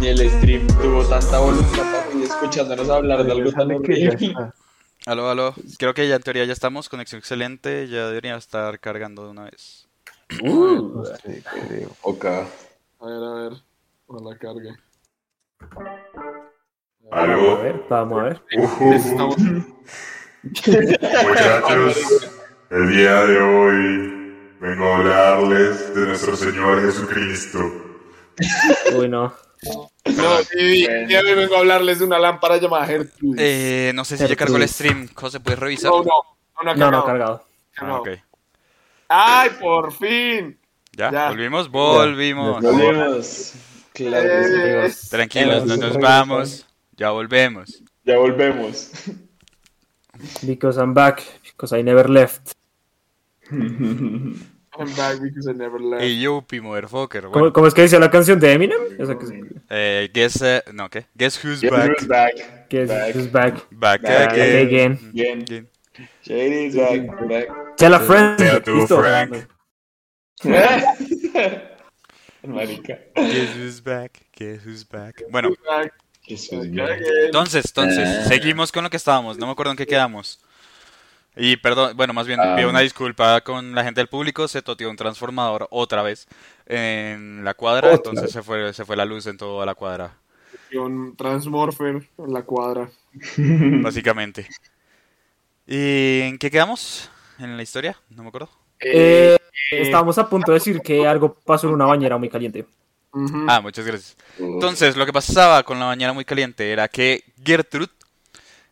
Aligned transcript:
Ni 0.00 0.08
el 0.08 0.30
stream 0.30 0.66
tuvo 0.66 1.04
tanta 1.04 1.38
voluntad 1.38 1.86
escuchándonos 2.22 2.88
hablar 2.90 3.24
de 3.24 3.32
algo 3.32 3.52
tan 3.52 3.72
horrible. 3.72 4.34
Aló, 5.06 5.30
aló. 5.30 5.54
Creo 5.78 5.94
que 5.94 6.08
ya 6.08 6.16
en 6.16 6.22
teoría 6.22 6.44
ya 6.44 6.52
estamos. 6.52 6.88
Conexión 6.88 7.20
excelente. 7.20 7.86
Ya 7.86 8.08
debería 8.08 8.34
estar 8.36 8.80
cargando 8.80 9.24
de 9.24 9.30
una 9.30 9.44
vez. 9.44 9.88
Uh, 10.42 11.04
creo. 11.68 11.90
ok. 12.02 12.24
A 12.24 13.06
ver, 13.06 13.22
a 13.22 13.34
ver. 13.34 13.52
Ojalá 14.06 14.36
cargue. 14.36 14.70
A 17.12 17.22
Aló, 17.22 17.62
ver, 17.62 17.84
vamos 17.88 18.20
a 18.20 18.22
ver. 18.24 18.42
Necesitamos. 18.80 19.36
muchachos. 20.42 22.28
El 22.70 22.90
día 22.90 23.24
de 23.26 23.38
hoy 23.38 24.48
vengo 24.60 24.86
a 24.86 24.96
hablarles 24.96 25.94
de 25.94 26.06
nuestro 26.06 26.34
Señor 26.34 26.82
Jesucristo. 26.82 27.60
Uy, 28.98 29.08
no. 29.08 29.32
No, 29.62 30.38
sí, 30.38 30.86
ya 31.08 31.22
me 31.22 31.34
vengo 31.34 31.56
a 31.56 31.58
hablarles 31.58 31.98
de 31.98 32.04
una 32.04 32.18
lámpara 32.18 32.58
llamada 32.58 32.86
Gertrude. 32.86 33.36
Eh, 33.38 33.92
no 33.94 34.04
sé 34.04 34.16
si 34.16 34.26
ya 34.26 34.36
cargó 34.36 34.56
el 34.56 34.68
stream. 34.68 35.08
José, 35.14 35.40
¿puedes 35.40 35.58
revisar? 35.58 35.90
no, 35.90 36.02
no, 36.02 36.04
no, 36.64 36.74
No, 36.74 36.90
no, 36.90 37.04
cargado, 37.04 37.46
cargado. 37.72 38.04
Ah. 39.08 39.42
¡Ay, 39.42 39.50
por 39.60 39.92
fin! 39.92 40.58
¿Ya? 40.92 41.10
Ya. 41.10 41.28
¿Volvimos? 41.28 41.70
Volvimos. 41.70 42.62
Volvemos. 42.62 43.52
Claro 43.92 44.28
que 44.28 44.44
sí. 44.44 45.06
Eh, 45.06 45.08
Tranquilos, 45.10 45.64
no 45.64 45.76
nos 45.76 45.96
vamos. 45.98 46.66
Ya 46.96 47.10
volvemos. 47.10 47.82
Ya 48.04 48.18
volvemos. 48.18 48.90
Because 50.42 50.78
I'm 50.80 50.94
back. 50.94 51.22
Because 51.42 51.78
I 51.78 51.82
never 51.82 52.08
left. 52.08 52.52
I'm 54.78 54.94
back 54.96 55.20
because 55.20 55.48
I 55.48 55.52
never 55.54 55.80
left. 55.80 56.02
Hey, 56.02 56.18
yupi, 56.20 56.60
motherfucker. 56.60 57.22
¿Cómo, 57.22 57.32
Bueno, 57.32 57.52
cómo 57.52 57.66
es 57.66 57.74
que 57.74 57.82
dice 57.82 57.98
la 57.98 58.10
canción 58.10 58.38
de 58.40 58.52
Eminem? 58.52 58.78
Esa 58.98 59.18
que, 59.18 59.26
eh, 59.70 60.10
guess, 60.12 60.40
eh, 60.42 60.62
no, 60.72 60.88
¿qué? 60.90 61.06
Guess 61.14 61.42
who's 61.44 61.60
Guess 61.60 61.70
back? 61.70 61.90
who's 61.98 62.06
back? 62.08 62.68
que 62.68 62.82
es 62.82 62.88
Back. 62.88 63.14
who's 63.14 63.30
back. 63.32 63.54
Back 63.70 64.02
Back 64.02 64.32
again. 64.32 64.66
again. 64.66 65.10
Bien. 65.12 65.42
Again. 65.42 65.68
Shady's 66.22 66.74
back. 66.76 67.28
back. 67.28 67.76
Tell 67.76 67.94
a 67.94 68.00
friend. 68.00 68.36
Tell 68.38 68.86
friend. 68.86 69.46
Marica. 72.46 72.98
Guess 73.16 73.56
who's 73.56 73.80
back? 73.80 74.20
Guess 74.36 74.62
who's 74.64 74.84
back? 74.84 75.22
Bueno, 75.30 75.50
Back 75.66 75.92
Eso 76.28 76.60
es 76.62 76.68
again. 76.68 77.02
entonces, 77.26 77.64
entonces, 77.66 78.06
Ah. 78.08 78.24
seguimos 78.28 78.70
con 78.72 78.84
lo 78.84 78.90
que 78.90 78.96
estábamos. 78.96 79.38
No 79.38 79.46
me 79.46 79.52
acuerdo 79.52 79.72
en 79.72 79.76
qué 79.78 79.86
quedamos. 79.86 80.40
Y 81.36 81.56
perdón, 81.58 81.96
bueno, 81.96 82.14
más 82.14 82.26
bien 82.26 82.40
Ah. 82.40 82.56
pido 82.56 82.70
una 82.70 82.80
disculpa 82.80 83.40
con 83.42 83.74
la 83.74 83.84
gente 83.84 84.00
del 84.00 84.08
público. 84.08 84.48
Se 84.48 84.62
toteó 84.62 84.88
un 84.90 84.96
transformador 84.96 85.68
otra 85.70 86.02
vez 86.02 86.26
en 86.66 87.44
la 87.44 87.54
cuadra. 87.54 87.88
Otra 87.88 87.96
entonces 88.10 88.32
se 88.32 88.42
fue, 88.42 88.72
se 88.72 88.84
fue 88.84 88.96
la 88.96 89.04
luz 89.04 89.26
en 89.26 89.36
toda 89.36 89.66
la 89.66 89.74
cuadra, 89.74 90.16
un 90.74 91.14
Transmorpher 91.16 92.08
en 92.18 92.32
la 92.32 92.42
cuadra. 92.42 92.88
básicamente. 93.82 94.48
¿Y 95.66 96.20
en 96.22 96.38
qué 96.38 96.50
quedamos? 96.50 97.10
¿En 97.38 97.56
la 97.56 97.62
historia? 97.62 97.96
No 98.10 98.22
me 98.22 98.28
acuerdo. 98.28 98.48
Eh, 98.80 99.36
estábamos 99.70 100.16
a 100.18 100.28
punto 100.28 100.52
de 100.52 100.58
decir 100.58 100.80
que 100.80 101.06
algo 101.06 101.34
pasó 101.44 101.66
en 101.68 101.74
una 101.74 101.86
bañera 101.86 102.16
muy 102.16 102.28
caliente. 102.28 102.66
Ah, 103.48 103.60
muchas 103.62 103.86
gracias. 103.86 104.16
Entonces, 104.38 104.96
lo 104.96 105.06
que 105.06 105.12
pasaba 105.12 105.62
con 105.62 105.78
la 105.80 105.86
bañera 105.86 106.12
muy 106.12 106.24
caliente 106.24 106.70
era 106.70 106.86
que 106.88 107.24
Gertrude 107.42 107.90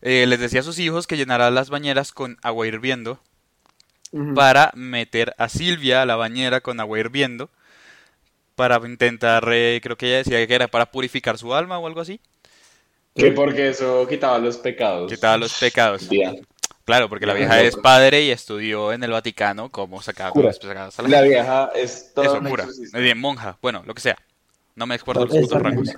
eh, 0.05 0.27
les 0.29 0.39
decía 0.39 0.61
a 0.61 0.63
sus 0.63 0.79
hijos 0.79 1.09
que 1.09 1.17
llenara 1.17 1.51
las 1.51 1.69
bañeras 1.71 2.13
con 2.13 2.39
agua 2.43 2.69
hirviendo 2.69 3.19
para 4.37 4.71
meter 4.77 5.35
a 5.39 5.49
Silvia 5.49 6.03
a 6.03 6.07
la 6.07 6.15
bañera 6.15 6.61
con 6.61 6.79
agua 6.79 7.01
hirviendo 7.01 7.51
para 8.55 8.77
intentar, 8.87 9.45
eh, 9.53 9.81
creo 9.83 9.97
que 9.97 10.07
ella 10.07 10.19
decía 10.19 10.47
que 10.47 10.55
era 10.55 10.69
para 10.69 10.87
purificar 10.87 11.37
su 11.37 11.53
alma 11.53 11.79
o 11.79 11.87
algo 11.89 12.01
así, 12.01 12.21
Que 13.17 13.33
porque 13.33 13.71
eso 13.71 14.07
quitaba 14.09 14.39
los 14.39 14.57
pecados. 14.59 15.11
quitaba 15.13 15.37
los 15.37 15.53
pecados. 15.59 16.09
Claro, 16.85 17.09
porque 17.09 17.27
la 17.27 17.35
vieja 17.35 17.61
es 17.63 17.75
padre 17.77 18.23
y 18.23 18.31
estudió 18.31 18.93
en 18.93 19.03
el 19.03 19.11
Vaticano 19.11 19.71
cómo 19.71 20.03
sacar 20.03 20.31
Cura. 20.31 20.49
los 20.49 20.59
pecados 20.61 20.99
a 20.99 21.03
la 21.03 21.09
La 21.09 21.17
gente. 21.19 21.31
vieja 21.31 21.71
es 21.75 22.13
toda 22.15 22.27
Eso, 22.27 22.41
cura. 22.43 22.67
Eh, 22.93 23.01
bien, 23.01 23.19
monja, 23.19 23.59
bueno, 23.63 23.83
lo 23.87 23.95
que 23.95 24.03
sea. 24.03 24.19
No 24.77 24.87
me 24.87 24.95
acuerdo 24.97 25.25
los 25.27 25.35
putos 25.35 25.63
rangos. 25.63 25.89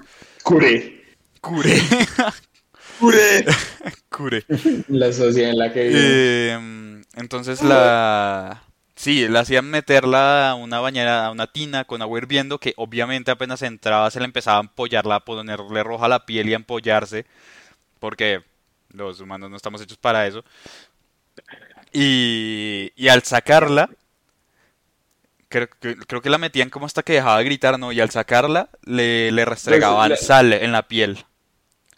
Cure. 0.45 1.05
Cure. 1.43 1.75
¡Cure! 2.99 3.45
Cure. 4.09 4.45
La 4.89 5.13
sociedad 5.13 5.51
en 5.51 5.59
la 5.59 5.73
que 5.73 5.89
vive. 5.89 6.01
Eh, 6.03 7.03
entonces 7.17 7.63
la... 7.63 8.63
Sí, 8.95 9.29
la 9.29 9.41
hacían 9.41 9.67
meterla 9.67 10.51
a 10.51 10.55
una 10.55 10.81
bañera, 10.81 11.27
a 11.27 11.31
una 11.31 11.53
tina 11.53 11.85
con 11.85 12.01
agua 12.01 12.19
hirviendo 12.19 12.59
que 12.59 12.73
obviamente 12.79 13.31
apenas 13.31 13.61
entraba 13.61 14.11
se 14.11 14.21
le 14.21 14.25
empezaba 14.25 14.57
a 14.57 14.63
empollarla, 14.63 15.17
a 15.17 15.25
ponerle 15.25 15.83
roja 15.83 16.09
la 16.09 16.25
piel 16.25 16.49
y 16.49 16.55
a 16.55 16.57
empollarse 16.57 17.27
porque 18.01 18.43
los 18.91 19.21
humanos 19.21 19.51
no 19.51 19.57
estamos 19.57 19.83
hechos 19.83 19.99
para 19.99 20.27
eso. 20.27 20.45
Y, 21.93 22.93
y 22.97 23.09
al 23.09 23.23
sacarla, 23.23 23.91
creo, 25.49 25.69
que- 25.81 25.97
creo 25.97 26.23
que 26.23 26.31
la 26.31 26.39
metían 26.39 26.71
como 26.71 26.87
hasta 26.87 27.03
que 27.03 27.15
dejaba 27.15 27.39
de 27.39 27.45
gritar, 27.45 27.79
¿no? 27.79 27.93
Y 27.93 28.01
al 28.01 28.11
sacarla 28.11 28.69
le, 28.85 29.31
le 29.33 29.45
restregaban 29.45 30.11
la- 30.11 30.17
sal 30.17 30.53
en 30.53 30.73
la 30.73 30.87
piel. 30.89 31.25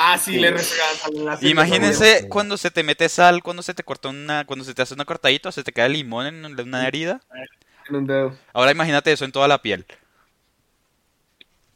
Ah, 0.00 0.16
sí, 0.16 0.38
le 0.38 0.52
regalan 0.52 1.38
Imagínense 1.42 2.28
cuando 2.28 2.56
se 2.56 2.70
te 2.70 2.84
mete 2.84 3.08
sal, 3.08 3.42
cuando 3.42 3.64
se 3.64 3.74
te 3.74 3.82
corta 3.82 4.08
una, 4.08 4.44
cuando 4.44 4.64
se 4.64 4.72
te 4.72 4.80
hace 4.80 4.94
una 4.94 5.04
cortadita, 5.04 5.50
se 5.50 5.64
te 5.64 5.72
cae 5.72 5.88
limón 5.88 6.26
en 6.26 6.44
una 6.44 6.86
herida. 6.86 7.20
En 7.88 7.96
un 7.96 8.06
dedo. 8.06 8.36
Ahora 8.52 8.70
imagínate 8.70 9.10
eso 9.10 9.24
en 9.24 9.32
toda 9.32 9.48
la 9.48 9.60
piel. 9.60 9.84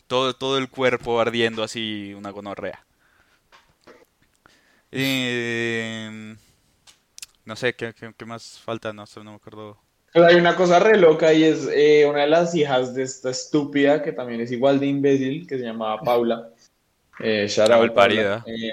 Todo, 0.07 0.35
todo 0.35 0.57
el 0.59 0.69
cuerpo 0.69 1.21
ardiendo 1.21 1.65
así, 1.65 2.15
una 2.17 2.31
gonorrea. 2.31 2.85
Eh, 4.93 6.37
no 7.45 7.57
sé, 7.57 7.75
¿qué, 7.75 7.93
qué, 7.93 8.13
qué 8.17 8.25
más 8.25 8.61
falta? 8.61 8.93
No 8.93 9.05
sé, 9.07 9.25
no 9.25 9.31
me 9.31 9.37
acuerdo. 9.37 9.79
Pero 10.13 10.27
hay 10.27 10.37
una 10.37 10.55
cosa 10.55 10.79
re 10.79 10.97
loca 10.97 11.33
y 11.33 11.43
es 11.43 11.67
eh, 11.73 12.07
una 12.09 12.21
de 12.21 12.29
las 12.29 12.55
hijas 12.55 12.95
de 12.95 13.03
esta 13.03 13.31
estúpida 13.31 14.03
que 14.03 14.13
también 14.13 14.43
es 14.43 14.53
igual 14.53 14.79
de 14.79 14.87
imbécil 14.87 15.47
que 15.47 15.59
se 15.59 15.65
llamaba 15.65 16.01
Paula. 16.03 16.51
Eh, 17.21 17.47
shout 17.49 17.69
La 17.69 17.77
out, 17.77 17.85
malparida. 17.87 18.45
Paula. 18.45 18.57
Eh, 18.57 18.73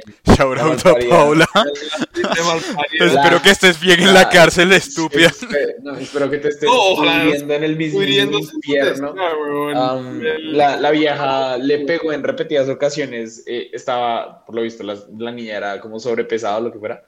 a. 0.85 1.09
Paula. 1.09 1.47
Espero 2.99 3.41
que 3.41 3.49
estés 3.51 3.79
bien 3.79 3.99
en 4.01 4.13
la 4.13 4.29
cárcel, 4.29 4.71
estúpida. 4.71 5.27
Espe- 5.29 5.75
no, 5.83 5.95
espero 5.97 6.29
que 6.29 6.37
te 6.37 6.47
estés 6.49 6.69
pudriendo 6.69 7.53
en 7.53 7.63
el 7.63 7.75
mismo 7.75 7.99
infierno. 8.03 9.13
El- 10.21 10.57
la, 10.57 10.77
la 10.77 10.91
vieja 10.91 11.57
le 11.61 11.79
pegó 11.79 12.11
en 12.13 12.23
repetidas 12.23 12.69
ocasiones. 12.69 13.43
eh, 13.45 13.69
estaba, 13.73 14.45
por 14.45 14.55
lo 14.55 14.61
visto, 14.61 14.83
la, 14.83 14.97
la 15.17 15.31
niña 15.31 15.57
era 15.57 15.79
como 15.81 15.99
sobrepesada 15.99 16.57
o 16.57 16.61
lo 16.61 16.71
que 16.71 16.79
fuera. 16.79 17.03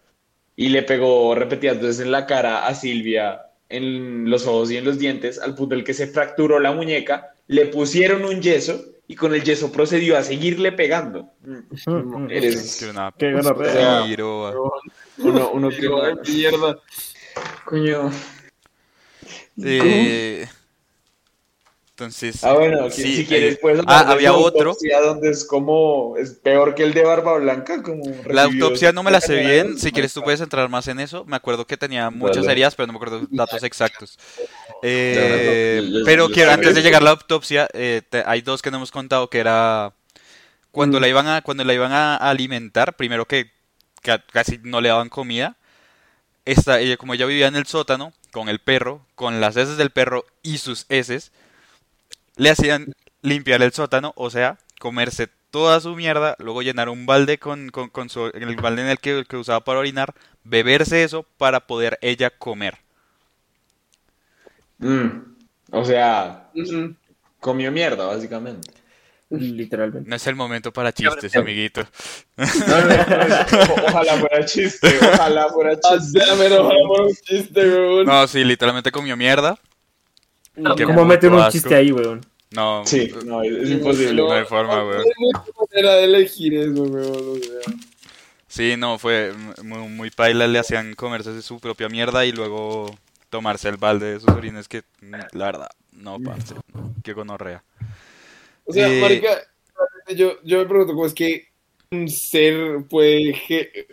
Y 0.56 0.70
le 0.70 0.84
pegó 0.84 1.34
repetidas 1.34 1.80
veces 1.80 2.02
en 2.02 2.12
la 2.12 2.26
cara 2.26 2.68
a 2.68 2.76
Silvia, 2.76 3.44
en 3.70 4.30
los 4.30 4.46
ojos 4.46 4.70
y 4.70 4.78
en 4.78 4.84
los 4.86 5.00
dientes, 5.00 5.40
al 5.40 5.56
punto 5.56 5.76
del 5.76 5.84
que 5.86 5.94
se 5.94 6.08
fracturó 6.08 6.60
la 6.60 6.74
muñeca. 6.74 7.34
Le 7.48 7.66
pusieron 7.68 8.26
un 8.26 8.42
yeso 8.42 8.84
y 9.12 9.16
con 9.16 9.34
el 9.36 9.44
yeso 9.44 9.74
procedió 9.74 10.18
a 10.18 10.24
seguirle 10.24 10.72
pegando. 10.72 11.34
Mm, 11.44 11.58
Mm, 11.86 12.24
mm. 12.26 12.32
Eres 12.32 12.78
Que 12.80 12.90
una 12.90 13.12
Qué 13.12 13.36
piroa. 14.08 14.54
uno, 15.18 15.52
uno 15.52 15.70
que 16.26 16.32
mierda. 16.32 16.78
coño. 17.66 18.10
Eh, 19.64 20.48
entonces, 22.02 22.44
Ah, 22.44 22.54
bueno, 22.54 22.86
que 22.86 22.92
sí, 22.92 23.16
si 23.18 23.26
quieres, 23.28 23.60
pues. 23.62 23.80
ah, 23.86 24.06
había 24.08 24.34
otro. 24.34 24.76
Donde 25.04 25.30
es 25.30 25.46
como. 25.46 26.16
Es 26.18 26.32
peor 26.32 26.74
que 26.74 26.82
el 26.84 26.94
de 26.94 27.04
Barba 27.04 27.38
Blanca. 27.38 27.84
Como 27.84 28.04
La 28.28 28.44
autopsia 28.44 28.92
no 28.92 29.04
me 29.04 29.12
la 29.12 29.22
sé 29.22 29.36
bien, 29.36 29.78
si 29.78 29.92
quieres 29.92 30.14
tú 30.14 30.24
puedes 30.24 30.42
entrar 30.42 30.68
más 30.70 30.88
en 30.88 31.00
eso. 31.00 31.24
Me 31.26 31.36
acuerdo 31.36 31.68
que 31.68 31.78
tenía 31.78 32.10
muchas 32.10 32.48
heridas, 32.48 32.74
pero 32.76 32.88
no 32.88 32.94
me 32.94 32.98
acuerdo 32.98 33.28
datos 33.30 33.62
exactos. 33.64 34.18
Eh, 34.82 35.80
No, 35.84 35.84
no, 35.84 35.92
no, 35.92 36.00
yo- 36.00 36.06
pero 36.06 36.28
yo 36.28 36.34
quiero, 36.34 36.52
antes 36.52 36.74
de 36.74 36.82
llegar 36.82 37.02
a 37.02 37.06
la 37.06 37.12
autopsia, 37.12 37.68
eh, 37.74 38.02
te- 38.10 38.24
hay 38.26 38.42
dos 38.42 38.62
que 38.64 38.72
no 38.72 38.78
hemos 38.78 38.92
contado, 38.92 39.30
que 39.30 39.40
era 39.40 39.94
cuando 40.72 40.98
Mm. 40.98 41.02
la 41.02 41.08
iban 41.08 41.28
a, 41.28 41.42
cuando 41.44 41.64
la 41.64 41.74
iban 41.74 41.92
a 41.92 42.16
alimentar, 42.16 42.96
primero 42.96 43.28
que, 43.28 43.52
ca- 44.02 44.24
casi 44.32 44.60
no 44.64 44.82
le 44.82 44.90
daban 44.90 45.10
comida. 45.10 45.58
Esta, 46.46 46.80
ella, 46.80 46.98
como 46.98 47.14
ella 47.14 47.28
vivía 47.28 47.48
en 47.48 47.56
el 47.56 47.68
sótano, 47.68 48.14
con 48.32 48.50
el 48.50 48.58
perro, 48.60 49.06
con 49.14 49.40
las 49.42 49.56
heces 49.58 49.78
del 49.78 49.92
perro 49.92 50.26
y 50.42 50.58
sus 50.58 50.86
heces, 50.90 51.32
le 52.42 52.50
hacían 52.50 52.92
limpiar 53.22 53.62
el 53.62 53.72
sótano, 53.72 54.14
o 54.16 54.32
sea, 54.32 54.58
comerse 54.80 55.28
toda 55.52 55.80
su 55.80 55.96
mierda, 55.96 56.36
luego 56.40 56.64
llenar 56.64 56.90
un 56.90 57.06
balde 57.06 57.38
con, 57.38 57.70
con, 57.70 57.90
con 57.90 58.10
su, 58.10 58.32
en 58.34 58.42
el 58.44 58.56
balde 58.56 58.82
en 58.82 58.88
el 58.88 58.98
que, 58.98 59.26
que 59.30 59.38
usaba 59.38 59.60
para 59.64 59.80
orinar, 59.80 60.16
beberse 60.44 61.04
eso 61.04 61.24
para 61.38 61.60
poder 61.68 62.00
ella 62.02 62.32
comer. 62.32 62.80
Mm. 64.80 65.08
O 65.72 65.86
sea, 65.86 66.50
comió 67.40 67.72
mierda, 67.72 68.06
básicamente. 68.08 68.72
Literalmente. 69.30 70.10
No 70.10 70.16
es 70.16 70.26
el 70.28 70.36
momento 70.36 70.74
para 70.74 70.92
chistes, 70.92 71.36
amiguito. 71.36 71.86
No, 72.36 72.46
no, 72.46 72.88
no, 72.88 73.74
o- 73.74 73.86
ojalá 73.88 74.18
fuera 74.18 74.46
chiste, 74.46 74.98
ojalá 75.14 75.48
fuera 75.50 75.78
Ah, 75.84 75.98
chiste. 76.00 76.20
no, 76.50 76.70
por 76.88 77.02
un 77.02 77.14
chiste, 77.24 77.62
weón. 77.62 78.06
No, 78.08 78.28
sí, 78.28 78.44
literalmente 78.44 78.92
comió 78.92 79.16
mierda. 79.16 79.58
¿Cómo 80.86 81.06
meten 81.06 81.34
un 81.34 81.48
chiste 81.50 81.76
ahí, 81.76 81.92
weón? 81.94 82.20
No, 82.52 82.86
Sí, 82.86 83.10
no, 83.26 83.42
es, 83.44 83.70
imposible. 83.70 84.22
No 84.22 84.32
hay 84.32 84.44
forma, 84.44 84.84
weón. 84.84 85.04
No 85.04 85.66
manera 85.70 85.96
de 85.96 86.04
elegir 86.04 86.54
eso, 86.54 86.84
weón. 86.84 87.30
O 87.32 87.36
sea. 87.38 87.74
sí, 88.48 88.76
no, 88.78 89.00
fue 89.00 89.32
muy, 89.64 89.88
muy 89.88 90.10
paila, 90.10 90.48
le 90.48 90.60
hacían 90.60 90.94
comerse 90.94 91.42
su 91.42 91.60
propia 91.60 91.88
mierda 91.88 92.26
y 92.26 92.34
luego 92.34 92.94
tomarse 93.30 93.70
el 93.70 93.78
balde 93.78 94.14
de 94.14 94.20
sus 94.20 94.30
orines 94.30 94.68
que, 94.68 94.84
mm, 95.02 95.14
la 95.32 95.46
verdad, 95.46 95.70
no, 95.94 96.20
parce, 96.20 96.56
no, 96.74 96.94
qué 97.04 97.14
gonorrea. 97.14 97.64
O 98.66 98.74
sea, 98.74 98.92
Eh, 98.92 99.00
marica, 99.00 99.30
yo, 100.14 100.34
yo 100.44 100.60
me 100.60 100.66
pregunto 100.66 100.94
cómo 100.94 101.06
es 101.06 101.14
que 101.14 101.48
un 101.92 102.10
ser 102.10 102.86
puede, 102.90 103.34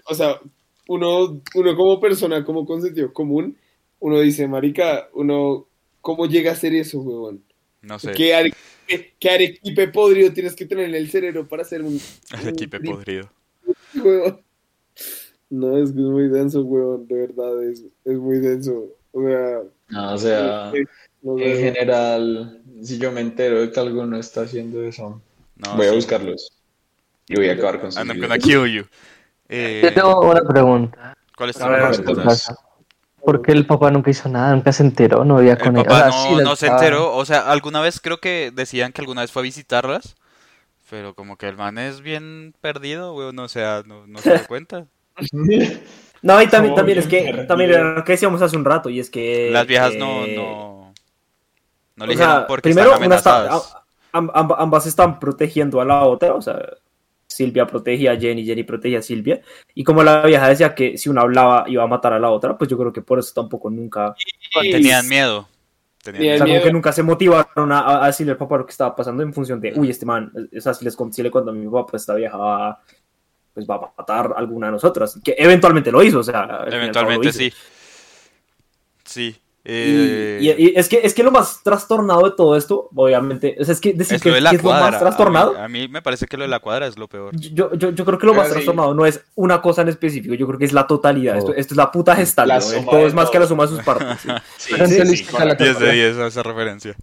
o 0.06 0.14
sea, 0.14 0.40
uno, 0.88 1.40
uno 1.54 1.76
como 1.76 2.00
persona, 2.00 2.44
como 2.44 2.66
con 2.66 2.82
sentido 2.82 3.12
común, 3.12 3.56
uno 4.00 4.20
dice, 4.20 4.48
marica, 4.48 5.08
uno, 5.12 5.68
¿cómo 6.00 6.26
llega 6.26 6.50
a 6.50 6.54
hacer 6.54 6.74
eso, 6.74 6.98
weón? 6.98 7.44
No 7.82 7.98
sé, 7.98 8.12
¿Qué, 8.12 8.34
are- 8.34 8.52
qué- 8.86 9.14
qué 9.18 9.30
arequipe 9.30 9.88
podrido 9.88 10.32
tienes 10.32 10.54
que 10.56 10.66
tener 10.66 10.86
en 10.88 10.94
el 10.94 11.10
cerebro 11.10 11.46
para 11.48 11.62
hacer 11.62 11.82
un... 11.82 12.00
un 12.80 12.84
podrido. 12.84 13.30
No, 15.50 15.78
es 15.78 15.92
que 15.92 15.98
es 16.00 16.04
muy 16.06 16.28
denso, 16.28 16.62
weón, 16.62 17.06
de 17.08 17.14
verdad, 17.26 17.62
es, 17.64 17.84
es 18.04 18.18
muy 18.18 18.38
denso. 18.38 18.94
O 19.12 19.22
sea, 19.22 19.62
No, 19.88 20.12
o 20.14 20.18
sea, 20.18 20.72
no 21.22 21.38
en 21.38 21.56
general, 21.58 22.62
si 22.82 22.98
yo 22.98 23.10
me 23.12 23.22
entero 23.22 23.60
de 23.60 23.70
que 23.72 23.80
alguno 23.80 24.18
está 24.18 24.42
haciendo 24.42 24.82
eso, 24.82 25.22
No, 25.56 25.76
voy 25.76 25.86
a 25.86 25.92
buscarlos. 25.92 26.52
Y 27.28 27.36
voy 27.36 27.48
a 27.48 27.52
acabar 27.52 27.80
con 27.80 27.92
sus 27.92 27.98
I'm 28.00 28.12
vidas. 28.12 28.28
gonna 28.28 28.38
kill 28.38 28.66
you. 28.72 28.84
Eh, 29.50 29.80
Yo 29.82 29.94
tengo 29.94 30.30
una 30.30 30.42
pregunta. 30.42 31.16
¿Cuál 31.34 31.48
es 31.48 31.56
tu 31.56 31.64
pregunta? 31.64 32.54
¿Por 33.28 33.42
qué 33.42 33.52
el 33.52 33.66
papá 33.66 33.90
nunca 33.90 34.08
hizo 34.10 34.26
nada? 34.30 34.54
Nunca 34.54 34.72
se 34.72 34.82
enteró, 34.82 35.22
no 35.22 35.36
había 35.36 35.52
El 35.52 35.58
con 35.58 35.76
él. 35.76 35.84
papá 35.84 36.08
O 36.08 36.12
sea, 36.12 36.30
no, 36.30 36.38
sí, 36.38 36.44
no 36.44 36.56
se 36.56 36.66
enteró, 36.68 37.14
o 37.14 37.26
sea, 37.26 37.40
alguna 37.50 37.82
vez 37.82 38.00
creo 38.00 38.20
que 38.20 38.50
decían 38.54 38.90
que 38.90 39.02
alguna 39.02 39.20
vez 39.20 39.30
fue 39.32 39.42
a 39.42 39.44
visitarlas, 39.44 40.16
pero 40.88 41.14
como 41.14 41.36
que 41.36 41.46
el 41.46 41.58
man 41.58 41.76
es 41.76 42.00
bien 42.00 42.54
perdido, 42.62 43.14
weón, 43.14 43.38
o 43.38 43.48
sea, 43.48 43.82
no, 43.84 44.06
no 44.06 44.18
se 44.20 44.30
da 44.30 44.46
cuenta. 44.46 44.86
No, 46.22 46.40
y 46.42 46.46
también, 46.48 46.74
también 46.74 46.98
es 46.98 47.06
que, 47.06 47.44
también 47.46 47.70
era 47.70 47.94
lo 47.94 48.02
que 48.02 48.12
decíamos 48.12 48.40
hace 48.40 48.56
un 48.56 48.64
rato, 48.64 48.88
y 48.88 48.98
es 48.98 49.10
que... 49.10 49.50
Las 49.52 49.66
viejas 49.66 49.94
no, 49.94 50.24
eh, 50.24 50.34
no, 50.34 50.92
no 51.96 52.04
o 52.04 52.06
le 52.06 52.12
dijeron 52.14 52.36
sea, 52.38 52.46
porque 52.46 52.62
primero, 52.70 52.94
están 52.94 53.06
una 53.06 53.16
está- 53.16 53.36
amenazadas. 53.36 53.76
ambas 54.58 54.86
están 54.86 55.20
protegiendo 55.20 55.80
a 55.80 55.84
la 55.84 56.02
otra, 56.04 56.34
o 56.34 56.40
sea, 56.42 56.58
Silvia 57.38 57.66
protegía 57.66 58.12
a 58.12 58.16
Jenny, 58.16 58.44
Jenny 58.44 58.64
protegía 58.64 58.98
a 58.98 59.02
Silvia, 59.02 59.40
y 59.74 59.84
como 59.84 60.02
la 60.02 60.22
vieja 60.22 60.48
decía 60.48 60.74
que 60.74 60.98
si 60.98 61.08
una 61.08 61.22
hablaba 61.22 61.64
iba 61.68 61.84
a 61.84 61.86
matar 61.86 62.12
a 62.12 62.18
la 62.18 62.30
otra, 62.30 62.58
pues 62.58 62.68
yo 62.68 62.76
creo 62.76 62.92
que 62.92 63.02
por 63.02 63.18
eso 63.18 63.32
tampoco 63.34 63.70
nunca, 63.70 64.14
Tenían 64.60 65.08
miedo. 65.08 65.48
Tenían 66.02 66.22
o 66.22 66.36
sea, 66.36 66.38
como 66.38 66.52
miedo. 66.52 66.64
que 66.64 66.72
nunca 66.72 66.92
se 66.92 67.02
motivaron 67.02 67.70
a, 67.72 68.02
a- 68.04 68.06
decirle 68.06 68.32
al 68.32 68.38
papá 68.38 68.58
lo 68.58 68.66
que 68.66 68.72
estaba 68.72 68.94
pasando 68.96 69.22
en 69.22 69.32
función 69.32 69.60
de, 69.60 69.72
uy, 69.76 69.90
este 69.90 70.04
man, 70.06 70.32
o 70.56 70.60
sea, 70.60 70.74
si, 70.74 70.84
les, 70.84 70.96
si 71.12 71.22
le 71.22 71.30
cuento 71.30 71.50
a 71.50 71.54
mi 71.54 71.66
papá, 71.66 71.86
pues 71.86 72.02
esta 72.02 72.14
vieja 72.14 72.36
va, 72.36 72.82
pues 73.54 73.66
va 73.68 73.76
a 73.76 73.92
matar 73.96 74.32
a 74.34 74.38
alguna 74.38 74.66
de 74.66 74.72
nosotras, 74.72 75.18
que 75.22 75.34
eventualmente 75.38 75.92
lo 75.92 76.02
hizo, 76.02 76.18
o 76.20 76.24
sea, 76.24 76.64
Eventualmente 76.66 77.32
sí. 77.32 77.52
Sí. 79.04 79.36
Y, 79.70 79.70
eh, 79.70 80.38
y- 80.40 80.64
y 80.70 80.72
es, 80.76 80.88
que, 80.88 81.00
es 81.04 81.12
que 81.12 81.22
lo 81.22 81.30
más 81.30 81.62
trastornado 81.62 82.22
de 82.24 82.30
todo 82.34 82.56
esto, 82.56 82.88
obviamente, 82.94 83.54
o 83.60 83.64
sea, 83.66 83.74
es 83.74 83.80
que 83.82 83.92
decir 83.92 84.16
es 84.16 84.22
que, 84.22 84.30
lo 84.30 84.34
de 84.36 84.40
la 84.40 84.50
que 84.50 84.56
es 84.56 84.62
lo 84.64 84.70
más 84.70 84.98
trastornado, 84.98 85.50
A 85.58 85.68
mí, 85.68 85.80
a 85.82 85.82
mí 85.82 85.88
me 85.88 86.00
parece 86.00 86.24
que 86.26 86.38
lo 86.38 86.44
de 86.44 86.48
la 86.48 86.60
cuadra 86.60 86.86
es 86.86 86.96
lo 86.96 87.06
peor. 87.06 87.36
yo, 87.36 87.74
yo, 87.74 87.90
yo 87.90 88.04
creo 88.06 88.18
que 88.18 88.26
lo 88.26 88.32
más 88.32 88.46
sí. 88.46 88.54
trastornado 88.54 88.94
no 88.94 89.04
es 89.04 89.22
una 89.34 89.60
cosa 89.60 89.82
en 89.82 89.88
específico, 89.90 90.34
yo 90.34 90.46
creo 90.46 90.58
que 90.58 90.64
es 90.64 90.72
la 90.72 90.86
totalidad, 90.86 91.36
esto, 91.36 91.50
Oh. 91.50 91.54
esto 91.54 91.74
es 91.74 91.76
la 91.76 91.92
puta 91.92 92.16
gestal, 92.16 92.50
todo 92.90 93.06
es 93.06 93.12
más 93.12 93.28
que 93.28 93.38
la 93.38 93.46
suma 93.46 93.64
de 93.64 93.68
sus 93.68 93.80
partes. 93.82 94.20
sí. 94.22 94.28
Sí, 94.56 94.72
Pero 94.72 94.86
sí, 94.86 94.92
entonces, 94.94 95.18
sí, 95.18 95.24
¿qué 95.26 95.32
tal 95.36 95.48
la 95.48 95.54
10 95.54 95.58
de 95.58 95.74
temporada? 95.74 95.92
10 95.92 96.16
esa 96.16 96.42
referencia. 96.42 96.96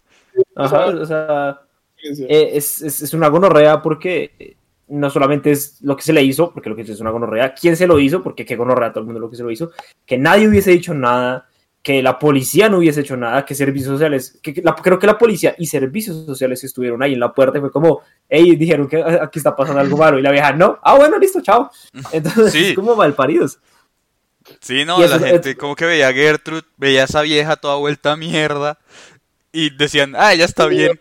Ajá, 0.55 0.85
o 0.87 1.05
sea, 1.05 1.61
eh, 2.27 2.49
es, 2.53 2.81
es, 2.81 3.01
es 3.03 3.13
una 3.13 3.27
gonorrea 3.27 3.79
porque 3.83 4.57
no 4.87 5.09
solamente 5.11 5.51
es 5.51 5.77
lo 5.81 5.95
que 5.95 6.01
se 6.03 6.13
le 6.13 6.23
hizo, 6.23 6.51
porque 6.51 6.69
lo 6.69 6.75
que 6.75 6.81
es 6.81 6.99
una 6.99 7.11
gonorrea, 7.11 7.53
quién 7.53 7.75
se 7.77 7.85
lo 7.87 7.99
hizo, 7.99 8.23
porque 8.23 8.43
qué 8.45 8.55
gonorrea 8.55 8.89
todo 8.91 9.01
el 9.01 9.05
mundo 9.05 9.19
lo 9.19 9.29
que 9.29 9.35
se 9.35 9.43
lo 9.43 9.51
hizo, 9.51 9.71
que 10.05 10.17
nadie 10.17 10.47
hubiese 10.47 10.71
dicho 10.71 10.93
nada, 10.93 11.47
que 11.85 12.01
la 12.01 12.17
policía 12.17 12.67
no 12.67 12.79
hubiese 12.79 13.01
hecho 13.01 13.15
nada, 13.15 13.45
que 13.45 13.53
servicios 13.53 13.91
sociales, 13.93 14.39
que, 14.41 14.55
que 14.55 14.63
la- 14.63 14.73
creo 14.73 14.97
que 14.97 15.05
la 15.05 15.19
policía 15.19 15.53
y 15.59 15.67
servicios 15.67 16.25
sociales 16.25 16.63
estuvieron 16.63 17.03
ahí 17.03 17.13
en 17.13 17.19
la 17.19 17.31
puerta 17.31 17.59
y 17.59 17.61
fue 17.61 17.71
como, 17.71 18.01
hey, 18.27 18.55
dijeron 18.55 18.87
que 18.87 18.97
ah, 19.03 19.19
aquí 19.21 19.37
está 19.37 19.55
pasando 19.55 19.81
algo 19.81 19.95
malo 19.95 20.17
y 20.17 20.23
la 20.23 20.31
vieja, 20.31 20.51
no, 20.51 20.79
ah, 20.81 20.95
bueno, 20.95 21.19
listo, 21.19 21.41
chao. 21.43 21.69
Entonces, 22.11 22.51
Sí. 22.53 22.69
es 22.69 22.75
como 22.75 22.95
malparidos. 22.95 23.59
Sí, 24.61 24.83
no, 24.83 24.97
Y 24.97 25.07
la 25.07 25.17
eso- 25.17 25.25
gente 25.25 25.55
como 25.55 25.75
que 25.75 25.85
veía 25.85 26.07
a 26.07 26.13
Gertrude, 26.13 26.63
veía 26.77 27.01
a 27.03 27.05
esa 27.05 27.21
vieja 27.21 27.55
toda 27.55 27.75
vuelta 27.75 28.13
a 28.13 28.17
mierda 28.17 28.79
y 29.51 29.69
decían, 29.69 30.15
ah, 30.17 30.33
ella 30.33 30.45
está 30.45 30.65
bien, 30.65 30.99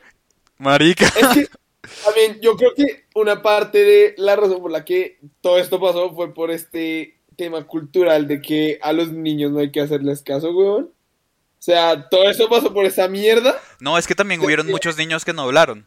marica. 0.59 1.07
Es 1.07 1.27
que 1.29 1.49
también 2.05 2.41
yo 2.43 2.57
creo 2.57 2.75
que 2.77 3.05
una 3.15 3.41
parte 3.41 3.79
de 3.85 4.15
la 4.19 4.37
razón 4.37 4.61
por 4.61 4.71
la 4.71 4.85
que 4.85 5.19
todo 5.41 5.57
esto 5.59 5.81
pasó 5.81 6.13
fue 6.15 6.35
por 6.35 6.51
este 6.51 7.17
tema 7.35 7.65
cultural 7.67 8.27
de 8.29 8.41
que 8.41 8.79
a 8.83 8.93
los 8.93 9.13
niños 9.13 9.53
no 9.53 9.59
hay 9.61 9.71
que 9.71 9.81
hacerles 9.81 10.23
caso, 10.23 10.51
weón. 10.57 10.85
O 10.85 11.63
sea, 11.65 12.09
todo 12.11 12.25
eso 12.29 12.49
pasó 12.49 12.73
por 12.75 12.85
esa 12.85 13.09
mierda. 13.09 13.57
No, 13.81 13.97
es 13.97 14.07
que 14.07 14.15
también 14.15 14.41
hubieron 14.43 14.67
muchos 14.67 14.99
niños 14.99 15.25
que 15.25 15.33
no 15.33 15.43
hablaron, 15.43 15.87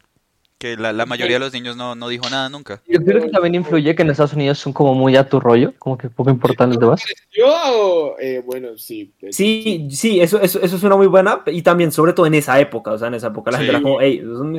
que 0.57 0.75
la, 0.75 0.91
la 0.91 1.05
mayoría 1.05 1.35
de 1.35 1.39
los 1.39 1.53
niños 1.53 1.77
no, 1.77 1.93
no 1.93 2.07
dijo 2.09 2.27
nada 2.31 2.49
nunca. 2.49 2.81
Yo 2.87 2.99
creo 3.03 3.21
que 3.21 3.29
también 3.29 3.53
influye 3.53 3.93
que 3.95 4.01
en 4.01 4.09
Estados 4.09 4.33
Unidos 4.33 4.57
son 4.57 4.73
como 4.73 4.95
muy 4.95 5.15
a 5.15 5.29
tu 5.29 5.39
rollo, 5.39 5.73
como 5.77 5.95
que 5.95 6.09
poco 6.09 6.31
importan 6.31 6.69
los 6.69 6.79
demás. 6.79 7.03
Yo, 7.31 8.15
eh, 8.19 8.41
bueno, 8.43 8.75
sí. 8.75 9.13
Sí, 9.29 9.87
sí, 9.91 10.19
eso, 10.19 10.41
eso, 10.41 10.59
eso 10.59 10.75
es 10.77 10.83
una 10.83 10.95
muy 10.95 11.05
buena, 11.05 11.43
y 11.45 11.61
también 11.61 11.91
sobre 11.91 12.13
todo 12.13 12.25
en 12.25 12.33
esa 12.33 12.59
época, 12.59 12.91
o 12.93 12.97
sea, 12.97 13.09
en 13.09 13.13
esa 13.13 13.27
época 13.27 13.51
la 13.51 13.59
Sí. 13.59 13.65
gente 13.65 13.77
era 13.77 13.83
como, 13.83 14.01
hey, 14.01 14.19
eso 14.23 14.33
es, 14.33 14.39
un- 14.39 14.57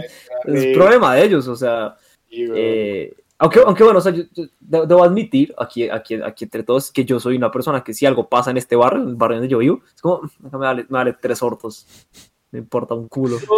es 0.55 0.67
problema 0.77 1.17
de 1.17 1.25
ellos, 1.25 1.49
o 1.49 1.57
sea... 1.57 1.97
sí, 2.31 2.45
weón. 2.47 2.55
Eh, 2.57 3.13
aunque, 3.39 3.61
aunque 3.65 3.85
bueno, 3.85 3.99
o 3.99 4.03
sea, 4.03 4.13
yo, 4.13 4.25
yo 4.35 4.45
de- 4.61 4.87
debo 4.87 5.05
admitir 5.05 5.55
aquí, 5.59 5.89
aquí, 5.89 6.15
aquí 6.23 6.45
entre 6.45 6.63
todos 6.63 6.91
que 6.93 7.05
yo 7.05 7.21
soy 7.21 7.37
una 7.37 7.51
persona 7.51 7.83
que 7.85 7.95
si 7.95 8.05
algo 8.07 8.29
pasa 8.29 8.51
en 8.51 8.57
este 8.57 8.77
barrio, 8.77 9.03
en 9.03 9.09
el 9.11 9.15
barrio 9.17 9.37
donde 9.39 9.49
yo 9.49 9.59
vivo, 9.59 9.81
es 9.95 10.01
como, 10.03 10.23
me 10.41 10.51
vale, 10.59 10.83
me 10.89 10.99
vale 10.99 11.13
tres 11.21 11.43
hortos, 11.43 11.87
me 12.51 12.59
importa 12.59 12.95
un 12.95 13.09
culo. 13.09 13.39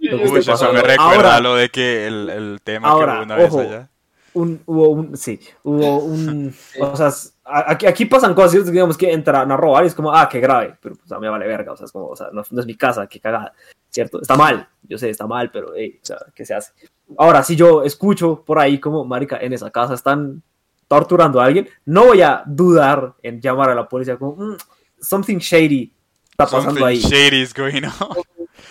Yo 0.00 0.16
Uy, 0.18 0.38
eso 0.38 0.72
me 0.72 0.80
recuerda 0.82 0.96
Ahora- 1.14 1.36
a 1.36 1.40
lo 1.40 1.54
de 1.56 1.68
que 1.68 2.06
el, 2.06 2.30
el 2.30 2.60
tema 2.62 2.88
Ahora, 2.88 3.12
que 3.12 3.18
hubo 3.18 3.24
una 3.24 3.36
vez 3.36 3.48
ojo. 3.50 3.60
allá. 3.60 3.90
Un, 4.34 4.60
hubo 4.66 4.88
un, 4.90 5.16
sí, 5.16 5.40
hubo 5.64 5.96
un, 6.00 6.54
o 6.78 6.94
sea, 6.96 7.10
aquí, 7.44 7.86
aquí 7.86 8.04
pasan 8.04 8.34
cosas, 8.34 8.70
digamos 8.70 8.96
que 8.98 9.10
entran 9.10 9.50
a 9.50 9.56
robar 9.56 9.82
y 9.84 9.86
es 9.86 9.94
como, 9.94 10.12
ah, 10.12 10.28
qué 10.28 10.40
grave, 10.40 10.76
pero 10.80 10.94
pues 10.94 11.10
a 11.10 11.16
mí 11.16 11.22
me 11.22 11.30
vale 11.30 11.46
verga, 11.46 11.72
o 11.72 11.76
sea, 11.76 11.86
es 11.86 11.92
como, 11.92 12.08
o 12.08 12.16
sea, 12.16 12.28
no, 12.32 12.42
no 12.50 12.60
es 12.60 12.66
mi 12.66 12.74
casa, 12.76 13.06
qué 13.06 13.18
cagada, 13.18 13.54
¿cierto? 13.96 14.20
Está 14.20 14.36
mal, 14.36 14.68
yo 14.82 14.98
sé, 14.98 15.08
está 15.08 15.26
mal, 15.26 15.50
pero, 15.50 15.72
hey, 15.74 15.98
o 16.02 16.04
sea, 16.06 16.18
¿qué 16.34 16.44
se 16.44 16.52
hace? 16.52 16.72
Ahora, 17.16 17.42
si 17.42 17.56
yo 17.56 17.82
escucho 17.82 18.44
por 18.44 18.58
ahí 18.58 18.78
como, 18.78 19.06
marica, 19.06 19.38
en 19.40 19.54
esa 19.54 19.70
casa 19.70 19.94
están 19.94 20.42
torturando 20.86 21.40
a 21.40 21.46
alguien, 21.46 21.66
no 21.86 22.04
voy 22.04 22.20
a 22.20 22.42
dudar 22.46 23.14
en 23.22 23.40
llamar 23.40 23.70
a 23.70 23.74
la 23.74 23.88
policía 23.88 24.18
como, 24.18 24.36
"Mm, 24.36 24.56
something 25.00 25.38
shady 25.38 25.94
está 26.30 26.44
pasando 26.44 26.64
Something 26.72 26.84
ahí. 26.84 26.98
shady 27.00 27.40
is 27.40 27.54
going 27.54 27.84
on. 27.84 28.16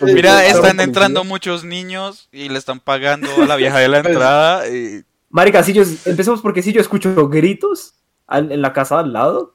Mira, 0.00 0.46
están 0.46 0.78
entrando 0.78 1.24
muchos 1.24 1.64
niños 1.64 2.28
y 2.30 2.48
le 2.48 2.58
están 2.58 2.78
pagando 2.78 3.28
a 3.42 3.46
la 3.46 3.56
vieja 3.56 3.78
de 3.80 3.88
la 3.88 3.98
entrada. 4.04 4.68
Y... 4.68 5.02
Marica, 5.30 5.64
si 5.64 5.72
yo, 5.72 5.82
empecemos 6.04 6.40
porque 6.40 6.62
si 6.62 6.72
yo 6.72 6.80
escucho 6.80 7.28
gritos 7.28 7.94
al- 8.28 8.52
en 8.52 8.62
la 8.62 8.72
casa 8.72 9.00
al 9.00 9.12
lado, 9.12 9.54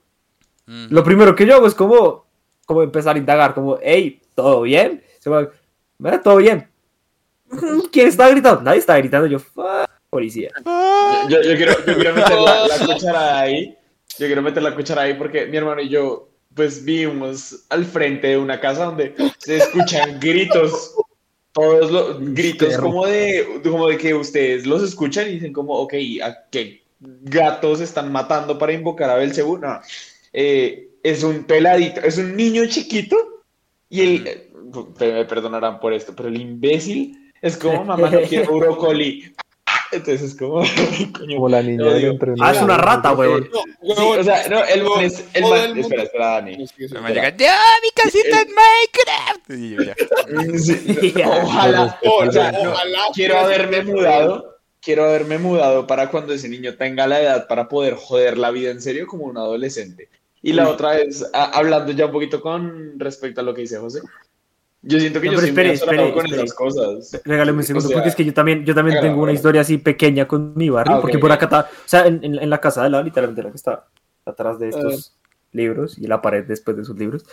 Mm. 0.67 0.87
lo 0.93 1.03
primero 1.03 1.35
que 1.35 1.45
yo 1.47 1.55
hago 1.55 1.65
es 1.65 1.73
como, 1.73 2.25
como 2.65 2.83
empezar 2.83 3.15
a 3.15 3.19
indagar, 3.19 3.53
como, 3.55 3.77
hey, 3.81 4.21
¿todo 4.35 4.61
bien? 4.61 5.03
Se 5.19 5.29
va, 5.29 5.49
"Mira, 6.01 6.21
todo 6.21 6.37
bien. 6.37 6.67
¿Quién 7.91 8.07
está 8.07 8.29
gritando? 8.29 8.61
Nadie 8.61 8.79
está 8.79 8.97
gritando. 8.97 9.27
Yo, 9.27 9.39
"Fuck, 9.39 9.89
policía. 10.09 10.51
Yo, 11.29 11.41
yo 11.41 11.55
quiero, 11.55 11.73
yo 11.85 11.95
quiero 11.95 12.15
meter 12.15 12.39
la, 12.39 12.67
la 12.67 12.77
cuchara 12.85 13.39
ahí. 13.39 13.77
Yo 14.19 14.25
quiero 14.25 14.41
meter 14.41 14.63
la 14.63 14.75
cuchara 14.75 15.03
ahí 15.03 15.13
porque 15.13 15.45
mi 15.45 15.57
hermano 15.57 15.81
y 15.81 15.89
yo, 15.89 16.29
pues 16.53 16.83
vivimos 16.83 17.65
al 17.69 17.85
frente 17.85 18.27
de 18.27 18.37
una 18.37 18.59
casa 18.59 18.85
donde 18.85 19.15
se 19.37 19.57
escuchan 19.57 20.19
gritos. 20.21 20.95
Todos 21.53 21.91
los 21.91 22.33
gritos 22.33 22.77
como 22.77 23.05
de, 23.05 23.59
como 23.61 23.87
de 23.87 23.97
que 23.97 24.13
ustedes 24.13 24.65
los 24.65 24.83
escuchan 24.83 25.27
y 25.27 25.33
dicen 25.33 25.51
como, 25.51 25.73
ok, 25.73 25.93
¿a 26.23 26.47
qué 26.49 26.81
gatos 26.99 27.81
están 27.81 28.09
matando 28.09 28.57
para 28.57 28.71
invocar 28.71 29.09
a 29.09 29.15
Belcebú? 29.15 29.57
No. 29.57 29.81
Eh, 30.31 30.91
es 31.03 31.23
un 31.23 31.43
peladito, 31.43 31.99
es 32.01 32.17
un 32.17 32.37
niño 32.37 32.65
chiquito 32.67 33.43
y 33.89 34.01
el, 34.01 34.50
me 34.99 35.25
perdonarán 35.25 35.79
por 35.79 35.93
esto, 35.93 36.13
pero 36.15 36.29
el 36.29 36.39
imbécil 36.39 37.31
es 37.41 37.57
como, 37.57 37.83
mamá, 37.85 38.09
no 38.09 38.21
quiero 38.21 38.55
brócoli. 38.57 39.33
Entonces 39.93 40.21
es 40.21 40.35
como, 40.37 40.63
coño. 41.17 41.35
Como 41.35 41.49
la 41.49 41.61
niña 41.61 41.83
No, 41.83 41.93
digo, 41.93 42.13
Ah, 42.39 42.51
es 42.53 42.61
una 42.61 42.77
rata, 42.77 43.11
weón. 43.11 43.49
No, 43.51 43.61
Sí, 43.63 43.71
huevón, 43.81 44.19
o 44.19 44.23
sea, 44.23 44.47
no, 44.47 44.63
el 44.63 44.83
man 44.83 45.01
es, 45.03 45.25
el 45.33 45.43
man, 45.43 45.77
espera, 45.77 46.03
espera, 46.03 46.25
Dani. 46.27 46.51
Me 47.01 47.13
llega, 47.13 47.35
¡ya, 47.35 47.57
mi 47.83 47.89
casita 47.93 48.41
en 48.41 48.47
Minecraft! 48.55 49.49
Y 49.49 49.69
yo 49.75 49.83
ya. 49.83 49.95
Sí, 50.59 51.13
ojalá, 51.25 51.99
o 52.03 52.31
sea, 52.31 52.51
no, 52.53 52.71
Ojalá 52.71 52.99
quiero 53.13 53.37
haberme 53.39 53.83
mudado, 53.83 54.59
quiero 54.81 55.03
haberme 55.03 55.39
mudado 55.39 55.85
para 55.87 56.09
cuando 56.09 56.33
ese 56.33 56.47
niño 56.47 56.75
tenga 56.75 57.05
la 57.07 57.19
edad 57.21 57.47
para 57.47 57.67
poder 57.67 57.95
joder 57.95 58.37
la 58.37 58.51
vida 58.51 58.71
en 58.71 58.81
serio 58.81 59.07
como 59.07 59.25
un 59.25 59.37
adolescente. 59.37 60.07
Y 60.41 60.53
la 60.53 60.69
otra 60.69 60.99
es, 60.99 61.23
a- 61.33 61.51
hablando 61.57 61.91
ya 61.91 62.05
un 62.05 62.11
poquito 62.13 62.39
con 62.39 62.97
respecto 62.97 63.41
a 63.41 63.43
lo 63.43 63.53
que 63.53 63.61
dice 63.61 63.77
José, 63.77 63.99
yo 64.83 64.99
siento 64.99 65.21
que 65.21 65.27
No, 65.27 65.33
yo 65.33 65.37
pero 65.39 65.47
espere, 65.49 65.73
espere, 65.73 66.11
con 66.13 66.25
espere. 66.25 66.43
esas 66.43 66.55
cosas. 66.55 67.21
Regálame 67.23 67.57
un 67.59 67.63
segundo, 67.63 67.85
O 67.85 67.89
sea, 67.89 67.97
porque 67.97 68.09
es 68.09 68.15
que 68.15 68.25
yo 68.25 68.33
también, 68.33 68.65
yo 68.65 68.73
también 68.73 68.99
tengo 69.01 69.21
una 69.21 69.31
historia 69.31 69.61
así 69.61 69.77
pequeña 69.77 70.27
con 70.27 70.53
mi 70.55 70.69
barrio, 70.69 70.95
Ah, 70.95 71.01
porque 71.01 71.19
por 71.19 71.31
acá 71.31 71.45
está, 71.45 71.59
o 71.61 71.87
sea, 71.87 72.05
en, 72.07 72.23
en- 72.23 72.39
en 72.41 72.49
la 72.49 72.59
casa 72.59 72.83
de 72.83 72.89
la 72.89 73.01
literalmente 73.03 73.43
la 73.43 73.49
que 73.51 73.57
está 73.57 73.85
atrás 74.25 74.59
de 74.59 74.69
estos 74.69 75.15
libros 75.51 75.97
y 75.97 76.07
la 76.07 76.21
pared 76.21 76.45
después 76.45 76.77
de 76.77 76.83
esos 76.83 76.97
libros 76.97 77.25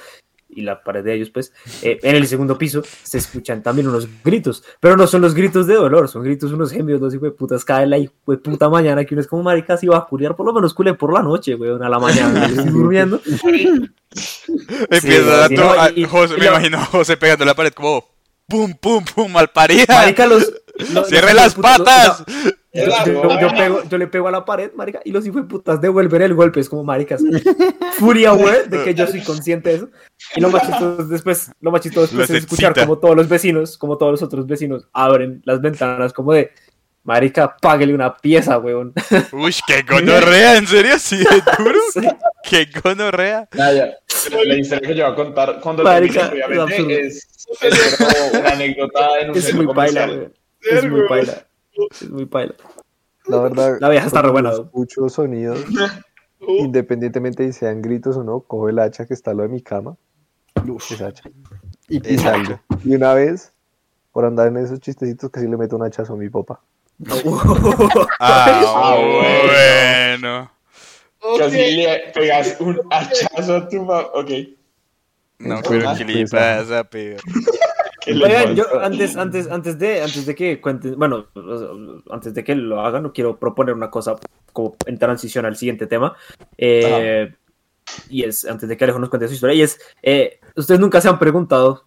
y 0.50 0.62
la 0.62 0.83
pared 0.83 1.05
de 1.05 1.14
ellos, 1.14 1.31
pues, 1.31 1.52
eh, 1.83 1.99
en 2.02 2.17
el 2.17 2.26
segundo 2.26 2.57
piso 2.59 2.83
se 3.02 3.19
escuchan 3.19 3.62
también 3.62 3.87
unos 3.88 4.09
gritos, 4.25 4.64
pero 4.81 4.97
no 4.97 5.07
son 5.07 5.21
los 5.21 5.35
gritos 5.35 5.67
de 5.67 5.75
dolor, 5.75 6.09
son 6.09 6.23
gritos 6.25 6.50
unos 6.52 6.73
gemidos, 6.73 7.00
dos 7.00 7.12
de 7.12 7.31
putas, 7.31 7.64
cae 7.64 7.87
la 7.87 7.99
hijo 7.99 8.12
de 8.26 8.38
puta 8.38 8.69
mañana 8.69 9.05
que 9.05 9.14
uno 9.14 9.21
es 9.21 9.26
como 9.26 9.43
marica, 9.43 9.76
si 9.76 9.87
va 9.87 9.99
a 9.99 10.07
culiar, 10.07 10.35
por 10.35 10.47
lo 10.47 10.52
menos 10.52 10.73
cule 10.75 10.95
por 10.95 11.12
la 11.12 11.23
noche, 11.23 11.55
weón, 11.55 11.83
a 11.83 11.88
la 11.88 11.99
mañana, 11.99 12.47
estoy 12.47 12.64
durmiendo. 12.71 13.21
Empieza 14.90 15.45
a 15.45 15.49
sí, 15.49 15.55
tu- 15.55 15.61
no, 15.61 15.71
a- 15.73 15.90
y- 15.95 16.05
José, 16.05 16.35
y 16.37 16.40
me 16.40 16.47
imagino 16.47 16.78
a 16.78 16.85
José 16.87 17.17
pegando 17.17 17.45
la 17.45 17.55
pared 17.55 17.73
como 17.73 18.05
pum, 18.47 18.73
pum, 18.75 19.05
pum, 19.05 19.31
mal 19.33 19.49
parida. 19.49 19.85
Marica, 19.88 20.26
los... 20.26 20.50
los- 20.93 21.09
¡Cierre 21.09 21.35
los 21.35 21.43
las 21.43 21.55
putas- 21.57 21.78
los- 21.78 21.87
patas! 21.87 22.25
Yo, 22.73 22.85
yo- 23.07 23.41
yo 23.41 23.49
pego, 23.57 23.83
yo 23.89 23.99
le 23.99 24.07
pego 24.09 24.29
a 24.29 24.31
la 24.31 24.45
pared, 24.45 24.71
marica, 24.75 25.01
y 25.05 25.11
los 25.11 25.25
hijos 25.27 25.43
de 25.43 25.49
putas 25.49 25.81
devuelven 25.81 26.21
el 26.23 26.35
golpe, 26.35 26.61
es 26.61 26.69
como 26.69 26.85
maricas. 26.85 27.23
Furia, 27.93 28.33
güey, 28.33 28.69
de 28.69 28.85
que 28.85 28.95
yo 28.95 29.07
soy 29.07 29.23
consciente 29.23 29.71
de 29.71 29.77
eso. 29.77 29.89
Y 30.37 30.41
lo 30.41 30.49
es 30.49 31.09
después, 31.09 31.51
lo 31.61 31.71
más 31.71 31.81
chistoso 31.81 32.03
después 32.17 32.29
Los 32.29 32.31
es 32.31 32.45
escuchar 32.45 32.71
excita. 32.73 32.87
como 32.87 32.99
todos 32.99 33.17
los 33.17 33.29
vecinos, 33.29 33.79
como 33.79 33.97
todos 33.97 34.13
los 34.13 34.23
otros 34.23 34.47
vecinos, 34.47 34.87
abren 34.93 35.41
las 35.47 35.61
ventanas 35.63 36.13
como 36.13 36.33
de, 36.35 36.51
marica, 37.05 37.57
páguele 37.61 37.95
una 37.95 38.15
pieza, 38.17 38.59
weón. 38.59 38.93
Uy, 39.33 39.55
qué 39.67 39.83
gonorrea, 39.89 40.57
¿en 40.59 40.67
serio? 40.67 40.99
¿Sí 40.99 41.17
de 41.17 41.25
duro? 41.59 41.79
Sí. 41.95 42.01
¡Qué 42.49 42.69
gonorrea! 42.83 43.49
Nada, 43.55 43.73
ya. 43.73 43.89
La 44.45 44.55
historia 44.57 44.87
que 44.89 44.95
yo 44.95 45.05
voy 45.05 45.13
a 45.13 45.17
contar 45.17 45.59
cuando 45.61 45.83
Marica, 45.85 46.21
es 46.21 46.27
absurdo. 46.27 46.65
obviamente, 46.65 47.07
es, 47.07 47.29
es 47.63 47.97
como 47.97 48.41
una 48.41 48.51
anécdota 48.51 49.21
en 49.21 49.31
un 49.31 49.37
Es 49.37 49.45
centro 49.45 49.57
muy 49.65 49.67
comercial. 49.75 50.11
weón. 50.11 50.33
Es 50.61 50.85
muy 50.91 51.09
paila. 51.09 51.47
Es 51.90 52.11
muy 52.11 52.26
paila. 52.26 52.54
La 53.26 53.38
verdad, 53.40 53.76
La 53.80 53.88
vieja 53.90 54.06
está 54.06 54.23
re 54.23 54.30
buena. 54.30 54.50
escucho 54.52 55.08
sonidos, 55.08 55.61
Uh, 56.40 56.64
independientemente 56.64 57.42
de 57.42 57.52
si 57.52 57.58
sean 57.58 57.82
gritos 57.82 58.16
o 58.16 58.23
no, 58.23 58.38
cojo 58.40 58.68
el 58.68 58.78
hacha 58.78 59.04
que 59.06 59.12
está 59.12 59.32
al 59.32 59.38
lado 59.38 59.49
de 59.49 59.54
mi 59.56 59.61
cama. 59.61 59.97
Esa 60.88 61.08
hacha. 61.08 61.28
Y, 61.88 62.14
y 62.14 62.16
salgo. 62.18 62.61
Y 62.85 62.94
una 62.94 63.12
vez, 63.14 63.52
por 64.12 64.25
andar 64.25 64.47
en 64.47 64.58
esos 64.58 64.78
chistecitos, 64.78 65.30
casi 65.30 65.49
le 65.49 65.56
meto 65.56 65.75
un 65.75 65.82
hachazo 65.82 66.12
a 66.12 66.16
mi 66.16 66.28
papá. 66.30 66.61
Ah, 67.08 68.06
Ah, 68.20 68.97
bueno. 70.16 70.50
ok. 71.20 71.38
Casi 71.40 71.56
le 71.76 72.12
pegas 72.14 72.56
un 72.61 72.80
hachazo 72.88 73.56
a 73.56 73.68
tu 73.68 73.82
mamá. 73.85 74.06
Ok. 74.14 74.30
No, 75.40 75.61
pero 75.68 75.92
¿qué 75.97 76.04
le 76.04 76.26
pasa, 76.28 76.85
pero? 76.85 77.16
¿Qué 78.00 78.14
le 78.14 78.25
Oigan, 78.25 78.55
yo 78.55 78.64
antes, 78.81 79.17
antes, 79.17 79.50
antes 79.50 79.78
de, 79.78 80.02
antes 80.02 80.25
de 80.26 80.35
que 80.35 80.61
cuenten, 80.61 80.97
bueno, 80.99 81.26
antes 82.11 82.33
de 82.35 82.45
que 82.45 82.55
lo 82.55 82.81
hagan, 82.81 83.02
no 83.02 83.12
quiero 83.12 83.38
proponer 83.38 83.75
una 83.75 83.90
cosa 83.90 84.17
como 84.52 84.76
en 84.87 84.99
transición 84.99 85.45
al 85.47 85.57
siguiente 85.57 85.87
tema. 85.87 86.17
Eh, 86.57 87.35
y 88.09 88.23
es, 88.25 88.45
antes 88.45 88.69
de 88.69 88.76
que 88.76 88.85
Alejo 88.85 88.99
nos 88.99 89.09
cuente 89.11 89.28
su 89.28 89.35
historia, 89.35 89.55
y 89.55 89.62
es, 89.62 89.81
eh, 90.02 90.40
ustedes 90.57 90.78
nunca 90.81 91.00
se 91.00 91.09
han 91.09 91.19
preguntado, 91.19 91.85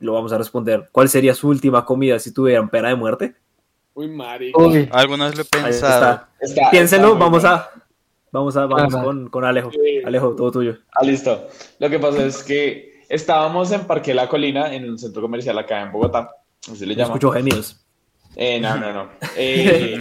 lo 0.00 0.14
vamos 0.14 0.32
a 0.32 0.38
responder, 0.38 0.88
¿cuál 0.90 1.08
sería 1.08 1.34
su 1.34 1.48
última 1.48 1.84
comida 1.84 2.18
si 2.18 2.32
tuvieran 2.32 2.68
pena 2.68 2.88
de 2.88 2.96
muerte? 2.96 3.36
Uy, 3.94 4.08
marica. 4.08 4.58
Uy, 4.60 4.88
Algunas 4.90 5.36
lo 5.36 5.42
he 5.42 5.44
pensado. 5.44 5.70
está. 5.70 6.28
Está- 6.40 6.70
Piénsenlo, 6.70 7.08
está 7.08 7.18
vamos 7.18 7.44
a, 7.44 7.70
vamos 8.32 8.56
a, 8.56 8.66
vamos 8.66 8.94
Ajá. 8.94 9.04
con, 9.04 9.28
con 9.28 9.44
Alejo. 9.44 9.70
Alejo, 10.04 10.34
todo 10.34 10.50
tuyo. 10.50 10.78
Ah, 10.92 11.04
listo. 11.04 11.46
Lo 11.78 11.90
que 11.90 11.98
pasa 11.98 12.24
es 12.24 12.42
que 12.42 12.91
estábamos 13.12 13.70
en 13.72 13.84
Parque 13.84 14.14
La 14.14 14.26
Colina, 14.26 14.74
en 14.74 14.88
un 14.88 14.98
centro 14.98 15.20
comercial 15.20 15.58
acá 15.58 15.82
en 15.82 15.92
Bogotá. 15.92 16.30
Así 16.70 16.86
le 16.86 16.94
llaman. 16.94 17.12
escucho 17.12 17.30
gemidos. 17.30 17.84
Eh, 18.34 18.58
no, 18.58 18.76
no, 18.76 18.92
no. 18.92 19.10
Eh, 19.36 20.00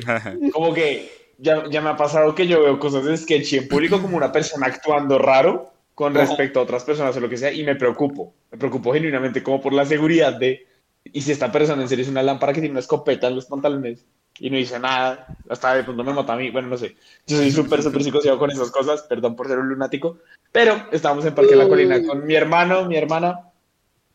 como 0.54 0.74
que 0.74 1.34
ya, 1.38 1.70
ya 1.70 1.82
me 1.82 1.90
ha 1.90 1.98
pasado 1.98 2.34
que 2.34 2.48
yo 2.48 2.62
veo 2.62 2.80
cosas 2.80 3.04
de 3.04 3.18
sketch 3.18 3.54
en 3.54 3.68
público 3.68 4.02
como 4.02 4.16
una 4.16 4.32
persona 4.32 4.68
actuando 4.68 5.18
raro 5.18 5.74
con 5.94 6.14
respecto 6.14 6.60
a 6.60 6.64
otras 6.64 6.86
personas 6.86 7.16
o 7.18 7.20
lo 7.20 7.28
que 7.28 7.38
sea 7.38 7.52
y 7.52 7.64
me 7.64 7.76
preocupo. 7.76 8.34
Me 8.50 8.58
preocupo 8.58 8.94
genuinamente 8.94 9.44
como 9.44 9.60
por 9.60 9.74
la 9.74 9.86
seguridad 9.86 10.34
de... 10.34 10.66
Y 11.04 11.22
si 11.22 11.34
esta 11.34 11.52
persona 11.52 11.82
en 11.82 11.90
serio 11.90 12.04
es 12.04 12.10
una 12.10 12.24
lámpara 12.24 12.54
que 12.54 12.62
tiene 12.62 12.72
una 12.72 12.80
escopeta 12.80 13.28
en 13.28 13.36
los 13.36 13.46
pantalones 13.48 14.06
y 14.40 14.50
no 14.50 14.58
dice 14.58 14.80
nada, 14.80 15.28
hasta 15.50 15.76
de 15.76 15.84
pronto 15.84 16.04
me 16.04 16.14
mata 16.14 16.34
a 16.34 16.38
mí, 16.38 16.50
bueno, 16.50 16.68
no 16.68 16.78
sé. 16.78 16.96
Yo 17.28 17.38
soy 17.38 17.52
súper, 17.52 17.84
súper 17.84 18.04
psicoseado 18.04 18.40
con 18.40 18.52
esas 18.52 18.72
cosas, 18.72 19.04
perdón 19.04 19.36
por 19.36 19.48
ser 19.48 19.60
un 19.60 19.70
lunático, 19.70 20.18
pero 20.52 20.88
estábamos 20.92 21.26
en 21.26 21.36
Parque 21.36 21.56
La 21.56 21.68
Colina 21.68 22.02
con 22.06 22.26
mi 22.26 22.36
hermano, 22.36 22.86
mi 22.86 22.96
hermana 22.96 23.52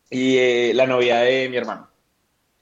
y 0.09 0.37
eh, 0.37 0.71
la 0.73 0.87
novia 0.87 1.19
de 1.19 1.49
mi 1.49 1.57
hermano. 1.57 1.87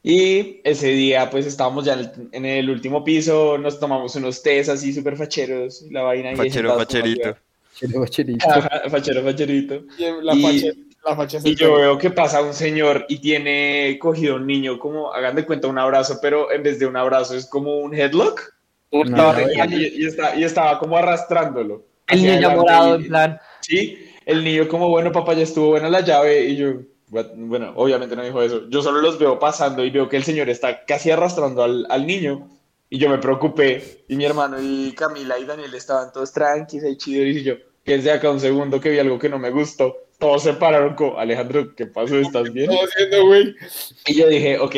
Y 0.04 0.62
ese 0.64 0.90
día, 0.90 1.32
pues 1.32 1.48
estábamos 1.48 1.86
ya 1.86 2.00
en 2.32 2.46
el, 2.46 2.70
último 2.70 3.04
piso, 3.04 3.58
nos 3.58 3.80
tomamos 3.80 4.16
unos 4.16 4.44
tés 4.44 4.70
así 4.70 4.94
súper 4.94 5.18
facheros, 5.18 5.82
y 5.82 5.90
la 5.90 6.04
vaina. 6.04 6.32
y 6.32 6.36
Fachero, 6.36 6.70
como 6.70 6.82
facherito. 6.82 7.36
bacherito. 7.96 8.48
Ajá, 8.48 8.84
Fachero, 8.88 9.24
facherito. 9.24 9.84
Y 9.98 10.04
La 10.22 10.36
Y- 10.36 10.85
la 11.06 11.16
facha 11.16 11.38
Y 11.44 11.56
yo 11.56 11.76
veo 11.76 11.98
que 11.98 12.10
pasa 12.10 12.42
un 12.42 12.54
señor 12.54 13.06
y 13.08 13.20
tiene 13.20 13.98
cogido 14.00 14.36
un 14.36 14.48
niño, 14.48 14.80
como, 14.80 15.14
hagan 15.14 15.36
de 15.36 15.46
cuenta, 15.46 15.68
un 15.68 15.78
abrazo, 15.78 16.20
pero 16.22 16.52
en 16.52 16.64
vez 16.64 16.80
de 16.80 16.86
un 16.88 16.98
abrazo 16.98 17.36
es 17.36 17.46
como 17.48 17.80
un 17.80 17.94
headlock. 17.94 18.54
Estaba 18.92 19.34
no, 19.34 19.40
y, 19.42 20.02
y 20.04 20.06
estaba, 20.06 20.36
y 20.36 20.44
estaba 20.44 20.80
como 20.80 20.98
arrastrándolo. 20.98 21.84
el 22.08 22.22
niño 22.24 22.52
morado, 22.52 22.96
en 22.96 23.08
plan. 23.08 23.40
Sí, 23.62 23.98
el 24.26 24.44
niño 24.44 24.68
como, 24.68 24.90
bueno, 24.90 25.12
papá, 25.12 25.34
ya 25.34 25.44
estuvo 25.44 25.70
buena 25.70 25.90
la 25.90 26.02
llave 26.02 26.46
y 26.46 26.56
yo, 26.56 26.68
what- 27.12 27.32
bueno, 27.36 27.74
obviamente 27.76 28.16
no 28.16 28.24
dijo 28.24 28.42
eso. 28.42 28.70
Yo 28.70 28.82
solo 28.82 29.02
los 29.02 29.20
veo 29.20 29.38
pasando 29.40 29.84
y 29.84 29.90
veo 29.90 30.08
que 30.08 30.18
el 30.18 30.24
señor 30.24 30.50
está 30.50 30.86
casi 30.86 31.12
arrastrando 31.12 31.64
al, 31.64 31.86
al 31.90 32.06
niño 32.08 32.50
y 32.90 32.98
yo 33.00 33.10
me 33.10 33.18
preocupé 33.18 34.06
y 34.08 34.16
mi 34.16 34.26
hermano 34.26 34.58
y 34.62 34.94
Camila 34.94 35.38
y 35.40 35.46
Daniel 35.46 35.74
estaban 35.74 36.12
todos 36.14 36.32
tranquilos 36.32 36.90
y 36.92 36.98
chidos 36.98 37.28
y 37.28 37.44
yo, 37.44 37.56
quédense 37.84 38.12
acá 38.12 38.30
un 38.30 38.40
segundo 38.40 38.80
que 38.80 38.90
vi 38.92 39.00
algo 39.00 39.20
que 39.20 39.30
no 39.30 39.40
me 39.40 39.50
gustó. 39.50 39.96
Todos 40.20 40.44
se 40.44 40.54
pararon 40.54 40.96
como, 40.96 41.18
Alejandro, 41.18 41.76
¿qué 41.76 41.86
pasó? 41.86 42.18
¿Estás 42.18 42.52
bien? 42.54 42.70
estaba 42.72 42.88
haciendo, 42.88 43.26
güey. 43.26 43.56
Y 44.08 44.16
yo 44.16 44.28
dije, 44.28 44.60
ok, 44.60 44.76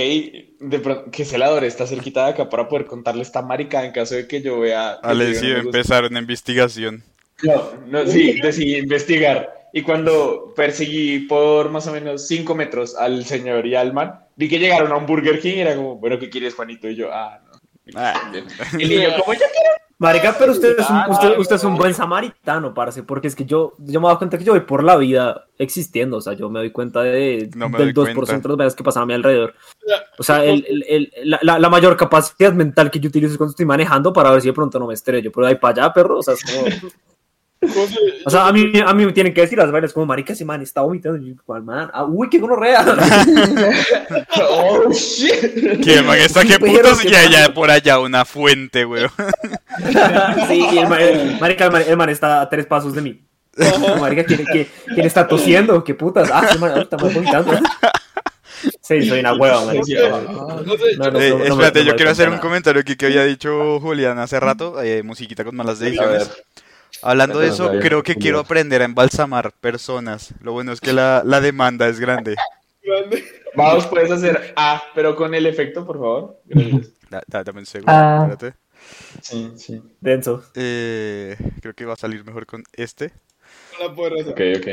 de 0.60 0.80
pronto, 0.80 1.12
que 1.12 1.26
Celador 1.26 1.64
está 1.64 1.86
cerquita 1.86 2.26
de 2.26 2.32
acá 2.32 2.50
para 2.50 2.68
poder 2.68 2.86
contarle 2.86 3.22
esta 3.22 3.42
marica 3.42 3.86
en 3.86 3.92
caso 3.92 4.16
de 4.16 4.28
que 4.28 4.42
yo 4.42 4.60
vea... 4.60 5.00
que 5.02 5.10
Ale, 5.10 5.34
yo 5.34 5.40
sí, 5.40 5.48
no 5.48 5.54
me 5.54 5.64
guste. 5.64 5.78
empezar 5.78 6.06
una 6.06 6.20
investigación. 6.20 7.04
No, 7.44 7.72
no, 7.86 8.08
sí, 8.08 8.40
decidí 8.42 8.78
investigar. 8.78 9.70
Y 9.74 9.84
cuando 9.84 10.54
perseguí 10.56 11.20
por 11.20 11.70
más 11.70 11.86
o 11.88 11.92
menos 11.92 12.28
5 12.28 12.56
metros 12.56 12.96
al 12.96 13.26
señor 13.26 13.68
y 13.68 13.76
al 13.76 13.94
man, 13.94 14.20
vi 14.36 14.50
que 14.50 14.60
llegaron 14.60 14.92
a 14.92 14.98
un 14.98 15.06
Burger 15.06 15.40
King 15.40 15.58
y 15.58 15.60
era 15.60 15.76
como, 15.76 15.98
bueno, 15.98 16.18
¿qué 16.18 16.30
quieres, 16.30 16.56
Juanito? 16.56 16.90
Y 16.90 16.96
yo, 16.96 17.10
ah, 17.12 17.40
no. 17.46 17.60
Ah. 17.96 18.32
Y 18.78 18.84
el 18.84 18.90
niño, 18.90 19.10
como 19.20 19.34
yo 19.34 19.46
quiero. 19.54 19.87
Marica, 20.00 20.36
pero 20.38 20.52
usted 20.52 20.78
es, 20.78 20.88
un, 20.90 20.98
usted, 21.10 21.40
usted 21.40 21.56
es 21.56 21.64
un 21.64 21.76
buen 21.76 21.92
samaritano, 21.94 22.72
parce, 22.74 23.02
porque 23.02 23.28
es 23.28 23.36
que 23.36 23.46
yo, 23.46 23.74
yo 23.80 24.00
me 24.00 24.06
he 24.06 24.10
dado 24.10 24.20
cuenta 24.20 24.38
que 24.38 24.44
yo 24.44 24.52
voy 24.54 24.62
por 24.62 24.84
la 24.84 24.96
vida 24.96 25.46
existiendo, 25.58 26.18
o 26.18 26.22
sea, 26.22 26.34
yo 26.34 26.50
me 26.52 26.60
doy 26.60 26.70
cuenta 26.72 27.02
de, 27.02 27.50
No 27.56 27.68
del 27.70 27.94
doy 27.94 28.14
2% 28.14 28.16
cuenta. 28.16 28.38
de 28.44 28.48
las 28.50 28.58
veces 28.58 28.76
que 28.76 28.84
pasan 28.84 29.04
a 29.04 29.06
mi 29.08 29.14
alrededor. 29.14 29.56
O 30.20 30.24
sea, 30.24 30.44
el, 30.46 30.64
el- 30.68 30.86
el- 30.88 31.12
la, 31.42 31.58
la- 31.58 31.70
mayor 31.70 31.98
capacidad 31.98 32.54
mental 32.54 32.92
que 32.92 33.00
yo 33.00 33.08
utilizo 33.10 33.32
es 33.32 33.38
cuando 33.38 33.52
estoy 33.52 33.66
manejando 33.66 34.14
para 34.14 34.30
ver 34.30 34.42
si 34.42 34.48
de 34.50 34.54
pronto 34.54 34.78
no 34.78 34.86
me 34.86 34.94
estrello, 34.94 35.32
pero 35.32 35.48
de 35.48 35.54
ahí 35.54 35.60
para 35.60 35.82
allá, 35.86 35.94
perro, 35.94 36.20
o 36.20 36.24
sea, 36.24 36.36
es 36.36 36.44
como- 36.44 36.68
o 38.26 38.30
sea 38.30 38.48
a, 38.48 38.54
mí, 38.54 38.72
a 38.86 38.94
mí 38.94 39.06
me 39.06 39.12
tienen 39.14 39.34
que 39.34 39.42
decir 39.42 39.58
las 39.58 39.72
vainas 39.72 39.92
como, 39.92 40.06
marica, 40.06 40.34
ese 40.34 40.46
man 40.46 40.62
está 40.62 40.82
vomitando, 40.82 41.18
y 41.18 41.30
yo, 41.30 41.42
¿cuál 41.46 41.64
man? 41.64 41.90
Ah, 41.94 42.06
uy, 42.06 42.30
qué 42.30 42.38
gonorrea. 42.40 42.86
Oh, 44.50 44.90
shit. 44.92 45.84
Que 45.84 45.96
el 45.96 46.06
man 46.06 46.20
está 46.20 46.44
que 46.44 46.60
Pero 46.60 46.74
putos 46.74 47.02
qué 47.02 47.10
y 47.10 47.16
allá 47.16 47.54
por 47.54 47.72
allá 47.72 48.00
una 48.00 48.26
fuente, 48.26 48.86
weón. 48.86 49.10
sí, 50.48 50.68
y 50.72 50.78
el 50.78 50.88
man, 50.88 51.02
el- 51.02 51.40
marica, 51.40 51.66
el 51.66 51.72
man, 51.72 51.84
el 51.88 51.98
man 51.98 52.10
está 52.10 52.42
a 52.42 52.50
tres 52.50 52.66
pasos 52.66 52.94
de 52.94 53.02
mí. 53.02 53.22
Marica, 54.00 54.24
¿quién, 54.24 54.46
quién, 54.46 54.68
quién 54.94 55.06
está 55.08 55.28
tosiendo? 55.28 55.84
¿Qué 55.84 55.96
putas? 55.96 56.30
Ah, 56.32 56.46
ese 56.48 56.60
man 56.60 56.80
está 56.80 56.96
vomitando. 56.98 57.54
Sí, 58.82 59.08
soy 59.08 59.20
una 59.20 59.34
hueva, 59.34 59.66
marica. 59.66 60.20
Espérate, 61.44 61.80
no 61.80 61.86
yo 61.86 61.96
quiero 61.96 62.12
hacer 62.12 62.30
un 62.30 62.38
comentario 62.38 62.82
aquí 62.82 62.96
que 62.96 63.08
había 63.08 63.24
dicho 63.26 63.80
Julián 63.80 64.20
hace 64.20 64.40
rato, 64.40 64.82
eh, 64.82 65.04
musiquita 65.04 65.44
con 65.44 65.56
malas 65.56 65.80
decisiones. 65.80 66.30
Hablando 67.02 67.40
de 67.40 67.48
eso, 67.48 67.72
creo 67.82 68.04
que 68.04 68.16
quiero 68.16 68.40
aprender 68.40 68.82
a 68.82 68.86
embalsamar 68.86 69.52
personas. 69.54 70.34
Lo 70.42 70.52
bueno 70.54 70.72
es 70.72 70.82
que 70.82 70.94
la, 70.94 71.22
la 71.26 71.42
demanda 71.42 71.88
es 71.88 72.00
grande. 72.00 72.36
Vamos, 73.56 73.86
puedes 73.88 74.12
hacer 74.12 74.54
A, 74.56 74.82
pero 74.96 75.16
con 75.16 75.34
el 75.34 75.46
efecto, 75.46 75.86
por 75.86 75.98
favor. 75.98 76.42
Gracias. 76.46 76.92
Da- 77.10 77.24
da- 77.28 77.44
dame 77.44 77.60
un 77.60 77.66
segundo, 77.66 77.92
Ah. 77.94 78.28
espérate. 78.30 78.58
Sí, 79.22 79.52
sí. 79.58 79.82
Denso. 80.00 80.44
Eh, 80.56 81.36
creo 81.62 81.74
que 81.74 81.86
va 81.86 81.94
a 81.94 81.98
salir 81.98 82.24
mejor 82.26 82.46
con 82.46 82.64
este. 82.74 83.12
No 83.80 83.88
la 83.90 83.96
puedo 83.96 84.10
rezar. 84.16 84.34
Ok, 84.34 84.42
ok. 84.58 84.68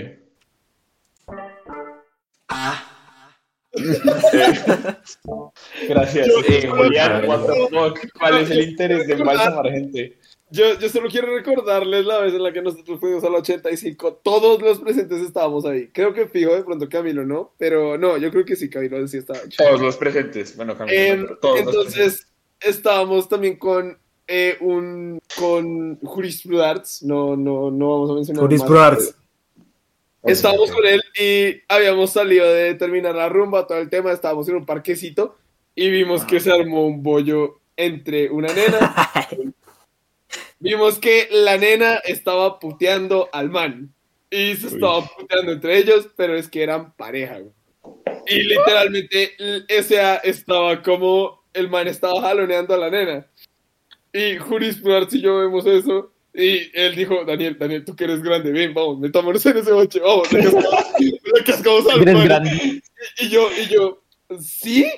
Gracias. 5.89 6.29
Eh, 6.49 6.69
Julián, 6.69 7.27
what 7.29 7.47
the 7.47 7.69
fuck? 7.71 7.99
¿Cuál 8.19 8.39
es 8.39 8.51
el 8.51 8.61
interés 8.71 9.07
de 9.07 9.15
embalsamar 9.15 9.71
gente? 9.71 10.19
Yo, 10.55 10.79
yo 10.79 10.89
solo 10.89 11.09
quiero 11.09 11.35
recordarles 11.35 12.07
la 12.07 12.21
vez 12.21 12.33
en 12.33 12.43
la 12.43 12.53
que 12.53 12.63
nosotros 12.63 13.01
fuimos 13.01 13.25
al 13.25 13.35
85. 13.35 14.21
Todos 14.23 14.63
los 14.63 14.79
presentes 14.79 15.21
estábamos 15.21 15.65
ahí. 15.65 15.89
Creo 15.89 16.15
que 16.15 16.29
fijo 16.29 16.55
de 16.55 16.63
pronto 16.63 16.89
Camilo, 16.89 17.27
¿no? 17.27 17.53
Pero 17.59 17.99
no, 17.99 18.17
yo 18.19 18.31
creo 18.31 18.45
que 18.45 18.55
sí, 18.55 18.71
Camilo 18.71 19.07
sí 19.09 19.17
estaba. 19.17 19.41
Todos 19.57 19.81
los 19.81 19.97
presentes. 19.97 20.57
Bueno, 20.57 20.79
Camilo, 20.79 20.97
Em, 20.97 21.27
todos 21.41 21.59
los 21.59 21.67
entonces, 21.67 22.29
estábamos 22.61 23.29
también 23.29 23.57
con 23.57 23.99
eh, 24.29 24.57
un 24.61 25.19
con 25.37 25.99
Jurisprudence. 25.99 27.05
No, 27.05 27.37
no, 27.37 27.73
no 27.73 27.91
vamos 27.91 28.11
a 28.11 28.15
mencionar. 28.15 28.43
más. 28.45 28.49
Jurisprudence. 28.49 29.15
Estábamos 30.23 30.71
con 30.71 30.87
él 30.87 31.03
y 31.21 31.63
habíamos 31.69 32.13
salido 32.13 32.47
de 32.47 32.75
terminar 32.75 33.17
la 33.17 33.29
rumba, 33.29 33.67
todo 33.67 33.79
el 33.79 33.91
tema, 33.91 34.13
estábamos 34.13 34.49
en 34.49 34.55
un 34.55 34.65
parquecito 34.65 35.37
y 35.75 35.91
vimos 35.91 36.25
que 36.25 36.39
se 36.39 36.53
armó 36.53 36.87
un 36.87 37.03
bollo 37.03 37.61
entre 37.77 38.31
una 38.31 38.49
nena. 38.55 38.95
vimos 40.59 40.99
que 40.99 41.29
la 41.31 41.57
nena 41.57 41.97
estaba 42.05 42.59
puteando 42.59 43.29
al 43.33 43.51
man 43.51 43.95
y 44.31 44.57
se 44.57 44.69
estaba 44.69 45.07
puteando 45.07 45.53
entre 45.53 45.79
ellos, 45.79 46.09
pero 46.17 46.37
es 46.37 46.49
que 46.49 46.63
eran 46.63 46.93
pareja. 46.95 47.39
güey. 47.39 47.53
Y 48.27 48.43
literalmente, 48.43 49.37
sea, 49.83 50.17
estaba 50.17 50.83
como 50.83 51.45
el 51.53 51.69
man 51.69 51.89
estaba 51.89 52.21
jaloneando 52.21 52.75
a 52.75 52.79
la 52.79 52.91
nena. 52.91 53.27
Y 54.13 54.37
Jurisprudence 54.37 55.19
y 55.19 55.21
yo 55.21 55.39
vemos 55.39 55.67
eso. 55.67 56.13
Y 56.33 56.71
él 56.77 56.97
dijo, 56.97 57.25
Daniel, 57.25 57.57
Daniel, 57.59 57.85
tú 57.85 57.95
que 57.95 58.05
eres 58.05 58.23
grande, 58.23 58.51
ven, 58.51 58.75
vamos, 58.75 58.99
metámonos 58.99 59.45
en 59.47 59.57
ese 59.59 59.71
boche, 59.71 60.01
vamos, 60.01 60.33
le 60.33 60.43
cascamos, 60.43 60.93
le 60.99 61.45
cascamos 61.45 61.87
al 61.93 62.05
man. 62.05 62.25
grande. 62.25 62.83
Y 63.21 63.29
yo, 63.29 63.49
y 63.53 63.73
yo, 63.73 64.03
sí, 64.41 64.91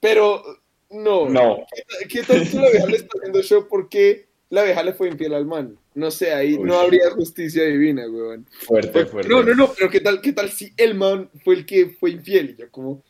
pero 0.00 0.42
no. 0.88 1.28
No. 1.28 1.66
¿Qué, 2.00 2.08
qué 2.08 2.22
tal 2.22 2.48
que 2.48 2.56
la 2.56 2.70
vieja 2.70 2.86
le 2.86 2.96
está 2.96 3.18
haciendo 3.18 3.42
show? 3.42 3.66
porque 3.68 4.25
la 4.50 4.62
vieja 4.62 4.82
le 4.82 4.92
fue 4.92 5.08
infiel 5.08 5.34
al 5.34 5.46
man? 5.46 5.76
No 5.94 6.10
sé, 6.10 6.32
ahí 6.32 6.54
Uy. 6.54 6.64
no 6.64 6.78
habría 6.78 7.10
justicia 7.10 7.64
divina, 7.64 8.06
weón. 8.08 8.46
Fuerte, 8.66 9.06
fuerte. 9.06 9.28
No, 9.30 9.42
no, 9.42 9.54
no, 9.54 9.72
pero 9.72 9.90
¿qué 9.90 10.00
tal, 10.00 10.20
qué 10.20 10.32
tal 10.32 10.50
si 10.50 10.72
el 10.76 10.94
man 10.94 11.30
fue 11.44 11.54
el 11.54 11.66
que 11.66 11.88
fue 11.98 12.10
infiel? 12.10 12.50
Y 12.50 12.60
yo 12.60 12.70
como, 12.70 13.02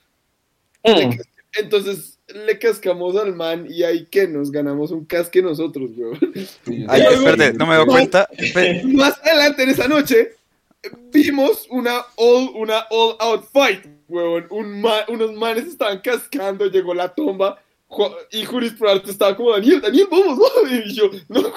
Mm. 0.84 1.18
entonces 1.58 2.18
le 2.28 2.58
cascamos 2.60 3.16
al 3.16 3.34
man 3.34 3.66
y 3.68 3.82
ahí 3.82 4.06
que 4.06 4.28
nos 4.28 4.52
ganamos 4.52 4.92
un 4.92 5.04
casque 5.04 5.42
nosotros, 5.42 5.90
weón. 5.96 6.18
Ay, 6.88 7.02
luego- 7.02 7.26
espérate, 7.28 7.58
no 7.58 7.66
me 7.66 7.74
doy 7.76 7.86
cuenta. 7.86 8.28
Más 8.84 9.18
adelante 9.24 9.62
en 9.64 9.70
esa 9.70 9.88
noche 9.88 10.32
vimos 11.12 11.66
una 11.70 12.02
all, 12.16 12.50
una 12.54 12.86
all 12.90 13.16
out 13.18 13.44
fight, 13.52 13.84
huevón. 14.08 14.46
Un 14.50 14.80
ma- 14.80 15.04
unos 15.08 15.32
manes 15.34 15.66
estaban 15.66 15.98
cascando, 16.00 16.66
llegó 16.70 16.94
la 16.94 17.12
tomba 17.12 17.56
Ju- 17.56 17.58
y 18.32 18.44
Jurisprudence 18.44 19.10
estaba 19.10 19.36
como 19.36 19.52
Daniel, 19.52 19.80
Daniel, 19.80 20.08
vamos, 20.10 20.38
vamos. 20.38 20.70
Y 20.86 20.94
yo, 20.94 21.04
no, 21.28 21.40
güey, 21.42 21.52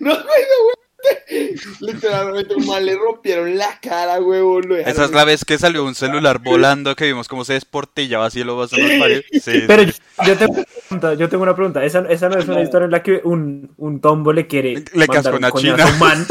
no, 0.00 0.10
güey, 0.10 0.16
no, 0.20 0.64
güey. 0.64 0.82
Literalmente 1.80 2.54
un 2.54 2.66
man 2.66 2.86
le 2.86 2.94
rompieron 2.94 3.56
la 3.56 3.78
cara, 3.80 4.20
huevón. 4.20 4.72
Esa 4.86 5.06
es 5.06 5.10
la 5.10 5.24
vez 5.24 5.44
que 5.44 5.58
salió 5.58 5.84
un 5.84 5.94
celular 5.94 6.38
volando 6.44 6.94
que 6.94 7.06
vimos 7.06 7.26
cómo 7.28 7.44
se 7.44 7.54
desportillaba 7.54 8.26
así 8.26 8.44
lo 8.44 8.56
vas 8.56 8.72
a 8.72 8.76
pared. 8.76 9.22
Sí. 9.32 9.64
Pero 9.66 9.82
yo, 9.82 9.92
yo 10.26 10.36
tengo 10.36 10.52
una 10.52 10.64
pregunta, 10.64 11.14
yo 11.14 11.28
tengo 11.28 11.42
una 11.42 11.54
pregunta. 11.56 11.84
Esa, 11.84 12.00
esa 12.08 12.28
no 12.28 12.38
es 12.38 12.46
una 12.48 12.62
historia 12.62 12.84
en 12.84 12.90
la 12.92 13.02
que 13.02 13.20
un, 13.24 13.72
un 13.78 14.00
tombo 14.00 14.32
le 14.32 14.46
quiere 14.46 14.84
Le 14.92 15.06
mandar 15.06 15.22
cascó 15.22 15.30
un 15.30 15.36
una 15.38 15.50
china. 15.52 15.84
a 15.84 15.86
un 15.88 15.98
man 15.98 16.26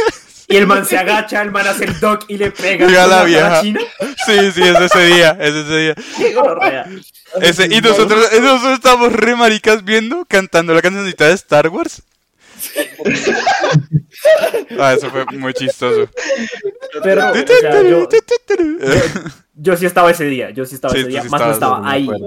y 0.52 0.58
el 0.58 0.68
man 0.68 0.86
se 0.86 0.98
agacha, 0.98 1.42
el 1.42 1.52
man 1.52 1.68
hace 1.68 1.86
el 1.86 2.00
dock 2.00 2.26
y 2.28 2.38
le 2.38 2.52
pega 2.52 2.88
la 3.08 3.24
vieja. 3.24 3.62
china. 3.62 3.80
Sí, 4.26 4.52
sí, 4.52 4.62
es 4.62 4.80
ese 4.80 5.06
día, 5.06 5.38
es 5.40 5.56
ese 5.56 5.78
día. 5.78 5.96
Qué. 6.18 6.36
Ese, 7.42 7.68
y 7.74 7.82
nosotros, 7.82 8.30
nosotros 8.42 8.74
estábamos 8.74 9.14
re 9.14 9.36
maricas 9.36 9.84
viendo, 9.84 10.26
cantando 10.26 10.74
la 10.74 10.82
cancioncita 10.82 11.28
de 11.28 11.34
Star 11.34 11.70
Wars. 11.70 12.04
Ah, 14.80 14.94
eso 14.94 15.10
fue 15.10 15.26
muy 15.38 15.54
chistoso. 15.54 16.10
Pero, 17.04 17.32
o 17.32 17.34
sea, 17.34 17.84
yo, 17.84 18.08
yo 19.62 19.78
sí 19.78 19.86
estaba 19.86 20.10
ese 20.12 20.26
día, 20.26 20.50
yo 20.50 20.66
sí 20.66 20.76
estaba 20.76 20.94
Sí, 20.94 21.02
ese 21.02 21.10
día, 21.10 21.22
sí 21.22 21.30
más 21.30 21.42
no 21.42 21.52
estaba 21.52 21.90
ahí. 21.90 22.08
Más 22.08 22.20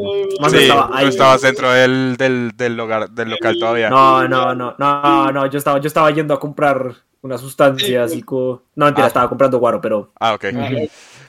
no 0.52 0.58
Sí, 0.58 0.64
estaba 0.64 0.88
tú 0.88 0.94
ahí. 0.94 1.08
estabas 1.08 1.42
dentro 1.42 1.70
del, 1.72 2.16
del, 2.16 2.52
del, 2.56 2.78
hogar, 2.78 3.10
del 3.10 3.30
local 3.30 3.56
todavía. 3.58 3.90
No, 3.90 4.28
no, 4.28 4.54
no, 4.54 4.74
no, 4.78 5.32
no, 5.32 5.46
yo 5.46 5.58
estaba, 5.58 5.80
yo 5.80 5.88
estaba 5.88 6.10
yendo 6.12 6.32
a 6.34 6.38
comprar 6.40 6.94
una 7.22 7.38
sustancia 7.38 8.04
así 8.04 8.22
como... 8.22 8.62
No, 8.76 8.84
mentira, 8.86 9.06
Ah. 9.06 9.08
estaba 9.08 9.28
comprando 9.28 9.58
guaro, 9.58 9.80
pero... 9.80 10.12
Ah, 10.20 10.34
ok. 10.34 10.44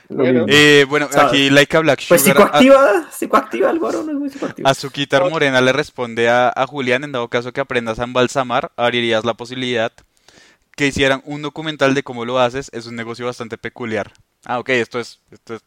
Bueno, 0.10 0.46
Eh, 0.48 0.86
bueno, 0.88 1.08
¿Sabes? 1.10 1.30
aquí 1.32 1.50
Laika 1.50 1.80
Black 1.80 2.02
Pues 2.08 2.22
Sugar, 2.22 2.38
a- 2.38 2.60
psicoactiva, 2.60 3.08
psicoactiva 3.12 3.72
el 3.72 3.80
guaro, 3.80 4.04
no 4.04 4.12
es 4.12 4.18
muy 4.18 4.30
psicoactivo. 4.30 4.68
a, 4.68 4.74
su 4.76 4.92
quitar 4.92 5.28
morena 5.30 5.62
le 5.62 5.74
responde 5.74 6.30
a, 6.30 6.54
a 6.56 6.68
Julián, 6.68 7.04
en 7.04 7.12
dado 7.12 7.28
caso 7.30 7.52
que 7.54 7.62
aprendas 7.62 7.98
a 8.00 8.04
embalsamar, 8.04 8.72
abrirías 8.78 9.26
la 9.26 9.34
posibilidad 9.34 9.92
que 10.76 10.86
hicieran 10.88 11.24
un 11.26 11.42
documental 11.42 11.96
de 11.96 12.04
cómo 12.04 12.24
lo 12.26 12.38
haces, 12.40 12.70
es 12.74 12.86
un 12.86 12.96
negocio 12.96 13.26
bastante 13.26 13.58
peculiar. 13.58 14.12
Ah, 14.46 14.60
ok, 14.60 14.70
esto 14.70 15.00
es, 15.00 15.22
esto 15.32 15.56
es, 15.56 15.62
es- 15.62 15.66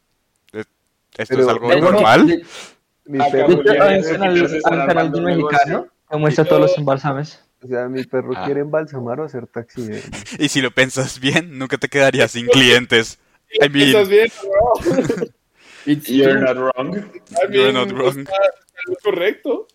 esto 1.19 1.35
Pero- 1.35 1.43
es 1.43 1.49
algo 1.49 1.69
Pero 1.69 1.93
normal. 1.93 2.27
de- 2.27 2.45
Mi 3.05 3.19
Acá, 3.19 3.31
perro, 3.33 3.63
canal, 3.65 5.13
de 5.13 5.19
un 5.19 5.25
mexicano 5.25 5.87
que 6.11 6.17
muestra 6.19 6.45
todos 6.45 6.61
los 6.63 6.79
embalsames. 6.79 7.41
o 7.63 7.67
sea, 7.67 7.89
mi 7.89 8.05
perro 8.05 8.33
Ah. 8.37 8.45
quiere 8.45 8.61
embalsamar 8.61 9.19
o 9.21 9.25
hacer 9.25 9.47
taxi. 9.47 9.83
Y 10.39 10.49
si 10.49 10.61
lo 10.61 10.71
piensas 10.71 11.19
bien, 11.21 11.59
nunca 11.59 11.77
te 11.79 11.89
quedarías 11.89 12.31
sin 12.33 12.47
clientes. 12.47 13.19
I 13.61 13.69
mean, 13.71 13.89
¿Estás 13.89 14.09
bien? 14.09 14.29
bro? 14.43 15.27
You're 16.07 16.39
not 16.41 16.57
wrong. 16.57 16.97
I 16.97 17.53
You're 17.53 17.73
not 17.73 17.91
wrong. 17.93 18.19
Está, 18.19 18.33
correcto. 19.03 19.67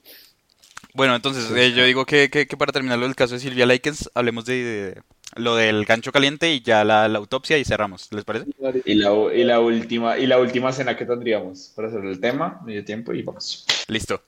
Bueno, 0.93 1.15
entonces 1.15 1.49
eh, 1.55 1.73
yo 1.73 1.83
digo 1.85 2.05
que, 2.05 2.29
que- 2.29 2.45
que 2.45 2.55
para 2.57 2.71
terminar 2.71 2.99
lo 2.99 3.05
del 3.07 3.15
caso 3.15 3.33
de 3.33 3.39
Silvia 3.39 3.65
Likens, 3.65 4.11
hablemos 4.13 4.45
de, 4.45 4.53
de 4.63 5.01
lo 5.35 5.55
del 5.55 5.85
gancho 5.85 6.11
caliente 6.11 6.51
y 6.53 6.61
ya 6.61 6.83
la, 6.83 7.07
la 7.07 7.17
autopsia 7.19 7.57
y 7.57 7.65
cerramos, 7.65 8.07
¿les 8.11 8.23
parece? 8.23 8.45
Y 8.85 8.95
la, 8.95 9.11
y 9.33 9.43
la 9.43 9.59
última, 9.59 10.17
y 10.17 10.25
la 10.27 10.37
última 10.39 10.71
cena 10.71 10.95
que 10.97 11.05
tendríamos 11.05 11.71
para 11.75 11.87
hacer 11.87 12.03
el 12.05 12.19
tema, 12.19 12.59
medio 12.65 12.83
tiempo 12.85 13.13
y 13.13 13.21
vamos. 13.23 13.65
Listo. 13.87 14.21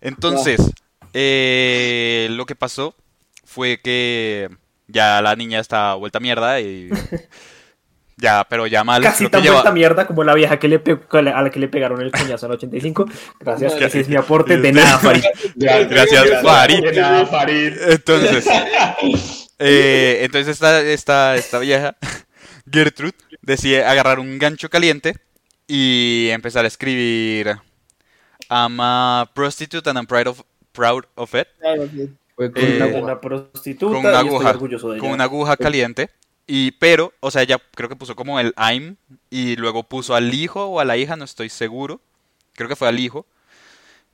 Entonces, 0.00 0.60
eh, 1.12 2.28
lo 2.30 2.46
que 2.46 2.54
pasó 2.54 2.94
fue 3.44 3.80
que 3.82 4.48
ya 4.88 5.22
la 5.22 5.34
niña 5.36 5.60
está 5.60 5.94
vuelta 5.94 6.18
a 6.18 6.20
mierda 6.20 6.60
y 6.60 6.90
ya, 8.16 8.46
pero 8.48 8.66
ya 8.66 8.84
mal. 8.84 9.02
Casi 9.02 9.24
que 9.24 9.30
tan 9.30 9.42
lleva- 9.42 9.54
vuelta 9.56 9.72
mierda 9.72 10.06
como 10.06 10.24
la 10.24 10.34
vieja 10.34 10.58
que 10.58 10.68
le 10.68 10.78
pe- 10.78 10.98
a 11.10 11.22
la 11.42 11.50
que 11.50 11.58
le 11.60 11.68
pegaron 11.68 12.00
el 12.02 12.10
coñazo 12.12 12.46
en 12.46 12.52
el 12.52 12.56
85. 12.58 13.06
Gracias, 13.40 13.74
ese 13.80 14.00
es 14.00 14.08
mi 14.08 14.16
aporte. 14.16 14.56
De 14.60 14.72
nada, 14.72 14.98
Farid. 14.98 15.24
Gracias, 15.56 16.42
Farid. 16.42 16.84
De 16.84 16.92
nada, 17.00 17.26
Farid. 17.26 17.72
Entonces, 17.88 18.46
eh, 19.58 20.20
entonces 20.22 20.48
esta, 20.48 20.80
esta, 20.82 21.36
esta 21.36 21.58
vieja, 21.58 21.96
Gertrude, 22.70 23.14
decide 23.42 23.84
agarrar 23.84 24.18
un 24.20 24.38
gancho 24.38 24.68
caliente 24.70 25.16
y 25.66 26.28
empezar 26.30 26.64
a 26.64 26.68
escribir 26.68 27.56
I'm 28.50 28.80
a 28.80 29.30
prostitute 29.34 29.88
and 29.90 29.98
I'm 29.98 30.06
proud 30.06 30.28
of, 30.28 30.42
proud 30.72 31.04
of 31.16 31.34
it. 31.34 31.48
Claro, 31.58 31.88
sí. 31.88 32.16
Fue 32.36 32.52
con 32.52 32.62
Eh, 32.62 32.88
una 32.88 33.20
prostituta 33.20 33.98
con 33.98 34.06
una 34.06 34.20
y 34.20 34.28
estoy 34.28 34.46
aguja, 34.46 34.48
orgulloso 34.48 34.90
de 34.90 34.98
con 34.98 35.10
ella. 35.10 35.14
una 35.14 35.24
aguja 35.24 35.56
caliente. 35.56 36.10
Y, 36.46 36.72
pero, 36.72 37.14
o 37.20 37.30
sea, 37.30 37.42
ella 37.42 37.58
creo 37.74 37.88
que 37.88 37.96
puso 37.96 38.16
como 38.16 38.38
el 38.40 38.54
I'm 38.58 38.96
y 39.30 39.56
luego 39.56 39.84
puso 39.84 40.14
al 40.14 40.34
hijo 40.34 40.66
o 40.66 40.80
a 40.80 40.84
la 40.84 40.96
hija, 40.96 41.16
no 41.16 41.24
estoy 41.24 41.48
seguro. 41.48 42.00
Creo 42.54 42.68
que 42.68 42.76
fue 42.76 42.88
al 42.88 42.98
hijo. 43.00 43.26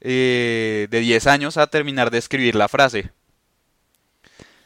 eh, 0.01 0.89
de 0.91 1.01
10 1.01 1.27
años 1.29 1.57
a 1.59 1.69
terminar 1.69 2.11
de 2.11 2.19
escribir 2.19 2.55
la 2.57 2.69
frase. 2.69 3.13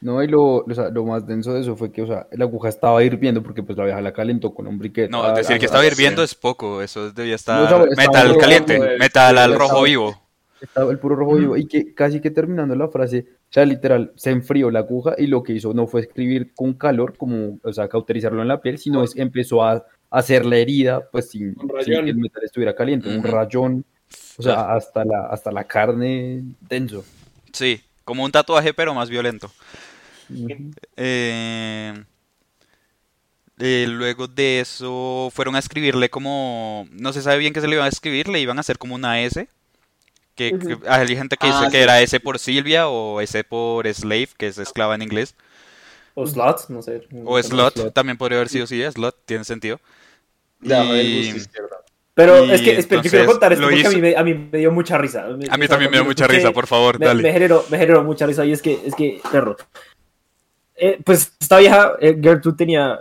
No, 0.05 0.23
y 0.23 0.29
lo, 0.29 0.67
lo 0.93 1.05
más 1.07 1.27
denso 1.27 1.55
de 1.55 1.63
eso 1.63 1.77
fue 1.77 1.91
que, 1.91 2.03
o 2.03 2.07
sea, 2.07 2.27
la 2.33 2.45
aguja 2.45 2.69
estaba 2.69 3.03
hirviendo 3.03 3.43
porque 3.43 3.63
pues 3.63 3.79
la 3.79 3.87
vieja 3.87 4.03
la 4.03 4.13
calentó 4.13 4.53
con 4.53 4.67
un 4.67 4.79
briquet. 4.79 5.11
No, 5.11 5.25
Ah, 5.25 5.33
decir 5.33 5.57
que 5.59 5.65
ah, 5.65 5.69
estaba 5.69 5.83
sí. 5.83 5.89
hirviendo 5.89 6.23
es 6.23 6.35
poco, 6.35 6.83
eso 6.83 7.11
debía 7.11 7.37
estar 7.37 7.71
No, 7.71 7.87
metal 7.97 8.37
caliente, 8.37 8.77
pues, 8.77 8.99
metal 8.99 9.39
al 9.39 9.53
estaba- 9.53 9.71
rojo 9.71 9.83
vivo. 9.85 10.21
Estaba 10.61 10.91
el 10.91 10.99
puro 10.99 11.17
rojo 11.17 11.37
vivo 11.37 11.57
y 11.57 11.67
que 11.67 11.95
casi 11.95 12.21
que 12.21 12.31
terminando 12.31 12.75
la 12.75 12.89
frase, 12.89 13.27
o 13.31 13.53
sea, 13.53 13.65
literal, 13.65 14.13
se 14.17 14.29
enfrió 14.31 14.71
la 14.71 14.81
aguja 14.81 15.15
y 15.17 15.27
lo 15.27 15.43
que 15.43 15.55
hizo 15.55 15.73
no 15.73 15.87
fue 15.87 16.03
escribir 16.03 16.53
con 16.55 16.75
calor, 16.75 17.17
como, 17.17 17.59
o 17.63 17.73
sea, 17.73 17.89
cauterizarlo 17.89 18.43
en 18.43 18.49
la 18.49 18.61
piel, 18.61 18.77
sino 18.77 19.03
es, 19.05 19.17
empezó 19.17 19.65
a, 19.65 19.87
hacer 20.11 20.45
la 20.45 20.59
herida, 20.59 21.09
pues 21.11 21.31
sin, 21.31 21.55
que 21.55 21.95
el 21.95 22.17
metal 22.17 22.45
estuviera 22.45 22.75
caliente, 22.75 23.09
un 23.09 23.25
rayón, 23.25 23.85
o 24.37 24.43
sea, 24.43 24.75
hasta 24.75 25.03
la, 25.05 25.27
hasta 25.27 25.51
la 25.51 25.65
carne 25.65 26.45
denso. 26.61 27.05
Sí, 27.53 27.81
como 28.05 28.23
un 28.23 28.31
tatuaje 28.31 28.73
pero 28.75 28.95
más 28.95 29.09
violento. 29.11 29.51
Eh, 30.97 31.95
eh, 33.59 33.87
luego 33.89 34.27
de 34.27 34.61
eso 34.61 35.31
fueron 35.33 35.55
a 35.57 35.61
escribirle 35.61 36.11
como, 36.11 36.89
no 36.91 37.13
se 37.13 37.23
sabe 37.23 37.39
bien 37.39 37.53
qué 37.53 37.61
se 37.61 37.69
le 37.69 37.75
iban 37.77 37.87
a 37.87 37.91
escribir, 37.91 38.29
le 38.29 38.41
iban 38.41 38.59
a 38.59 38.61
hacer 38.61 38.79
como 38.79 38.95
una 38.95 39.21
S 39.23 39.47
Que, 40.35 40.59
que- 40.59 40.79
hay 40.89 41.07
gente 41.17 41.37
que 41.37 41.47
Ah, 41.47 41.61
dice 41.61 41.71
que 41.71 41.77
sí. 41.79 41.83
era 41.85 42.01
S 42.01 42.19
por 42.19 42.41
Silvia 42.41 42.89
o 42.89 43.21
S 43.21 43.45
por 43.45 43.87
Slave, 43.87 44.29
que 44.37 44.49
es 44.49 44.59
esclava 44.59 44.97
en 44.97 45.03
inglés. 45.03 45.37
O 46.15 46.27
slot, 46.27 46.69
no 46.71 46.83
sé. 46.83 47.07
O 47.25 47.41
Slot, 47.41 47.93
también 47.93 48.17
podría 48.17 48.39
haber 48.39 48.49
sido 48.49 48.67
sí, 48.67 48.83
Slot, 48.83 49.17
tiene 49.27 49.45
sentido. 49.45 49.81
Debajo 50.61 50.93
del 50.93 51.07
Y- 51.07 51.19
busto 51.19 51.37
izquierdo. 51.37 51.77
Pero 52.15 52.45
Y 52.45 52.51
es 52.53 52.63
que, 52.63 52.79
espera, 52.79 53.03
yo 53.03 53.11
quiero 53.11 53.27
contar 53.27 53.53
esto 53.53 53.63
lo 53.63 53.69
porque 53.71 53.87
a 53.87 53.91
mí, 53.91 54.01
me, 54.01 54.17
a 54.17 54.23
mí 54.23 54.35
me 54.35 54.59
dio 54.59 54.71
mucha 54.71 54.97
risa. 54.99 55.25
A 55.25 55.57
mí 55.57 55.69
también 55.69 55.91
me 55.91 55.97
dio 55.99 56.05
mucha 56.05 56.29
risa, 56.29 56.53
por 56.53 56.69
favor, 56.69 56.99
me, 57.01 57.07
dale. 57.07 57.23
me 57.25 57.33
generó, 57.33 57.65
me 57.71 57.79
generó 57.79 58.05
mucha 58.05 58.25
risa 58.27 58.45
y 58.45 58.53
es 58.53 58.63
que, 58.63 58.81
es 58.87 58.95
que, 58.95 59.21
perro. 59.33 59.57
Eh, 60.77 60.99
pues 61.05 61.33
esta 61.41 61.59
vieja, 61.59 61.93
eh, 62.01 62.19
Gertrude 62.21 62.57
tenía 62.57 63.01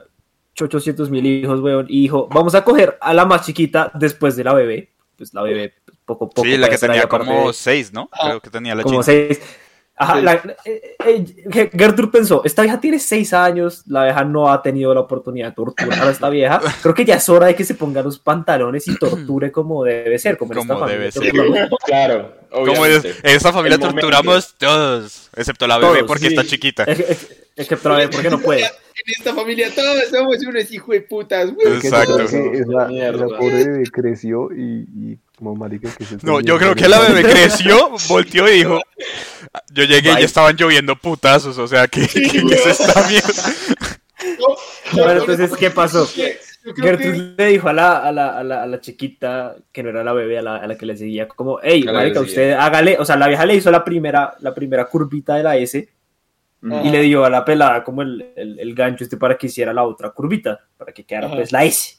800 0.59 1.09
mil 1.09 1.25
hijos, 1.25 1.59
weón, 1.59 1.85
y 1.89 2.01
dijo, 2.03 2.27
vamos 2.31 2.53
a 2.55 2.63
coger 2.63 2.97
a 3.01 3.13
la 3.13 3.25
más 3.25 3.45
chiquita 3.45 3.91
después 3.95 4.35
de 4.35 4.43
la 4.43 4.53
bebé. 4.53 4.89
Pues 5.17 5.33
la 5.33 5.41
bebé, 5.41 5.73
poco, 6.05 6.29
poco. 6.29 6.47
Sí, 6.47 6.57
la 6.57 6.67
que 6.67 6.75
ahí 6.75 6.79
tenía 6.79 7.07
como 7.07 7.47
de- 7.47 7.53
seis, 7.53 7.91
¿no? 7.93 8.09
Ah. 8.11 8.27
Creo 8.27 8.39
que 8.41 8.49
tenía 8.49 8.75
la 8.75 8.83
como 8.83 9.01
china. 9.01 9.03
seis. 9.03 9.41
Ajá, 9.95 10.15
Sí. 10.17 10.21
la- 10.23 10.55
eh, 10.65 10.95
eh, 11.05 11.69
Gertrude 11.71 12.11
pensó, 12.11 12.41
esta 12.43 12.63
vieja 12.63 12.79
tiene 12.81 12.97
seis 12.97 13.31
años, 13.31 13.83
la 13.85 14.05
vieja 14.05 14.23
no 14.23 14.51
ha 14.51 14.59
tenido 14.61 14.91
la 14.93 15.01
oportunidad 15.01 15.49
de 15.49 15.53
torturar 15.53 16.07
a 16.07 16.11
esta 16.11 16.29
vieja. 16.29 16.59
Creo 16.81 16.95
que 16.95 17.05
ya 17.05 17.15
es 17.15 17.29
hora 17.29 17.45
de 17.47 17.55
que 17.55 17.63
se 17.63 17.75
ponga 17.75 18.01
los 18.01 18.17
pantalones 18.17 18.87
y 18.87 18.97
torture 18.97 19.51
como 19.51 19.83
debe 19.83 20.17
ser, 20.17 20.35
como 20.37 20.51
en 20.53 20.59
esta 20.59 20.73
Como 20.73 20.85
familia 20.87 20.99
debe 20.99 21.11
ser. 21.11 21.31
Claro, 21.85 22.33
Como 22.49 22.85
en 22.87 23.01
esa 23.23 23.53
familia 23.53 23.75
El 23.75 23.81
momento. 23.81 24.01
torturamos 24.01 24.55
todos, 24.57 25.29
excepto 25.35 25.67
la 25.67 25.77
bebé 25.77 25.93
Todos, 25.99 26.07
porque 26.07 26.27
sí. 26.27 26.35
está 26.35 26.43
chiquita. 26.43 26.83
Es, 26.85 26.99
es- 26.99 27.42
es 27.55 27.67
que 27.67 27.75
otra 27.75 27.97
vez, 27.97 28.09
¿por 28.09 28.21
qué 28.21 28.29
no 28.29 28.39
puede? 28.39 28.63
En 28.95 29.11
esta 29.17 29.33
familia 29.33 29.69
todos 29.73 30.03
somos 30.11 30.37
unos 30.45 30.71
hijos 30.71 30.89
de 30.89 31.01
putas, 31.01 31.51
güey. 31.51 31.79
Que 31.81 31.87
Exacto. 31.87 32.17
que 32.17 32.23
esa 32.23 33.27
pobre 33.39 33.65
bebé 33.65 33.83
creció 33.91 34.49
y, 34.55 34.85
y 34.95 35.17
como 35.35 35.55
marica 35.55 35.89
que 35.97 36.05
se 36.05 36.17
No, 36.21 36.39
yo 36.41 36.59
creo 36.59 36.75
que 36.75 36.87
la 36.87 36.99
bebé 36.99 37.23
creció, 37.23 37.89
volteó 38.07 38.47
y 38.47 38.57
dijo, 38.57 38.79
yo 39.73 39.83
llegué 39.85 40.11
y 40.11 40.13
ya 40.13 40.19
estaban 40.19 40.55
lloviendo 40.55 40.95
putazos, 40.95 41.57
o 41.57 41.67
sea, 41.67 41.87
¿qué, 41.87 42.07
qué 42.07 42.37
es 42.51 42.65
esta 42.67 43.07
mierda? 43.07 43.55
Bueno, 44.91 45.11
entonces, 45.21 45.51
¿qué 45.57 45.69
pasó? 45.71 46.07
Que- 46.13 46.37
Gertrude 46.75 47.33
le 47.35 47.47
dijo 47.47 47.67
a 47.67 47.73
la, 47.73 47.97
a, 47.97 48.11
la, 48.13 48.37
a, 48.37 48.43
la, 48.43 48.63
a 48.63 48.67
la 48.67 48.79
chiquita, 48.79 49.55
que 49.71 49.83
no 49.83 49.89
era 49.89 50.01
la 50.03 50.13
bebé, 50.13 50.37
a 50.37 50.41
la, 50.41 50.57
a 50.57 50.67
la 50.67 50.77
que 50.77 50.85
le 50.85 50.95
seguía, 50.95 51.27
como, 51.27 51.59
hey, 51.61 51.81
la 51.81 51.91
que 51.91 51.97
marica, 51.97 52.21
usted 52.21 52.51
hágale, 52.53 52.95
o 52.99 53.03
sea, 53.05 53.17
la 53.17 53.27
vieja 53.27 53.45
le 53.45 53.55
hizo 53.55 53.69
la 53.69 53.83
primera, 53.83 54.35
la 54.39 54.53
primera 54.53 54.85
curvita 54.85 55.35
de 55.35 55.43
la 55.43 55.57
S 55.57 55.89
y 56.63 56.89
le 56.89 57.01
dio 57.01 57.25
a 57.25 57.29
la 57.29 57.43
pelada 57.43 57.83
como 57.83 58.01
el, 58.03 58.31
el, 58.37 58.59
el 58.59 58.73
gancho 58.75 59.03
este 59.03 59.17
para 59.17 59.37
que 59.37 59.47
hiciera 59.47 59.73
la 59.73 59.83
otra 59.83 60.11
curvita, 60.11 60.59
para 60.77 60.93
que 60.93 61.03
quedara 61.05 61.27
Ajá. 61.27 61.35
pues 61.35 61.51
la 61.51 61.65
S. 61.65 61.97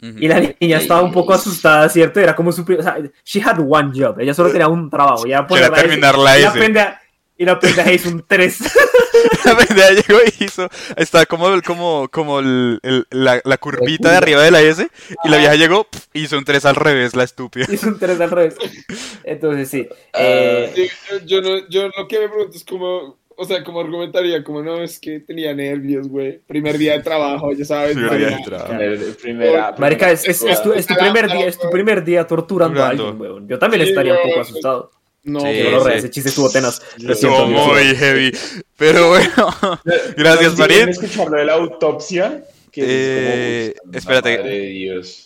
Y 0.00 0.28
la 0.28 0.38
niña 0.60 0.78
estaba 0.78 1.00
un 1.02 1.12
poco 1.12 1.32
asustada, 1.32 1.88
¿cierto? 1.88 2.20
Era 2.20 2.36
como 2.36 2.52
su... 2.52 2.60
O 2.62 2.82
sea, 2.82 2.98
she 3.24 3.40
had 3.40 3.58
one 3.58 3.90
job. 3.98 4.20
Ella 4.20 4.34
solo 4.34 4.50
tenía 4.50 4.68
un 4.68 4.90
trabajo. 4.90 5.26
Ya 5.26 5.46
Que 5.46 5.54
era 5.54 5.70
terminar 5.72 6.18
la 6.18 6.38
y 6.38 6.42
la 6.42 6.48
S. 6.48 6.58
pendeja- 6.60 7.00
Y 7.38 7.44
la 7.46 7.58
pendeja 7.58 7.90
hizo 7.92 8.10
un 8.10 8.22
3. 8.26 8.58
La 9.44 9.56
pendeja 9.56 9.90
llegó 9.90 10.18
y 10.38 10.44
hizo, 10.44 10.68
está 10.96 11.24
como, 11.26 11.46
como, 11.62 12.08
como 12.10 12.40
el- 12.40 12.78
el- 12.82 13.06
la, 13.10 13.40
la 13.44 13.56
curvita 13.56 14.10
de 14.10 14.16
arriba 14.18 14.42
de 14.42 14.50
la 14.50 14.60
S, 14.60 14.86
y 15.24 15.28
la 15.28 15.36
vieja 15.38 15.54
llegó, 15.54 15.84
pf, 15.84 16.06
hizo 16.14 16.36
un 16.38 16.44
3 16.44 16.64
al 16.66 16.74
revés, 16.76 17.14
la 17.16 17.24
estúpida. 17.24 17.66
hizo 17.70 17.88
un 17.88 17.98
3 17.98 18.20
al 18.20 18.30
revés. 18.30 18.56
Entonces, 19.24 19.68
sí. 19.70 19.86
Ah, 20.12 20.18
Eh, 20.20 20.88
yo, 21.10 21.18
yo 21.26 21.40
no, 21.42 21.68
yo 21.68 21.88
lo 21.96 22.06
que 22.08 22.20
me 22.20 22.28
pregunto 22.28 22.56
es 22.56 22.64
como, 22.64 23.18
o 23.36 23.44
sea, 23.44 23.62
como 23.64 23.80
argumentaría, 23.80 24.42
como 24.44 24.62
no, 24.62 24.82
es 24.82 24.98
que 24.98 25.20
tenía 25.20 25.54
nervios, 25.54 26.08
güey. 26.08 26.38
Primer 26.46 26.78
día 26.78 26.92
de 26.94 27.00
trabajo, 27.02 27.52
ya 27.52 27.64
sabes. 27.64 27.94
Primer 27.94 28.16
día 28.18 28.26
de 28.26 28.32
marica. 28.32 28.50
trabajo. 28.50 29.14
Primera- 29.22 29.74
Marica, 29.78 30.10
es, 30.10 30.28
es, 30.28 30.42
es 30.42 30.62
tu, 30.62 30.72
es 30.72 30.86
tu 30.86 30.94
primer 30.94 31.30
día, 31.30 31.46
es 31.46 31.58
tu 31.58 31.68
primer 31.70 32.04
día 32.04 32.26
torturando 32.26 32.82
a 32.82 32.88
alguien, 32.90 33.20
weón. 33.20 33.48
Yo 33.48 33.58
también 33.58 33.82
Sí, 33.82 33.88
estaría 33.90 34.14
un 34.14 34.22
poco 34.28 34.40
asustado. 34.40 34.90
No, 35.24 35.40
Sí, 35.40 35.46
pero- 35.62 35.84
sí. 35.84 35.90
ese 35.94 36.10
chiste 36.10 36.28
estuvo 36.28 36.50
tenaz. 36.50 36.82
Estuvo 37.08 37.46
muy 37.46 37.82
heavy. 37.96 38.30
Pero 38.76 39.08
bueno, 39.08 39.48
gracias, 40.16 40.52
¿No 40.52 40.58
María. 40.58 40.84
escuchar 40.84 41.28
lo 41.30 41.36
de 41.38 41.44
la 41.46 41.54
autopsia? 41.54 42.44
Que 42.70 42.82
Eh, 42.86 43.66
es 43.68 43.74
como, 43.80 43.90
uy, 43.92 43.96
espérate. 43.98 44.38
Madre 44.38 44.50
de 44.58 44.66
Dios. 44.66 45.23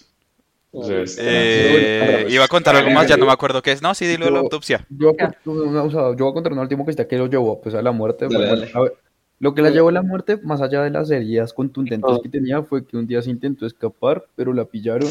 Eh, 0.73 2.27
iba 2.29 2.45
a 2.45 2.49
contar 2.49 2.77
algo 2.77 2.91
más, 2.91 3.07
ya 3.09 3.17
no 3.17 3.27
me 3.27 3.33
acuerdo 3.33 3.63
qué 3.63 3.73
es. 3.73 3.83
No, 3.83 3.95
sí, 3.95 4.07
dilo 4.07 4.27
de 4.27 4.31
la 4.33 4.39
Yo- 4.39 4.43
autopsia. 4.45 4.87
Yo, 4.91 5.13
voy 5.13 5.17
a 5.21 5.29
cont- 5.31 5.37
una- 5.47 5.83
o 5.83 5.91
sea, 5.91 6.01
yo 6.17 6.25
voy 6.25 6.31
a 6.31 6.35
contar 6.35 6.53
una 6.53 6.63
última 6.63 6.85
cosita 6.85 7.07
que 7.09 7.17
lo 7.19 7.27
llevó 7.27 7.61
pues, 7.61 7.75
a 7.75 7.83
la 7.83 7.93
muerte. 7.93 8.27
Dale, 8.27 8.37
Bueno, 8.37 8.61
dale. 8.61 8.71
a 8.75 8.81
ver, 8.81 8.95
lo 9.41 9.55
que 9.55 9.63
la 9.63 9.71
llevó 9.71 9.89
a 9.89 9.93
la 9.93 10.03
muerte, 10.03 10.39
más 10.43 10.61
allá 10.61 10.83
de 10.83 10.91
las 10.91 11.11
heridas 11.11 11.53
contundentes 11.53 12.11
Ah. 12.13 12.19
que 12.23 12.29
tenía, 12.29 12.63
fue 12.63 12.87
que 12.87 12.97
un 12.97 13.07
día 13.07 13.23
se 13.23 13.31
intentó 13.31 13.67
escapar, 13.67 14.27
pero 14.37 14.53
la 14.53 14.65
pillaron 14.67 15.09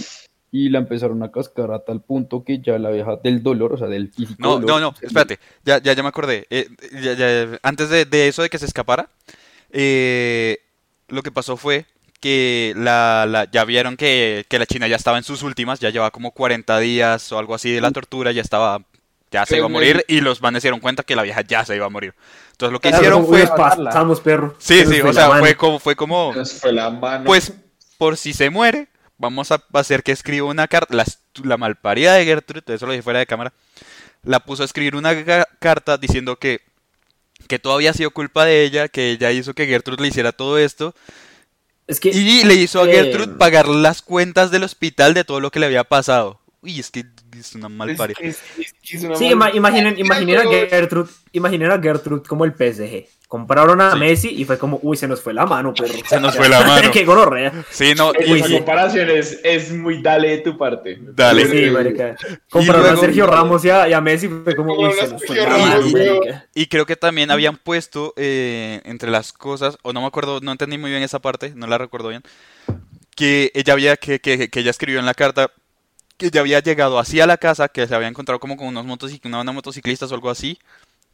y 0.51 0.69
la 0.69 0.79
empezaron 0.79 1.21
a 1.23 1.31
cascar 1.31 1.71
a 1.71 1.79
tal 1.79 2.01
punto 2.01 2.43
que 2.43 2.59
ya 2.59 2.77
la 2.77 2.89
vieja 2.89 3.17
del 3.23 3.41
dolor, 3.43 3.73
o 3.73 3.77
sea, 3.77 3.87
del 3.87 4.09
físico 4.11 4.37
No, 4.39 4.59
dolor, 4.59 4.67
no, 4.69 4.79
no, 4.79 4.93
espérate, 5.01 5.39
ya, 5.65 5.79
ya, 5.81 5.93
ya 5.93 6.03
me 6.03 6.09
acordé. 6.09 6.45
Eh, 6.49 6.67
ya- 7.01 7.13
ya- 7.15 7.59
antes 7.63 7.89
de, 7.89 8.05
de 8.05 8.27
eso 8.29 8.41
de 8.43 8.49
que 8.49 8.57
se 8.57 8.65
escapara, 8.65 9.09
eh, 9.71 10.59
lo 11.09 11.21
que 11.21 11.31
pasó 11.31 11.57
fue 11.57 11.85
que 12.19 12.73
la, 12.75 13.25
la- 13.27 13.45
ya 13.51 13.63
vieron 13.65 13.97
que, 13.97 14.45
que 14.49 14.59
la 14.59 14.65
China 14.65 14.87
ya 14.87 14.95
estaba 14.95 15.17
en 15.17 15.23
sus 15.23 15.43
últimas, 15.43 15.79
ya 15.79 15.89
llevaba 15.89 16.11
como 16.11 16.31
40 16.31 16.79
días 16.79 17.31
o 17.31 17.39
algo 17.39 17.55
así 17.55 17.71
de 17.71 17.81
la 17.81 17.91
tortura, 17.91 18.31
ya 18.31 18.41
estaba, 18.41 18.81
ya 19.31 19.45
se 19.45 19.57
iba 19.57 19.65
a 19.65 19.69
morir 19.69 20.03
y 20.07 20.21
los 20.21 20.41
manes 20.41 20.61
se 20.63 20.67
dieron 20.67 20.79
cuenta 20.79 21.03
que 21.03 21.15
la 21.15 21.23
vieja 21.23 21.41
ya 21.41 21.63
se 21.65 21.75
iba 21.75 21.85
a 21.85 21.89
morir. 21.89 22.13
Entonces 22.51 22.73
lo 22.73 22.79
que 22.79 22.89
Claro, 22.89 23.03
hicieron 23.03 23.27
fue, 23.27 23.45
pasamos, 23.47 24.19
perro. 24.21 24.55
sí, 24.57 24.79
sí, 24.85 24.99
fue 25.01 25.09
o 25.11 25.13
sea, 25.13 25.29
fue 25.37 25.55
como, 25.55 25.79
fue 25.79 25.95
como, 25.95 26.33
Nos 26.35 26.53
fue 26.53 26.71
la 26.73 26.89
mano. 26.89 27.25
pues, 27.25 27.53
por 27.99 28.17
si 28.17 28.33
se 28.33 28.49
muere, 28.49 28.87
vamos 29.17 29.51
a 29.51 29.61
hacer 29.73 30.01
que 30.03 30.11
escriba 30.11 30.47
una 30.47 30.67
carta. 30.67 30.95
La, 30.95 31.05
la 31.43 31.57
malparida 31.57 32.13
de 32.15 32.25
Gertrude, 32.25 32.73
eso 32.73 32.85
lo 32.87 32.93
dije 32.93 33.03
fuera 33.03 33.19
de 33.19 33.27
cámara, 33.27 33.53
la 34.23 34.39
puso 34.39 34.63
a 34.63 34.65
escribir 34.65 34.95
una 34.95 35.23
ca- 35.23 35.47
carta 35.59 35.97
diciendo 35.97 36.37
que, 36.37 36.61
que 37.47 37.59
todo 37.59 37.73
había 37.75 37.93
sido 37.93 38.11
culpa 38.11 38.45
de 38.45 38.63
ella, 38.63 38.87
que 38.87 39.11
ella 39.11 39.31
hizo 39.31 39.53
que 39.53 39.67
Gertrude 39.67 40.01
le 40.01 40.07
hiciera 40.09 40.31
todo 40.31 40.57
esto. 40.57 40.95
Es 41.87 41.99
que 41.99 42.09
Y 42.09 42.43
le 42.43 42.55
hizo 42.55 42.81
a 42.81 42.89
eh, 42.89 42.93
Gertrude 42.93 43.37
pagar 43.37 43.67
las 43.67 44.01
cuentas 44.01 44.51
del 44.51 44.63
hospital 44.63 45.13
de 45.13 45.23
todo 45.23 45.39
lo 45.39 45.51
que 45.51 45.59
le 45.59 45.65
había 45.65 45.85
pasado. 45.85 46.39
Uy, 46.61 46.79
es 46.79 46.91
que 46.91 47.05
es 47.39 47.55
una 47.55 47.67
Es 47.85 47.97
que- 48.17 48.27
es 48.27 48.39
que 48.81 48.97
es 48.97 49.03
una 49.03 49.15
Sí, 49.15 49.33
mala- 49.35 49.51
ima- 49.51 49.55
imaginen, 49.57 49.99
imaginen 49.99 50.37
a 50.39 50.43
Gertrude, 50.69 51.09
imaginen 51.31 51.71
a 51.71 51.79
Gertrude 51.81 52.23
como 52.27 52.45
el 52.45 52.53
PSG. 52.53 53.07
Compraron 53.27 53.81
a 53.81 53.91
Sí. 53.91 53.99
Messi 53.99 54.29
y 54.29 54.45
fue 54.45 54.57
como, 54.57 54.79
uy, 54.83 54.95
se 54.95 55.05
nos 55.05 55.21
fue 55.21 55.33
la 55.33 55.45
mano, 55.45 55.73
perro. 55.73 55.93
Se 56.07 56.17
nos 56.19 56.33
fue 56.37 56.47
la 56.47 56.61
mano. 56.65 56.91
Qué 56.91 57.03
gonorrea. 57.03 57.51
Sí, 57.69 57.93
no, 57.93 58.11
Eh, 58.13 58.25
y- 58.25 58.33
Esa 58.39 58.53
comparación 58.53 59.09
es, 59.09 59.41
es 59.43 59.73
muy 59.73 60.01
dale 60.01 60.29
de 60.29 60.37
tu 60.37 60.57
parte. 60.57 60.97
Dale. 61.01 61.45
Sí, 61.45 61.69
marica. 61.69 62.15
Compraron 62.49 62.83
luego- 62.83 62.97
a 62.97 63.01
Sergio 63.01 63.27
Ramos 63.27 63.65
y 63.65 63.69
a, 63.69 63.89
y 63.89 63.93
a 63.93 63.99
Messi 63.99 64.29
fue 64.29 64.55
como, 64.55 64.75
uy, 64.75 64.91
se 64.93 65.07
nos 65.09 65.25
fue 65.25 65.35
la 65.35 65.49
mano, 65.57 65.87
marica. 65.91 66.47
Y 66.55 66.67
creo 66.67 66.85
que 66.85 66.95
también 66.95 67.29
habían 67.29 67.57
puesto 67.57 68.13
eh, 68.15 68.79
entre 68.85 69.11
las 69.11 69.33
cosas, 69.33 69.77
o 69.81 69.91
no 69.91 69.99
me 69.99 70.07
acuerdo, 70.07 70.39
no 70.41 70.53
entendí 70.53 70.77
muy 70.77 70.89
bien 70.91 71.03
esa 71.03 71.19
parte, 71.19 71.51
no 71.53 71.67
la 71.67 71.77
recuerdo 71.77 72.07
bien, 72.09 72.23
que 73.15 73.51
ella 73.55 73.73
había, 73.73 73.97
que, 73.97 74.19
que, 74.19 74.49
que 74.49 74.59
ella 74.59 74.71
escribió 74.71 74.99
en 74.99 75.05
la 75.05 75.13
carta 75.13 75.51
que 76.17 76.27
ella 76.27 76.41
había 76.41 76.59
llegado 76.61 76.99
así 76.99 77.19
a 77.21 77.27
la 77.27 77.37
casa, 77.37 77.69
que 77.69 77.87
se 77.87 77.95
había 77.95 78.07
encontrado 78.07 78.39
como 78.39 78.57
con 78.57 78.67
unos 78.67 78.85
motoci- 78.85 79.21
una 79.25 79.37
banda 79.37 79.51
de 79.51 79.55
motociclistas 79.55 80.11
o 80.11 80.15
algo 80.15 80.29
así, 80.29 80.59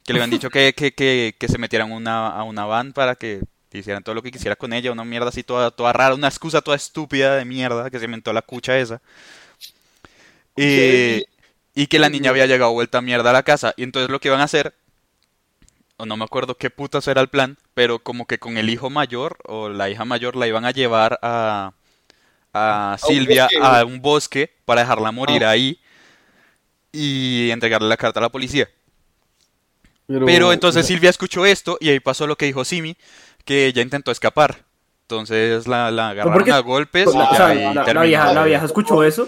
que 0.05 0.13
le 0.13 0.19
habían 0.19 0.31
dicho 0.31 0.49
que, 0.49 0.73
que, 0.75 0.93
que, 0.93 1.35
que 1.39 1.47
se 1.47 1.57
metieran 1.57 1.91
una, 1.91 2.27
a 2.29 2.43
una 2.43 2.65
van 2.65 2.93
para 2.93 3.15
que 3.15 3.41
hicieran 3.73 4.03
todo 4.03 4.15
lo 4.15 4.21
que 4.21 4.31
quisiera 4.31 4.55
con 4.55 4.73
ella, 4.73 4.91
una 4.91 5.03
mierda 5.05 5.29
así 5.29 5.43
toda, 5.43 5.71
toda 5.71 5.93
rara, 5.93 6.15
una 6.15 6.27
excusa 6.27 6.61
toda 6.61 6.77
estúpida 6.77 7.35
de 7.35 7.45
mierda 7.45 7.89
que 7.89 7.99
se 7.99 8.05
inventó 8.05 8.31
la 8.33 8.43
cucha 8.43 8.77
esa. 8.79 9.01
Eh, 10.55 11.25
y 11.75 11.87
que 11.87 11.99
la 11.99 12.09
niña 12.09 12.29
había 12.29 12.45
llegado 12.45 12.71
vuelta 12.73 12.99
a 12.99 13.01
mierda 13.01 13.31
a 13.31 13.33
la 13.33 13.43
casa. 13.43 13.73
Y 13.77 13.83
entonces 13.83 14.09
lo 14.09 14.19
que 14.19 14.27
iban 14.29 14.41
a 14.41 14.45
hacer, 14.45 14.75
o 15.97 16.05
no 16.05 16.17
me 16.17 16.23
acuerdo 16.25 16.55
qué 16.57 16.69
putas 16.69 17.07
era 17.07 17.21
el 17.21 17.29
plan, 17.29 17.57
pero 17.73 17.99
como 17.99 18.25
que 18.25 18.39
con 18.39 18.57
el 18.57 18.69
hijo 18.69 18.89
mayor 18.89 19.37
o 19.45 19.69
la 19.69 19.89
hija 19.89 20.05
mayor 20.05 20.35
la 20.35 20.47
iban 20.47 20.65
a 20.65 20.71
llevar 20.71 21.19
a, 21.21 21.73
a 22.53 22.97
un 23.01 23.07
Silvia 23.15 23.43
bosque, 23.43 23.57
a 23.61 23.85
un 23.85 24.01
bosque 24.01 24.53
para 24.65 24.81
dejarla 24.81 25.11
morir 25.11 25.43
Ah. 25.45 25.51
ahí 25.51 25.79
y 26.91 27.49
entregarle 27.51 27.87
la 27.89 27.97
carta 27.97 28.19
a 28.19 28.23
la 28.23 28.29
policía. 28.29 28.69
Pero, 30.07 30.25
Pero 30.25 30.53
entonces 30.53 30.85
Silvia 30.85 31.09
escuchó 31.09 31.45
esto 31.45 31.77
y 31.79 31.89
ahí 31.89 31.99
pasó 31.99 32.27
lo 32.27 32.35
que 32.35 32.45
dijo 32.45 32.65
Simi, 32.65 32.95
que 33.45 33.65
ella 33.67 33.81
intentó 33.81 34.11
escapar. 34.11 34.57
Entonces 35.03 35.67
la, 35.67 35.91
la 35.91 36.09
agarraron 36.09 36.33
porque- 36.33 36.51
a 36.51 36.59
golpes 36.59 37.05
Pues, 37.05 37.15
y 37.15 37.19
o 37.19 37.35
sea, 37.35 37.47
ahí 37.47 37.73
la, 37.73 38.01
vieja, 38.03 38.33
la 38.33 38.43
vieja 38.43 38.65
escuchó 38.65 39.03
eso. 39.03 39.27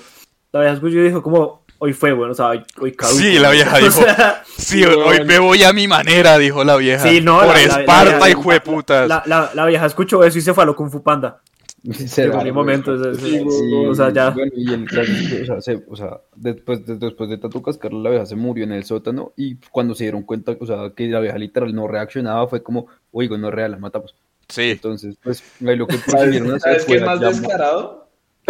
La 0.52 0.62
vieja 0.62 0.76
escuchó 0.76 0.96
y 0.98 1.04
dijo 1.04 1.22
como, 1.24 1.64
hoy 1.80 1.94
fue 1.94 2.12
bueno, 2.14 2.32
o 2.32 2.36
sea, 2.36 2.48
hoy, 2.48 2.64
hoy 2.80 2.92
caduco. 2.94 3.18
Sí, 3.20 3.40
la 3.40 3.50
vieja 3.50 3.76
O 3.76 3.80
dijo, 3.80 3.92
sea, 4.04 4.44
Sí, 4.58 4.84
hoy 4.86 5.24
me 5.26 5.40
voy 5.40 5.64
a 5.64 5.74
mi 5.74 5.88
manera, 5.88 6.38
dijo 6.38 6.64
la 6.64 6.76
vieja. 6.78 7.04
Sí, 7.08 7.22
no, 7.22 7.40
Por 7.40 7.48
la- 7.48 7.62
Esparta, 7.62 8.20
la- 8.20 8.30
hijo 8.30 8.52
de 8.52 8.62
putas. 8.62 9.08
la, 9.08 9.24
la, 9.26 9.52
la 9.54 9.66
vieja 9.66 9.86
escuchó 9.86 10.24
eso 10.24 10.38
y 10.38 10.42
se 10.42 10.54
fue 10.54 10.64
a 10.64 10.66
lo 10.68 10.76
Kung 10.76 10.92
Fu 10.92 11.02
Panda. 11.04 11.42
se 12.08 12.24
En 12.24 12.32
güey. 12.32 12.52
momento, 12.52 12.92
o 12.94 13.04
sea, 13.04 13.14
Sí, 13.14 13.40
sí, 13.40 13.74
o 13.88 13.94
sea, 13.96 14.12
ya. 14.12 14.30
Bueno, 14.32 14.52
y 14.56 14.74
el 14.74 14.86
caso 14.86 15.02
es 15.12 15.30
que, 15.30 15.42
o 15.42 15.46
sea, 15.46 15.62
se- 15.62 15.84
o 15.88 15.96
sea, 15.96 16.22
después, 16.36 16.86
de, 16.86 16.96
después 16.98 17.30
de 17.30 17.38
tanto 17.38 17.62
cascarla, 17.62 18.00
la 18.00 18.10
vieja 18.10 18.26
se 18.26 18.36
murió 18.36 18.64
en 18.64 18.72
el 18.72 18.84
sótano 18.84 19.34
y 19.38 19.56
cuando 19.72 19.94
se 19.96 20.06
dieron 20.06 20.24
cuenta, 20.24 20.56
o 20.60 20.66
sea, 20.66 20.92
que 20.96 21.08
la 21.08 21.20
vieja 21.20 21.38
literal 21.38 21.74
no 21.74 21.88
reaccionaba, 21.88 22.48
fue 22.48 22.64
como, 22.64 22.88
oigo, 23.12 23.38
no 23.38 23.50
es 23.50 23.54
real, 23.54 23.72
la 23.72 23.78
matamos. 23.78 24.16
Sí, 24.48 24.72
Entonces, 24.72 25.16
pues, 25.24 25.44
lo 25.60 25.88
que 25.88 25.98
¿Sabes, 25.98 26.12
procedieron 26.12 26.52
a 26.52 26.56
hacer 26.58 26.62
¿sabes 26.74 26.86
qué 26.86 26.88
fue 26.88 26.98
es 26.98 27.04
más 27.04 27.20
llamar- 27.20 27.34
descarado? 27.42 28.06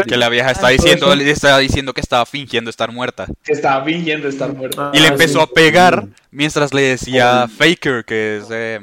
Que 0.07 0.17
la 0.17 0.27
vieja 0.27 0.51
está 0.51 0.67
diciendo, 0.67 1.15
le 1.15 1.29
estaba 1.31 1.57
diciendo 1.59 1.93
que 1.93 2.01
estaba 2.01 2.25
fingiendo 2.25 2.69
estar 2.69 2.91
muerta. 2.91 3.27
Que 3.41 3.53
estaba 3.53 3.81
fingiendo 3.85 4.27
estar 4.27 4.53
muerto. 4.53 4.91
Y 4.93 4.99
le 4.99 5.07
Ah, 5.07 5.11
empezó 5.11 5.39
a 5.39 5.47
pegar 5.47 6.07
mientras 6.31 6.73
le 6.73 6.81
decía 6.81 7.47
faker, 7.47 8.03
que 8.03 8.37
es 8.39 8.47
eh, 8.51 8.81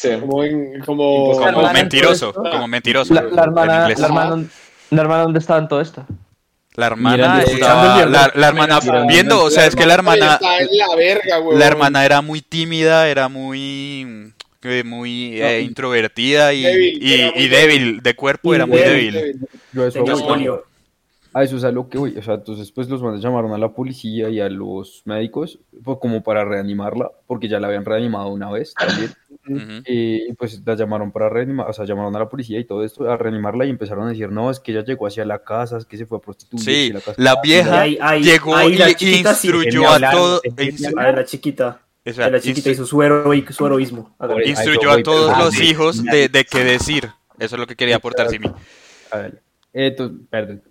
Sí. 0.00 0.08
Como, 0.20 0.44
en- 0.44 0.80
como, 0.84 1.40
mentiroso, 1.72 2.32
como 2.32 2.68
mentiroso 2.68 3.14
La, 3.14 3.20
hermana, 3.20 3.88
la, 3.88 4.06
hermana, 4.06 4.44
la 4.90 5.02
hermana, 5.02 5.22
¿dónde 5.22 5.38
estaba 5.40 5.58
en 5.58 5.68
todo 5.68 5.80
esto? 5.80 6.06
La 6.76 6.86
hermana 6.86 7.42
estaba, 7.42 8.06
la, 8.06 8.30
la 8.32 8.48
hermana 8.48 8.78
viendo, 9.08 9.42
o 9.42 9.50
sea, 9.50 9.66
es 9.66 9.74
que 9.74 9.84
la 9.84 9.94
hermana, 9.94 10.34
Está 10.34 10.58
en 10.58 10.68
la 10.78 10.94
verga, 10.94 11.38
güey. 11.38 11.58
la 11.58 11.66
hermana 11.66 12.04
era 12.04 12.22
muy 12.22 12.40
tímida, 12.40 13.08
era 13.08 13.28
muy, 13.28 14.32
eh, 14.62 14.84
muy 14.84 15.42
eh, 15.42 15.62
introvertida 15.62 16.52
y, 16.54 16.62
Débil, 16.62 17.02
y, 17.02 17.14
era 17.14 17.32
muy 17.32 17.42
y 17.42 17.48
débil 17.48 18.00
de 18.02 18.14
cuerpo, 18.14 18.54
era 18.54 18.66
muy 18.66 18.78
débil. 18.78 19.14
débil. 19.14 19.48
Yo 19.72 19.82
a 19.82 19.88
eso. 19.88 20.64
A 21.34 21.44
eso 21.44 21.56
es 21.56 21.64
a 21.64 21.70
lo 21.72 21.88
que 21.88 21.98
voy. 21.98 22.16
O 22.16 22.22
sea, 22.22 22.34
entonces 22.34 22.70
pues 22.72 22.88
los 22.88 23.02
manes 23.02 23.20
llamaron 23.20 23.52
a 23.52 23.58
la 23.58 23.68
policía 23.70 24.28
y 24.30 24.40
a 24.40 24.48
los 24.48 25.02
médicos 25.04 25.58
pues, 25.84 25.98
como 26.00 26.22
para 26.22 26.44
reanimarla, 26.44 27.10
porque 27.26 27.48
ya 27.48 27.60
la 27.60 27.66
habían 27.66 27.84
reanimado 27.84 28.28
una 28.28 28.50
vez 28.50 28.72
también. 28.74 29.12
Y 29.86 30.32
pues 30.34 30.60
la 30.64 30.74
llamaron 30.74 31.10
para 31.12 31.28
reanimar, 31.28 31.68
o 31.68 31.72
sea, 31.72 31.84
llamaron 31.84 32.14
a 32.14 32.18
la 32.18 32.28
policía 32.28 32.58
y 32.58 32.64
todo 32.64 32.84
esto, 32.84 33.10
a 33.10 33.16
reanimarla 33.16 33.64
y 33.66 33.70
empezaron 33.70 34.06
a 34.06 34.10
decir, 34.10 34.30
no, 34.30 34.50
es 34.50 34.60
que 34.60 34.72
ella 34.72 34.84
llegó 34.84 35.06
hacia 35.06 35.24
la 35.24 35.42
casa, 35.42 35.78
es 35.78 35.84
que 35.84 35.96
se 35.96 36.06
fue 36.06 36.18
a 36.18 36.20
prostituir. 36.20 36.62
Sí, 36.62 36.92
la 36.92 37.00
casa 37.00 37.14
la 37.16 37.30
estaba 37.30 37.42
vieja 37.42 37.80
alquilada". 37.80 37.82
ahí- 37.82 37.98
ahí- 38.18 38.22
llegó 38.22 38.54
ahí 38.56 38.72
y 38.74 38.76
la 38.78 38.94
chiquita 38.94 39.30
instruyó 39.30 39.88
a 39.88 39.94
hablar, 39.94 40.14
todo, 40.14 40.40
se 40.40 40.50
quería 40.54 40.70
ins- 40.90 40.98
A 40.98 41.12
la 41.12 41.24
chiquita. 41.24 41.80
o 42.06 42.12
sea, 42.12 42.26
A 42.26 42.30
la 42.30 42.40
chiquita 42.40 42.70
instru- 42.70 42.72
hizo 42.72 42.86
su, 42.86 43.02
hero, 43.02 43.24
su 43.50 43.66
heroísmo. 43.66 44.14
Hágale. 44.18 44.42
Ahí 44.44 44.50
instruyó 44.50 44.90
a 44.90 45.02
todos 45.02 45.36
los 45.38 45.54
Ah, 45.58 45.64
hijos 45.64 46.02
de, 46.04 46.28
de 46.28 46.44
qué 46.44 46.64
decir. 46.64 47.08
Eso 47.38 47.54
es 47.56 47.60
lo 47.60 47.66
que 47.66 47.76
quería 47.76 47.96
aportar 47.96 48.28
Simi. 48.30 48.50
A 49.10 49.16
ver, 49.18 49.42
Entonces, 49.72 50.18
perdón. 50.30 50.62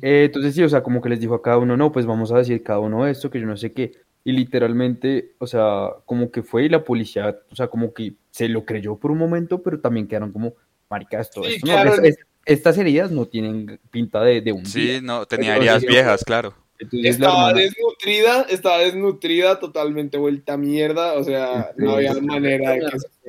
Eh, 0.00 0.24
Entonces 0.26 0.54
sí, 0.54 0.62
o 0.62 0.68
sea, 0.68 0.82
como 0.82 1.02
que 1.02 1.08
les 1.08 1.20
dijo 1.20 1.34
a 1.34 1.42
cada 1.42 1.58
uno, 1.58 1.76
no, 1.76 1.92
pues 1.92 2.06
vamos 2.06 2.32
a 2.32 2.38
decir 2.38 2.62
cada 2.62 2.78
uno 2.78 3.06
esto, 3.06 3.30
que 3.30 3.40
yo 3.40 3.46
no 3.46 3.56
sé 3.56 3.72
qué. 3.72 3.92
Y 4.24 4.32
literalmente, 4.32 5.34
o 5.38 5.46
sea, 5.46 5.88
como 6.06 6.30
que 6.30 6.42
fue 6.42 6.64
y 6.64 6.68
la 6.68 6.84
policía, 6.84 7.36
o 7.50 7.56
sea, 7.56 7.66
como 7.68 7.92
que 7.92 8.14
se 8.30 8.48
lo 8.48 8.64
creyó 8.64 8.96
por 8.96 9.10
un 9.10 9.18
momento, 9.18 9.62
pero 9.62 9.80
también 9.80 10.06
quedaron 10.06 10.32
como, 10.32 10.54
marica, 10.88 11.20
esto, 11.20 11.42
Sí, 11.44 11.54
esto 11.54 11.66
no, 11.66 11.72
claro. 11.72 11.92
es- 11.94 11.98
es- 12.18 12.26
estas 12.44 12.76
heridas 12.78 13.10
no 13.10 13.26
tienen 13.26 13.80
pinta 13.90 14.20
de, 14.22 14.40
de 14.40 14.52
un 14.52 14.66
Sí, 14.66 14.86
día. 14.86 15.00
no, 15.02 15.26
tenía 15.26 15.56
heridas 15.56 15.84
viejas, 15.84 16.24
claro. 16.24 16.54
Entonces 16.78 17.10
Estaba 17.10 17.50
hermana, 17.50 17.58
desnutrida, 17.60 18.42
estaba 18.42 18.78
desnutrida, 18.78 19.60
totalmente 19.60 20.18
vuelta 20.18 20.54
a 20.54 20.56
mierda, 20.56 21.12
o 21.14 21.22
sea, 21.22 21.70
no 21.76 21.92
había 21.92 22.14
manera 22.14 22.72
de 22.72 22.80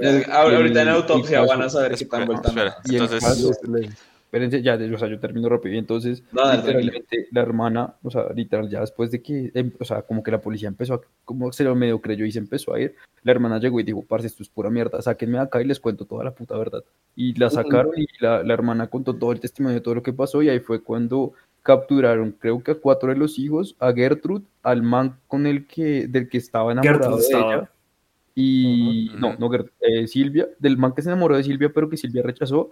que... 0.01 0.31
Ahorita 0.31 0.81
en 0.81 0.89
autopsia 0.89 1.41
van 1.41 1.61
a 1.61 1.69
saber 1.69 1.95
qué 1.95 2.05
tan 2.05 2.25
vuelta. 2.25 2.49
espera. 2.49 2.75
Entonces, 2.89 3.23
espérense, 4.33 4.63
ya, 4.63 4.73
o 4.75 4.97
sea, 4.97 5.07
yo 5.07 5.19
termino 5.19 5.47
rápido. 5.47 5.75
Y 5.75 5.77
entonces, 5.77 6.23
No, 6.31 6.41
dale, 6.47 6.57
literalmente, 6.57 7.27
la 7.31 7.41
hermana, 7.41 7.93
o 8.01 8.09
sea, 8.09 8.33
literal, 8.33 8.67
ya 8.67 8.79
después 8.81 9.11
de 9.11 9.21
que, 9.21 9.51
em, 9.53 9.71
o 9.79 9.85
sea, 9.85 10.01
como 10.01 10.23
que 10.23 10.31
la 10.31 10.41
policía 10.41 10.67
empezó 10.67 10.95
a, 10.95 11.01
como 11.23 11.51
se 11.51 11.63
lo 11.63 11.75
medio 11.75 12.01
creyó 12.01 12.25
y 12.25 12.31
se 12.31 12.39
empezó 12.39 12.73
a 12.73 12.79
ir, 12.79 12.95
la 13.21 13.31
hermana 13.31 13.59
llegó 13.59 13.79
y 13.79 13.83
dijo, 13.83 14.03
parce, 14.03 14.25
esto 14.25 14.41
es 14.41 14.49
pura 14.49 14.71
mierda, 14.71 15.01
sáquenme 15.03 15.37
de 15.37 15.43
acá 15.43 15.61
y 15.61 15.65
les 15.65 15.79
cuento 15.79 16.05
toda 16.05 16.23
la 16.23 16.31
puta 16.31 16.57
verdad. 16.57 16.83
Y 17.15 17.37
la 17.39 17.51
sacaron 17.51 17.93
y 17.95 18.07
la, 18.19 18.41
la 18.43 18.53
hermana 18.55 18.87
contó 18.87 19.15
todo 19.15 19.31
el 19.31 19.39
testimonio 19.39 19.75
de 19.75 19.81
todo 19.81 19.93
lo 19.95 20.03
que 20.03 20.13
pasó 20.13 20.41
y 20.41 20.49
ahí 20.49 20.59
fue 20.59 20.81
cuando 20.81 21.33
capturaron, 21.61 22.31
creo 22.31 22.61
que 22.63 22.71
a 22.71 22.75
cuatro 22.75 23.09
de 23.09 23.15
los 23.15 23.37
hijos, 23.37 23.75
a 23.79 23.93
Gertrude, 23.93 24.45
al 24.63 24.81
man 24.81 25.19
con 25.27 25.45
el 25.45 25.67
que, 25.67 26.07
del 26.07 26.27
que 26.27 26.39
estaba 26.39 26.71
enamorado 26.71 27.17
de 27.17 27.23
ella, 27.27 27.69
y 28.35 29.09
Ujú. 29.11 29.19
no, 29.19 29.35
no 29.37 29.49
Gert- 29.49 29.71
eh, 29.79 30.07
Silvia, 30.07 30.47
del 30.57 30.77
man 30.77 30.93
que 30.93 31.03
se 31.03 31.09
enamoró 31.09 31.37
de 31.37 31.43
Silvia, 31.43 31.71
pero 31.71 31.87
que 31.87 31.97
Silvia 31.97 32.23
rechazó, 32.23 32.71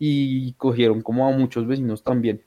y 0.00 0.54
cogieron 0.54 1.00
como 1.02 1.28
a 1.28 1.30
muchos 1.30 1.64
vecinos 1.68 2.02
también. 2.02 2.42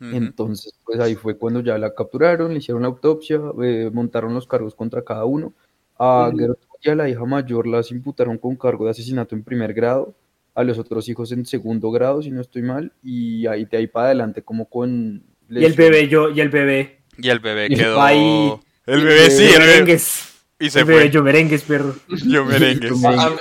Entonces, 0.00 0.74
pues 0.84 0.98
ahí 1.00 1.14
fue 1.14 1.36
cuando 1.38 1.60
ya 1.60 1.78
la 1.78 1.94
capturaron, 1.94 2.52
le 2.52 2.58
hicieron 2.58 2.82
la 2.82 2.88
autopsia, 2.88 3.40
eh, 3.62 3.88
montaron 3.92 4.34
los 4.34 4.46
cargos 4.46 4.74
contra 4.74 5.02
cada 5.02 5.24
uno. 5.24 5.52
A 5.98 6.30
Gertrude 6.36 6.58
y 6.82 6.88
a 6.90 6.94
la 6.96 7.08
hija 7.08 7.24
mayor 7.24 7.66
las 7.68 7.90
imputaron 7.92 8.36
con 8.36 8.56
cargo 8.56 8.84
de 8.84 8.90
asesinato 8.90 9.34
en 9.36 9.44
primer 9.44 9.72
grado, 9.72 10.14
a 10.54 10.64
los 10.64 10.76
otros 10.78 11.08
hijos 11.08 11.30
en 11.32 11.46
segundo 11.46 11.90
grado, 11.92 12.20
si 12.20 12.30
no 12.32 12.40
estoy 12.40 12.62
mal, 12.62 12.92
y 13.02 13.46
ahí 13.46 13.64
de 13.64 13.76
ahí 13.76 13.86
para 13.86 14.06
adelante 14.06 14.42
como 14.42 14.64
con... 14.68 15.22
Y 15.48 15.64
el 15.64 15.72
bebé, 15.74 16.08
yo, 16.08 16.30
y 16.30 16.40
el 16.40 16.48
bebé. 16.48 16.98
Y 17.16 17.28
el 17.28 17.38
bebé 17.38 17.68
quedó. 17.68 18.02
ahí- 18.02 18.52
El 18.86 19.04
bebé 19.04 19.30
sí, 19.30 19.44
el 19.44 19.60
bebé. 19.84 19.98
Y 20.64 20.70
se 20.70 20.80
El 20.80 20.84
bebé, 20.84 21.00
fue. 21.02 21.10
yo 21.10 21.22
merengues, 21.22 21.62
perro. 21.62 21.94
Yo 22.26 22.44
merengue. 22.44 22.88
¿Han, 23.04 23.36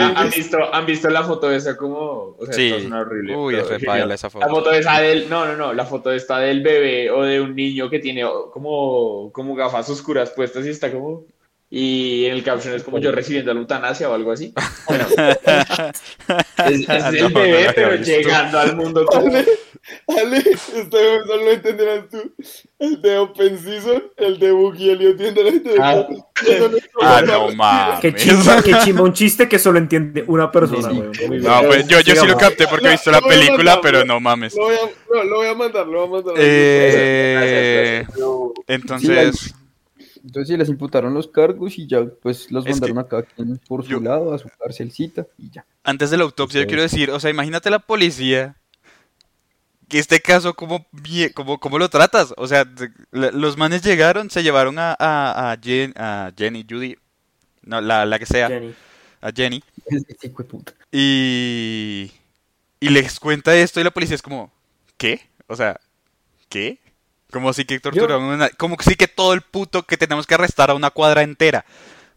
¿Han- 0.00 0.16
han 0.16 0.30
visto, 0.30 0.58
¿Han 0.74 0.86
visto 0.86 1.08
la 1.08 1.22
foto 1.22 1.48
de 1.48 1.56
esa 1.56 1.76
como? 1.76 2.34
O 2.38 2.44
sea, 2.46 2.52
Sí. 2.54 2.72
horrible. 2.92 3.36
Uy, 3.36 3.54
es 3.54 3.68
re 3.68 3.78
genial. 3.78 3.98
paila 4.00 4.14
esa 4.14 4.26
La 4.26 4.30
foto. 4.30 4.48
foto 4.48 4.72
esa 4.72 5.00
del, 5.00 5.28
no, 5.28 5.46
no, 5.46 5.56
no, 5.56 5.72
la 5.72 5.84
foto 5.86 6.12
esta 6.12 6.38
del 6.38 6.62
bebé 6.62 7.10
o 7.10 7.22
de 7.22 7.40
un 7.40 7.54
niño 7.54 7.88
que 7.90 7.98
tiene 8.00 8.24
como, 8.52 9.30
como 9.32 9.54
gafas 9.54 9.88
oscuras 9.90 10.30
puestas 10.30 10.66
y 10.66 10.70
está 10.70 10.90
como, 10.92 11.24
y 11.72 12.24
en 12.26 12.32
el 12.32 12.42
caption 12.42 12.74
es 12.74 12.82
como 12.82 12.98
yo 12.98 13.12
recibiendo 13.12 13.54
la 13.54 13.60
eutanasia 13.60 14.10
o 14.10 14.14
algo 14.14 14.32
así. 14.32 14.52
Bueno, 14.88 15.06
es, 16.66 16.88
es 16.88 16.88
el 16.88 17.22
No, 17.22 17.28
no 17.28 17.34
bebé, 17.40 17.58
había 17.58 17.72
pero 17.74 17.94
llegando 17.96 18.58
al 18.58 18.76
mundo 18.76 19.06
como, 19.06 19.26
Ale, 19.26 19.46
Ale, 20.08 20.38
ustedes 20.38 21.26
no 21.26 21.36
lo 21.36 21.50
entenderán 21.52 22.08
tú. 22.08 22.34
El 22.78 23.00
de 23.00 23.18
Open 23.18 23.58
Season, 23.58 24.02
el 24.16 24.38
de 24.38 24.50
Boogie 24.50 24.92
Elliot 24.92 25.16
viendo 25.16 25.42
la 25.44 25.50
gente 25.52 25.70
de 25.70 25.78
Ah. 25.80 26.06
Ah, 27.00 27.22
no 27.24 27.52
mames. 27.54 28.00
Qué 28.00 28.14
chimba, 28.14 28.62
qué 28.62 28.74
chimba, 28.82 29.02
un 29.02 29.12
chiste 29.12 29.48
que 29.48 29.58
solo 29.58 29.78
entiende 29.78 30.24
una 30.26 30.50
persona, 30.50 30.90
Sí, 30.90 31.02
sí. 31.12 31.28
No, 31.28 31.62
pues 31.62 31.86
yo, 31.86 32.00
yo 32.00 32.16
sí 32.16 32.26
lo 32.26 32.36
capté 32.36 32.66
porque 32.66 32.88
he 32.88 32.90
visto 32.92 33.10
la 33.10 33.20
película, 33.20 33.56
mandar, 33.76 33.80
pero 33.80 34.04
no 34.04 34.18
mames. 34.18 34.54
Lo 34.56 34.64
voy 34.64 34.74
a, 34.74 35.14
no, 35.14 35.24
lo 35.24 35.36
voy 35.36 35.46
a 35.46 35.54
mandar, 35.54 35.86
lo 35.86 36.06
voy 36.06 36.20
a 36.20 36.22
mandar. 36.22 36.34
Eh, 36.38 38.04
Gracias, 38.06 38.16
gracias. 38.16 38.64
entonces, 38.66 39.54
Entonces 40.24 40.48
sí, 40.48 40.56
les 40.56 40.68
imputaron 40.68 41.14
los 41.14 41.28
cargos 41.28 41.78
y 41.78 41.86
ya 41.86 42.04
pues 42.04 42.50
los 42.52 42.66
Es 42.66 42.72
mandaron 42.72 42.98
a 42.98 43.08
cada 43.08 43.22
quien 43.22 43.58
por 43.66 43.82
su 43.84 43.90
yo- 43.90 44.00
lado, 44.00 44.34
a 44.34 44.38
su 44.38 44.48
cárcelcita 44.58 45.26
y 45.38 45.50
ya. 45.50 45.64
antes 45.82 46.10
de 46.10 46.16
la 46.18 46.24
autopsia, 46.24 46.60
yo 46.60 46.66
quiero 46.66 46.82
decir, 46.82 47.10
o 47.10 47.18
sea, 47.20 47.30
imagínate 47.30 47.70
la 47.70 47.78
policía. 47.78 48.56
Que 49.88 49.98
este 49.98 50.20
caso, 50.20 50.54
¿cómo, 50.54 50.86
cómo, 51.34 51.58
cómo 51.58 51.76
lo 51.78 51.88
tratas? 51.88 52.32
O 52.36 52.46
sea, 52.46 52.64
los 53.10 53.56
manes 53.56 53.82
llegaron, 53.82 54.30
se 54.30 54.44
llevaron 54.44 54.78
a, 54.78 54.92
a, 54.96 55.50
a, 55.50 55.56
Jen- 55.60 55.94
a 55.96 56.30
Jenny, 56.36 56.64
Judy, 56.68 56.96
no, 57.62 57.80
la, 57.80 58.04
la 58.06 58.18
que 58.20 58.26
sea, 58.26 58.46
Jenny. 58.46 58.72
a 59.20 59.32
Jenny, 59.34 59.60
y, 60.92 62.10
y 62.80 62.88
les 62.88 63.18
cuenta 63.20 63.54
esto 63.56 63.80
y 63.80 63.84
la 63.84 63.90
policía 63.90 64.14
es 64.16 64.22
como, 64.22 64.52
¿qué? 64.96 65.20
O 65.46 65.56
sea, 65.56 65.80
¿qué? 66.48 66.78
Como 67.30 67.52
si 67.52 67.64
que 67.64 67.78
torturaron 67.80 68.24
una, 68.24 68.48
como 68.50 68.76
si 68.80 68.94
que 68.96 69.08
todo 69.08 69.32
el 69.34 69.42
puto 69.42 69.82
que 69.84 69.96
tenemos 69.96 70.26
que 70.26 70.34
arrestar 70.34 70.70
a 70.70 70.74
una 70.74 70.90
cuadra 70.90 71.22
entera. 71.22 71.64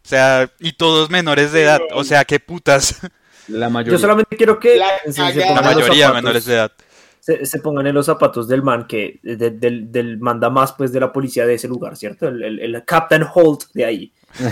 O 0.04 0.08
sea, 0.08 0.50
y 0.60 0.72
todos 0.72 1.08
menores 1.10 1.52
de 1.52 1.62
edad. 1.62 1.80
O 1.94 2.04
sea, 2.04 2.24
qué 2.24 2.40
putas. 2.40 3.00
La 3.48 3.68
mayoría. 3.68 3.92
Yo 3.92 3.98
solamente 3.98 4.36
quiero 4.36 4.58
que 4.58 4.76
La 4.76 4.88
se, 5.06 5.12
se 5.12 5.20
La 5.40 5.60
mayoría 5.62 6.08
zapatos- 6.08 6.14
menores 6.14 6.44
de 6.44 6.54
edad. 6.54 6.72
Se, 7.20 7.46
se 7.46 7.58
pongan 7.60 7.86
en 7.86 7.94
los 7.94 8.04
zapatos 8.04 8.46
del 8.48 8.62
man 8.62 8.86
que 8.86 9.18
de- 9.22 9.50
del, 9.50 9.90
del 9.90 10.18
manda 10.18 10.50
más 10.50 10.74
pues 10.74 10.92
de 10.92 11.00
la 11.00 11.10
policía 11.10 11.46
de 11.46 11.54
ese 11.54 11.68
lugar, 11.68 11.96
¿cierto? 11.96 12.28
El, 12.28 12.42
el, 12.42 12.60
el 12.60 12.84
Captain 12.84 13.24
Holt 13.34 13.64
de 13.72 13.84
ahí. 13.86 14.12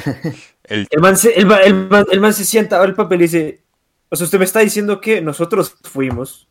El, 0.64 0.87
El 0.90 1.01
man, 1.01 1.16
se, 1.18 1.33
el, 1.35 1.44
man, 1.44 1.59
el 1.64 1.75
man- 1.75 2.07
el 2.11 2.20
man 2.20 2.33
se 2.33 2.44
sienta, 2.44 2.77
abre 2.79 2.90
el 2.90 2.94
papel 2.94 3.20
y 3.20 3.25
dice, 3.25 3.62
o 4.09 4.16
sea, 4.16 4.25
usted 4.25 4.38
me 4.38 4.44
está 4.44 4.61
diciendo 4.61 5.01
que 5.01 5.20
nosotros 5.20 5.75
fuimos, 5.83 6.46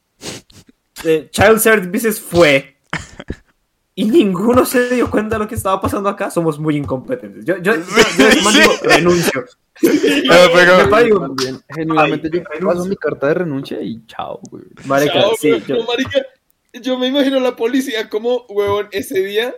eh, 1.05 1.29
Child 1.31 1.59
Services 1.59 2.19
fue, 2.19 2.75
y 4.01 4.05
ninguno 4.05 4.65
se 4.65 4.89
dio 4.95 5.09
cuenta 5.09 5.35
de 5.35 5.39
lo 5.43 5.47
que 5.47 5.55
estaba 5.55 5.79
pasando 5.81 6.09
acá, 6.09 6.29
somos 6.31 6.59
muy 6.59 6.75
incompetentes. 6.77 7.45
Yo, 7.45 7.57
yo, 7.57 7.75
yo, 7.75 7.81
yo, 8.17 8.31
Sí, 8.31 8.41
man, 8.43 8.53
sí. 8.53 8.59
digo, 8.61 8.73
renuncio. 8.83 9.45
También, 11.19 11.59
genuinamente 11.73 12.29
Ay, 12.31 12.39
yo 12.39 12.43
renuncio. 12.43 12.67
paso 12.67 12.85
mi 12.85 12.95
carta 12.95 13.27
de 13.27 13.33
renuncia 13.33 13.81
y 13.81 14.05
chao, 14.05 14.39
güey. 14.49 14.63
marica, 14.85 15.13
Chao, 15.13 15.31
sí, 15.39 15.61
yo- 15.67 15.83
marica, 15.85 16.21
yo 16.73 16.97
me 16.97 17.07
imagino 17.07 17.39
la 17.39 17.55
policía 17.55 18.09
como, 18.09 18.45
huevón, 18.49 18.87
ese 18.91 19.23
día, 19.23 19.55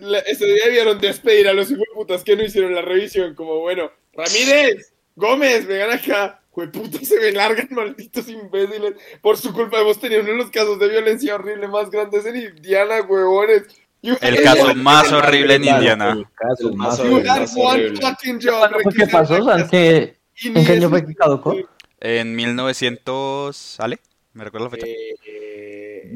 la- 0.00 0.18
ese 0.20 0.46
día 0.46 0.64
debieron 0.66 0.98
despedir 1.00 1.48
a 1.48 1.52
los 1.52 1.72
putas 1.94 2.22
que 2.24 2.36
no 2.36 2.44
hicieron 2.44 2.74
la 2.74 2.82
revisión, 2.82 3.34
como, 3.34 3.60
bueno, 3.60 3.90
Ramírez, 4.12 4.92
Gómez, 5.16 5.66
vengan 5.66 5.92
acá, 5.92 6.40
putas 6.54 7.06
se 7.08 7.18
me 7.20 7.32
largan, 7.32 7.68
malditos 7.70 8.28
imbéciles, 8.28 8.94
por 9.20 9.36
su 9.36 9.52
culpa 9.52 9.80
hemos 9.80 9.98
tenido 9.98 10.22
uno 10.22 10.30
de 10.32 10.38
los 10.38 10.50
casos 10.50 10.78
de 10.78 10.88
violencia 10.88 11.34
horrible 11.34 11.66
más 11.68 11.90
grandes 11.90 12.24
en 12.26 12.36
Indiana, 12.36 13.02
huevones. 13.02 13.62
You- 14.02 14.16
el 14.20 14.42
caso 14.42 14.74
más 14.74 15.10
horrible 15.12 15.54
en 15.54 15.64
Indiana. 15.64 16.12
El 16.12 16.26
caso 16.34 16.72
más 16.74 17.00
horrible. 17.00 17.28
had 17.30 17.40
más 17.40 17.56
one 17.56 17.66
horrible. 17.86 18.00
fucking 18.00 18.40
job. 18.42 18.58
¿Cuándo 18.58 18.78
fue 18.80 18.92
que 18.92 18.98
requisar 19.00 19.20
pasó? 19.22 19.38
la 19.38 19.44
¿Sabes 19.44 19.62
casa 19.64 19.70
qué? 19.70 20.16
¿En 20.44 20.66
qué 20.66 20.72
año 20.72 20.90
fue 20.90 21.06
que 21.06 21.14
caducó? 21.14 21.56
En 22.00 22.34
1900. 22.36 23.56
¿Sale? 23.56 23.98
¿Me 24.34 24.44
recuerda 24.44 24.66
la 24.66 24.70
fecha? 24.70 24.86
Eh, 24.86 25.14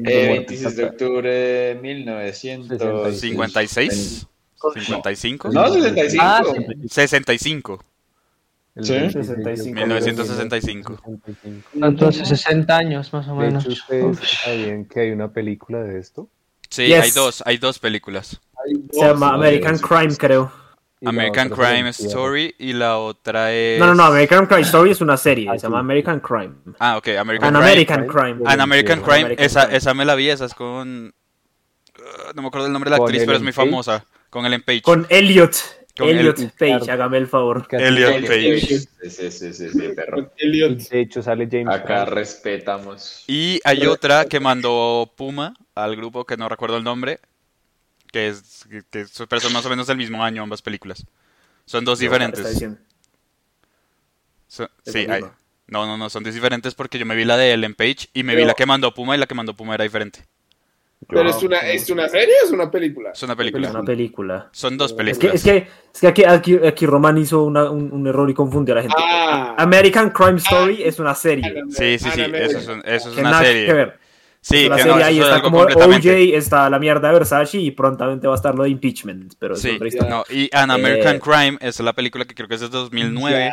Eh, 0.05 0.27
26 0.27 0.75
de 0.75 0.83
octubre 0.85 1.29
de 1.33 1.75
1900. 1.81 3.19
56. 3.19 4.27
55. 4.75 5.49
No, 5.49 5.73
65. 5.73 6.23
Ah, 6.23 6.43
sí. 6.45 6.87
65. 6.89 7.83
El 8.79 8.85
Sí. 8.85 8.93
26 8.93 9.13
de 9.15 9.23
65. 9.23 9.33
octubre 9.33 9.55
de 9.55 9.73
1965. 9.73 11.01
1965. 11.03 11.85
Entonces, 11.87 12.27
60 12.27 12.77
años 12.77 13.13
más 13.13 13.27
o 13.27 13.35
De 13.35 13.45
menos. 13.47 13.67
sabían 14.43 14.85
que 14.85 15.01
hay 15.01 15.11
una 15.11 15.31
película 15.31 15.79
de 15.83 15.99
esto. 15.99 16.29
Sí, 16.69 16.87
Yes. 16.87 17.03
hay 17.03 17.11
dos, 17.11 17.43
hay 17.45 17.57
dos 17.57 17.79
películas. 17.79 18.39
Se 18.91 18.99
llama 19.05 19.33
American 19.33 19.77
Crime, 19.79 20.15
creo. 20.17 20.51
American 21.05 21.49
Crime 21.49 21.87
Story 21.89 22.53
y 22.59 22.73
la 22.73 22.97
otra 22.97 23.53
es... 23.53 23.79
No, 23.79 23.87
no, 23.87 23.95
no, 23.95 24.03
American 24.03 24.45
Crime 24.47 24.61
Story 24.63 24.91
es 24.91 24.99
una 24.99 25.15
serie. 25.15 25.47
Ah, 25.49 25.53
Se 25.57 25.63
llama. 25.63 25.79
American 25.79 26.19
Crime. 26.19 26.55
Ah, 26.77 26.97
ok, 26.97 27.07
American 27.17 27.55
An 27.55 27.61
Crime. 27.61 27.71
American 27.71 28.07
Crime. 28.07 28.39
An 28.45 28.59
American 28.59 28.99
An 28.99 29.05
Crime, 29.05 29.19
American 29.21 29.45
esa, 29.45 29.61
Crime. 29.63 29.77
esa 29.77 29.93
me 29.93 30.03
la 30.05 30.15
vi, 30.15 30.29
esa 30.29 30.43
es 30.45 30.53
con... 30.53 31.07
uh, 31.07 32.33
no 32.35 32.41
me 32.41 32.47
acuerdo 32.49 32.67
el 32.67 32.73
nombre 32.73 32.91
de 32.91 32.97
la 32.97 33.03
actriz, 33.03 33.23
pero 33.25 33.37
es 33.37 33.43
muy 33.43 33.53
famosa. 33.53 34.05
Con 34.29 34.45
Ellen 34.45 34.61
Page. 34.61 34.81
Con 34.81 35.07
Elliot. 35.09 35.55
Con 35.99 36.09
Elliot 36.09 36.39
el- 36.39 36.51
Page, 36.51 36.91
hágame 36.91 37.17
el 37.17 37.27
favor. 37.27 37.67
Casi- 37.67 37.83
Elliot 37.83 38.21
Page. 38.25 38.61
Sí, 38.67 38.87
sí, 39.09 39.31
sí, 39.31 39.53
sí, 39.53 39.69
sí, 39.69 39.89
perro. 39.95 40.31
Elliot. 40.37 40.77
De 40.77 41.01
hecho, 41.01 41.21
sale 41.21 41.47
James 41.51 41.67
Acá 41.67 42.05
respetamos. 42.05 43.25
Y 43.27 43.59
hay 43.63 43.85
otra 43.85 44.25
que 44.25 44.39
mandó 44.39 45.11
Puma 45.15 45.53
al 45.75 45.95
grupo, 45.95 46.25
que 46.25 46.37
no 46.37 46.47
recuerdo 46.47 46.77
el 46.77 46.83
nombre, 46.83 47.19
que 48.11 48.29
es 48.29 48.65
que, 48.69 48.81
que 48.89 49.05
son 49.07 49.27
pero 49.27 49.41
son 49.41 49.53
más 49.53 49.65
o 49.65 49.69
menos 49.69 49.87
del 49.87 49.97
mismo 49.97 50.23
año 50.23 50.41
ambas 50.43 50.61
películas. 50.61 51.05
Son 51.65 51.83
dos 51.85 51.99
diferentes. 51.99 52.39
Son- 54.47 54.69
sí, 54.85 55.05
hay- 55.09 55.21
no, 55.67 55.85
no, 55.85 55.97
no, 55.97 56.09
son 56.09 56.23
dos 56.23 56.33
diferentes 56.33 56.73
porque 56.73 56.97
yo 56.97 57.05
me 57.05 57.15
vi 57.15 57.25
la 57.25 57.37
de 57.37 57.53
Ellen 57.53 57.75
Page 57.75 58.07
y 58.13 58.23
me 58.23 58.35
vi 58.35 58.45
la 58.45 58.53
que 58.55 58.65
mandó 58.65 58.93
Puma 58.93 59.15
y 59.15 59.19
la 59.19 59.27
que 59.27 59.35
mandó 59.35 59.53
Puma 59.53 59.75
era 59.75 59.83
diferente. 59.83 60.25
Pero 61.07 61.29
es 61.29 61.41
una, 61.41 61.57
¿es 61.59 61.89
una 61.89 62.07
serie 62.09 62.33
o 62.43 62.45
es 62.45 62.51
una 62.51 62.69
película? 62.69 63.11
Es 63.11 63.23
una 63.23 63.33
Es 63.33 63.37
película. 63.37 63.69
una 63.71 63.83
película. 63.83 64.49
Son 64.51 64.77
dos 64.77 64.91
Es 64.91 64.97
que, 64.97 64.97
películas. 65.03 65.35
es 65.35 65.43
que, 65.43 65.57
es 65.93 66.01
que 66.01 66.07
aquí, 66.07 66.23
aquí, 66.25 66.59
aquí 66.67 66.85
Román 66.85 67.17
hizo 67.17 67.43
una- 67.43 67.69
un, 67.71 67.91
un 67.91 68.05
error 68.05 68.29
y 68.29 68.33
confundió 68.33 68.73
a 68.73 68.77
la 68.77 68.81
gente. 68.83 68.95
Ah. 68.99 69.55
American 69.57 70.11
Crime 70.11 70.37
Story 70.37 70.83
es 70.83 70.99
una 70.99 71.15
serie. 71.15 71.51
Sí, 71.69 71.97
sí, 71.97 72.09
sí, 72.13 72.21
Ana 72.21 72.37
eso 72.37 72.57
es, 72.59 72.67
un- 72.67 72.81
eso 72.85 73.09
es 73.09 73.15
Que 73.15 73.21
una 73.21 73.31
nada 73.31 73.41
que 73.43 73.47
serie. 73.47 73.73
ver. 73.73 73.99
Sí, 74.41 74.55
Es 74.57 74.67
una 74.67 74.75
que 74.77 74.81
serie, 74.83 74.97
no, 74.97 75.05
ahí 75.05 75.19
es 75.19 75.25
está 75.25 75.41
como. 75.41 75.59
OJ, 75.61 76.35
está 76.35 76.69
la 76.69 76.79
mierda 76.79 77.07
de 77.09 77.13
Versace 77.15 77.57
y 77.59 77.71
prontamente 77.71 78.27
va 78.27 78.33
a 78.33 78.37
estar 78.37 78.55
lo 78.55 78.63
de 78.63 78.69
impeachment. 78.69 79.33
Pero 79.39 79.55
es 79.55 79.61
Sí, 79.61 79.77
no, 80.07 80.23
y 80.29 80.49
An 80.55 80.69
American 80.71 81.15
Eh, 81.15 81.19
Crime 81.19 81.57
es 81.61 81.79
la 81.79 81.93
película 81.93 82.23
que 82.25 82.35
creo 82.35 82.47
que 82.47 82.55
es 82.55 82.61
de 82.61 82.69
2009, 82.69 83.51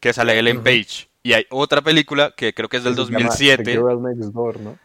que 0.00 0.12
sale 0.12 0.38
Ellen 0.38 0.62
Page. 0.62 1.08
Y 1.22 1.34
hay 1.34 1.46
otra 1.50 1.82
película 1.82 2.32
que 2.36 2.52
creo 2.54 2.68
que 2.68 2.78
es 2.78 2.84
del 2.84 2.94
Se 2.94 3.02
llama 3.04 3.18
2007, 3.26 3.62
The 3.64 3.72
Girl 3.72 4.02
Next 4.02 4.32
Door, 4.32 4.60
¿no? 4.60 4.78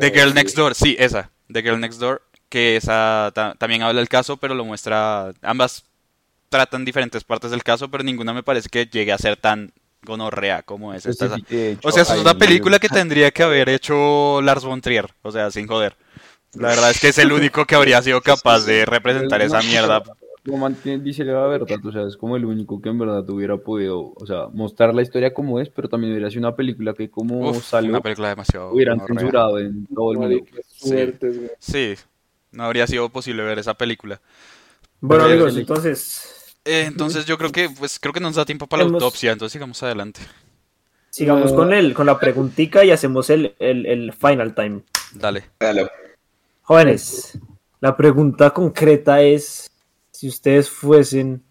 The 0.00 0.10
Girl 0.10 0.34
Next 0.34 0.56
Door, 0.56 0.74
sí, 0.74 0.96
esa, 0.98 1.30
The 1.52 1.62
Girl 1.62 1.80
Next 1.80 1.98
Door, 2.00 2.22
que 2.48 2.76
esa 2.76 3.30
ta- 3.34 3.54
también 3.58 3.82
habla 3.82 3.98
del 4.00 4.08
caso, 4.08 4.36
pero 4.36 4.54
lo 4.54 4.64
muestra, 4.64 5.32
ambas 5.42 5.84
tratan 6.48 6.84
diferentes 6.84 7.24
partes 7.24 7.50
del 7.50 7.62
caso, 7.62 7.90
pero 7.90 8.04
ninguna 8.04 8.32
me 8.32 8.42
parece 8.42 8.68
que 8.68 8.86
llegue 8.86 9.12
a 9.12 9.18
ser 9.18 9.36
tan 9.36 9.72
gonorrea 10.04 10.62
como 10.62 10.92
es 10.92 11.06
esta. 11.06 11.26
O 11.82 11.92
sea, 11.92 12.02
es 12.02 12.10
una 12.10 12.32
un- 12.32 12.38
película 12.38 12.78
que 12.78 12.88
tendría 12.88 13.30
que 13.30 13.42
haber 13.42 13.68
hecho 13.68 14.40
Lars 14.42 14.64
von 14.64 14.80
Trier, 14.80 15.10
o 15.22 15.32
sea, 15.32 15.50
sin 15.50 15.66
joder. 15.66 15.96
La 16.54 16.68
verdad 16.68 16.90
es 16.90 17.00
que 17.00 17.08
es 17.08 17.18
el 17.18 17.32
único 17.32 17.64
que 17.64 17.74
habría 17.74 18.02
sido 18.02 18.20
capaz 18.20 18.66
de 18.66 18.84
representar 18.84 19.40
esa 19.40 19.62
mierda. 19.62 20.02
Tiene- 20.82 21.02
dice 21.04 21.24
la 21.24 21.46
verdad, 21.46 21.68
o 21.84 21.92
sea, 21.92 22.02
es 22.02 22.16
como 22.16 22.36
el 22.36 22.44
único 22.44 22.80
que 22.82 22.88
en 22.88 22.98
verdad 22.98 23.28
hubiera 23.30 23.56
podido, 23.58 24.12
o 24.16 24.26
sea, 24.26 24.48
mostrar 24.52 24.92
la 24.92 25.02
historia 25.02 25.32
como 25.32 25.60
es, 25.60 25.68
pero 25.68 25.88
también 25.88 26.12
hubiera 26.12 26.28
sido 26.30 26.40
una 26.40 26.56
película 26.56 26.94
que 26.94 27.08
como 27.08 27.50
Uf, 27.50 27.64
salió, 27.64 27.90
una 27.90 28.00
película 28.00 28.30
demasiado 28.30 28.72
hubieran 28.72 28.98
censurado 29.06 29.60
en 29.60 29.86
todo 29.86 30.12
el 30.12 30.18
mundo. 30.18 30.44
Sí, 31.60 31.94
no 32.50 32.64
habría 32.64 32.86
sido 32.88 33.08
posible 33.08 33.44
ver 33.44 33.60
esa 33.60 33.74
película. 33.74 34.20
Bueno, 35.00 35.24
Pero- 35.24 35.34
amigos, 35.34 35.56
entonces 35.56 36.54
Eh, 36.64 36.84
entonces 36.86 37.24
yo 37.24 37.36
creo 37.38 37.50
que 37.52 37.68
pues 37.70 37.98
creo 38.00 38.12
que 38.12 38.20
nos 38.20 38.34
da 38.36 38.44
tiempo 38.44 38.66
para 38.66 38.82
la 38.84 38.88
Hemos- 38.88 39.02
autopsia, 39.02 39.32
entonces 39.32 39.52
sigamos 39.52 39.80
adelante. 39.82 40.20
sigamos 41.10 41.52
con 41.52 41.72
el, 41.72 41.92
con 41.94 42.06
la 42.06 42.18
preguntica 42.18 42.84
y 42.84 42.90
hacemos 42.90 43.28
el, 43.30 43.54
el, 43.58 43.84
el 43.86 44.12
final 44.12 44.54
time. 44.54 44.82
Dale. 45.12 45.44
Dale. 45.60 45.88
Jóvenes, 46.62 47.38
la 47.80 47.96
pregunta 47.96 48.50
concreta 48.50 49.20
es 49.22 49.71
si 50.22 50.28
ustedes 50.28 50.70
fuesen 50.70 51.42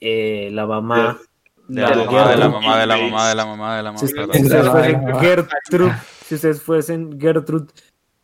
eh, 0.00 0.48
la 0.50 0.66
mamá 0.66 1.20
De 1.68 1.80
la, 1.80 1.88
mamá, 1.94 2.28
de 2.28 2.36
la 2.36 2.48
mamá, 2.48 2.80
de 2.80 2.86
la 2.86 2.96
mamá, 2.98 3.28
de 3.28 3.34
la 3.36 3.46
mamá, 3.46 3.76
de 3.76 3.82
la 3.84 3.92
mamá, 3.92 3.98
si 3.98 4.04
ustedes 4.06 4.48
De 4.48 4.62
la 4.64 4.72
fuesen 4.72 5.00
mamá. 5.04 5.20
Gertrude, 5.20 5.92
si 6.26 6.34
ustedes 6.34 6.60
fuesen 6.60 7.20
Gertrude 7.20 7.72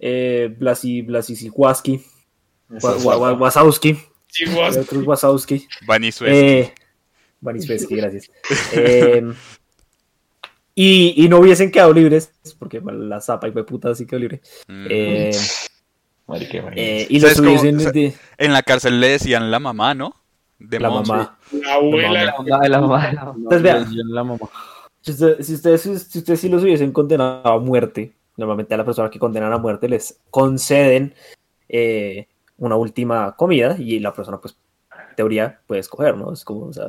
eh, 0.00 0.52
Blasi, 0.58 1.02
Wa- 3.04 3.34
Wasowski. 3.34 3.96
Gertrude 4.74 5.06
Wasowski, 5.06 5.68
eh, 6.26 6.74
gracias. 7.96 8.28
Eh, 8.72 9.32
y, 10.74 11.24
y 11.24 11.28
no 11.28 11.38
hubiesen 11.38 11.70
quedado 11.70 11.92
libres, 11.92 12.32
porque 12.58 12.80
la 12.84 13.20
zapa 13.20 13.46
y 13.46 13.52
fue 13.52 13.64
puta 13.64 13.90
así 13.90 14.04
quedó 14.04 14.18
libre. 14.18 14.40
Mm. 14.66 14.86
Eh, 14.90 15.30
Marica, 16.26 16.58
eh, 16.74 17.06
y 17.08 17.20
los 17.20 17.32
¿Sabes 17.32 17.36
cómo- 17.38 17.50
hubiesen 17.50 17.80
sa- 17.80 17.92
de- 17.92 18.14
En 18.38 18.52
la 18.52 18.62
cárcel 18.62 19.00
le 19.00 19.08
decían 19.10 19.50
la 19.50 19.58
mamá, 19.60 19.94
¿no? 19.94 20.12
De 20.58 20.80
la 20.80 20.90
mamá. 20.90 21.38
La 21.52 21.74
abuela. 21.74 22.24
La 22.24 22.32
mamá 22.36 22.60
de 22.60 22.68
la 22.68 22.80
mamá 22.80 23.06
de 23.06 23.12
la 23.12 23.24
mamá. 23.24 23.34
Entonces, 23.36 23.62
vean. 23.62 23.86
La 24.08 24.24
mamá. 24.24 24.50
Si, 25.02 25.10
usted- 25.12 25.40
si 25.42 25.54
ustedes, 25.54 25.82
si 25.82 26.18
ustedes 26.18 26.40
sí 26.40 26.48
los 26.48 26.62
hubiesen 26.62 26.90
condenado 26.92 27.48
a 27.48 27.58
muerte, 27.60 28.12
normalmente 28.36 28.74
a 28.74 28.76
la 28.78 28.84
persona 28.84 29.08
que 29.08 29.18
condenan 29.20 29.52
a 29.52 29.58
muerte 29.58 29.88
les 29.88 30.18
conceden 30.30 31.14
eh, 31.68 32.26
una 32.58 32.76
última 32.76 33.34
comida 33.36 33.76
y 33.78 33.98
la 34.00 34.12
persona, 34.12 34.40
pues, 34.40 34.56
en 35.10 35.14
teoría, 35.16 35.60
puede 35.66 35.80
escoger, 35.80 36.16
¿no? 36.16 36.32
Es 36.32 36.44
como, 36.44 36.66
o 36.66 36.72
sea, 36.72 36.88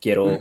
quiero 0.00 0.38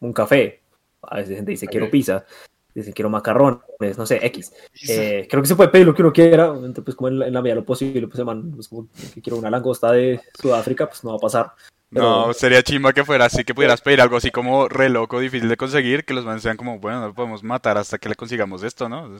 un 0.00 0.12
café. 0.12 0.60
A 1.02 1.16
veces 1.16 1.36
gente 1.36 1.50
dice, 1.52 1.66
quiero 1.66 1.86
pizza. 1.90 2.24
Dice, 2.74 2.92
quiero 2.92 3.10
macarrones, 3.10 3.98
no 3.98 4.06
sé, 4.06 4.24
X. 4.26 4.52
Eh, 4.88 5.26
creo 5.28 5.42
que 5.42 5.48
se 5.48 5.56
puede 5.56 5.68
pedir 5.68 5.86
lo 5.86 5.94
que 5.94 6.02
uno 6.02 6.12
quiera, 6.12 6.50
obviamente, 6.50 6.80
pues 6.82 6.96
como 6.96 7.08
en 7.08 7.18
la, 7.18 7.26
en 7.26 7.34
la 7.34 7.42
medida 7.42 7.54
de 7.56 7.60
lo 7.60 7.66
posible, 7.66 8.08
pues, 8.08 8.24
man, 8.24 8.50
pues, 8.54 8.68
como 8.68 8.88
que 9.14 9.20
quiero 9.20 9.36
una 9.38 9.50
langosta 9.50 9.92
de 9.92 10.20
Sudáfrica, 10.40 10.86
pues 10.88 11.04
no 11.04 11.10
va 11.10 11.16
a 11.16 11.20
pasar. 11.20 11.52
Pero- 11.90 12.26
No, 12.28 12.32
sería 12.32 12.62
chimba 12.62 12.94
que 12.94 13.04
fuera 13.04 13.26
así, 13.26 13.44
que 13.44 13.54
pudieras 13.54 13.82
pedir 13.82 14.00
algo 14.00 14.16
así 14.16 14.30
como 14.30 14.66
re 14.68 14.88
loco, 14.88 15.20
difícil 15.20 15.50
de 15.50 15.58
conseguir, 15.58 16.06
que 16.06 16.14
los 16.14 16.24
manes 16.24 16.42
sean 16.42 16.56
como, 16.56 16.78
bueno, 16.78 17.00
no 17.02 17.14
podemos 17.14 17.42
matar 17.42 17.76
hasta 17.76 17.98
que 17.98 18.08
le 18.08 18.14
consigamos 18.14 18.62
esto, 18.62 18.88
¿no? 18.88 19.10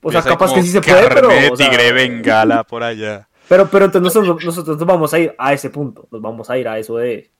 O 0.00 0.12
sea, 0.12 0.22
capaz 0.22 0.54
que 0.54 0.62
sí 0.62 0.68
se 0.68 0.80
puede, 0.80 1.08
pero... 1.08 1.28
carne 1.28 1.42
de 1.42 1.50
o 1.50 1.56
sea, 1.56 1.68
tigre 1.68 1.92
bengala 1.92 2.62
por 2.62 2.84
allá. 2.84 3.28
Pero, 3.48 3.68
pero 3.68 3.86
entonces 3.86 4.14
nosotros, 4.14 4.44
nosotros 4.44 4.78
nos 4.78 4.86
vamos 4.86 5.12
a 5.12 5.18
ir 5.18 5.34
a 5.36 5.52
ese 5.52 5.68
punto, 5.70 6.06
nos 6.12 6.22
vamos 6.22 6.48
a 6.48 6.56
ir 6.56 6.68
a 6.68 6.78
eso 6.78 6.96
de... 6.96 7.30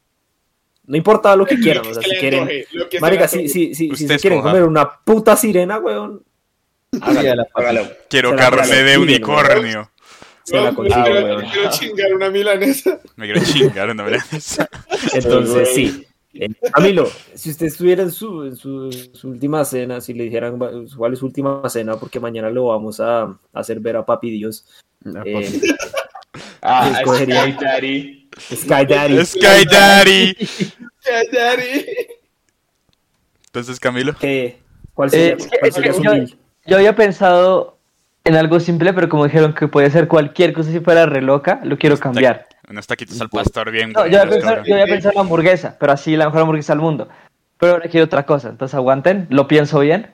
No 0.87 0.97
importa 0.97 1.35
lo 1.35 1.47
que 1.47 1.59
quieran, 1.59 1.87
o 1.87 1.95
sea, 1.95 2.03
se 2.03 2.11
si 2.11 2.17
quieren... 2.17 2.49
Marica, 3.01 3.27
si, 3.27 3.49
si, 3.49 3.75
si, 3.75 3.95
si 3.97 4.07
se 4.09 4.19
quieren 4.19 4.43
comer 4.43 4.65
una 4.65 4.91
puta 5.03 5.37
sirena, 5.37 5.79
weón, 5.79 6.23
Hágalo. 7.01 7.89
Quiero 8.09 8.31
Se 8.31 8.37
la 8.37 8.51
carne 8.51 8.83
de 8.85 8.99
unicornio. 8.99 9.91
se 10.45 10.61
la 10.61 10.73
consigo, 10.75 11.03
quiero, 11.05 11.25
weón. 11.25 11.45
quiero 11.51 11.71
chingar 11.71 12.15
una 12.15 12.31
milanesa. 12.31 13.01
Me 13.17 13.27
quiero 13.27 13.41
chingar 13.45 13.91
una 13.91 14.05
vez. 14.05 14.23
Entonces, 15.15 15.69
sí. 15.75 16.07
Eh, 16.35 16.49
Camilo, 16.73 17.09
si 17.35 17.51
usted 17.51 17.67
estuviera 17.67 18.03
en 18.03 18.11
su, 18.11 18.45
en 18.45 18.57
su, 18.57 18.91
su 19.13 19.29
última 19.29 19.65
cena, 19.65 20.01
si 20.01 20.15
le 20.15 20.25
dijeran 20.25 20.61
"Va- 20.61 20.71
cuál 20.97 21.13
es 21.13 21.21
su 21.21 21.27
última 21.27 21.69
cena, 21.69 21.97
porque 21.97 22.19
mañana 22.21 22.51
lo 22.51 22.67
vamos 22.67 22.99
a 23.01 23.39
hacer 23.53 23.79
ver 23.81 23.97
a 23.97 24.05
Papi 24.05 24.31
Dios, 24.31 24.67
eh, 25.25 25.61
Ah, 26.63 26.91
escogería- 27.01 27.43
Sky 27.45 27.57
Daddy. 27.65 28.29
Sky 28.55 28.87
Daddy, 28.87 29.25
Sky 29.27 29.65
Daddy. 29.71 30.37
Ya, 31.05 31.23
Daddy. 31.33 31.87
Entonces, 33.47 33.79
Camilo. 33.79 34.17
¿qué- 34.19 34.59
¿cuál 34.95 35.11
sería, 35.11 35.35
Eh, 35.35 35.37
cuál 35.37 35.69
es 35.71 35.75
que 35.77 36.03
yo- 36.03 36.11
deal? 36.11 36.39
Yo 36.67 36.77
había 36.77 36.97
pensado 36.97 37.79
en 38.25 38.35
algo 38.37 38.59
simple, 38.59 38.93
pero 38.95 39.09
como 39.09 39.25
dijeron 39.27 39.53
que 39.55 39.69
podía 39.69 39.91
ser 39.91 40.09
cualquier 40.09 40.53
cosa 40.55 40.73
si 40.73 40.81
fuera 40.81 41.05
re 41.07 41.21
loca, 41.21 41.61
lo 41.63 41.77
quiero 41.79 41.99
cambiar. 41.99 42.47
Unos 42.69 42.87
taquitos 42.87 43.21
al 43.21 43.29
pastor 43.29 43.71
bien 43.71 43.93
No, 43.93 44.07
yo 44.07 44.21
había 44.23 44.31
pensado, 44.31 44.65
yo 44.65 44.75
había 44.75 44.87
pensado 44.87 45.11
en 45.13 45.17
la 45.17 45.21
hamburguesa, 45.21 45.77
pero 45.79 45.93
así 45.93 46.17
la 46.17 46.25
mejor 46.27 46.41
hamburguesa 46.41 46.73
del 46.73 46.81
mundo. 46.81 47.09
Pero 47.59 47.73
ahora 47.75 47.89
quiero 47.91 48.07
otra 48.07 48.25
cosa, 48.25 48.49
entonces 48.49 48.75
aguanten, 48.75 49.27
lo 49.29 49.47
pienso 49.47 49.79
bien 49.81 50.11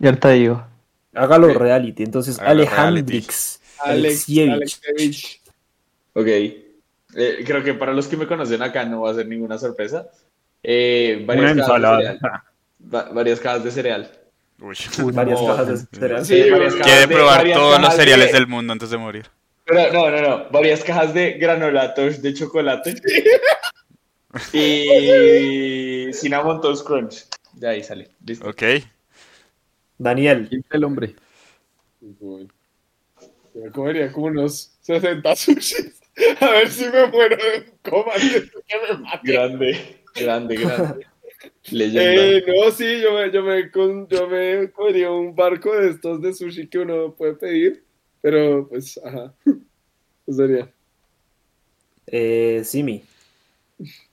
y 0.00 0.06
ahorita 0.06 0.30
digo. 0.30 0.66
Hágalo 1.14 1.48
reality. 1.54 2.02
Entonces, 2.02 2.38
Hágalo 2.40 2.62
Alejandrix. 2.62 3.60
Ok. 6.14 6.26
Eh, 6.26 7.42
creo 7.44 7.62
que 7.62 7.74
para 7.74 7.92
los 7.92 8.06
que 8.08 8.16
me 8.16 8.26
conocen 8.26 8.62
acá 8.62 8.84
no 8.84 9.02
va 9.02 9.10
a 9.10 9.14
ser 9.14 9.26
ninguna 9.26 9.58
sorpresa. 9.58 10.08
Eh, 10.62 11.22
varias, 11.26 11.52
Una 11.52 11.54
cajas 11.54 11.56
de 11.56 11.62
ensalada. 11.62 11.98
cereal. 11.98 12.42
Va- 12.94 13.08
varias 13.12 13.40
cajas 13.40 13.64
de 13.64 13.70
cereal. 13.70 14.10
Uy. 14.60 14.76
Varias 15.12 15.40
No. 15.40 15.46
cajas 15.48 15.68
de 15.90 15.98
cereal. 15.98 16.24
Sí, 16.24 16.50
varias 16.50 16.74
cajas 16.74 16.86
Quiere 16.86 17.00
de- 17.06 17.14
probar 17.14 17.38
varias 17.38 17.58
todos 17.58 17.80
los 17.80 17.94
cereales 17.94 18.26
de- 18.28 18.32
del 18.34 18.46
mundo 18.46 18.72
antes 18.72 18.90
de 18.90 18.96
morir. 18.96 19.26
Pero 19.64 19.92
no, 19.92 20.10
no, 20.10 20.20
no. 20.20 20.50
Varias 20.50 20.82
cajas 20.84 21.12
de 21.14 21.32
granulatos 21.32 22.20
de 22.22 22.34
chocolate. 22.34 22.94
y 24.52 26.12
Cinnamon 26.12 26.60
Toast 26.60 26.86
Crunch. 26.86 27.26
De 27.54 27.68
ahí 27.68 27.82
sale. 27.82 28.10
Listo. 28.24 28.48
Ok. 28.48 28.62
Daniel, 29.98 30.46
¿Quién 30.48 30.62
es 30.62 30.70
el 30.74 30.84
hombre? 30.84 31.14
Uy. 32.20 32.48
Yo 33.54 33.70
comería 33.72 34.10
como 34.10 34.26
unos 34.26 34.72
60 34.80 35.36
sushis. 35.36 36.00
A 36.40 36.50
ver 36.50 36.70
si 36.70 36.84
me 36.86 37.06
muero 37.06 37.36
de 37.36 37.58
un 37.70 37.78
coma 37.90 38.12
antes 38.14 38.32
de 38.54 38.62
que 38.66 38.92
me 38.92 38.98
mate. 38.98 39.20
Grande. 39.32 39.96
Grande, 40.14 40.56
grande. 40.56 41.06
Leyenda. 41.70 42.22
Eh, 42.22 42.42
no, 42.46 42.70
sí, 42.70 43.00
yo 43.00 43.12
me, 43.14 43.30
yo 43.30 43.42
me, 43.42 43.70
yo 44.08 44.28
me 44.28 44.70
comería 44.72 45.10
un 45.10 45.34
barco 45.34 45.72
de 45.74 45.90
estos 45.90 46.20
de 46.20 46.32
sushi 46.34 46.68
que 46.68 46.78
uno 46.78 47.14
puede 47.14 47.34
pedir, 47.34 47.84
pero 48.20 48.68
pues, 48.68 48.98
ajá. 49.04 49.34
Eso 50.26 50.36
sería. 50.36 50.70
Eh, 52.06 52.62
Simi. 52.64 53.02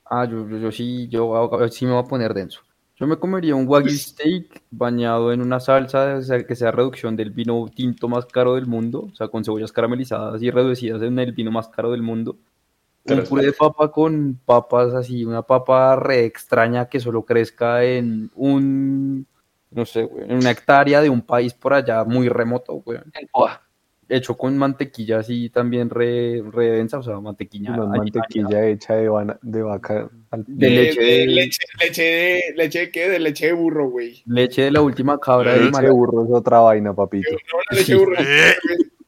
Ah, 0.04 0.24
yo, 0.24 0.48
yo, 0.48 0.58
yo 0.58 0.72
sí, 0.72 1.06
yo 1.08 1.36
a- 1.62 1.68
sí 1.68 1.84
me 1.86 1.92
voy 1.92 2.00
a 2.02 2.08
poner 2.08 2.34
denso. 2.34 2.62
Yo 3.00 3.06
me 3.06 3.16
comería 3.16 3.54
un 3.54 3.66
wagyu 3.66 3.88
steak 3.88 4.62
bañado 4.70 5.32
en 5.32 5.40
una 5.40 5.58
salsa 5.58 6.16
o 6.16 6.22
sea, 6.22 6.44
que 6.46 6.54
sea 6.54 6.70
reducción 6.70 7.16
del 7.16 7.30
vino 7.30 7.66
tinto 7.74 8.08
más 8.08 8.26
caro 8.26 8.56
del 8.56 8.66
mundo, 8.66 9.08
o 9.10 9.14
sea, 9.14 9.28
con 9.28 9.42
cebollas 9.42 9.72
caramelizadas 9.72 10.42
y 10.42 10.50
reducidas 10.50 11.00
en 11.00 11.18
el 11.18 11.32
vino 11.32 11.50
más 11.50 11.68
caro 11.68 11.92
del 11.92 12.02
mundo. 12.02 12.36
Un 13.06 13.24
puré 13.24 13.46
de 13.46 13.52
papa 13.54 13.90
con 13.90 14.38
papas 14.44 14.92
así, 14.92 15.24
una 15.24 15.40
papa 15.40 15.96
re 15.96 16.26
extraña 16.26 16.90
que 16.90 17.00
solo 17.00 17.24
crezca 17.24 17.82
en 17.84 18.30
un, 18.34 19.26
no 19.70 19.86
sé, 19.86 20.02
güey, 20.02 20.24
en 20.24 20.36
una 20.36 20.50
hectárea 20.50 21.00
de 21.00 21.08
un 21.08 21.22
país 21.22 21.54
por 21.54 21.72
allá 21.72 22.04
muy 22.04 22.28
remoto, 22.28 22.74
güey. 22.74 22.98
En 23.14 23.26
Poa. 23.28 23.62
Hecho 24.12 24.36
con 24.36 24.58
mantequilla 24.58 25.20
así 25.20 25.50
también 25.50 25.88
re, 25.88 26.42
re 26.52 26.70
densa, 26.72 26.98
o 26.98 27.02
sea, 27.02 27.20
mantequilla. 27.20 27.72
Una 27.74 27.86
mantequilla 27.86 28.66
hecha 28.66 28.96
de, 28.96 29.08
vana- 29.08 29.38
de 29.40 29.62
vaca 29.62 30.10
al 30.30 30.44
De 30.48 30.68
leche 30.68 31.00
de 31.00 31.26
leche, 31.26 31.58
leche 31.80 32.02
de, 32.02 32.42
leche 32.56 32.78
de 32.80 32.90
qué? 32.90 33.08
De 33.08 33.18
leche 33.20 33.46
de 33.46 33.52
burro, 33.52 33.88
güey. 33.88 34.22
Leche 34.26 34.62
de 34.62 34.70
la 34.72 34.82
última 34.82 35.18
cabra 35.20 35.54
de 35.54 35.64
leche 35.66 35.82
de 35.82 35.90
burro 35.90 36.24
es 36.24 36.30
otra 36.32 36.58
vaina, 36.58 36.92
papito. 36.92 37.30
No, 37.30 37.58
la 37.70 37.78
leche 37.78 37.92
de 37.92 37.98
burro. 37.98 38.16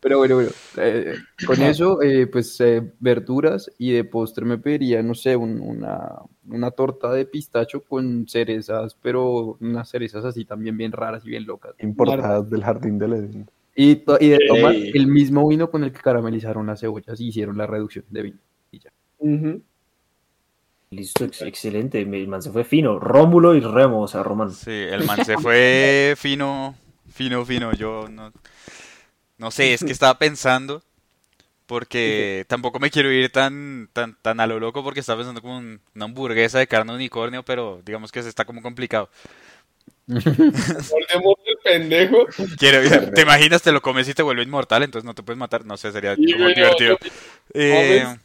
Pero 0.00 0.18
bueno, 0.18 0.36
bueno, 0.36 0.50
eh, 0.76 1.14
con 1.46 1.60
eso, 1.62 2.00
eh, 2.02 2.26
pues 2.26 2.60
eh, 2.60 2.82
verduras 3.00 3.70
y 3.78 3.92
de 3.92 4.04
postre 4.04 4.44
me 4.44 4.58
pediría, 4.58 5.02
no 5.02 5.14
sé, 5.14 5.36
un- 5.36 5.60
una, 5.60 6.10
una 6.48 6.70
torta 6.70 7.12
de 7.12 7.24
pistacho 7.26 7.82
con 7.82 8.26
cerezas, 8.28 8.96
pero 9.00 9.56
unas 9.60 9.88
cerezas 9.88 10.24
así 10.24 10.44
también 10.44 10.76
bien 10.76 10.92
raras 10.92 11.24
y 11.24 11.30
bien 11.30 11.46
locas. 11.46 11.74
Importadas 11.80 12.48
del 12.50 12.62
jardín 12.64 12.98
del 12.98 13.12
Edén. 13.14 13.50
Y, 13.74 14.02
y 14.20 14.28
de 14.28 14.38
tomar 14.48 14.74
Ey. 14.74 14.90
el 14.94 15.06
mismo 15.06 15.46
vino 15.48 15.70
con 15.70 15.82
el 15.84 15.92
que 15.92 16.00
caramelizaron 16.00 16.66
las 16.66 16.80
cebollas 16.80 17.18
y 17.20 17.28
hicieron 17.28 17.56
la 17.56 17.66
reducción 17.66 18.04
de 18.10 18.22
vino. 18.22 18.38
Y 18.70 18.78
ya. 18.80 18.90
Listo, 20.90 21.24
ex- 21.24 21.40
excelente. 21.40 22.00
El 22.02 22.28
man 22.28 22.42
se 22.42 22.50
fue 22.50 22.64
fino. 22.64 22.98
Rómulo 22.98 23.54
y 23.54 23.60
Remo, 23.60 24.02
o 24.02 24.08
sea, 24.08 24.22
Román. 24.22 24.50
Sí, 24.50 24.70
el 24.70 25.04
man 25.06 25.24
se 25.24 25.38
fue 25.38 26.12
fino, 26.18 26.74
fino, 27.22 27.44
fino. 27.44 27.72
Yo 27.74 28.08
no, 28.10 28.32
no 29.38 29.50
sé, 29.50 29.74
es 29.74 29.84
que 29.84 29.92
estaba 29.92 30.18
pensando 30.18 30.82
porque 31.66 32.44
tampoco 32.48 32.80
me 32.80 32.90
quiero 32.90 33.12
ir 33.12 33.30
tan, 33.32 33.90
tan, 33.92 34.16
tan 34.22 34.40
a 34.40 34.46
lo 34.46 34.60
loco 34.60 34.84
porque 34.84 35.00
estaba 35.00 35.18
pensando 35.20 35.42
como 35.42 35.58
un- 35.58 35.80
una 35.94 36.06
hamburguesa 36.06 36.58
de 36.60 36.68
carne 36.68 36.92
de 36.92 36.96
unicornio, 36.98 37.44
pero 37.44 37.82
digamos 37.84 38.12
que 38.12 38.22
se 38.22 38.28
está 38.30 38.44
como 38.46 38.62
complicado. 38.62 39.10
Mordemos 40.90 41.34
el 41.46 41.56
pendejo. 41.64 42.26
Quiero, 42.58 43.12
te 43.12 43.22
imaginas, 43.22 43.62
te 43.62 43.72
lo 43.72 43.82
comes 43.82 44.08
y 44.08 44.14
te 44.14 44.22
vuelve 44.22 44.42
inmortal, 44.42 44.82
entonces 44.82 45.04
no 45.04 45.14
te 45.14 45.22
puedes 45.22 45.38
matar. 45.38 45.64
No 45.64 45.76
sé, 45.76 45.92
sería 45.92 46.16
como 46.16 46.48
divertido. 46.48 46.98
no, 46.98 47.06
Eh, 47.54 48.16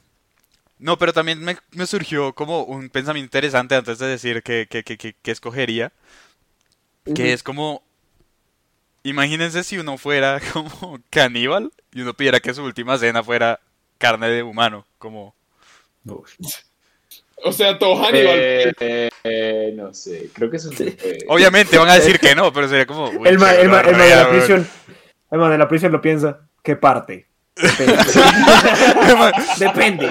no, 0.80 0.98
pero 0.98 1.14
también 1.14 1.40
me, 1.44 1.58
me 1.72 1.88
surgió 1.88 2.34
como 2.36 2.64
un 2.64 2.90
pensamiento 2.90 3.28
interesante 3.28 3.76
antes 3.76 4.00
de 4.00 4.08
decir 4.08 4.44
que, 4.44 4.68
que, 4.70 4.84
que, 4.84 4.98
que- 4.98 5.16
que 5.16 5.32
escogería, 5.32 5.94
que 7.14 7.34
es 7.34 7.44
como, 7.44 7.84
imagínense 9.10 9.64
si 9.64 9.78
uno 9.78 9.98
fuera 9.98 10.40
como 10.54 11.00
caníbal 11.10 11.72
y 11.94 12.02
uno 12.02 12.14
pidiera 12.14 12.40
que 12.40 12.54
su 12.54 12.64
última 12.64 12.98
cena 12.98 13.24
fuera 13.24 13.60
carne 13.98 14.30
de 14.30 14.44
humano, 14.44 14.86
como... 14.98 15.34
O 17.44 17.52
sea, 17.52 17.78
todo 17.78 17.96
Hannibal. 18.04 18.40
Eh, 18.40 18.74
eh, 18.80 19.10
eh, 19.24 19.74
no 19.76 19.94
sé, 19.94 20.30
creo 20.34 20.50
que 20.50 20.58
eso 20.58 20.72
puede. 20.72 20.98
Obviamente 21.28 21.78
van 21.78 21.90
a 21.90 21.96
decir 21.96 22.20
que 22.20 22.34
no, 22.36 22.52
pero 22.52 22.68
sería 22.68 22.86
como... 22.88 23.10
uy, 23.10 23.28
El 23.28 23.38
man, 23.38 23.56
de 23.56 23.68
la 24.16 24.30
prisión. 24.30 24.68
El 25.32 25.40
man 25.40 25.52
de 25.52 25.58
la 25.58 25.68
prisión 25.68 25.92
lo 25.92 26.02
piensa. 26.02 26.40
¿Qué 26.64 26.76
parte? 26.76 27.28
Depende. 27.58 27.98
Depende. 29.58 30.10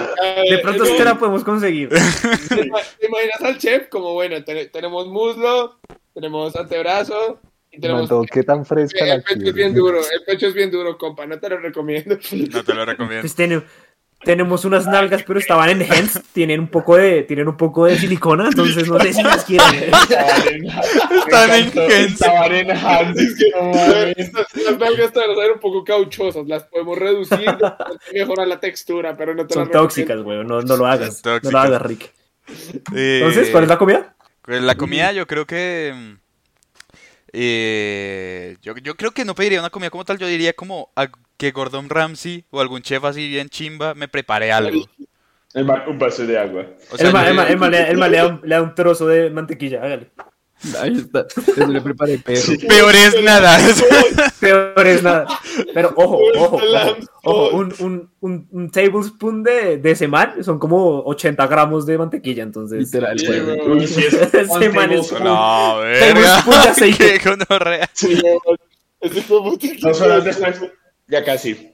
De 0.50 0.58
pronto 0.58 0.84
Eh, 0.84 0.88
sí 0.88 0.96
te 0.96 1.04
la 1.04 1.14
podemos 1.16 1.44
conseguir. 1.44 1.88
¿Te 2.48 2.66
ima- 2.66 2.80
te 2.98 3.06
imaginas 3.06 3.42
al 3.42 3.58
chef? 3.58 3.88
Como 3.88 4.14
bueno, 4.14 4.42
te- 4.44 4.66
tenemos 4.66 5.06
muslo, 5.06 5.78
tenemos 6.14 6.54
antebrazo 6.56 7.40
tenemos. 7.80 8.10
Manto, 8.10 8.24
¿Qué 8.30 8.42
tan 8.42 8.64
fresca 8.64 9.04
El 9.04 9.08
la 9.08 9.20
pecho 9.22 9.48
es 9.48 9.54
bien 9.54 9.74
duro, 9.74 10.00
el 10.00 10.22
pecho 10.24 10.46
es 10.48 10.54
bien 10.54 10.70
duro, 10.70 10.96
compa, 10.98 11.26
no 11.26 11.38
te 11.38 11.48
lo 11.48 11.58
recomiendo. 11.58 12.18
No 12.52 12.64
te 12.64 12.74
lo 12.74 12.84
recomiendo. 12.84 13.22
Pues 13.22 13.34
tenemos 14.24 14.64
unas 14.64 14.86
nalgas, 14.86 15.22
pero 15.24 15.38
estaban 15.38 15.68
en 15.68 15.82
Hens. 15.82 16.20
Tienen 16.32 16.60
un 16.60 16.68
poco 16.68 16.96
de, 16.96 17.22
tienen 17.22 17.48
un 17.48 17.56
poco 17.56 17.84
de 17.84 17.96
silicona, 17.96 18.46
entonces 18.48 18.88
no 18.88 18.98
sé 18.98 19.12
si 19.12 19.22
las 19.22 19.44
quieren. 19.44 19.84
Estaban 19.92 21.54
en 21.54 21.78
Estaban 21.90 22.54
en 22.54 22.70
Hans. 22.70 23.18
es 23.18 23.36
que 23.36 23.50
no. 23.50 23.72
Estas- 24.16 24.78
nalgas 24.78 25.12
te 25.12 25.20
van 25.20 25.30
a 25.30 25.52
un 25.52 25.60
poco 25.60 25.84
cauchosas, 25.84 26.46
las 26.46 26.64
podemos 26.64 26.98
reducir, 26.98 27.46
mejorar 28.12 28.48
la 28.48 28.58
textura, 28.58 29.16
pero 29.16 29.34
no 29.34 29.46
te 29.46 29.54
Son 29.54 29.70
tóxicas, 29.70 30.20
güey. 30.22 30.44
No, 30.44 30.62
no 30.62 30.76
lo 30.76 30.86
hagas. 30.86 31.22
No 31.24 31.50
lo 31.50 31.58
hagas, 31.58 31.82
Rick. 31.82 32.12
Eh, 32.94 33.18
Entonces, 33.18 33.50
¿cuál 33.50 33.64
es 33.64 33.68
la 33.68 33.78
comida? 33.78 34.16
Pues 34.42 34.62
la 34.62 34.76
comida 34.76 35.12
yo 35.12 35.26
creo 35.26 35.46
que... 35.46 36.16
eh, 37.38 38.56
yo, 38.62 38.74
yo 38.78 38.96
creo 38.96 39.10
que 39.10 39.24
no 39.24 39.34
pediría 39.34 39.60
una 39.60 39.70
comida 39.70 39.90
como 39.90 40.04
tal, 40.04 40.18
yo 40.18 40.26
diría 40.26 40.52
como 40.54 40.90
a- 40.96 41.08
que 41.36 41.50
Gordon 41.50 41.90
Ramsay 41.90 42.44
o 42.50 42.60
algún 42.62 42.80
chef 42.82 43.04
así 43.04 43.28
bien 43.28 43.48
chimba 43.50 43.94
me 43.94 44.08
prepare 44.08 44.50
algo. 44.52 44.88
El 45.52 45.64
man, 45.66 45.82
un 45.86 45.98
vaso 45.98 46.26
de 46.26 46.38
agua. 46.38 46.66
O 46.90 46.96
sea, 46.96 47.06
El 47.08 47.12
man, 47.12 47.24
yo- 47.24 47.30
el 47.30 47.36
man- 47.36 47.48
el 47.50 47.56
man 47.58 47.70
le, 47.70 47.90
el 47.90 47.96
man 47.98 48.10
le 48.10 48.16
da 48.16 48.26
un, 48.26 48.40
le 48.42 48.54
da 48.54 48.62
un 48.62 48.74
trozo 48.74 49.06
de 49.06 49.30
mantequilla, 49.30 49.82
hágale. 49.82 50.10
Ahí 50.80 50.96
está. 50.96 51.26
Eso 51.36 51.66
le 51.66 51.80
preparé 51.80 52.18
perro. 52.18 52.40
Peor 52.66 52.94
es 52.94 53.22
nada. 53.22 53.58
Peor 54.40 54.86
es 54.86 55.02
nada. 55.02 55.26
Pero 55.74 55.92
ojo, 55.96 56.18
ojo, 56.38 56.60
El 56.60 56.74
ojo, 56.74 56.96
ojo, 57.24 57.56
un, 57.56 57.74
un, 57.78 58.10
un, 58.20 58.48
un 58.50 58.70
tablespoon 58.70 59.42
de, 59.42 59.76
de 59.78 59.90
ese 59.90 60.08
man 60.08 60.42
son 60.42 60.58
como 60.58 61.02
80 61.04 61.46
gramos 61.46 61.84
de 61.86 61.98
mantequilla, 61.98 62.42
entonces. 62.42 62.78
Literal, 62.80 63.18
Sí, 63.18 63.26
güey. 63.26 63.86
sí, 63.86 64.04
es 64.06 64.14
Ese 64.34 64.70
man 64.70 64.92
es 64.92 65.08
tablespoon. 65.08 65.24
No, 65.24 65.76
Tablespoon 66.00 66.54
de 66.54 66.56
verga. 66.56 66.70
aceite. 66.70 67.18
Qué 67.20 67.28
gonorrea. 67.30 67.90
Sí, 67.92 68.20
güey. 68.20 68.58
Ese 69.00 69.22
fue 69.22 69.40
muy- 69.42 69.58
Dos 69.80 70.00
horas 70.00 70.24
después, 70.24 70.60
ya 71.06 71.22
casi. 71.22 71.72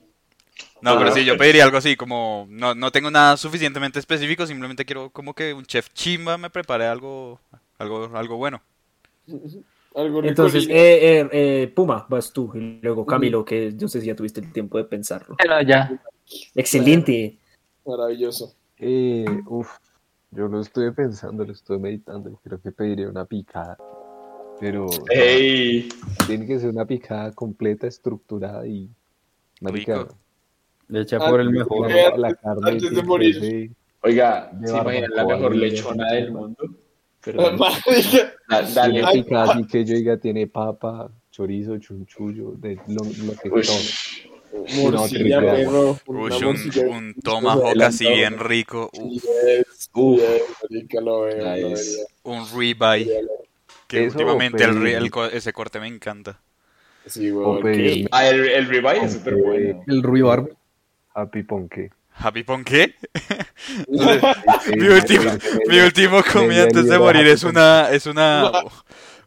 No, 0.81 0.99
pero 0.99 1.11
Ah, 1.11 1.15
sí, 1.15 1.25
yo 1.25 1.35
ok. 1.35 1.39
pediría 1.39 1.63
algo 1.65 1.77
así, 1.79 1.95
como 1.95 2.47
no, 2.51 2.75
no 2.75 2.91
tengo 2.91 3.09
nada 3.13 3.37
suficientemente 3.37 4.01
específico, 4.01 4.45
simplemente 4.49 4.85
quiero 4.85 5.11
como 5.11 5.33
que 5.33 5.55
un 5.55 5.65
chef 5.65 5.87
chimba 5.95 6.37
me 6.37 6.51
prepare 6.51 6.87
algo, 6.89 7.41
algo, 7.79 8.11
algo 8.17 8.37
bueno. 8.37 8.61
Algo 9.95 10.23
Entonces, 10.25 10.67
eh, 10.69 11.21
eh, 11.21 11.29
eh, 11.33 11.73
Puma, 11.75 12.07
vas 12.09 12.33
tú. 12.33 12.51
Y 12.55 12.81
luego 12.83 13.05
Camilo, 13.05 13.45
que 13.45 13.75
yo 13.77 13.89
sé 13.89 14.01
si 14.01 14.07
ya 14.07 14.17
tuviste 14.17 14.41
el 14.41 14.51
tiempo 14.53 14.79
de 14.79 14.85
pensarlo. 14.85 15.37
Pero 15.39 15.61
ya. 15.63 16.01
Excelente. 16.55 17.39
Maravilloso. 17.85 18.55
Eh, 18.79 19.25
uf, 19.47 19.71
yo 20.31 20.49
lo 20.49 20.61
estuve 20.61 20.93
pensando, 20.93 21.45
lo 21.45 21.53
estuve 21.53 21.79
meditando 21.79 22.31
y 22.31 22.35
creo 22.43 22.61
que 22.61 22.73
pediría 22.73 23.09
una 23.09 23.25
picada. 23.27 23.77
Pero 24.59 24.87
Ey, 25.11 25.89
tiene 26.27 26.47
que 26.47 26.59
ser 26.59 26.71
una 26.71 26.87
picada 26.87 27.33
completa, 27.33 27.87
estructurada 27.87 28.67
y 28.67 28.89
marica, 29.61 29.99
Rico. 29.99 30.15
Le 30.89 31.01
echa 31.03 31.19
por 31.19 31.41
el 31.41 31.49
Antes- 31.49 31.59
mejor. 31.61 31.91
la, 31.91 32.17
la 32.17 32.35
carne 32.35 32.71
antes 32.71 32.95
de 32.95 33.03
morir. 33.03 33.73
oiga, 34.03 34.51
De 34.53 34.69
¿se 34.69 34.79
imaginan 34.79 35.11
la 35.15 35.27
mejor 35.27 35.55
lechona 35.57 36.11
de- 36.13 36.17
del 36.23 36.33
mundo? 36.33 36.65
Perdón. 37.25 37.59
Dale. 38.75 39.03
Ay, 39.05 39.25
así 39.31 39.67
que 39.67 39.85
yo 39.85 39.95
diga 39.95 40.17
tiene 40.17 40.47
papa, 40.47 41.11
chorizo, 41.31 41.79
chunchullo, 41.79 42.53
de 42.57 42.77
lo, 42.89 43.05
lo 43.05 43.33
que 43.41 43.49
todo. 43.49 43.79
Morcilla, 44.83 45.41
No, 45.41 45.47
perro. 45.47 45.99
Uy, 46.07 46.31
un, 46.33 46.45
morcilla. 46.45 46.87
un 46.89 47.15
tomahawk 47.15 47.81
así 47.83 48.07
bien 48.07 48.39
rico, 48.39 48.91
uf, 48.93 49.25
es, 49.47 49.91
Uf. 49.95 50.21
es, 50.21 51.03
lo 51.03 51.23
veo, 51.23 51.57
Nice. 51.71 52.05
un 52.25 52.47
ribeye, 52.55 53.21
que 53.87 54.05
Eso, 54.05 54.19
últimamente 54.19 54.65
el, 54.65 54.87
el 54.87 55.11
ese 55.33 55.53
corte 55.55 55.81
me 55.81 55.87
encanta. 55.87 56.39
Sí, 57.07 57.31
güey. 57.31 57.63
pedirme 57.63 58.09
Ah, 58.13 58.29
el, 58.29 58.47
el 58.47 58.67
ribeye 58.69 59.05
es 59.05 59.13
súper 59.15 59.37
bueno. 59.37 59.83
El 59.87 60.03
ruibarbo. 60.03 60.51
happy 61.15 61.43
ponque. 61.45 61.91
¿Happy 62.19 62.43
Pon 62.45 62.65
qué? 62.65 62.95
Mi 63.89 64.77
Mi 64.77 64.89
último, 64.89 65.31
mi 65.67 65.81
último 65.81 66.23
comida 66.23 66.65
antes 66.65 66.89
de 66.89 66.99
morir 66.99 67.27
es 67.27 67.43
una, 67.43 67.89
es 67.91 68.07
una, 68.07 68.51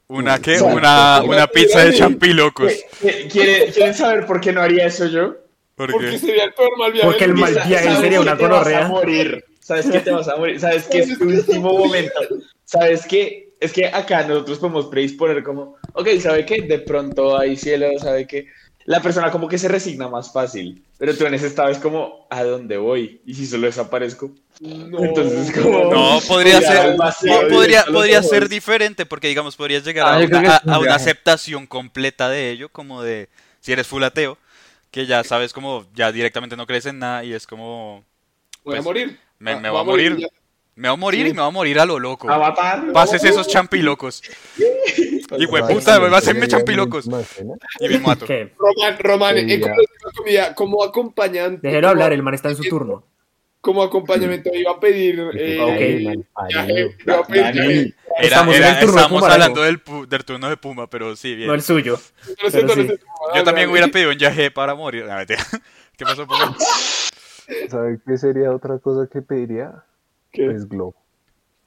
una 0.07 0.39
qué, 0.39 0.61
una, 0.61 1.21
una 1.23 1.47
pizza 1.47 1.83
de 1.83 1.93
champilocos. 1.93 2.71
¿Qui- 3.01 3.29
¿Quieren, 3.31 3.71
¿Quieren 3.71 3.93
saber 3.93 4.25
por 4.25 4.39
qué 4.39 4.51
no 4.53 4.61
haría 4.61 4.85
eso 4.85 5.07
yo? 5.07 5.35
¿Por 5.75 5.91
Porque 5.91 6.17
sería 6.17 6.45
el 6.45 6.53
peor 6.53 6.77
mal 6.77 6.91
viaje. 6.93 7.07
Porque 7.07 7.25
el 7.25 7.33
mal 7.33 7.53
viaje 7.53 7.83
¿Sabes 7.83 7.99
sería 7.99 8.17
que 8.19 8.19
una 8.19 8.37
te 8.37 8.43
vas 8.47 8.53
a 8.53 8.69
gonorrea. 8.69 8.87
morir? 8.87 9.45
¿Sabes 9.59 9.87
que 9.87 9.99
te 9.99 10.11
vas 10.11 10.27
a 10.27 10.35
morir? 10.37 10.59
¿Sabes 10.59 10.85
que 10.85 10.99
es 10.99 11.17
tu 11.17 11.25
último 11.25 11.73
momento? 11.73 12.19
¿Sabes 12.63 13.05
qué? 13.05 13.49
Es 13.59 13.73
que 13.73 13.87
acá 13.87 14.23
nosotros 14.27 14.59
podemos 14.59 14.85
predisponer 14.87 15.43
como, 15.43 15.75
ok, 15.93 16.07
¿sabe 16.21 16.45
qué? 16.45 16.61
De 16.61 16.79
pronto 16.79 17.37
hay 17.37 17.57
cielo, 17.57 17.87
¿sabe 17.99 18.27
qué? 18.27 18.47
La 18.85 19.01
persona 19.01 19.31
como 19.31 19.47
que 19.47 19.57
se 19.57 19.67
resigna 19.67 20.07
más 20.07 20.31
fácil. 20.31 20.83
Pero 20.97 21.15
tú 21.17 21.25
en 21.25 21.33
ese 21.33 21.47
estado 21.47 21.69
es 21.69 21.79
como, 21.79 22.27
¿a 22.29 22.43
dónde 22.43 22.77
voy? 22.77 23.21
Y 23.25 23.33
si 23.33 23.45
solo 23.47 23.65
desaparezco. 23.67 24.31
No. 24.61 25.03
Entonces 25.03 25.49
es 25.49 25.61
como. 25.63 25.91
No, 25.91 26.19
podría 26.27 26.61
ser, 26.61 26.95
vacío 26.95 27.47
podría, 27.49 27.83
podría 27.85 28.23
ser 28.23 28.47
diferente, 28.47 29.05
porque 29.05 29.27
digamos, 29.27 29.55
podrías 29.55 29.83
llegar 29.83 30.05
Ah, 30.07 30.17
a, 30.17 30.79
una, 30.79 30.89
a- 30.89 30.93
a 30.93 30.95
aceptación 30.95 31.67
completa 31.67 32.29
de 32.29 32.51
ello, 32.51 32.69
como 32.69 33.01
de, 33.01 33.27
si 33.59 33.71
eres 33.73 33.87
full 33.87 34.03
ateo, 34.03 34.37
que 34.91 35.05
ya 35.05 35.23
sabes 35.23 35.51
como, 35.51 35.85
ya 35.93 36.11
directamente 36.11 36.55
no 36.55 36.65
crees 36.67 36.85
en 36.85 36.99
nada 36.99 37.23
y 37.23 37.33
es 37.33 37.45
como, 37.47 38.03
Voy 38.63 38.75
a 38.75 38.77
Pues, 38.77 38.83
morir. 38.85 39.19
me, 39.39 39.51
Ah, 39.51 39.59
me 39.59 39.69
va 39.69 39.81
a 39.81 39.83
morir, 39.83 40.17
me 40.75 40.89
va 40.89 40.93
a 40.93 40.97
morir 40.97 41.25
y 41.27 41.33
me 41.33 41.39
va 41.39 41.47
a 41.47 41.51
morir 41.51 41.79
a 41.79 41.85
lo 41.85 41.97
loco. 41.99 42.29
A 42.29 42.37
matar. 42.37 42.91
Pases 42.91 43.23
esos 43.23 43.47
champilocos. 43.47 44.21
Y 45.37 45.45
güey, 45.47 45.63
puta, 45.63 45.99
me 45.99 46.07
va 46.07 46.17
a 46.17 46.19
hacerme 46.19 46.47
champilocos. 46.47 47.07
Y 47.79 47.89
me 47.89 47.99
mato. 47.99 48.27
¿Qué? 48.27 48.53
Román, 48.59 48.99
Román, 48.99 49.37
en 49.39 49.47
Ya. 49.47 49.59
como 49.59 49.73
última 49.73 50.11
comida, 50.15 50.55
como 50.55 50.83
acompañante. 50.83 51.67
Déjelo 51.67 51.89
hablar, 51.89 52.13
el 52.13 52.21
man 52.21 52.35
está 52.35 52.49
en 52.49 52.55
su 52.57 52.63
turno. 52.63 53.03
Como 53.59 53.81
acompañamiento 53.81 54.51
iba 54.53 54.73
a 54.73 54.79
pedir. 54.79 55.19
Eh, 55.33 56.23
Estamos 58.21 59.23
hablando 59.23 59.63
del, 59.63 59.81
del 60.07 60.25
turno 60.25 60.47
de 60.47 60.57
Puma, 60.57 60.87
pero 60.87 61.15
sí, 61.15 61.33
bien. 61.33 61.47
No 61.47 61.55
el 61.55 61.63
suyo. 61.63 61.99
Pero 62.51 62.51
sí. 62.75 62.87
Yo 63.35 63.43
también 63.43 63.69
hubiera 63.71 63.87
pedido 63.87 64.11
un 64.11 64.17
yaje 64.19 64.51
para 64.51 64.75
morir. 64.75 65.05
Ah. 65.09 65.25
¿Qué 65.97 66.05
pasó, 66.05 66.27
Puma? 66.27 66.55
¿Sabes 67.69 67.99
qué 68.05 68.17
sería 68.19 68.51
otra 68.51 68.77
cosa 68.77 69.09
que 69.11 69.23
pediría? 69.23 69.83
¿Qué? 70.35 70.45
Pues 70.45 70.67
globo. 70.67 70.95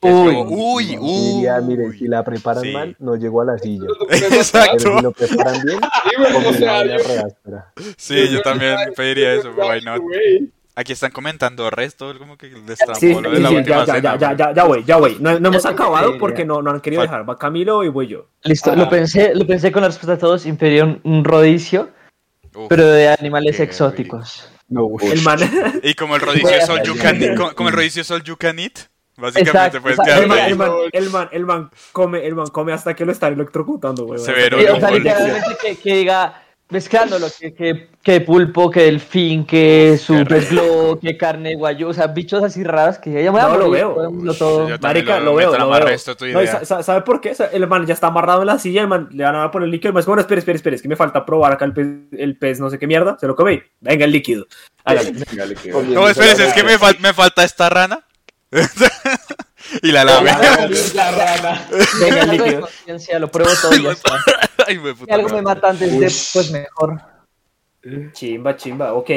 Uy, 0.01 0.37
uy, 0.47 0.97
uy. 0.99 1.35
Diría, 1.35 1.61
miren, 1.61 1.93
si 1.93 2.07
la 2.07 2.23
preparan 2.23 2.62
Sí. 2.62 2.73
mal, 2.73 2.95
no 3.01 3.16
llegó 3.16 3.41
a 3.43 3.47
la 3.47 3.59
silla. 3.59 3.87
Pero 4.09 4.27
Exacto. 4.27 4.97
si 4.97 5.03
lo 5.03 5.11
preparan 5.12 5.61
bien, 5.64 5.79
como 6.33 6.53
sea, 6.53 6.85
yo-. 6.87 7.62
Sí, 7.97 8.29
yo 8.31 8.41
también 8.43 8.77
pediría 8.95 9.35
eso, 9.35 9.51
yo- 9.57 9.69
why 9.69 9.81
not? 9.83 10.01
Aquí 10.77 10.93
están 10.93 11.11
comentando 11.11 11.69
resto, 11.71 12.16
como 12.16 12.39
que 12.39 12.47
les 12.51 12.79
Sí, 12.79 12.85
sí, 13.01 13.07
de 13.14 13.41
la 13.41 13.49
sí, 13.49 13.57
última 13.57 13.79
ya, 13.79 13.85
ya, 13.87 13.95
cena, 13.95 14.16
ya, 14.16 14.19
ya, 14.19 14.37
ya, 14.37 14.55
ya, 14.55 14.62
güey, 14.62 14.85
ya, 14.85 14.97
güey. 14.97 15.16
No, 15.19 15.41
no 15.41 15.49
hemos 15.49 15.64
Ya, 15.64 15.71
acabado 15.71 16.12
ya. 16.12 16.19
porque 16.21 16.45
no, 16.45 16.62
no 16.62 16.71
han 16.71 16.81
querido 16.81 17.03
Fal- 17.03 17.07
dejar. 17.07 17.29
Va 17.29 17.37
Camilo 17.37 17.83
y 17.83 17.89
voy 17.89 18.07
yo. 18.07 18.27
Listo, 18.45 18.71
Ah. 18.71 18.77
lo 18.77 18.89
pensé, 18.89 19.35
lo 19.35 19.45
pensé 19.45 19.73
con 19.73 19.83
la 19.83 19.89
respuesta 19.89 20.12
de 20.12 20.19
todos 20.21 20.47
y 20.47 20.53
pedí 20.53 20.79
un, 20.81 21.01
un 21.03 21.25
rodicio, 21.25 21.89
Uf, 22.55 22.66
pero 22.69 22.87
de 22.87 23.09
animales 23.09 23.59
exóticos. 23.59 24.49
No, 24.69 24.85
güey. 24.85 25.12
El 25.12 25.23
man, 25.23 25.39
Y 25.83 25.95
como 25.95 26.16
el 26.16 26.21
rodicio 26.23 26.51
es 26.51 26.69
all 26.69 26.83
you 26.83 26.97
can 26.97 27.23
eat, 27.23 27.37
como, 27.37 27.55
como 27.55 27.69
el 27.71 28.25
you 28.25 28.37
can 28.37 28.59
eat, 28.59 28.79
básicamente 29.16 29.81
quedar 29.81 30.23
el 30.23 30.29
man, 30.29 30.39
ahí. 30.39 30.51
el 30.51 30.57
man, 30.57 30.71
el 30.93 31.11
man, 31.11 31.29
el 31.33 31.47
man 31.47 31.71
come, 31.93 32.27
el 32.27 32.35
man 32.35 32.49
come 32.49 32.73
hasta 32.73 32.95
que 32.95 33.05
lo 33.05 33.12
están 33.12 33.33
electrocutando, 33.33 34.05
güey. 34.05 34.21
Severo. 34.21 34.59
O 34.59 34.81
sea, 34.81 34.91
literalmente 34.91 35.57
que, 35.61 35.77
que 35.77 35.95
diga, 35.95 36.43
mezclándolo, 36.71 37.29
que, 37.39 37.55
que, 37.55 37.89
que 38.03 38.21
pulpo, 38.21 38.71
que 38.71 38.83
delfín, 38.83 39.47
que 39.47 39.99
su 40.03 40.25
pez 40.25 40.51
globo, 40.51 40.99
que 41.01 41.16
carne 41.16 41.55
guayo, 41.57 41.89
o 41.89 41.95
sea, 41.95 42.09
bichos 42.09 42.43
así 42.45 42.62
raras 42.62 42.99
que 42.99 43.11
ya 43.23 43.33
me 43.33 43.41
No, 43.41 43.57
lo 43.57 43.71
veo. 43.71 43.95
todo. 44.39 44.69
Yo 44.69 44.77
Marica, 44.81 45.19
lo- 45.21 45.35
veo, 45.35 45.57
lo 45.57 45.71
veo. 45.71 45.97
No, 46.33 46.64
sa- 46.66 46.83
¿Sabe 46.83 47.03
por 47.03 47.21
qué? 47.21 47.35
El 47.53 47.66
man 47.66 47.87
ya 47.87 47.95
está 47.95 48.09
amarrado 48.09 48.43
en 48.43 48.47
la 48.49 48.59
silla, 48.59 48.83
el 48.83 48.89
man 48.89 49.09
le 49.12 49.25
van 49.25 49.37
a 49.37 49.51
poner 49.51 49.66
el 49.66 49.71
líquido, 49.73 49.89
el 49.89 49.95
man 49.95 50.01
es 50.01 50.07
bueno, 50.07 50.21
espere, 50.21 50.41
espere, 50.41 50.57
espere, 50.57 50.77
es 50.77 50.83
que 50.83 50.89
me 50.89 50.97
falta 50.97 51.25
probar 51.25 51.53
acá 51.53 51.64
el 51.64 51.73
pez, 51.73 51.87
el 52.12 52.37
pez 52.37 52.61
no 52.61 52.69
sé 52.71 52.79
qué 52.79 52.87
mierda, 52.87 53.16
se 53.19 53.27
lo 53.27 53.35
come, 53.35 53.62
venga 53.81 54.05
el 54.05 54.12
líquido. 54.12 54.47
Hágale. 54.85 55.12
Dígale 55.12 55.55
que- 55.55 55.71
No, 55.71 56.09
espérese, 56.09 56.49
es 56.49 56.53
que 56.53 56.64
me, 56.64 56.79
fal- 56.79 56.99
me 57.01 57.12
falta 57.14 57.45
esta 57.45 57.69
rana. 57.71 58.05
y 59.83 59.93
la 59.93 60.05
lave. 60.05 60.31
La 60.95 61.11
rana. 61.11 61.69
Venga 62.01 62.23
el 62.23 62.31
líquido. 62.31 62.69
lo 63.19 63.31
pruebo 63.31 63.51
todo 63.61 63.75
y 63.75 63.83
ya 63.83 63.91
está. 63.93 64.16
Ay, 64.69 64.79
me 64.79 64.91
Si 64.91 64.97
puta 64.97 65.14
algo 65.14 65.29
me 65.31 65.43
mata 65.43 65.71
antes 65.71 65.99
de, 65.99 66.12
pues 66.33 66.51
mejor. 66.51 67.01
Chimba, 68.12 68.57
chimba, 68.57 68.93
ok. 68.93 69.11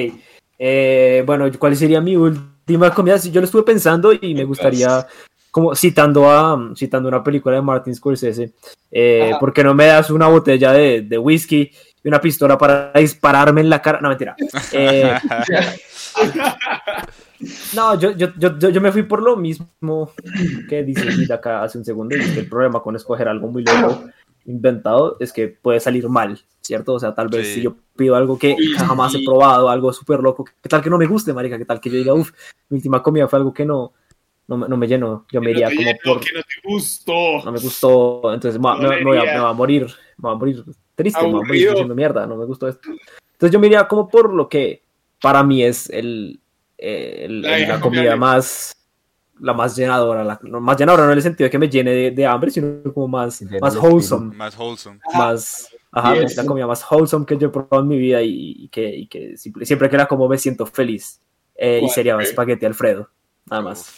Eh, 0.57 1.23
bueno, 1.25 1.49
¿cuál 1.59 1.75
sería 1.75 1.99
mi 1.99 2.15
última 2.15 2.93
comida? 2.93 3.17
Yo 3.17 3.41
lo 3.41 3.45
estuve 3.45 3.63
pensando 3.63 4.13
y 4.13 4.33
me 4.33 4.45
gustaría, 4.45 5.05
como 5.49 5.75
citando 5.75 6.29
a 6.29 6.71
citando 6.75 7.09
una 7.09 7.23
película 7.23 7.55
de 7.55 7.61
Martin 7.61 7.93
Scorsese, 7.93 8.53
eh. 8.91 9.33
¿por 9.39 9.51
qué 9.51 9.63
no 9.63 9.73
me 9.73 9.87
das 9.87 10.09
una 10.09 10.27
botella 10.27 10.71
de, 10.71 11.01
de 11.01 11.17
whisky 11.17 11.71
y 12.03 12.07
una 12.07 12.21
pistola 12.21 12.57
para 12.57 12.93
dispararme 12.93 13.61
en 13.61 13.69
la 13.69 13.81
cara? 13.81 13.99
No, 13.99 14.07
mentira. 14.07 14.35
Eh, 14.71 15.17
no, 17.75 17.99
yo, 17.99 18.11
yo, 18.11 18.29
yo, 18.37 18.57
yo, 18.57 18.81
me 18.81 18.91
fui 18.91 19.03
por 19.03 19.21
lo 19.21 19.35
mismo 19.35 20.13
que 20.69 20.83
dice 20.83 21.33
acá 21.33 21.63
hace 21.63 21.77
un 21.77 21.83
segundo, 21.83 22.15
y 22.15 22.21
es 22.21 22.31
que 22.31 22.39
el 22.41 22.47
problema 22.47 22.81
con 22.81 22.95
escoger 22.95 23.27
algo 23.27 23.47
muy 23.47 23.63
loco 23.63 24.05
inventado 24.45 25.17
es 25.19 25.31
que 25.33 25.47
puede 25.47 25.79
salir 25.79 26.07
mal, 26.09 26.39
¿cierto? 26.61 26.93
O 26.93 26.99
sea, 26.99 27.13
tal 27.13 27.27
vez 27.29 27.47
Sí. 27.47 27.53
si 27.55 27.61
yo 27.61 27.75
pido 27.95 28.15
algo 28.15 28.37
que 28.39 28.55
jamás 28.77 29.13
he 29.15 29.23
probado, 29.23 29.69
algo 29.69 29.93
súper 29.93 30.19
loco, 30.21 30.45
¿qué 30.61 30.69
tal 30.69 30.81
que 30.81 30.89
no 30.89 30.97
me 30.97 31.05
guste, 31.05 31.33
marica? 31.33 31.57
¿Qué 31.57 31.65
tal 31.65 31.79
que 31.79 31.89
yo 31.89 31.97
diga, 31.97 32.13
uff, 32.13 32.31
mi 32.69 32.77
última 32.77 33.01
comida 33.03 33.27
fue 33.27 33.37
algo 33.39 33.53
que 33.53 33.65
no, 33.65 33.93
no, 34.47 34.57
me- 34.57 34.67
no 34.67 34.77
me 34.77 34.87
llenó? 34.87 35.25
Yo 35.31 35.39
me 35.41 35.47
Que 35.47 35.51
iría 35.51 35.69
no 35.69 35.75
como 35.75 35.87
llenó, 35.87 35.99
por... 36.03 36.19
que 36.19 36.33
no 36.35 36.41
te 36.41 36.67
gustó. 36.67 37.43
No 37.45 37.51
me 37.51 37.59
gustó, 37.59 38.33
entonces 38.33 38.59
me, 38.59 38.75
me- 38.77 38.95
me 38.97 39.03
voy 39.03 39.17
a, 39.17 39.23
me 39.23 39.39
va 39.39 39.49
a 39.49 39.53
morir, 39.53 39.87
me 40.17 40.27
va 40.27 40.31
a 40.31 40.35
morir 40.35 40.63
triste, 40.95 41.19
me 41.21 41.25
va 41.25 41.29
a 41.29 41.31
morir 41.33 41.45
Aburrido. 41.45 41.71
diciendo 41.71 41.95
mierda, 41.95 42.25
no 42.25 42.35
me 42.35 42.45
gustó 42.45 42.67
esto. 42.67 42.89
Entonces 43.33 43.51
yo 43.53 43.59
me 43.59 43.67
iría 43.67 43.87
como 43.87 44.07
por 44.07 44.33
lo 44.33 44.47
que 44.49 44.83
para 45.21 45.43
mí 45.43 45.63
es 45.63 45.89
el, 45.89 46.39
el- 46.77 47.41
La 47.43 47.79
comida 47.79 48.15
más 48.15 48.75
la 49.41 49.53
más 49.53 49.75
llenadora, 49.75 50.23
la, 50.23 50.39
no, 50.43 50.61
más 50.61 50.77
llenadora 50.77 51.05
no 51.05 51.11
en 51.11 51.17
el 51.17 51.23
sentido 51.23 51.45
de 51.47 51.51
que 51.51 51.57
me 51.59 51.67
llene 51.69 51.91
de, 51.91 52.11
de 52.11 52.25
hambre, 52.25 52.51
sino 52.51 52.81
como 52.93 53.07
más, 53.07 53.41
más 53.59 53.75
wholesome, 53.75 54.35
Más 54.35 54.57
wholesome. 54.57 54.99
más, 55.13 55.69
ajá, 55.91 56.15
Yes. 56.15 56.37
la 56.37 56.45
comida 56.45 56.67
más 56.67 56.85
wholesome 56.89 57.25
que 57.25 57.37
yo 57.37 57.47
he 57.47 57.51
probado 57.51 57.81
en 57.81 57.87
mi 57.87 57.97
vida 57.97 58.21
y, 58.21 58.55
y 58.59 58.67
que, 58.69 58.87
y 58.95 59.07
que 59.07 59.35
siempre, 59.37 59.65
siempre 59.65 59.89
que 59.89 59.97
la 59.97 60.07
como 60.07 60.27
me 60.29 60.37
siento 60.37 60.65
feliz. 60.65 61.19
Eh, 61.55 61.77
y 61.77 61.79
¿Cuál 61.81 61.91
sería 61.91 62.13
fue? 62.15 62.23
espagueti 62.23 62.65
Alfredo, 62.65 63.09
nada 63.49 63.61
más. 63.61 63.93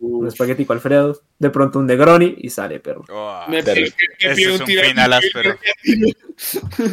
Un 0.00 0.26
Uf. 0.26 0.32
espagueti 0.32 0.66
Alfredo, 0.68 1.20
de 1.38 1.50
pronto 1.50 1.78
un 1.78 1.86
Negroni 1.86 2.34
y 2.38 2.50
sale, 2.50 2.80
perro. 2.80 3.04
Oh, 3.10 3.42
Me 3.48 3.62
Pero- 3.62 3.86
pido 4.16 4.32
es 4.54 4.60
un 4.60 4.60
un 4.62 4.66
final 4.66 5.12
áspero. 5.12 5.54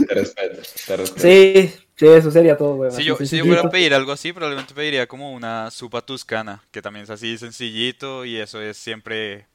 Te 0.08 0.14
respeto, 0.16 0.62
te 0.88 0.98
respeto. 0.98 1.22
Sí, 1.22 1.74
sí, 2.02 2.08
eso 2.08 2.32
sería 2.32 2.58
todo, 2.58 2.76
weón. 2.76 2.92
Si 2.92 3.04
yo, 3.04 3.16
si 3.16 3.38
yo 3.38 3.46
fuera 3.46 3.62
a 3.62 3.70
pedir 3.70 3.94
algo 3.94 4.12
así, 4.12 4.34
probablemente 4.34 4.74
pediría 4.74 5.08
como 5.08 5.32
una 5.32 5.72
sopa 5.72 6.02
tuscana, 6.02 6.62
que 6.72 6.82
también 6.82 7.04
es 7.04 7.10
así 7.12 7.38
sencillito 7.38 8.26
y 8.26 8.38
eso 8.38 8.62
es 8.62 8.76
siempre... 8.76 9.46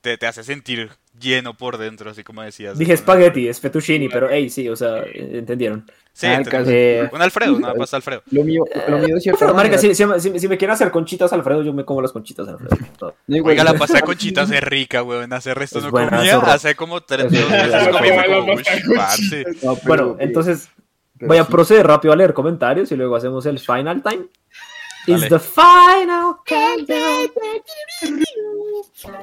Te, 0.00 0.18
te 0.18 0.26
hace 0.26 0.44
sentir 0.44 0.90
lleno 1.18 1.56
por 1.56 1.78
dentro, 1.78 2.10
así 2.10 2.22
como 2.22 2.42
decías. 2.42 2.76
Dije 2.76 2.92
espagueti, 2.92 3.48
es 3.48 3.58
fettuccini, 3.58 4.10
pero 4.10 4.28
hey, 4.30 4.50
sí, 4.50 4.68
o 4.68 4.76
sea, 4.76 5.02
entendieron. 5.14 5.90
Sí, 6.12 6.26
caso- 6.44 6.70
Eh, 6.70 7.08
un 7.10 7.22
Alfredo, 7.22 7.56
una 7.56 7.72
pasta 7.72 7.96
Alfredo. 7.96 8.22
Lo 8.30 8.44
mío, 8.44 8.64
lo 8.86 8.98
mío 8.98 9.18
cierta 9.18 9.46
pero, 9.46 9.54
manera- 9.54 9.78
si, 9.78 9.94
si, 9.94 10.04
si- 10.18 10.38
si 10.38 10.46
me 10.48 10.58
quieren 10.58 10.74
hacer 10.74 10.90
conchitas 10.90 11.32
Alfredo, 11.32 11.62
yo 11.62 11.72
me 11.72 11.86
como 11.86 12.02
las 12.02 12.12
conchitas 12.12 12.46
Alfredo. 12.46 12.76
todo. 12.98 13.14
Oiga, 13.26 13.64
la 13.64 13.72
pasta 13.72 13.96
de 13.96 14.02
conchitas 14.02 14.50
es 14.50 14.60
rica, 14.62 15.02
weón. 15.02 15.32
Hace 15.32 15.54
resto 15.54 15.78
Es 15.78 15.84
no 15.86 15.90
buena, 15.90 16.18
comía, 16.18 16.36
hace 16.40 16.74
como 16.74 17.00
tres 17.00 17.30
meses 17.32 17.46
comí, 17.90 19.78
Bueno, 19.86 20.16
entonces 20.20 20.68
voy 21.26 21.38
a 21.38 21.44
sí. 21.44 21.52
proceder 21.52 21.86
rápido 21.86 22.12
a 22.12 22.16
leer 22.16 22.34
comentarios 22.34 22.90
y 22.92 22.96
luego 22.96 23.16
hacemos 23.16 23.46
el 23.46 23.58
final 23.58 24.02
time. 24.02 24.26
It's 25.06 25.28
Dale. 25.28 25.28
the 25.28 25.38
final. 25.38 26.36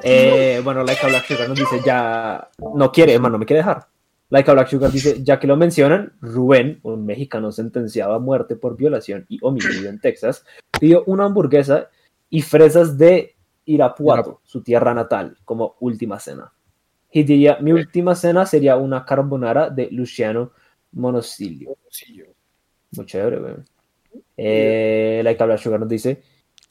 Eh, 0.04 0.62
bueno, 0.64 0.84
Laika 0.84 1.08
Black 1.08 1.26
Sugar 1.26 1.50
nos 1.50 1.58
dice 1.58 1.82
ya 1.84 2.50
no 2.76 2.92
quiere, 2.92 3.14
hermano, 3.14 3.34
no 3.34 3.40
me 3.40 3.46
quiere 3.46 3.60
dejar. 3.60 3.88
Laika 4.30 4.54
Black 4.54 4.70
Sugar 4.70 4.92
dice, 4.92 5.22
ya 5.24 5.40
que 5.40 5.48
lo 5.48 5.58
mencionan, 5.58 6.14
Rubén, 6.22 6.80
un 6.84 7.06
mexicano 7.06 7.52
sentenciado 7.52 8.14
a 8.14 8.20
muerte 8.20 8.56
por 8.56 8.78
violación 8.78 9.26
y 9.28 9.40
homicidio 9.42 9.90
en 9.90 10.00
Texas, 10.00 10.46
pidió 10.80 11.04
una 11.06 11.26
hamburguesa 11.26 11.90
y 12.30 12.42
fresas 12.42 12.98
de 12.98 13.36
Irapuato, 13.66 14.40
su 14.46 14.64
tierra 14.64 14.94
natal, 14.94 15.38
como 15.44 15.76
última 15.82 16.18
cena. 16.18 16.54
Y 17.12 17.24
diría, 17.24 17.58
mi 17.60 17.74
última 17.74 18.16
cena 18.16 18.46
sería 18.46 18.78
una 18.78 19.06
carbonara 19.06 19.70
de 19.70 19.90
Luciano 19.92 20.52
Monosilio. 20.94 21.76
Muy 22.92 23.06
chévere, 23.06 23.40
weón. 23.40 23.66
Eh, 24.38 25.22
Laika 25.24 25.46
Black 25.46 25.60
Sugar 25.60 25.80
nos 25.80 25.90
dice, 25.90 26.22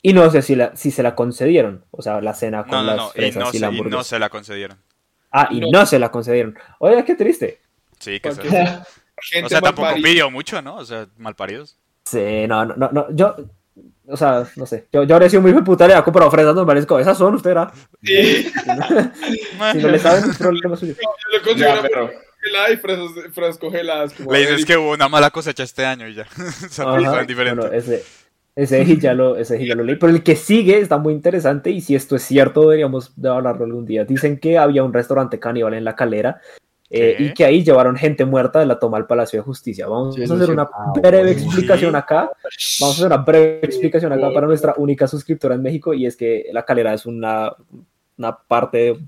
y 0.02 0.12
no 0.12 0.30
sé 0.30 0.42
si, 0.42 0.56
la, 0.56 0.76
si 0.76 0.90
se 0.90 1.02
la 1.02 1.14
concedieron, 1.14 1.84
o 1.90 2.02
sea, 2.02 2.20
la 2.20 2.34
cena 2.34 2.62
con 2.64 2.72
No, 2.72 2.82
no, 2.82 2.86
las 2.86 2.96
no, 2.96 3.12
y 3.14 3.20
no, 3.20 3.26
y, 3.28 3.58
se, 3.58 3.66
y 3.66 3.80
no 3.82 4.02
se 4.04 4.18
la 4.18 4.28
concedieron. 4.28 4.78
Ah, 5.30 5.48
y 5.50 5.60
no. 5.70 5.86
se 5.86 5.98
la 5.98 6.10
concedieron. 6.10 6.58
Oye, 6.80 7.04
qué 7.04 7.14
triste. 7.14 7.60
Sí, 7.98 8.20
que 8.20 8.32
se... 8.32 8.40
Porque- 8.42 8.64
O 9.44 9.48
sea, 9.50 9.60
tampoco 9.60 9.92
pidió 10.02 10.30
mucho, 10.30 10.62
¿no? 10.62 10.76
O 10.76 10.84
sea, 10.84 11.06
malparidos. 11.18 11.76
Sí, 12.06 12.46
no, 12.48 12.64
no, 12.64 12.74
no, 12.76 12.90
no, 12.90 13.06
yo, 13.14 13.36
o 14.08 14.16
sea, 14.16 14.46
no 14.56 14.64
sé, 14.64 14.88
yo, 14.90 15.04
yo 15.04 15.14
habría 15.14 15.28
sido 15.28 15.42
muy 15.42 15.52
puta, 15.62 15.86
le 15.86 15.92
había 15.92 16.04
comprado 16.04 16.30
fresas 16.30 16.54
normales, 16.54 16.86
como 16.86 17.00
esas 17.00 17.18
son, 17.18 17.34
usted 17.34 17.50
era. 17.50 17.70
Sí, 18.02 18.50
Si 19.72 19.78
no 19.78 19.88
le 19.88 19.98
saben, 19.98 20.30
es 20.30 20.38
problema 20.38 20.74
suyo. 20.74 20.94
yo 20.94 21.38
le 21.38 21.42
consigo 21.44 21.68
Ya, 21.68 21.82
pero 21.82 22.10
congelada 22.42 22.72
y 22.72 22.76
fresas, 22.76 23.10
fresas 23.32 23.58
congeladas. 23.58 24.12
como 24.14 24.32
Le 24.32 24.40
dices 24.40 24.64
que 24.64 24.76
hubo 24.76 24.92
una 24.92 25.08
mala 25.08 25.30
cosecha 25.30 25.62
este 25.62 25.84
año 25.84 26.08
y 26.08 26.14
ya. 26.14 26.22
o 26.38 26.68
sea, 26.68 26.84
Ajá, 26.92 27.14
son 27.18 27.26
diferentes. 27.26 27.58
bueno, 27.70 27.76
ese, 27.76 28.02
ese 28.56 28.96
ya 28.98 29.14
lo, 29.14 29.36
ese 29.36 29.64
ya 29.64 29.74
lo 29.74 29.84
leí, 29.84 29.96
pero 29.96 30.12
el 30.12 30.22
que 30.22 30.36
sigue 30.36 30.78
está 30.78 30.98
muy 30.98 31.12
interesante 31.14 31.70
y 31.70 31.80
si 31.80 31.94
esto 31.94 32.16
es 32.16 32.22
cierto 32.22 32.62
deberíamos 32.62 33.12
de 33.16 33.28
hablarlo 33.28 33.64
algún 33.64 33.86
día. 33.86 34.04
Dicen 34.04 34.38
que 34.38 34.58
había 34.58 34.82
un 34.84 34.92
restaurante 34.92 35.38
caníbal 35.38 35.74
en 35.74 35.84
La 35.84 35.94
Calera 35.96 36.40
eh, 36.92 37.16
y 37.20 37.34
que 37.34 37.44
ahí 37.44 37.62
llevaron 37.62 37.94
gente 37.96 38.24
muerta 38.24 38.58
de 38.58 38.66
la 38.66 38.78
toma 38.80 38.96
al 38.96 39.06
Palacio 39.06 39.38
de 39.38 39.44
Justicia. 39.44 39.86
Vamos 39.86 40.16
Sí, 40.16 40.22
a 40.22 40.24
hacer 40.24 40.46
sí. 40.46 40.50
una 40.50 40.62
Ah, 40.64 40.92
breve 41.00 41.30
explicación 41.30 41.94
acá. 41.94 42.32
Vamos 42.80 42.96
a 42.96 42.98
hacer 42.98 43.06
una 43.06 43.18
breve 43.18 43.60
explicación 43.62 44.12
acá 44.12 44.32
para 44.32 44.46
nuestra 44.48 44.74
única 44.76 45.06
suscriptora 45.06 45.54
en 45.54 45.62
México 45.62 45.94
y 45.94 46.06
es 46.06 46.16
que 46.16 46.46
La 46.52 46.64
Calera 46.64 46.92
es 46.92 47.06
una, 47.06 47.54
una 48.18 48.36
parte 48.36 48.98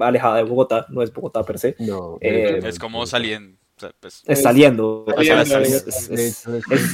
alejada 0.00 0.36
de 0.36 0.42
Bogotá, 0.44 0.86
no 0.90 1.02
es 1.02 1.12
Bogotá 1.12 1.42
per 1.42 1.58
se. 1.58 1.74
No, 1.78 2.18
Eh, 2.20 2.60
Es 2.64 2.78
como 2.78 3.04
saliendo. 3.06 3.56
pues, 4.00 4.22
Es 4.26 4.42
saliendo. 4.42 5.04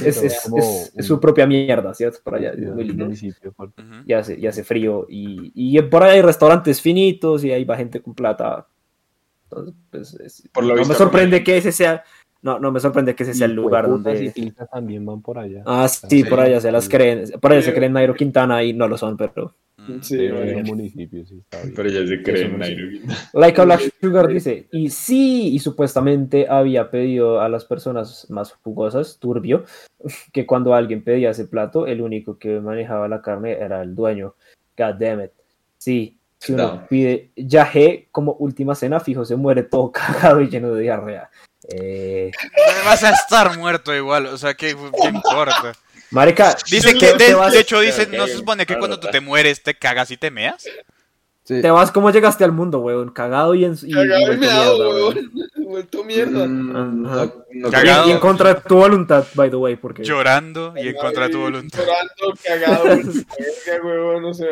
es, 0.05 1.05
su 1.05 1.19
propia 1.19 1.45
mierda, 1.45 1.93
¿cierto? 1.93 2.19
Por 2.23 2.35
allá, 2.35 2.51
es 2.51 2.59
un 2.67 2.75
muy 2.75 2.83
lindo. 2.85 3.05
municipio, 3.05 3.51
por-. 3.53 3.71
Y 4.05 4.13
hace, 4.13 4.39
y 4.39 4.47
hace 4.47 4.63
frío. 4.63 5.05
Y, 5.09 5.51
y 5.53 5.81
por 5.83 6.03
ahí 6.03 6.15
hay 6.17 6.21
restaurantes 6.21 6.81
finitos 6.81 7.43
y 7.43 7.51
ahí 7.51 7.63
va 7.63 7.77
gente 7.77 8.01
con 8.01 8.13
plata. 8.15 8.67
Entonces, 9.51 9.75
pues, 9.91 10.13
es- 10.15 10.49
Por 10.53 10.63
lo 10.63 10.69
no 10.73 10.79
visto, 10.79 10.93
me 10.93 10.97
sorprende 10.97 11.43
que 11.43 11.57
ese 11.57 11.71
sea. 11.71 12.03
No, 12.41 12.57
no 12.57 12.71
me 12.71 12.79
sorprende 12.79 13.15
que 13.15 13.23
ese 13.23 13.33
sea 13.33 13.47
el 13.47 13.53
lugar 13.53 13.87
donde. 13.89 14.31
también 14.71 15.05
van 15.05 15.21
por 15.21 15.37
allá. 15.37 15.61
Ah, 15.65 15.87
sí, 15.89 16.07
Sí. 16.09 16.23
por 16.23 16.39
allá 16.39 16.61
se 16.61 16.71
las 16.71 16.85
Sí. 16.85 16.89
creen. 16.89 17.25
Por 17.41 17.51
allá 17.51 17.61
se 17.61 17.71
Sí. 17.71 17.75
creen 17.75 17.93
Nairo 17.93 18.13
Quintana 18.15 18.63
y 18.63 18.71
no 18.73 18.87
lo 18.87 18.97
son, 18.97 19.17
pero. 19.17 19.53
Sí, 20.01 20.17
un 20.27 20.63
municipio, 20.63 21.25
sí, 21.25 21.39
está 21.39 21.61
bien. 21.61 21.73
Pero 21.75 21.89
ya 21.89 22.07
se 22.07 22.23
cree 22.23 22.43
en 22.45 22.57
no 22.59 22.65
sé. 22.65 22.75
Nairo. 22.75 23.13
Like 23.33 23.61
a 23.61 23.63
Black 23.65 23.93
Sugar 24.01 24.27
dice, 24.27 24.67
y 24.71 24.89
sí, 24.89 25.49
y 25.53 25.59
supuestamente 25.59 26.47
había 26.49 26.89
pedido 26.91 27.41
a 27.41 27.49
las 27.49 27.65
personas 27.65 28.27
más 28.29 28.53
jugosas, 28.63 29.17
turbio, 29.19 29.65
que 30.33 30.45
cuando 30.45 30.73
alguien 30.73 31.03
pedía 31.03 31.31
ese 31.31 31.45
plato, 31.45 31.87
el 31.87 32.01
único 32.01 32.37
que 32.37 32.59
manejaba 32.59 33.07
la 33.07 33.21
carne 33.21 33.53
era 33.53 33.81
el 33.81 33.95
dueño. 33.95 34.35
God 34.77 34.95
damn 34.99 35.21
it. 35.21 35.31
Sí, 35.77 36.17
si 36.37 36.53
uno 36.53 36.63
No. 36.75 36.87
pide 36.87 37.31
yajé 37.35 38.07
como 38.11 38.33
última 38.33 38.75
cena, 38.75 38.99
fijo, 38.99 39.25
se 39.25 39.35
muere 39.35 39.63
todo 39.63 39.91
cagado 39.91 40.41
y 40.41 40.49
lleno 40.49 40.73
de 40.73 40.81
diarrea. 40.83 41.29
Eh, 41.71 42.31
Vas 42.85 43.03
a 43.03 43.11
estar 43.11 43.57
muerto 43.57 43.93
igual, 43.93 44.25
o 44.27 44.37
sea, 44.37 44.53
¿qué, 44.53 44.75
qué 45.01 45.07
importa? 45.09 45.73
Marica, 46.11 46.55
Dice 46.69 46.93
que, 46.93 47.13
te 47.13 47.25
de, 47.29 47.33
vas- 47.35 47.53
de 47.53 47.59
hecho, 47.61 47.79
dice, 47.79 48.07
¿no 48.15 48.27
se 48.27 48.35
supone 48.37 48.65
que 48.65 48.77
cuando 48.77 48.99
tú 48.99 49.07
te 49.11 49.19
mueres 49.21 49.61
te 49.63 49.73
cagas 49.75 50.11
y 50.11 50.17
te 50.17 50.31
meas? 50.31 50.65
Sí. 51.43 51.61
te 51.63 51.71
vas 51.71 51.89
como 51.91 52.11
llegaste 52.11 52.43
al 52.43 52.51
mundo, 52.51 52.77
weón, 52.79 53.09
cagado 53.09 53.55
y 53.55 53.65
en 53.65 53.73
y, 53.81 53.89
y 53.89 53.93
Cagado 53.93 54.33
y 54.33 54.37
meado, 54.37 54.77
mierda, 54.77 54.89
weón. 54.93 55.15
weón. 55.15 55.49
Vuelto 55.69 56.03
mierda. 56.03 56.47
Mm, 56.47 57.05
Ajá. 57.07 57.15
no- 57.25 57.33
no- 57.53 57.69
Cagado. 57.71 58.05
Y, 58.05 58.09
y 58.09 58.11
en 58.13 58.19
contra 58.19 58.53
de 58.53 58.61
tu 58.61 58.75
voluntad, 58.75 59.25
by 59.33 59.49
the 59.49 59.55
way, 59.55 59.75
porque... 59.75 60.03
Llorando 60.03 60.73
y 60.77 60.89
en 60.89 60.95
contra 60.95 61.23
de 61.25 61.29
tu 61.31 61.39
voluntad. 61.39 61.79
Llorando, 61.79 62.39
cagado, 62.43 62.83
huevón, 63.83 64.25
o 64.25 64.33
sea. 64.35 64.47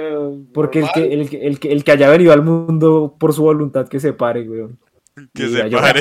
Porque 0.53 0.79
el 0.79 0.89
que, 0.91 1.13
el, 1.13 1.29
que, 1.29 1.47
el, 1.47 1.59
que, 1.59 1.71
el 1.71 1.83
que 1.83 1.91
haya 1.91 2.09
venido 2.09 2.33
al 2.33 2.41
mundo 2.41 3.15
por 3.19 3.31
su 3.33 3.43
voluntad 3.43 3.87
que 3.87 3.99
se 3.99 4.13
pare, 4.13 4.41
weón. 4.49 4.79
Que 5.35 5.43
Y 5.45 5.53
se 5.53 5.61
a 5.61 5.67
llorar. 5.67 5.97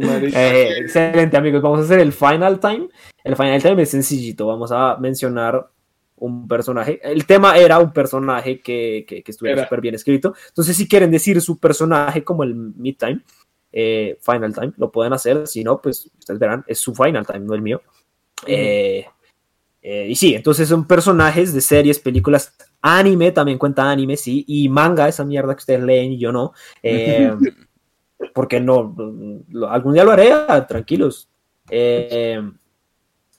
Eh, 0.00 0.78
excelente, 0.78 1.36
amigos. 1.36 1.62
Vamos 1.62 1.80
a 1.80 1.82
hacer 1.82 2.00
el 2.00 2.12
final 2.12 2.60
time. 2.60 2.88
El 3.24 3.36
final 3.36 3.62
time 3.62 3.82
es 3.82 3.90
sencillito. 3.90 4.46
Vamos 4.46 4.72
a 4.72 4.96
mencionar 4.96 5.68
un 6.16 6.46
personaje. 6.46 7.00
El 7.02 7.26
tema 7.26 7.58
era 7.58 7.78
un 7.78 7.92
personaje 7.92 8.60
que, 8.60 9.04
que, 9.06 9.22
que 9.22 9.30
estuviera 9.30 9.60
Era. 9.60 9.66
súper 9.66 9.80
bien 9.80 9.94
escrito. 9.94 10.34
Entonces, 10.48 10.76
si 10.76 10.88
quieren 10.88 11.10
decir 11.10 11.40
su 11.40 11.58
personaje 11.58 12.22
como 12.22 12.44
el 12.44 12.54
mid 12.54 12.96
time, 12.96 13.22
eh, 13.72 14.18
final 14.20 14.54
time, 14.54 14.72
lo 14.76 14.92
pueden 14.92 15.12
hacer. 15.12 15.46
Si 15.46 15.64
no, 15.64 15.80
pues 15.80 16.10
ustedes 16.18 16.38
verán, 16.38 16.64
es 16.66 16.78
su 16.78 16.94
final 16.94 17.26
time, 17.26 17.40
no 17.40 17.54
el 17.54 17.62
mío. 17.62 17.82
Eh, 18.46 19.04
eh, 19.80 20.06
y 20.08 20.14
sí, 20.14 20.34
entonces 20.34 20.68
son 20.68 20.86
personajes 20.86 21.52
de 21.52 21.60
series, 21.60 21.98
películas, 21.98 22.54
anime, 22.80 23.32
también 23.32 23.58
cuenta 23.58 23.90
anime, 23.90 24.16
sí, 24.16 24.44
y 24.46 24.68
manga, 24.68 25.08
esa 25.08 25.24
mierda 25.24 25.54
que 25.54 25.60
ustedes 25.60 25.82
leen 25.82 26.12
y 26.12 26.18
yo 26.18 26.30
no. 26.30 26.52
Porque 28.34 28.60
no, 28.60 28.94
lo- 29.48 29.70
algún 29.70 29.94
día 29.94 30.04
lo 30.04 30.12
haré, 30.12 30.32
ah, 30.32 30.66
tranquilos. 30.66 31.28
Eh, 31.70 32.40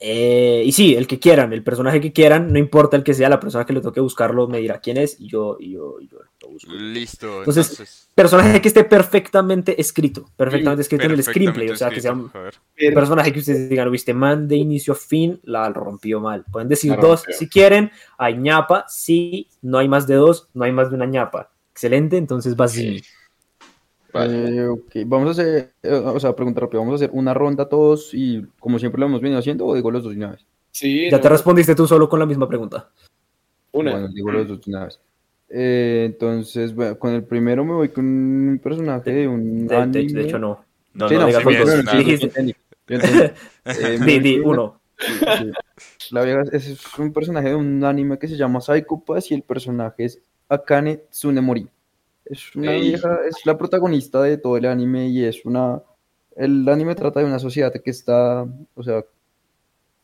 eh, 0.05 0.63
y 0.65 0.71
sí, 0.73 0.95
el 0.95 1.07
que 1.07 1.17
quieran, 1.17 1.53
el 1.53 1.63
personaje 1.63 2.01
que 2.01 2.11
quieran, 2.11 2.51
no 2.51 2.59
importa 2.59 2.97
el 2.97 3.03
que 3.03 3.13
sea, 3.13 3.29
la 3.29 3.39
persona 3.39 3.65
que 3.65 3.71
le 3.71 3.79
toque 3.79 4.01
buscarlo 4.01 4.49
me 4.49 4.57
dirá 4.57 4.81
quién 4.81 4.97
es 4.97 5.17
y 5.17 5.29
yo, 5.29 5.55
y 5.57 5.71
yo, 5.71 5.95
y 6.01 6.09
yo 6.09 6.17
lo 6.41 6.49
busco. 6.49 6.73
Listo, 6.73 7.39
Entonces, 7.39 7.71
entonces. 7.71 8.09
Personaje 8.13 8.61
que 8.61 8.67
esté 8.67 8.83
perfectamente 8.83 9.79
escrito, 9.79 10.29
perfectamente 10.35 10.81
escrito 10.81 11.05
en 11.05 11.11
el 11.11 11.23
screenplay, 11.23 11.69
o 11.69 11.75
sea, 11.77 11.89
que 11.89 12.01
sea 12.01 12.11
un 12.11 12.25
escrito, 12.25 12.93
personaje 12.93 13.31
que 13.31 13.39
ustedes 13.39 13.69
digan, 13.69 13.89
viste, 13.89 14.13
man 14.13 14.45
de 14.45 14.57
inicio 14.57 14.91
a 14.91 14.97
fin 14.97 15.39
la 15.43 15.69
rompió 15.69 16.19
mal. 16.19 16.43
Pueden 16.51 16.67
decir 16.67 16.91
dos 16.99 17.23
si 17.31 17.47
quieren, 17.47 17.89
hay 18.17 18.37
ñapa, 18.37 18.85
sí, 18.89 19.47
no 19.61 19.77
hay 19.77 19.87
más 19.87 20.05
de 20.05 20.15
dos, 20.15 20.49
no 20.53 20.65
hay 20.65 20.73
más 20.73 20.89
de 20.89 20.95
una 20.97 21.05
ñapa. 21.05 21.51
Excelente, 21.71 22.17
entonces 22.17 22.57
va 22.59 22.65
así. 22.65 23.01
Vale. 24.13 24.55
Eh, 24.57 24.67
ok, 24.67 24.91
vamos 25.07 25.27
a 25.29 25.31
hacer, 25.31 25.73
eh, 25.81 25.91
o 25.91 26.19
sea, 26.19 26.35
pregunta 26.35 26.61
rápida, 26.61 26.79
vamos 26.79 26.93
a 26.93 26.95
hacer 27.03 27.09
una 27.13 27.33
ronda 27.33 27.67
todos 27.67 28.13
y 28.13 28.45
como 28.59 28.77
siempre 28.79 28.99
lo 28.99 29.07
hemos 29.07 29.21
venido 29.21 29.39
haciendo 29.39 29.65
o 29.65 29.73
digo 29.75 29.89
los 29.91 30.03
dos 30.03 30.11
de 30.13 30.17
una 30.19 30.31
vez. 30.31 30.45
Sí, 30.71 31.09
Ya 31.09 31.17
no, 31.17 31.21
te 31.21 31.29
respondiste 31.29 31.75
tú 31.75 31.87
solo 31.87 32.07
con 32.09 32.19
la 32.19 32.25
misma 32.25 32.47
pregunta. 32.47 32.89
Una. 33.71 33.91
Bueno, 33.91 34.07
digo 34.09 34.31
los 34.31 34.47
dos 34.47 34.61
de 34.61 34.71
una 34.71 34.85
vez. 34.85 34.99
Eh, 35.49 36.03
entonces, 36.05 36.73
bueno, 36.73 36.97
con 36.97 37.13
el 37.13 37.23
primero 37.23 37.63
me 37.65 37.73
voy 37.73 37.89
con 37.89 38.05
un 38.05 38.59
personaje 38.63 39.11
de 39.11 39.27
un 39.27 39.67
De, 39.67 39.75
de- 39.75 39.81
anime. 39.81 40.13
de 40.13 40.21
hecho, 40.27 40.39
no. 40.39 40.63
No, 40.93 41.09
Sí, 41.09 41.15
no, 41.15 41.21
no, 41.21 41.27
digas 41.27 41.41
sí, 41.41 41.45
los 41.45 41.53
bien, 41.53 41.65
dos. 41.65 41.73
es 41.73 41.79
una- 41.81 41.93
Dijiste- 41.93 42.25
entendí, 42.27 42.55
yo 42.87 42.95
entendí. 42.95 43.19
Eh, 43.65 43.97
me 43.99 44.05
Di, 44.05 44.13
voy 44.13 44.19
di, 44.19 44.41
con- 44.41 44.49
uno. 44.53 44.79
Sí. 44.99 45.51
La 46.11 46.23
vieja 46.23 46.43
es, 46.51 46.67
es 46.67 46.99
un 46.99 47.11
personaje 47.11 47.49
de 47.49 47.55
un 47.55 47.83
anime 47.83 48.17
que 48.19 48.27
se 48.27 48.37
llama 48.37 48.61
Psycho 48.61 48.99
Pass 49.05 49.31
y 49.31 49.33
el 49.33 49.41
personaje 49.41 50.05
es 50.05 50.19
Akane 50.47 50.97
Tsunemori. 51.09 51.67
Es 52.25 52.55
una 52.55 52.73
Ey. 52.73 52.81
vieja, 52.89 53.19
es 53.27 53.35
la 53.45 53.57
protagonista 53.57 54.21
de 54.21 54.37
todo 54.37 54.57
el 54.57 54.65
anime 54.65 55.07
y 55.07 55.23
es 55.25 55.45
una. 55.45 55.81
El 56.35 56.67
anime 56.69 56.95
trata 56.95 57.19
de 57.19 57.25
una 57.25 57.37
sociedad 57.39 57.71
que 57.83 57.91
está, 57.91 58.45
o 58.75 58.83
sea, 58.83 59.03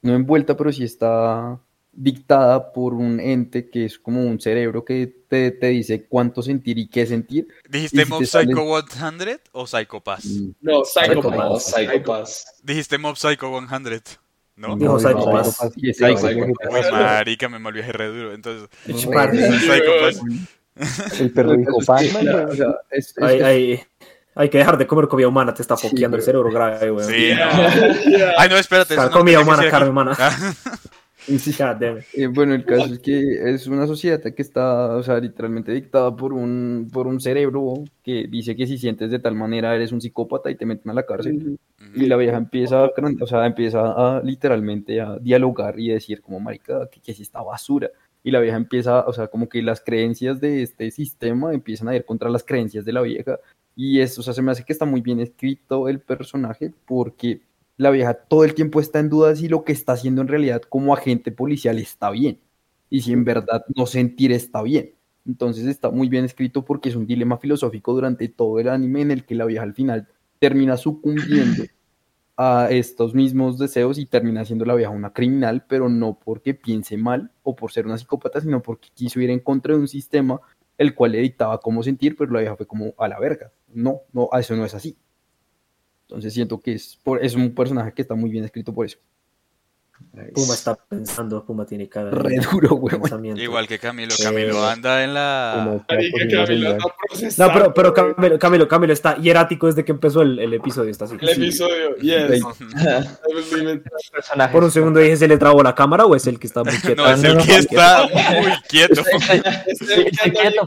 no 0.01 0.13
envuelta, 0.15 0.55
pero 0.55 0.71
sí 0.71 0.83
está 0.83 1.59
dictada 1.91 2.71
por 2.71 2.93
un 2.93 3.19
ente 3.19 3.67
que 3.69 3.85
es 3.85 3.97
como 3.97 4.21
un 4.23 4.39
cerebro 4.39 4.85
que 4.85 5.07
te, 5.27 5.51
te 5.51 5.67
dice 5.67 6.05
cuánto 6.05 6.41
sentir 6.41 6.77
y 6.77 6.87
qué 6.87 7.05
sentir. 7.05 7.47
¿Dijiste 7.67 8.03
si 8.05 8.09
Mob 8.09 8.19
te 8.19 8.25
sale- 8.27 8.53
Psycho 8.53 8.87
100 8.89 9.39
o 9.53 9.65
Psycho 9.67 9.99
Pass? 10.01 10.25
Mm, 10.25 10.49
No, 10.61 10.85
Psycho 10.85 11.05
Psycho 11.13 11.29
Pass. 11.31 11.37
No, 11.49 11.59
Psycho 11.59 12.03
Pass. 12.03 12.59
Dijiste 12.63 12.97
Mob 12.99 13.15
Psycho 13.17 13.59
100, 13.67 14.01
¿no? 14.55 14.75
No, 14.77 14.99
Psycho 14.99 15.13
no, 15.25 15.31
Pass. 15.31 15.55
Psycho 15.57 15.93
Psycho 15.93 16.17
Psycho. 16.17 16.91
Marica, 16.91 17.49
me 17.49 17.57
mal 17.59 17.73
viaje 17.73 17.91
re 17.91 18.07
duro. 18.07 18.33
Entonces, 18.33 18.69
Psycho. 18.85 20.25
El 21.19 21.31
perro 21.31 21.53
dijo 21.55 21.77
Pac-Man. 21.85 22.27
o 22.49 22.53
sea, 22.55 22.75
es- 22.91 23.09
es- 23.09 23.23
Hay, 23.23 23.37
es- 23.37 23.43
hay, 23.43 23.79
hay 24.35 24.49
que 24.49 24.57
dejar 24.59 24.77
de 24.77 24.87
comer 24.87 25.07
comida 25.07 25.27
humana, 25.27 25.53
te 25.53 25.61
está 25.61 25.75
Sí, 25.75 25.89
pokeando 25.89 26.17
el 26.17 26.23
cerebro 26.23 26.49
grave, 26.51 26.91
weón. 26.91 27.09
Sí, 27.09 27.29
no. 27.31 28.09
Yeah. 28.09 28.33
Ay, 28.37 28.49
no, 28.49 28.57
espérate. 28.57 28.95
Car- 28.95 29.07
no 29.07 29.11
comida 29.17 29.41
humana, 29.41 29.63
carne 29.69 29.77
aquí. 29.85 29.89
humana. 29.89 30.15
Ah. 30.17 30.53
Eh, 32.13 32.27
bueno, 32.27 32.55
el 32.55 32.65
caso 32.65 32.93
es 32.93 32.99
que 32.99 33.53
es 33.53 33.67
una 33.67 33.85
sociedad 33.85 34.19
que 34.21 34.41
está, 34.41 34.95
o 34.95 35.03
sea, 35.03 35.19
literalmente 35.19 35.71
dictada 35.71 36.15
por 36.15 36.33
un, 36.33 36.89
por 36.91 37.05
un 37.05 37.19
cerebro 37.19 37.83
que 38.03 38.25
dice 38.27 38.55
que 38.55 38.65
si 38.65 38.79
sientes 38.79 39.11
de 39.11 39.19
tal 39.19 39.35
manera 39.35 39.75
eres 39.75 39.91
un 39.91 40.01
psicópata 40.01 40.49
y 40.49 40.55
te 40.55 40.65
meten 40.65 40.89
a 40.89 40.93
la 40.95 41.03
cárcel. 41.05 41.59
Y 41.93 42.05
la 42.07 42.15
vieja 42.15 42.37
empieza, 42.37 42.85
a, 42.85 42.91
o 43.21 43.27
sea, 43.27 43.45
empieza 43.45 43.91
a 43.91 44.21
literalmente 44.23 45.01
a 45.01 45.17
dialogar 45.19 45.79
y 45.79 45.89
decir 45.89 46.21
como, 46.21 46.39
marica, 46.39 46.87
que, 46.91 46.99
que 46.99 47.11
es 47.11 47.19
esta 47.19 47.41
basura. 47.43 47.89
Y 48.23 48.31
la 48.31 48.39
vieja 48.39 48.57
empieza, 48.57 49.05
o 49.05 49.13
sea, 49.13 49.27
como 49.27 49.47
que 49.47 49.61
las 49.61 49.81
creencias 49.81 50.41
de 50.41 50.61
este 50.61 50.91
sistema 50.91 51.53
empiezan 51.53 51.87
a 51.87 51.95
ir 51.95 52.05
contra 52.05 52.29
las 52.29 52.43
creencias 52.43 52.85
de 52.85 52.93
la 52.93 53.01
vieja. 53.01 53.39
Y 53.75 54.01
eso, 54.01 54.21
o 54.21 54.23
sea, 54.23 54.33
se 54.33 54.41
me 54.41 54.51
hace 54.51 54.65
que 54.65 54.73
está 54.73 54.85
muy 54.85 55.01
bien 55.01 55.19
escrito 55.19 55.87
el 55.87 56.01
personaje 56.01 56.73
porque 56.85 57.41
la 57.77 57.91
vieja 57.91 58.13
todo 58.13 58.43
el 58.43 58.53
tiempo 58.53 58.81
está 58.81 58.99
en 58.99 59.09
duda 59.09 59.35
si 59.35 59.47
lo 59.47 59.63
que 59.63 59.71
está 59.71 59.93
haciendo 59.93 60.21
en 60.21 60.27
realidad 60.27 60.61
como 60.63 60.93
agente 60.93 61.31
policial 61.31 61.79
está 61.79 62.09
bien 62.11 62.39
y 62.89 63.01
si 63.01 63.13
en 63.13 63.23
verdad 63.23 63.63
no 63.73 63.85
sentir 63.85 64.33
está 64.33 64.61
bien. 64.61 64.95
Entonces 65.25 65.65
está 65.65 65.89
muy 65.89 66.09
bien 66.09 66.25
escrito 66.25 66.65
porque 66.65 66.89
es 66.89 66.95
un 66.95 67.07
dilema 67.07 67.37
filosófico 67.37 67.93
durante 67.93 68.27
todo 68.27 68.59
el 68.59 68.67
anime 68.67 69.01
en 69.01 69.11
el 69.11 69.25
que 69.25 69.35
la 69.35 69.45
vieja 69.45 69.63
al 69.63 69.73
final 69.73 70.07
termina 70.39 70.75
sucumbiendo 70.75 71.63
a 72.41 72.69
estos 72.71 73.13
mismos 73.13 73.57
deseos 73.59 73.97
y 73.97 74.05
termina 74.05 74.45
siendo 74.45 74.63
la 74.63 74.73
vieja 74.73 74.91
una 74.91 75.11
criminal, 75.11 75.65
pero 75.67 75.89
no 75.89 76.17
porque 76.17 76.53
piense 76.53 76.95
mal 76.95 77.33
o 77.43 77.53
por 77.53 77.73
ser 77.73 77.85
una 77.85 77.97
psicópata, 77.97 78.39
sino 78.39 78.61
porque 78.61 78.87
quiso 78.93 79.19
ir 79.19 79.29
en 79.29 79.41
contra 79.41 79.73
de 79.73 79.81
un 79.81 79.89
sistema 79.89 80.39
el 80.77 80.95
cual 80.95 81.11
le 81.11 81.17
dictaba 81.17 81.59
cómo 81.59 81.83
sentir, 81.83 82.15
pero 82.15 82.31
la 82.31 82.39
vieja 82.39 82.55
fue 82.55 82.65
como 82.65 82.93
a 82.97 83.09
la 83.09 83.19
verga. 83.19 83.51
No, 83.67 84.03
no, 84.13 84.29
eso 84.39 84.55
no 84.55 84.63
es 84.63 84.73
así. 84.73 84.97
Entonces 86.03 86.33
siento 86.33 86.61
que 86.61 86.75
es, 86.75 86.97
por, 87.03 87.21
es 87.21 87.35
un 87.35 87.53
personaje 87.53 87.93
que 87.93 88.03
está 88.03 88.15
muy 88.15 88.29
bien 88.29 88.45
escrito 88.45 88.73
por 88.73 88.85
eso. 88.85 88.99
Puma 90.33 90.53
está 90.53 90.75
pensando, 90.75 91.45
Puma 91.45 91.65
tiene 91.65 91.87
cara 91.87 92.11
Re 92.11 92.37
duro, 92.51 92.75
weón. 92.75 93.01
pensamiento. 93.01 93.41
Igual 93.41 93.67
que 93.67 93.79
Camilo. 93.79 94.13
Eh, 94.13 94.23
Camilo 94.23 94.65
anda 94.65 95.03
en 95.03 95.13
la. 95.13 95.81
Camilo 95.87 96.77
No, 97.37 97.53
pero, 97.53 97.73
pero. 97.73 97.93
Camilo, 97.93 98.37
Camilo, 98.39 98.67
Camilo 98.67 98.93
está 98.93 99.15
hierático 99.17 99.67
desde 99.67 99.85
que 99.85 99.91
empezó 99.93 100.21
el, 100.21 100.39
el 100.39 100.53
episodio. 100.53 100.91
Está 100.91 101.05
así. 101.05 101.15
El 101.21 101.29
episodio, 101.29 101.95
yes. 101.97 102.41
Por 104.51 104.63
un 104.63 104.71
segundo 104.71 104.99
dije, 104.99 105.17
¿se 105.17 105.27
le 105.27 105.37
trabó 105.37 105.63
la 105.63 105.75
cámara 105.75 106.05
o 106.05 106.15
es 106.15 106.27
el 106.27 106.39
que 106.39 106.47
está 106.47 106.63
muy 106.63 106.73
quieto? 106.81 107.03
No, 107.03 107.11
es 107.11 107.23
el 107.23 107.37
que 107.37 107.55
está 107.57 108.07
muy 108.41 108.51
quieto. 108.67 109.01
Es- 109.01 109.79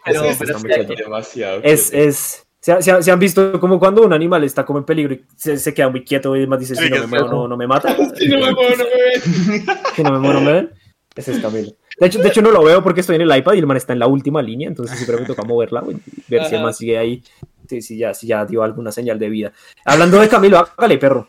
pero 0.05 0.25
está 0.25 0.59
muy 0.59 0.71
quieto. 0.71 0.95
Demasiado. 0.97 1.61
Es, 1.63 1.91
quieto. 1.91 2.09
es, 2.09 2.47
¿Se, 2.63 2.81
se- 2.81 3.03
se 3.03 3.11
han 3.11 3.19
visto 3.19 3.59
como 3.59 3.79
cuando 3.81 4.03
un 4.03 4.13
animal 4.13 4.45
está 4.45 4.65
como 4.65 4.79
en 4.79 4.85
peligro 4.85 5.15
y 5.15 5.25
se, 5.37 5.57
se 5.57 5.75
queda 5.75 5.89
muy 5.89 6.05
quieto 6.05 6.35
y 6.37 6.39
además 6.39 6.61
dice, 6.61 6.77
si 6.77 6.85
que 6.85 6.91
no 6.91 7.01
me 7.01 7.07
muevo, 7.09 7.29
no, 7.29 7.49
no 7.49 7.57
me 7.57 7.67
mata? 7.67 7.95
Si 8.17 8.29
no 8.29 8.39
me 8.39 8.53
muevo, 8.53 8.71
no 8.77 8.85
me 8.85 8.85
ven. 8.85 9.67
Si 9.97 10.03
no 10.05 10.13
me 10.13 10.19
muevo, 10.21 10.35
no 10.35 10.47
me 10.47 10.53
ven. 10.53 10.71
Ese 11.17 11.33
es 11.33 11.41
Camilo. 11.41 11.73
De 11.99 12.07
hecho, 12.07 12.21
de 12.21 12.29
hecho, 12.29 12.41
no 12.41 12.53
lo 12.53 12.63
veo 12.63 12.83
porque 12.83 13.01
estoy 13.01 13.17
en 13.17 13.23
el 13.23 13.37
iPad 13.37 13.55
y 13.55 13.59
el 13.59 13.67
man 13.67 13.77
está 13.77 13.93
en 13.93 13.99
la 13.99 14.07
última 14.07 14.41
línea, 14.41 14.69
entonces 14.69 14.97
siempre 14.97 15.19
me 15.19 15.27
toca 15.27 15.43
moverla, 15.43 15.81
güey, 15.81 15.97
ver 16.29 16.45
si 16.47 16.55
el 16.55 16.63
man 16.63 16.73
sigue 16.73 16.97
ahí, 16.97 17.23
si, 17.69 17.83
si 17.83 17.99
ya, 17.99 18.15
si 18.15 18.29
ya 18.29 18.47
dio 18.47 18.63
alguna 18.63 18.93
señal 18.93 19.19
de 19.19 19.29
vida. 19.29 19.53
Hablando 19.85 20.19
de 20.21 20.29
Camilo, 20.29 20.59
hágale, 20.59 20.97
perro. 20.99 21.29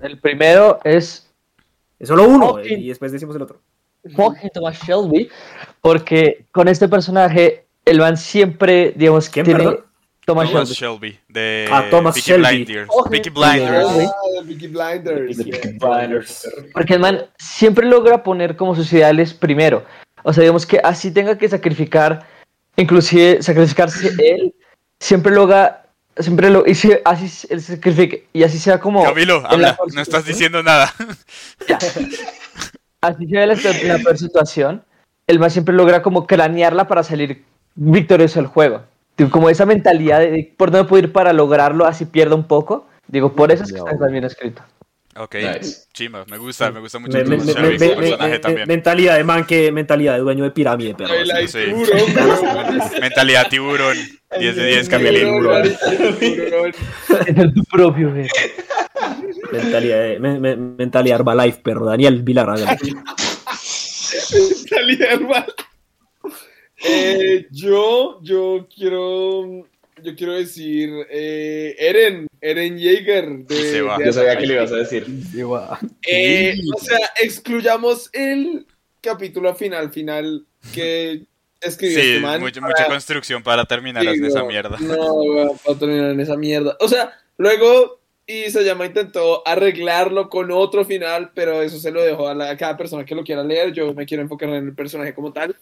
El 0.00 0.18
primero 0.18 0.80
es 0.84 1.30
Es 1.98 2.08
solo 2.08 2.24
uno 2.26 2.46
Ok. 2.52 2.64
eh, 2.64 2.78
y 2.78 2.88
después 2.88 3.12
decimos 3.12 3.36
el 3.36 3.42
otro. 3.42 3.60
Jorge 4.16 4.48
Thomas 4.52 4.80
Shelby, 4.82 5.28
porque 5.82 6.46
con 6.50 6.66
este 6.66 6.88
personaje, 6.88 7.66
el 7.84 7.98
man 7.98 8.16
siempre, 8.16 8.92
digamos, 8.96 9.28
¿Quién, 9.28 9.44
tiene 9.44 9.58
perdón? 9.64 9.84
Thomas 10.26 10.50
Thomas 10.50 10.68
Shelby. 10.70 11.08
Shelby, 11.10 11.18
de 11.28 11.68
Ah, 11.72 11.84
Thomas 11.90 12.14
Peaky 12.14 12.30
Shelby. 12.30 12.42
Blinders. 12.64 12.88
Ojo. 12.90 13.10
Peaky 13.10 13.30
Blinders. 13.30 13.86
Ah, 13.88 14.42
Peaky 14.46 15.78
Blinders. 15.78 16.48
Porque 16.72 16.94
el 16.94 17.00
man 17.00 17.26
siempre 17.38 17.86
logra 17.86 18.22
poner 18.22 18.56
como 18.56 18.74
sus 18.74 18.92
ideales 18.92 19.34
primero. 19.34 19.84
O 20.22 20.32
sea, 20.32 20.42
digamos 20.42 20.66
que 20.66 20.80
así 20.84 21.10
tenga 21.10 21.38
que 21.38 21.48
sacrificar, 21.48 22.26
inclusive 22.76 23.42
sacrificarse 23.42 24.10
él, 24.18 24.54
siempre 24.98 25.32
logra, 25.32 25.86
siempre 26.18 26.50
lo, 26.50 26.66
y 26.66 26.74
si 26.74 26.92
así 27.04 27.46
él 27.48 27.60
se 27.62 27.76
sacrifique, 27.76 28.26
y 28.32 28.42
así 28.42 28.58
sea 28.58 28.78
como... 28.78 29.02
Camilo, 29.02 29.42
habla, 29.46 29.78
no 29.94 30.02
estás 30.02 30.26
diciendo 30.26 30.62
nada. 30.62 30.92
así 33.00 33.26
sea 33.28 33.46
la, 33.46 33.54
la 33.54 33.98
peor 33.98 34.18
situación, 34.18 34.84
el 35.26 35.38
man 35.38 35.50
siempre 35.50 35.74
logra 35.74 36.02
como 36.02 36.26
cranearla 36.26 36.86
para 36.86 37.02
salir 37.02 37.42
victorioso 37.74 38.40
del 38.40 38.46
juego. 38.48 38.82
Como 39.28 39.50
esa 39.50 39.66
mentalidad 39.66 40.20
de, 40.20 40.54
por 40.56 40.70
dónde 40.70 40.88
puedo 40.88 41.02
ir 41.04 41.12
para 41.12 41.32
lograrlo, 41.32 41.84
así 41.86 42.04
pierda 42.06 42.34
un 42.34 42.46
poco. 42.46 42.86
Digo, 43.08 43.32
por 43.34 43.50
eso 43.52 43.64
es 43.64 43.72
que 43.72 43.78
está 43.78 43.98
tan 43.98 44.12
bien 44.12 44.24
escrito. 44.24 44.62
Ok, 45.16 45.34
Nice. 45.34 45.88
chimba, 45.92 46.24
me 46.30 46.38
gusta, 46.38 46.70
me 46.70 46.78
gusta 46.78 47.00
mucho 47.00 47.18
Me- 47.18 47.24
me- 47.24 47.36
me- 47.38 47.44
personaje 47.44 48.30
me- 48.30 48.38
también. 48.38 48.68
mentalidad 48.68 49.16
de 49.16 49.24
man 49.24 49.44
que 49.44 49.72
mentalidad 49.72 50.14
de 50.14 50.20
dueño 50.20 50.44
de 50.44 50.50
pirámide, 50.52 50.94
perro. 50.94 51.12
Ay, 51.34 51.48
Sí. 51.48 51.58
tiburón. 51.64 51.98
Mentalidad 53.00 53.48
tiburón, 53.48 53.96
10 54.38 54.56
de 54.56 54.66
10, 54.66 54.88
Tiburón, 54.88 55.04
Camilín. 55.04 56.16
tiburón. 56.20 56.72
Tener 57.26 57.52
tu 57.52 57.64
propio 57.70 58.14
jefe. 58.14 58.30
Mentalidad, 59.50 59.98
de- 59.98 60.20
me- 60.20 60.38
me- 60.38 60.56
mentalidad 60.56 61.18
Herbalife, 61.20 61.60
perro. 61.60 61.84
Daniel 61.86 62.22
Vilar. 62.22 62.56
Salí 63.52 64.98
hermano. 65.02 65.46
Eh, 66.82 67.46
yo, 67.50 68.20
yo 68.22 68.66
quiero, 68.74 69.66
yo 70.02 70.16
quiero 70.16 70.32
decir, 70.34 70.90
eh, 71.10 71.74
Eren, 71.78 72.26
Eren 72.40 72.78
Jaeger. 72.78 73.28
De, 73.46 73.54
Y 73.54 73.62
se 73.64 73.82
va. 73.82 73.98
de 73.98 74.06
Yo 74.06 74.12
sabía 74.12 74.36
que 74.38 74.46
le 74.46 74.54
ibas 74.54 74.72
a 74.72 74.76
decir. 74.76 75.06
Sí, 75.32 75.42
va. 75.42 75.78
Eh, 76.06 76.54
o 76.74 76.78
sea, 76.80 76.98
excluyamos 77.22 78.08
el 78.12 78.66
capítulo 79.00 79.54
final, 79.54 79.90
final 79.92 80.44
que 80.74 81.22
escribió 81.60 82.00
Sí, 82.00 82.08
este 82.08 82.20
man 82.20 82.40
mucha, 82.40 82.60
para- 82.60 82.72
mucha 82.72 82.86
construcción 82.86 83.42
para 83.42 83.64
terminar 83.66 84.02
Sí, 84.02 84.08
en 84.08 84.24
esa 84.24 84.44
mierda. 84.44 84.76
No, 84.80 85.12
weón, 85.14 85.58
para 85.64 85.78
terminar 85.78 86.10
en 86.10 86.20
esa 86.20 86.36
mierda. 86.36 86.76
O 86.80 86.88
sea, 86.88 87.12
luego 87.36 88.00
Isayama 88.26 88.86
intentó 88.86 89.42
arreglarlo 89.46 90.28
con 90.30 90.50
otro 90.52 90.84
final, 90.84 91.32
pero 91.34 91.62
eso 91.62 91.78
se 91.78 91.90
lo 91.90 92.02
dejó 92.02 92.28
a, 92.28 92.34
la- 92.34 92.50
a 92.50 92.56
cada 92.56 92.76
persona 92.76 93.04
que 93.04 93.14
lo 93.14 93.24
quiera 93.24 93.42
leer. 93.44 93.72
Yo 93.72 93.92
me 93.92 94.06
quiero 94.06 94.22
enfocar 94.22 94.48
en 94.50 94.66
el 94.66 94.74
personaje 94.74 95.14
como 95.14 95.32
tal. 95.32 95.54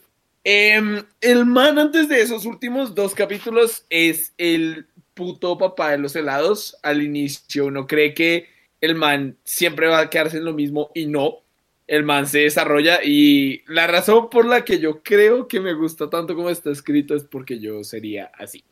Em, 0.51 1.05
el 1.21 1.45
man 1.45 1.79
antes 1.79 2.09
de 2.09 2.23
esos 2.23 2.47
últimos 2.47 2.95
dos 2.95 3.15
capítulos 3.15 3.85
es 3.91 4.33
el 4.39 4.87
puto 5.13 5.59
papá 5.59 5.91
de 5.91 5.99
los 5.99 6.17
helados. 6.17 6.75
Al 6.83 7.03
inicio 7.03 7.67
uno 7.67 7.87
cree 7.87 8.15
que 8.15 8.49
el 8.81 8.95
man 8.95 9.37
siempre 9.45 9.89
va 9.89 10.01
a 10.01 10.09
quedarse 10.09 10.39
en 10.39 10.47
lo 10.47 10.55
mismo 10.55 10.91
y 10.95 11.05
no. 11.05 11.41
El 11.87 12.03
man 12.03 12.27
se 12.27 12.39
desarrolla 12.39 13.01
y 13.05 13.63
la 13.67 13.89
razón 13.89 14.31
por 14.31 14.47
la 14.47 14.65
que 14.65 14.79
yo 14.79 15.03
creo 15.03 15.49
que 15.49 15.61
me 15.61 15.75
gusta 15.75 16.09
tanto 16.09 16.35
como 16.35 16.49
está 16.49 16.71
escrito 16.71 17.15
es 17.15 17.25
porque 17.25 17.59
yo 17.59 17.85
sería 17.85 18.33
así. 18.39 18.65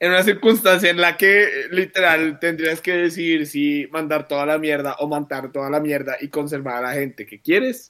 En 0.00 0.10
una 0.10 0.24
circunstancia 0.24 0.90
en 0.90 1.00
la 1.00 1.16
que 1.16 1.68
literal 1.70 2.40
tendrías 2.40 2.80
que 2.80 2.94
decidir 2.94 3.46
si 3.46 3.86
mandar 3.92 4.26
toda 4.26 4.46
la 4.46 4.58
mierda 4.58 4.96
o 4.98 5.06
mandar 5.06 5.52
toda 5.52 5.70
la 5.70 5.78
mierda 5.78 6.16
y 6.20 6.26
conservar 6.26 6.78
a 6.78 6.88
la 6.88 6.94
gente 6.94 7.24
que 7.24 7.40
quieres. 7.40 7.88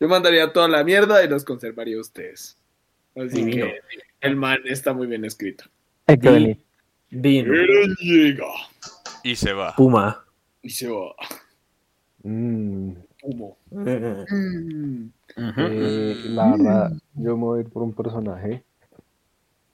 Yo 0.00 0.08
mandaría 0.08 0.52
toda 0.52 0.68
la 0.68 0.82
mierda 0.84 1.24
y 1.24 1.28
los 1.28 1.44
conservaría 1.44 1.96
a 1.96 2.00
ustedes. 2.00 2.58
Así 3.16 3.44
Divino. 3.44 3.66
que 3.66 3.80
el 4.20 4.36
man 4.36 4.58
está 4.64 4.92
muy 4.92 5.06
bien 5.06 5.24
escrito. 5.24 5.64
Ay, 6.06 6.18
qué 6.18 6.30
bonito. 6.30 6.64
Vino. 7.10 7.54
Eren 7.54 7.94
llega 8.00 8.46
Y 9.22 9.36
se 9.36 9.52
va. 9.52 9.74
Puma. 9.76 10.24
y 10.62 10.70
se 10.70 10.88
va. 10.88 11.14
Mm, 12.24 12.92
Humo. 13.22 13.56
Eh, 13.86 14.24
eh, 15.36 16.16
la 16.28 16.50
verdad, 16.52 16.92
yo 17.14 17.36
me 17.36 17.44
voy 17.44 17.58
a 17.58 17.62
ir 17.62 17.68
por 17.70 17.82
un 17.82 17.92
personaje 17.92 18.62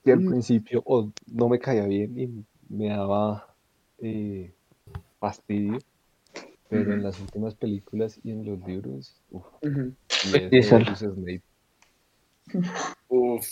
que 0.03 0.11
al 0.13 0.19
principio 0.25 0.81
o 0.85 1.11
no 1.27 1.49
me 1.49 1.59
caía 1.59 1.85
bien 1.85 2.17
y 2.19 2.45
me 2.73 2.89
daba 2.89 3.53
eh, 3.99 4.51
fastidio, 5.19 5.79
pero 6.71 6.93
en 6.93 7.03
las 7.03 7.19
últimas 7.19 7.53
películas 7.53 8.17
y 8.23 8.31
en 8.31 8.45
los 8.45 8.59
libros, 8.67 9.13
uf, 9.29 9.43
Ujú. 9.61 9.93
y 10.33 10.35
es 10.37 10.49
Diesel. 10.49 10.83
Severus 10.95 10.99
Snape. 10.99 11.41
Uf. 13.09 13.45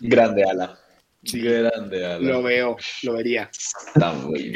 Grande 0.00 0.44
ala. 0.44 0.78
Grande 1.22 2.06
ala. 2.06 2.18
lo 2.18 2.42
veo, 2.42 2.76
lo 3.04 3.12
vería. 3.14 3.50
Está 3.52 4.12
muy. 4.12 4.52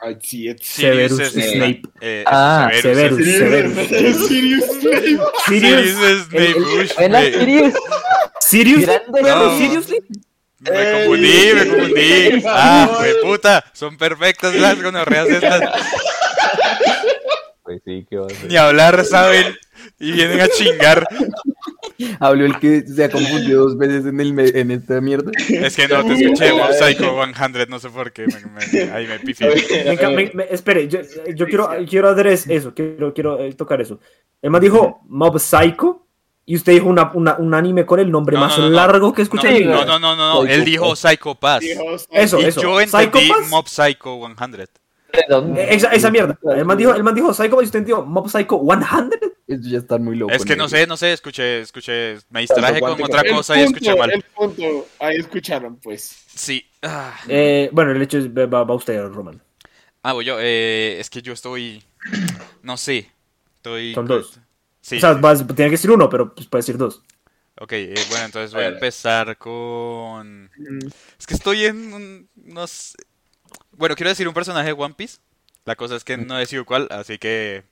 Ay, 0.00 0.16
sí, 0.22 0.48
es 0.48 0.60
Severus 0.62 1.16
Sirius 1.18 1.50
Snape. 1.52 1.82
eh, 2.00 2.24
Ah, 2.26 2.70
Severus 2.80 3.24
Severus. 3.26 3.72
Snape. 3.74 3.88
Severus. 3.88 4.28
Sirius 4.28 4.64
Snape. 4.64 5.00
Sirius. 5.46 6.28
Sirius 6.28 6.90
Snape, 6.92 7.08
me- 7.08 7.32
Sirius. 7.32 7.74
Sirius. 8.40 8.84
Seriously. 9.58 9.98
Me 10.60 10.92
confundí, 10.92 11.52
me 11.54 11.66
confundí. 11.68 12.42
Ah, 12.46 12.88
fue 12.98 13.14
puta. 13.22 13.64
Son 13.74 13.96
perfectas 13.96 14.54
las 14.54 14.80
gonorreas 14.82 15.28
estas. 15.28 15.60
Pues 17.68 17.82
sí, 17.84 18.06
¿qué 18.08 18.16
va 18.16 18.24
a 18.24 18.26
hacer? 18.28 18.48
Ni 18.50 18.56
hablar 18.56 19.04
saben. 19.04 19.54
Y 20.00 20.10
vienen 20.12 20.40
a 20.40 20.48
chingar. 20.48 21.06
Habló 22.18 22.46
el 22.46 22.58
que 22.58 22.82
se 22.86 23.04
ha 23.04 23.10
confundido 23.10 23.64
dos 23.64 23.76
veces 23.76 24.06
en, 24.06 24.20
el 24.20 24.32
me- 24.32 24.48
en 24.48 24.70
esta 24.70 25.00
mierda. 25.02 25.30
Es 25.48 25.76
que 25.76 25.86
no 25.86 26.02
te 26.04 26.14
escuché 26.14 26.52
Mob 26.54 26.72
Psycho 26.78 27.14
100, 27.34 27.68
no 27.68 27.78
sé 27.78 27.90
por 27.90 28.10
qué. 28.12 28.24
me- 28.26 28.72
me- 28.84 28.90
ahí 28.90 29.06
me 29.06 29.18
pifié. 29.18 29.48
Me 29.84 29.92
enca- 29.98 30.14
me- 30.14 30.30
me- 30.32 30.46
espere, 30.50 30.88
yo, 30.88 31.00
yo 31.34 31.46
quiero, 31.46 31.68
quiero 31.88 32.08
adres 32.08 32.46
eso, 32.48 32.72
quiero, 32.74 33.12
quiero 33.12 33.38
eh, 33.38 33.52
tocar 33.52 33.80
eso. 33.82 34.00
El 34.40 34.50
man 34.50 34.62
dijo 34.62 35.00
Mob 35.08 35.38
Psycho 35.38 36.06
y 36.46 36.56
usted 36.56 36.72
dijo 36.72 36.86
una, 36.86 37.10
una- 37.12 37.36
un 37.36 37.52
anime 37.52 37.84
con 37.84 38.00
el 38.00 38.10
nombre 38.10 38.34
No, 38.36 38.40
más 38.40 38.56
no, 38.56 38.64
no, 38.64 38.70
no. 38.70 38.76
largo 38.76 39.12
que 39.12 39.22
escuché. 39.22 39.48
en 39.48 39.54
mi 39.54 39.64
No, 39.64 39.72
vida. 39.74 39.84
no, 39.84 39.98
no, 39.98 40.16
no, 40.16 40.44
no. 40.44 40.46
Él 40.50 40.64
dijo 40.64 40.96
Psycho 40.96 41.34
Pass. 41.34 41.62
Eso, 42.10 42.40
Y 42.40 42.44
eso. 42.44 42.62
yo 42.62 42.80
entendí 42.80 43.06
Psycho-Pass. 43.28 43.48
Mob 43.50 43.68
Psycho 43.68 44.18
100. 44.24 44.66
Eh, 45.12 45.68
Esa, 45.70 45.88
esa 45.92 46.10
mierda. 46.10 46.38
El 46.54 46.64
man 46.64 46.76
dijo, 46.76 46.94
el 46.94 47.02
man 47.02 47.14
dijo 47.14 47.32
Psycho 47.32 47.56
Pass 47.56 47.62
y 47.62 47.66
usted 47.66 47.78
entendió 47.80 48.04
Mob 48.04 48.28
Psycho 48.28 48.60
100. 48.62 49.10
Eso 49.46 49.68
ya 49.70 49.78
está 49.78 49.96
muy 49.98 50.16
loco. 50.16 50.32
Es 50.32 50.44
que 50.44 50.54
no 50.56 50.68
sé, 50.68 50.86
no 50.86 50.96
sé, 50.98 51.12
escuché, 51.14 51.60
escuché, 51.60 52.18
me 52.28 52.40
distraje 52.40 52.80
con 52.80 53.02
otra 53.02 53.22
cosa 53.24 53.58
y 53.58 53.62
escuché 53.64 53.96
mal. 53.96 54.10
El 54.10 54.22
punto, 54.22 54.86
ahí 54.98 55.16
escucharon, 55.16 55.76
pues. 55.76 56.24
Sí. 56.34 56.64
Ah, 56.82 57.18
Eh, 57.28 57.70
bueno, 57.72 57.92
el 57.92 58.02
hecho 58.02 58.18
es, 58.18 58.28
va, 58.28 58.64
va 58.64 58.74
usted, 58.74 59.02
Roman. 59.08 59.40
Ah, 60.02 60.12
voy 60.12 60.24
yo, 60.26 60.36
eh, 60.38 60.98
es 61.00 61.08
que 61.10 61.22
yo 61.22 61.32
estoy, 61.32 61.82
no 62.62 62.76
sé, 62.76 63.10
estoy... 63.56 63.94
Son 63.94 64.06
dos. 64.06 64.38
Sí, 64.80 64.96
O 64.96 65.00
sea, 65.00 65.14
vas- 65.14 65.44
tiene 65.46 65.70
que 65.70 65.76
decir 65.76 65.90
uno, 65.90 66.08
pero 66.08 66.34
pues, 66.34 66.46
puede 66.46 66.60
decir 66.60 66.76
dos. 66.78 67.02
ok, 67.58 67.72
eh, 67.72 67.94
bueno, 68.10 68.26
entonces 68.26 68.54
voy 68.54 68.62
a 68.64 68.68
empezar 68.68 69.36
con... 69.38 70.50
Es 71.18 71.26
que 71.26 71.34
estoy 71.34 71.64
en 71.64 71.92
un... 71.92 72.30
no 72.36 72.66
sé... 72.66 72.94
Bueno, 73.78 73.94
quiero 73.94 74.10
decir 74.10 74.26
un 74.28 74.34
personaje 74.34 74.66
de 74.66 74.72
One 74.72 74.94
Piece. 74.94 75.18
La 75.64 75.76
cosa 75.76 75.96
es 75.96 76.04
que 76.04 76.16
no 76.16 76.36
decido 76.36 76.64
cuál, 76.64 76.88
así 76.90 77.18
que 77.18 77.62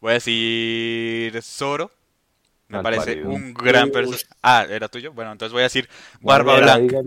voy 0.00 0.10
a 0.12 0.14
decir 0.14 1.40
Zoro. 1.42 1.90
Me 2.68 2.78
Mal 2.78 2.82
parece 2.82 3.16
parido. 3.16 3.30
un 3.30 3.54
gran 3.54 3.90
personaje. 3.90 4.24
Ah, 4.42 4.66
¿era 4.68 4.88
tuyo? 4.88 5.12
Bueno, 5.12 5.32
entonces 5.32 5.52
voy 5.52 5.60
a 5.60 5.64
decir 5.64 5.88
Barba 6.20 6.56
Blanca. 6.56 7.02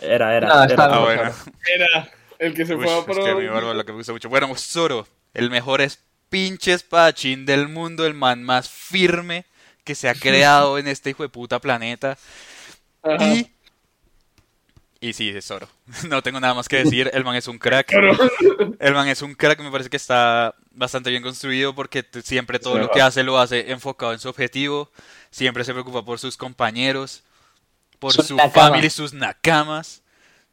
Era, 0.00 0.36
era. 0.36 0.48
No, 0.48 0.64
era. 0.64 0.88
Ah, 0.88 1.00
bueno. 1.00 1.32
Era 1.66 2.10
el 2.38 2.54
que 2.54 2.66
se 2.66 2.74
Uy, 2.74 2.86
fue 2.86 2.92
a 2.94 3.02
es 3.04 3.04
por... 3.04 3.22
que 3.22 3.34
mi 3.34 3.46
barba 3.48 3.74
lo 3.74 3.84
que 3.84 3.92
me 3.92 3.98
gusta 3.98 4.12
mucho. 4.12 4.28
Bueno, 4.30 4.54
Zoro, 4.56 5.06
el 5.34 5.50
mejor 5.50 5.80
es 5.82 6.00
pinche 6.30 6.72
espadachín 6.72 7.44
del 7.46 7.68
mundo, 7.68 8.06
el 8.06 8.14
man 8.14 8.42
más 8.42 8.68
firme 8.70 9.46
que 9.84 9.94
se 9.94 10.08
ha 10.08 10.14
creado 10.16 10.78
en 10.78 10.88
este 10.88 11.10
hijo 11.10 11.22
de 11.22 11.28
puta 11.28 11.58
planeta. 11.60 12.18
Ajá. 13.02 13.24
Y. 13.26 13.50
Y 15.02 15.14
sí, 15.14 15.30
es 15.30 15.46
Zoro. 15.46 15.66
No 16.08 16.22
tengo 16.22 16.40
nada 16.40 16.54
más 16.54 16.68
que 16.68 16.84
decir. 16.84 17.10
El 17.12 17.24
man 17.24 17.34
es 17.36 17.48
un 17.48 17.58
crack. 17.58 17.92
El 18.78 18.94
man 18.94 19.08
es 19.08 19.22
un 19.22 19.34
crack. 19.34 19.58
Me 19.60 19.70
parece 19.70 19.88
que 19.90 19.96
está 19.96 20.54
bastante 20.72 21.10
bien 21.10 21.22
construido 21.22 21.74
porque 21.74 22.02
t- 22.02 22.22
siempre 22.22 22.58
todo 22.58 22.78
lo 22.78 22.90
que 22.90 23.00
hace 23.00 23.22
lo 23.22 23.38
hace 23.38 23.70
enfocado 23.72 24.12
en 24.12 24.18
su 24.18 24.28
objetivo. 24.28 24.90
Siempre 25.30 25.64
se 25.64 25.72
preocupa 25.72 26.04
por 26.04 26.18
sus 26.18 26.36
compañeros, 26.36 27.22
por 27.98 28.12
su 28.12 28.36
familia 28.52 28.86
y 28.86 28.90
sus 28.90 29.14
nakamas. 29.14 30.02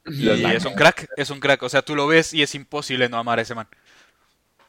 Y 0.05 0.29
es 0.29 0.63
un 0.63 0.73
crack, 0.75 1.09
es 1.17 1.29
un 1.29 1.39
crack. 1.41 1.63
O 1.63 1.69
sea, 1.69 1.81
tú 1.81 1.93
lo 1.95 2.07
ves 2.07 2.33
y 2.33 2.41
es 2.41 2.55
imposible 2.55 3.09
no 3.09 3.17
amar 3.17 3.39
a 3.39 3.41
ese 3.41 3.53
man. 3.55 3.67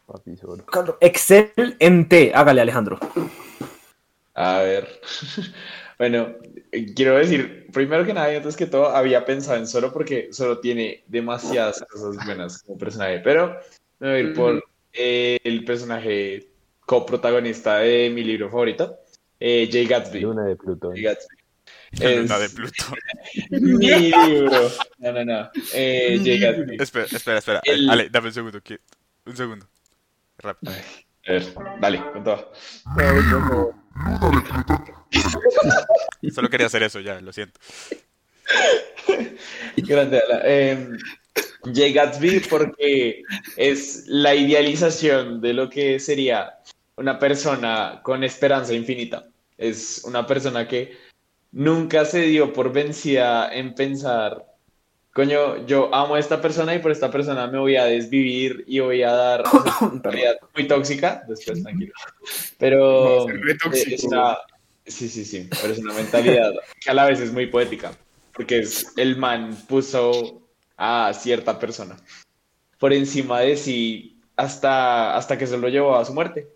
Papi 0.07 0.37
solo. 0.37 0.64
Excelente. 1.01 2.33
Hágale, 2.35 2.62
Alejandro. 2.62 2.99
A 4.35 4.59
ver. 4.59 5.01
Bueno, 5.99 6.34
eh, 6.70 6.94
quiero 6.94 7.16
decir, 7.16 7.66
primero 7.72 8.05
que 8.07 8.14
nada 8.14 8.32
y 8.32 8.36
antes 8.36 8.57
que 8.57 8.66
todo, 8.66 8.86
había 8.88 9.24
pensado 9.24 9.57
en 9.59 9.66
Solo 9.66 9.92
porque 9.92 10.28
Solo 10.32 10.61
tiene 10.61 11.03
demasiadas 11.09 11.84
cosas 11.90 12.24
buenas 12.24 12.62
como 12.62 12.78
personaje, 12.78 13.18
pero 13.18 13.59
me 13.99 14.09
voy 14.09 14.16
a 14.16 14.20
ir 14.20 14.34
por 14.34 14.64
eh, 14.92 15.38
el 15.42 15.64
personaje 15.64 16.49
coprotagonista 16.80 17.78
de 17.78 18.11
mi 18.11 18.22
libro 18.22 18.49
favorito, 18.49 18.99
eh, 19.40 19.68
Jay 19.70 19.86
Gatsby. 19.86 20.20
Luna 20.20 20.44
de 20.44 20.57
Plutón. 20.57 20.94
Jay 20.94 21.03
Gatsby. 21.03 21.36
Luna 22.01 22.36
Es 22.36 22.40
de 22.40 22.49
Plutón. 22.57 22.99
mi 23.51 24.12
libro. 24.12 24.70
No, 24.99 25.12
no, 25.12 25.24
no. 25.24 25.51
Eh, 25.74 26.20
Jay 26.24 26.38
Gatsby. 26.38 26.76
Espera, 26.78 27.07
espera, 27.11 27.38
espera. 27.38 27.61
El- 27.64 27.90
Ale, 27.90 28.09
dame 28.09 28.28
un 28.28 28.34
segundo. 28.34 28.61
que- 28.62 28.80
Un 29.26 29.36
segundo. 29.36 29.66
Rápido. 30.38 30.72
A 30.72 31.32
ver, 31.32 31.42
dale, 31.80 32.03
con 32.12 32.24
todo. 32.24 32.53
Solo 36.34 36.49
quería 36.49 36.66
hacer 36.66 36.82
eso 36.82 37.01
ya, 37.01 37.20
lo 37.20 37.32
siento. 37.32 37.59
Grande, 39.76 40.18
Ala. 40.18 40.40
Eh, 40.44 40.88
Jay 41.74 41.92
Gatsby 41.92 42.40
porque 42.49 43.22
es 43.57 44.05
la 44.07 44.34
idealización 44.34 45.40
de 45.40 45.53
lo 45.53 45.68
que 45.68 45.99
sería 45.99 46.59
una 46.96 47.18
persona 47.18 48.01
con 48.03 48.24
esperanza 48.24 48.74
infinita. 48.74 49.26
Es 49.57 50.03
una 50.05 50.26
persona 50.26 50.68
que 50.68 50.96
nunca 51.53 52.05
se 52.05 52.22
dio 52.22 52.53
por 52.53 52.72
vencida 52.72 53.53
en 53.53 53.74
pensar, 53.74 54.44
coño, 55.12 55.66
yo 55.66 55.94
amo 55.94 56.14
a 56.14 56.18
esta 56.18 56.40
persona 56.40 56.74
y 56.74 56.78
por 56.78 56.90
esta 56.90 57.11
persona 57.11 57.46
me 57.46 57.59
voy 57.59 57.76
a 57.76 57.84
desvivir 57.84 58.64
y 58.66 58.80
voy 58.80 59.02
a 59.02 59.12
dar 59.12 59.42
una 59.82 60.36
muy 60.54 60.66
tóxica. 60.66 61.24
Después, 61.28 61.62
tranquilo. 61.62 61.92
Pero 62.59 63.24
una- 63.24 64.38
sí, 64.86 65.09
sí, 65.09 65.24
sí, 65.24 65.48
pero 65.61 65.72
es 65.72 65.78
una 65.80 65.92
mentalidad 65.92 66.52
que 66.80 66.90
a 66.90 66.94
la 66.94 67.06
vez 67.06 67.20
es 67.20 67.32
muy 67.32 67.46
poética, 67.46 67.92
porque 68.32 68.61
es 68.61 68.92
el 68.96 69.16
man 69.16 69.56
puso 69.68 70.48
a 70.76 71.12
cierta 71.12 71.59
persona 71.59 71.96
por 72.78 72.92
encima 72.92 73.40
de 73.40 73.56
sí 73.56 74.20
hasta, 74.36 75.16
hasta 75.16 75.36
que 75.36 75.46
se 75.46 75.59
lo 75.59 75.68
llevó 75.68 75.96
a 75.96 76.04
su 76.04 76.14
muerte. 76.14 76.48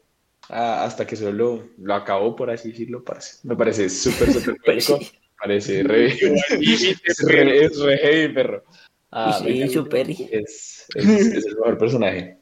Hasta 0.48 1.06
que 1.06 1.14
solo 1.16 1.68
lo 1.78 1.94
acabó, 1.94 2.34
por 2.34 2.50
así 2.50 2.72
decirlo, 2.72 3.04
parce. 3.04 3.38
Me 3.44 3.56
parece 3.56 3.88
súper, 3.88 4.32
súper 4.32 4.56
poético. 4.64 4.98
Parece 5.42 5.82
re, 5.84 6.06
es 6.12 7.18
re, 7.26 7.64
es 7.64 7.78
re 7.80 7.96
heavy, 7.98 8.34
perro. 8.34 8.62
Ah, 9.10 9.38
Sí, 9.42 9.48
encanta. 9.62 9.72
súper. 9.74 10.10
Es, 10.10 10.86
es, 10.94 11.04
es 11.08 11.46
el 11.46 11.56
mejor 11.56 11.78
personaje. 11.78 12.38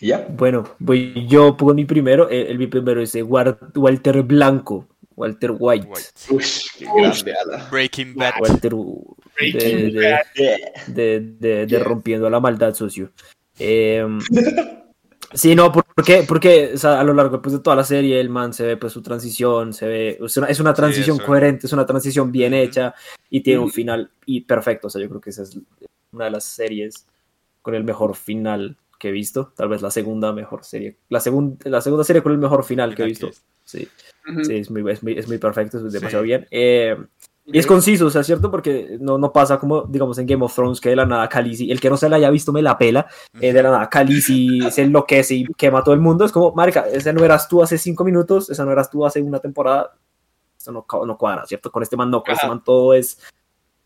¿Y 0.00 0.08
ya? 0.08 0.26
Bueno, 0.28 0.64
voy, 0.80 1.26
yo 1.28 1.56
pongo 1.56 1.74
mi 1.74 1.84
primero. 1.84 2.28
El, 2.28 2.58
mi 2.58 2.66
primero 2.66 3.00
es 3.02 3.14
eh, 3.14 3.22
Walter 3.22 4.22
Blanco. 4.22 4.88
Walter 5.14 5.52
White. 5.56 5.86
White. 5.86 6.08
Uy, 6.30 6.42
qué 6.78 6.86
grande, 6.96 7.34
ala. 7.34 7.68
Breaking 7.70 8.14
Bad. 8.14 8.32
Walter 8.40 8.74
uh, 8.74 9.16
de, 9.38 9.50
Breaking 9.52 9.92
de- 9.92 10.10
Bad. 10.10 10.86
de, 10.88 11.20
de- 11.38 11.66
de 11.66 11.78
rompiendo 11.78 12.28
la 12.30 12.40
maldad, 12.40 12.74
socio. 12.74 13.12
Eh, 13.58 14.02
sí, 15.34 15.54
no, 15.54 15.70
¿por 15.72 15.84
por 15.84 16.04
qué? 16.04 16.24
Porque 16.26 16.72
o 16.74 16.78
sea, 16.78 17.00
a 17.00 17.04
lo 17.04 17.12
largo 17.14 17.40
pues, 17.42 17.54
de 17.54 17.60
toda 17.60 17.76
la 17.76 17.84
serie 17.84 18.18
el 18.20 18.30
man 18.30 18.52
se 18.52 18.64
ve 18.66 18.76
pues 18.76 18.92
su 18.92 19.02
transición, 19.02 19.72
se 19.72 19.86
ve, 19.86 20.18
es 20.24 20.36
una, 20.36 20.46
es 20.46 20.58
una 20.60 20.72
transición 20.74 21.16
eso. 21.16 21.26
coherente, 21.26 21.66
es 21.66 21.72
una 21.72 21.84
transición 21.86 22.32
bien 22.32 22.54
hecha 22.54 22.94
y 23.28 23.42
tiene 23.42 23.60
un 23.60 23.70
final 23.70 24.10
y 24.26 24.40
perfecto. 24.42 24.86
O 24.86 24.90
sea, 24.90 25.02
yo 25.02 25.08
creo 25.08 25.20
que 25.20 25.30
esa 25.30 25.42
es 25.42 25.58
una 26.12 26.24
de 26.26 26.30
las 26.30 26.44
series 26.44 27.06
con 27.60 27.74
el 27.74 27.84
mejor 27.84 28.16
final 28.16 28.76
que 28.98 29.08
he 29.08 29.12
visto. 29.12 29.52
Tal 29.56 29.68
vez 29.68 29.82
la 29.82 29.90
segunda 29.90 30.32
mejor 30.32 30.64
serie. 30.64 30.96
La, 31.08 31.20
segun- 31.20 31.58
la 31.64 31.80
segunda 31.80 32.04
serie 32.04 32.22
con 32.22 32.32
el 32.32 32.38
mejor 32.38 32.64
final 32.64 32.94
que 32.94 33.02
he 33.02 33.06
visto. 33.06 33.30
Sí, 33.64 33.86
Ujú. 34.30 34.44
sí, 34.44 34.56
es 34.56 34.70
muy, 34.70 34.90
es 34.90 35.02
muy, 35.02 35.12
es 35.18 35.28
muy 35.28 35.38
perfecto, 35.38 35.78
es 35.86 35.92
demasiado 35.92 36.24
Sí. 36.24 36.28
bien. 36.28 36.46
Eh, 36.50 36.96
y 37.44 37.58
es 37.58 37.66
conciso, 37.66 38.06
o 38.06 38.10
sea, 38.10 38.22
¿cierto? 38.22 38.50
Porque 38.50 38.98
no, 39.00 39.18
no 39.18 39.32
pasa 39.32 39.58
como, 39.58 39.82
digamos, 39.82 40.16
en 40.18 40.26
Game 40.26 40.44
of 40.44 40.54
Thrones, 40.54 40.80
que 40.80 40.90
de 40.90 40.96
la 40.96 41.06
nada 41.06 41.28
Khaleesi, 41.28 41.72
el 41.72 41.80
que 41.80 41.90
no 41.90 41.96
se 41.96 42.08
la 42.08 42.16
haya 42.16 42.30
visto 42.30 42.52
me 42.52 42.62
la 42.62 42.78
pela, 42.78 43.08
eh, 43.40 43.52
de 43.52 43.62
la 43.62 43.70
nada 43.70 43.88
Khaleesi 43.88 44.70
se 44.70 44.82
enloquece 44.82 45.34
y 45.34 45.46
quema 45.56 45.80
a 45.80 45.84
todo 45.84 45.94
el 45.94 46.00
mundo. 46.00 46.24
Es 46.24 46.30
como, 46.30 46.52
marica, 46.52 46.86
ese 46.88 47.12
no 47.12 47.24
eras 47.24 47.48
tú 47.48 47.60
hace 47.60 47.78
cinco 47.78 48.04
minutos, 48.04 48.48
esa 48.48 48.64
no 48.64 48.70
eras 48.70 48.88
tú 48.90 49.04
hace 49.04 49.20
una 49.20 49.40
temporada. 49.40 49.92
Eso 50.56 50.70
no, 50.70 50.86
no 51.04 51.18
cuadra, 51.18 51.44
¿cierto? 51.44 51.72
Con 51.72 51.82
este 51.82 51.96
man 51.96 52.10
no, 52.10 52.22
con 52.22 52.34
este 52.34 52.46
man 52.46 52.62
todo 52.62 52.94
es... 52.94 53.18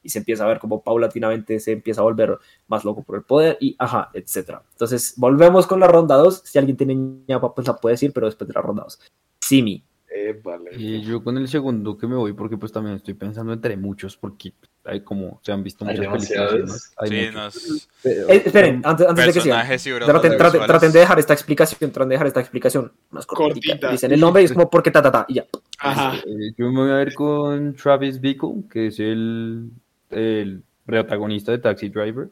Y 0.02 0.10
se 0.10 0.18
empieza 0.20 0.44
a 0.44 0.48
ver 0.48 0.60
como 0.60 0.84
paulatinamente 0.84 1.58
se 1.58 1.72
empieza 1.72 2.00
a 2.00 2.04
volver 2.04 2.38
más 2.68 2.84
loco 2.84 3.02
por 3.02 3.16
el 3.16 3.22
poder 3.22 3.56
y 3.58 3.74
ajá, 3.76 4.10
etcétera. 4.12 4.62
Entonces, 4.70 5.14
volvemos 5.16 5.66
con 5.66 5.80
la 5.80 5.88
ronda 5.88 6.14
2. 6.16 6.42
Si 6.44 6.58
alguien 6.58 6.76
tiene 6.76 6.94
ñapa, 7.26 7.52
pues 7.52 7.66
la 7.66 7.76
puede 7.76 7.94
decir, 7.94 8.12
pero 8.12 8.26
después 8.26 8.46
de 8.46 8.54
la 8.54 8.60
ronda 8.60 8.84
2. 8.84 9.00
Simi. 9.40 9.82
Eh, 10.18 10.40
vale. 10.42 10.70
Y 10.76 11.02
yo 11.02 11.22
con 11.22 11.36
el 11.36 11.46
segundo 11.46 11.96
que 11.98 12.06
me 12.06 12.16
voy, 12.16 12.32
porque 12.32 12.56
pues 12.56 12.72
también 12.72 12.96
estoy 12.96 13.14
pensando 13.14 13.52
entre 13.52 13.76
muchos, 13.76 14.16
porque 14.16 14.54
hay 14.84 15.00
como 15.02 15.40
se 15.42 15.52
han 15.52 15.62
visto 15.62 15.84
Hay 15.86 15.98
muchas 16.08 16.94
películas. 16.98 17.88
Eh, 18.04 18.42
esperen, 18.46 18.80
antes, 18.84 19.06
antes 19.06 19.26
de 19.26 19.32
que 19.32 19.40
sigan. 19.40 19.66
Traten, 20.06 20.32
traten- 20.38 20.92
de 20.92 20.98
dejar 21.00 21.18
esta 21.18 21.34
explicación, 21.34 21.90
traten 21.92 22.08
de 22.08 22.14
dejar 22.14 22.26
esta 22.28 22.40
explicación 22.40 22.92
más 23.10 23.26
cortita. 23.26 23.68
Cortita. 23.72 23.90
Dicen 23.90 24.12
el 24.12 24.20
nombre 24.20 24.42
y 24.42 24.46
es 24.46 24.52
como 24.52 24.70
porque 24.70 24.90
ta 24.90 25.02
ta 25.02 25.12
ta 25.12 25.26
y 25.28 25.34
ya. 25.34 25.44
Ajá. 25.80 26.16
Eh, 26.26 26.52
yo 26.56 26.72
me 26.72 26.80
voy 26.80 26.90
a 26.90 26.94
ver 26.94 27.12
con 27.14 27.74
Travis 27.74 28.18
Bickle, 28.20 28.64
que 28.70 28.86
es 28.86 28.98
el, 29.00 29.70
el 30.10 30.62
protagonista 30.86 31.52
de 31.52 31.58
Taxi 31.58 31.90
Driver. 31.90 32.28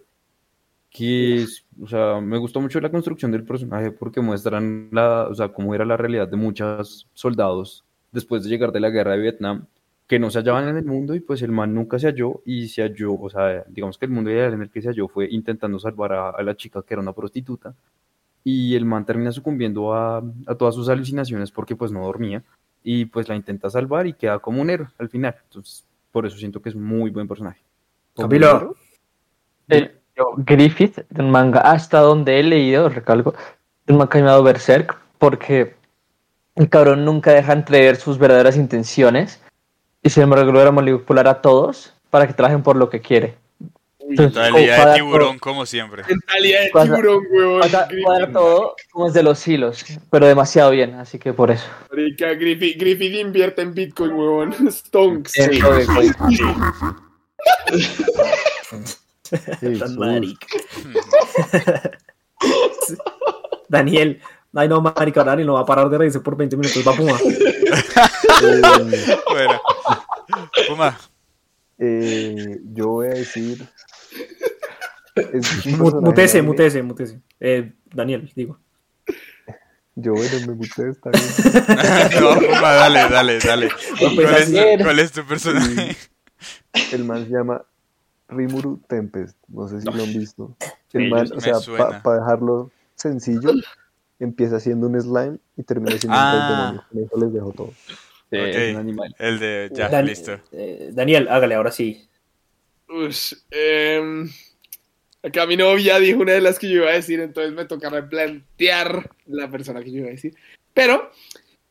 Que 0.94 1.42
es, 1.42 1.66
o 1.82 1.88
sea, 1.88 2.20
me 2.20 2.38
gustó 2.38 2.60
mucho 2.60 2.80
la 2.80 2.88
construcción 2.88 3.32
del 3.32 3.42
personaje 3.42 3.90
porque 3.90 4.20
muestran 4.20 4.90
la, 4.92 5.26
o 5.28 5.34
sea, 5.34 5.48
cómo 5.48 5.74
era 5.74 5.84
la 5.84 5.96
realidad 5.96 6.28
de 6.28 6.36
muchos 6.36 7.08
soldados 7.14 7.84
después 8.12 8.44
de 8.44 8.50
llegar 8.50 8.70
de 8.70 8.78
la 8.78 8.90
guerra 8.90 9.12
de 9.12 9.18
Vietnam, 9.18 9.66
que 10.06 10.20
no 10.20 10.30
se 10.30 10.38
hallaban 10.38 10.68
en 10.68 10.76
el 10.76 10.84
mundo 10.84 11.16
y 11.16 11.20
pues 11.20 11.42
el 11.42 11.50
man 11.50 11.74
nunca 11.74 11.98
se 11.98 12.06
halló 12.06 12.42
y 12.44 12.68
se 12.68 12.82
halló, 12.82 13.14
o 13.14 13.28
sea, 13.28 13.64
digamos 13.66 13.98
que 13.98 14.04
el 14.04 14.12
mundo 14.12 14.30
ideal 14.30 14.54
en 14.54 14.62
el 14.62 14.70
que 14.70 14.82
se 14.82 14.88
halló 14.88 15.08
fue 15.08 15.28
intentando 15.28 15.80
salvar 15.80 16.12
a, 16.12 16.30
a 16.30 16.42
la 16.44 16.54
chica 16.54 16.82
que 16.86 16.94
era 16.94 17.02
una 17.02 17.12
prostituta 17.12 17.74
y 18.44 18.76
el 18.76 18.84
man 18.84 19.04
termina 19.04 19.32
sucumbiendo 19.32 19.92
a, 19.92 20.18
a 20.46 20.54
todas 20.54 20.76
sus 20.76 20.88
alucinaciones 20.88 21.50
porque 21.50 21.74
pues 21.74 21.90
no 21.90 22.04
dormía 22.04 22.44
y 22.84 23.06
pues 23.06 23.28
la 23.28 23.34
intenta 23.34 23.68
salvar 23.68 24.06
y 24.06 24.12
queda 24.12 24.38
como 24.38 24.60
un 24.60 24.70
héroe 24.70 24.88
al 24.98 25.08
final. 25.08 25.34
Entonces, 25.44 25.84
por 26.12 26.26
eso 26.26 26.36
siento 26.36 26.60
que 26.60 26.68
es 26.68 26.76
muy 26.76 27.10
buen 27.10 27.26
personaje. 27.26 27.60
Camilo. 28.14 28.76
Yo, 29.66 29.76
Griffith, 30.38 31.00
del 31.10 31.26
manga, 31.26 31.60
hasta 31.60 32.00
donde 32.00 32.38
he 32.38 32.42
leído, 32.42 32.88
recalco, 32.88 33.34
el 33.86 33.96
manga 33.96 34.18
llamado 34.18 34.42
Berserk, 34.42 34.96
porque 35.18 35.74
el 36.56 36.68
cabrón 36.68 37.04
nunca 37.04 37.32
deja 37.32 37.52
entrever 37.52 37.96
sus 37.96 38.18
verdaderas 38.18 38.56
intenciones 38.56 39.40
y 40.02 40.10
sin 40.10 40.24
embargo 40.24 40.52
logra 40.52 40.70
manipular 40.70 41.26
a 41.28 41.40
todos 41.42 41.92
para 42.10 42.26
que 42.26 42.32
trabajen 42.32 42.62
por 42.62 42.76
lo 42.76 42.90
que 42.90 43.00
quiere. 43.00 43.36
Mentalidad 44.06 44.88
de 44.90 44.94
tiburón, 44.96 45.38
como 45.38 45.64
siempre. 45.64 46.02
Mentalidad 46.06 46.60
de 46.60 46.70
Cuadra- 46.70 46.96
tiburón, 46.96 47.24
huevón. 47.30 47.62
cuadra- 48.04 48.32
todo 48.32 48.76
como 48.92 49.06
es 49.08 49.14
de 49.14 49.22
los 49.22 49.48
hilos, 49.48 49.82
pero 50.10 50.26
demasiado 50.26 50.70
bien, 50.72 50.94
así 50.96 51.18
que 51.18 51.32
por 51.32 51.50
eso. 51.50 51.64
Marica, 51.90 52.34
Griffith, 52.34 52.78
Griffith 52.78 53.14
invierte 53.14 53.62
en 53.62 53.72
Bitcoin, 53.74 54.12
huevón. 54.12 54.52
Stonks. 54.70 55.32
De- 55.32 55.58
Sí, 59.60 59.78
Tan 59.78 59.88
sus- 59.88 59.96
marica. 59.98 60.46
Daniel. 63.68 64.20
Ay, 64.56 64.68
no, 64.68 64.80
marica, 64.80 65.24
Daniel 65.24 65.46
no 65.48 65.54
va 65.54 65.60
a 65.60 65.66
parar 65.66 65.88
de 65.88 65.98
reírse 65.98 66.20
por 66.20 66.36
20 66.36 66.56
minutos. 66.56 66.86
Va 66.86 66.92
Puma. 66.94 67.18
Eh, 68.42 68.60
Bueno. 69.30 69.60
Puma. 70.68 70.98
eh, 71.78 72.58
yo 72.72 72.88
voy 72.88 73.06
a 73.08 73.10
decir. 73.10 73.66
Mutese, 75.78 76.42
mutese, 76.42 76.82
mutese. 76.82 77.20
Eh, 77.40 77.72
Daniel, 77.92 78.30
digo. 78.34 78.58
Yo, 79.96 80.12
bueno, 80.14 80.34
me 80.48 80.54
muté, 80.54 80.88
está 80.90 81.10
bien. 81.10 81.24
no, 82.20 82.34
Puma, 82.34 82.72
dale, 82.74 82.98
dale, 83.08 83.38
dale. 83.38 83.68
pues, 83.98 84.14
¿Cuál 84.14 84.34
es, 84.36 84.82
cuál 84.82 84.98
es 84.98 85.12
tu 85.12 85.24
personaje? 85.24 85.96
El 86.92 87.04
man 87.04 87.24
se 87.24 87.30
llama 87.30 87.64
Rimuru 88.34 88.80
Tempest. 88.88 89.36
No 89.48 89.68
sé 89.68 89.80
si 89.80 89.86
lo 89.86 89.92
han 90.02 90.12
visto. 90.12 90.56
El 90.92 91.08
man, 91.10 91.28
o 91.34 91.40
sea, 91.40 91.54
para 92.02 92.18
dejarlo 92.20 92.70
sencillo, 92.94 93.50
empieza 94.20 94.60
siendo 94.60 94.86
un 94.88 95.00
slime 95.00 95.38
y 95.56 95.62
termina 95.62 95.90
siendo 95.98 96.16
Ah. 96.18 96.34
un 96.34 96.56
demonio. 96.56 96.84
Con 96.90 97.04
eso 97.04 97.24
les 97.24 97.32
dejo 97.34 97.52
todo. 97.52 97.72
Sí, 98.30 98.38
Ok. 98.38 98.46
es 98.46 98.74
un 98.74 98.80
animal. 98.80 99.14
El 99.18 99.38
de... 99.38 99.70
Ya, 99.74 99.88
Dan- 99.88 100.06
listo. 100.06 100.38
eh, 100.52 100.90
Daniel, 100.92 101.28
hágale, 101.28 101.54
ahora 101.54 101.70
sí. 101.72 102.08
Ush, 102.88 103.34
em, 103.50 104.28
acá 105.22 105.46
mi 105.46 105.56
novia 105.56 105.98
dijo 105.98 106.20
una 106.20 106.32
de 106.32 106.40
las 106.40 106.58
que 106.58 106.68
yo 106.68 106.82
iba 106.82 106.90
a 106.90 106.94
decir, 106.94 107.18
entonces 107.20 107.52
me 107.54 107.64
toca 107.64 107.90
replantear 107.90 109.10
la 109.26 109.50
persona 109.50 109.82
que 109.82 109.90
yo 109.90 109.98
iba 109.98 110.08
a 110.08 110.12
decir. 110.12 110.34
Pero 110.72 111.10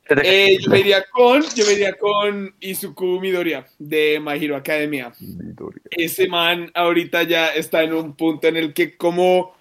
Eh, 0.09 0.57
yo 0.59 0.69
me 0.69 0.79
iría 0.81 1.05
con, 1.11 1.41
yo 1.55 1.65
me 1.65 1.73
iría 1.73 1.93
con 1.97 2.53
Izuku 2.59 3.19
Midoriya 3.21 3.65
de 3.79 4.19
My 4.21 4.43
Hero 4.43 4.57
Academia. 4.57 5.13
Midoriya. 5.19 5.81
Ese 5.91 6.27
man 6.27 6.69
ahorita 6.73 7.23
ya 7.23 7.47
está 7.47 7.83
en 7.83 7.93
un 7.93 8.15
punto 8.15 8.47
en 8.47 8.57
el 8.57 8.73
que 8.73 8.97
como 8.97 9.55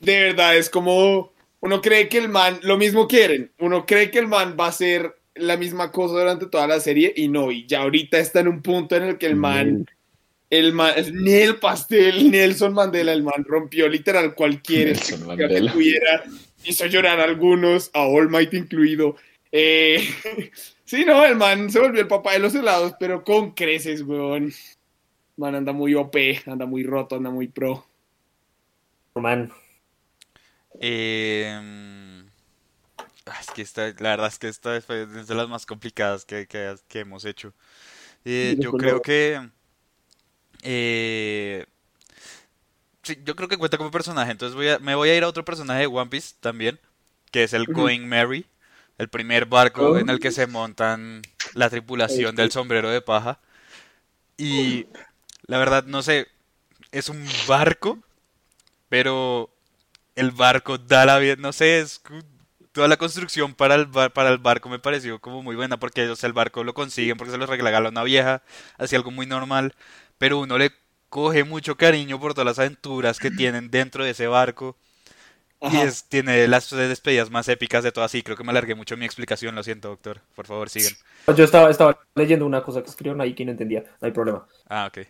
de 0.00 0.20
verdad 0.20 0.56
es 0.56 0.70
como 0.70 1.32
uno 1.60 1.80
cree 1.80 2.08
que 2.08 2.18
el 2.18 2.28
man 2.28 2.60
lo 2.62 2.76
mismo 2.76 3.08
quieren, 3.08 3.50
uno 3.58 3.84
cree 3.86 4.10
que 4.10 4.20
el 4.20 4.28
man 4.28 4.56
va 4.58 4.68
a 4.68 4.72
ser 4.72 5.16
la 5.34 5.56
misma 5.56 5.90
cosa 5.90 6.14
durante 6.14 6.46
toda 6.46 6.68
la 6.68 6.78
serie 6.78 7.12
y 7.16 7.28
no, 7.28 7.50
y 7.50 7.66
ya 7.66 7.82
ahorita 7.82 8.18
está 8.18 8.40
en 8.40 8.48
un 8.48 8.62
punto 8.62 8.94
en 8.96 9.02
el 9.02 9.18
que 9.18 9.26
el 9.26 9.36
man 9.36 9.86
el 10.50 10.72
man, 10.72 10.94
ni 11.12 11.32
el 11.32 11.56
pastel, 11.56 12.30
Nelson 12.30 12.72
Mandela, 12.72 13.12
el 13.12 13.22
man 13.22 13.44
rompió 13.46 13.88
literal 13.88 14.34
cualquier 14.34 14.98
que 14.98 15.60
tuviera, 15.70 16.24
hizo 16.64 16.86
llorar 16.86 17.20
a 17.20 17.24
algunos, 17.24 17.90
a 17.92 18.06
All 18.06 18.30
Might 18.30 18.54
incluido. 18.54 19.16
Eh, 19.52 19.98
sí, 20.84 21.04
no, 21.04 21.24
el 21.24 21.36
man 21.36 21.70
se 21.70 21.80
volvió 21.80 22.00
el 22.02 22.08
papá 22.08 22.32
de 22.32 22.40
los 22.40 22.54
helados, 22.54 22.94
pero 22.98 23.24
con 23.24 23.52
creces, 23.52 24.02
weón. 24.02 24.52
Man 25.36 25.54
anda 25.56 25.72
muy 25.72 25.94
OP, 25.96 26.42
anda 26.46 26.66
muy 26.66 26.84
roto, 26.84 27.16
anda 27.16 27.30
muy 27.30 27.48
pro. 27.48 27.86
Man, 29.16 29.50
Eh, 30.80 31.58
ah, 33.26 33.38
es 33.40 33.50
que 33.50 33.62
esta, 33.62 33.82
la 33.98 34.10
verdad 34.10 34.28
es 34.28 34.38
que 34.38 34.48
esta 34.48 34.80
fue 34.80 35.06
de 35.06 35.34
las 35.34 35.48
más 35.48 35.66
complicadas 35.66 36.24
que, 36.24 36.46
que- 36.46 36.76
que 36.88 37.00
hemos 37.00 37.24
hecho. 37.24 37.54
Eh, 38.24 38.56
yo 38.60 38.76
creo 38.76 39.02
que... 39.02 39.40
eh, 40.62 41.66
sí, 43.02 43.16
yo 43.24 43.36
creo 43.36 43.48
que 43.48 43.56
cuenta 43.56 43.78
como 43.78 43.90
personaje, 43.90 44.30
entonces 44.32 44.54
voy 44.56 44.68
a, 44.68 44.78
me 44.78 44.94
voy 44.94 45.10
a 45.10 45.16
ir 45.16 45.22
a 45.24 45.28
otro 45.28 45.44
personaje 45.44 45.80
de 45.82 45.86
One 45.86 46.10
Piece 46.10 46.34
también, 46.40 46.78
que 47.30 47.44
es 47.44 47.52
el 47.52 47.68
Going 47.68 48.06
Merry, 48.06 48.46
el 48.98 49.08
primer 49.08 49.46
barco 49.46 49.98
en 49.98 50.08
el 50.10 50.20
que 50.20 50.30
se 50.32 50.46
montan 50.46 51.22
la 51.54 51.70
tripulación 51.70 52.36
del 52.36 52.50
sombrero 52.50 52.90
de 52.90 53.00
paja. 53.02 53.40
Y 54.36 54.86
la 55.46 55.58
verdad, 55.58 55.84
no 55.84 56.02
sé, 56.02 56.28
es 56.92 57.08
un 57.08 57.24
barco, 57.48 58.00
pero 58.88 59.50
el 60.16 60.30
barco 60.32 60.78
da 60.78 61.06
la 61.06 61.18
vida, 61.18 61.36
no 61.38 61.52
sé, 61.52 61.80
es 61.80 62.02
toda 62.72 62.88
la 62.88 62.96
construcción 62.96 63.54
para 63.54 63.74
el, 63.76 63.86
bar- 63.86 64.12
para 64.12 64.30
el 64.30 64.38
barco 64.38 64.68
me 64.68 64.78
pareció 64.78 65.20
como 65.20 65.42
muy 65.42 65.56
buena 65.56 65.78
porque 65.78 66.04
ellos 66.04 66.22
el 66.24 66.32
barco 66.34 66.64
lo 66.64 66.74
consiguen 66.74 67.16
porque 67.16 67.32
se 67.32 67.38
lo 67.38 67.46
regala 67.46 67.88
una 67.90 68.04
vieja, 68.04 68.42
así 68.78 68.96
algo 68.96 69.10
muy 69.10 69.26
normal, 69.26 69.74
pero 70.18 70.38
uno 70.40 70.58
le 70.58 70.72
coge 71.10 71.44
mucho 71.44 71.76
cariño 71.76 72.20
por 72.20 72.34
todas 72.34 72.46
las 72.46 72.58
aventuras 72.60 73.20
que 73.20 73.30
tienen 73.30 73.70
dentro 73.70 74.04
de 74.04 74.10
ese 74.10 74.26
barco 74.28 74.76
y 75.60 75.76
es, 75.78 76.04
tiene 76.04 76.46
las 76.48 76.70
despedidas 76.70 77.30
más 77.30 77.48
épicas 77.48 77.82
de 77.84 77.92
todas, 77.92 78.10
sí, 78.10 78.22
creo 78.22 78.36
que 78.36 78.44
me 78.44 78.50
alargué 78.50 78.74
mucho 78.74 78.96
mi 78.96 79.04
explicación, 79.04 79.54
lo 79.54 79.62
siento, 79.62 79.88
doctor, 79.88 80.20
por 80.34 80.46
favor, 80.46 80.68
sigan. 80.70 80.92
yo 81.36 81.44
estaba, 81.44 81.70
estaba 81.70 81.98
leyendo 82.14 82.46
una 82.46 82.62
cosa 82.62 82.82
que 82.82 82.90
escribieron 82.90 83.20
ahí 83.20 83.34
que 83.34 83.44
no 83.44 83.50
entendía, 83.52 83.84
no 84.00 84.06
hay 84.06 84.12
problema. 84.12 84.46
Ah, 84.68 84.86
ok. 84.86 85.06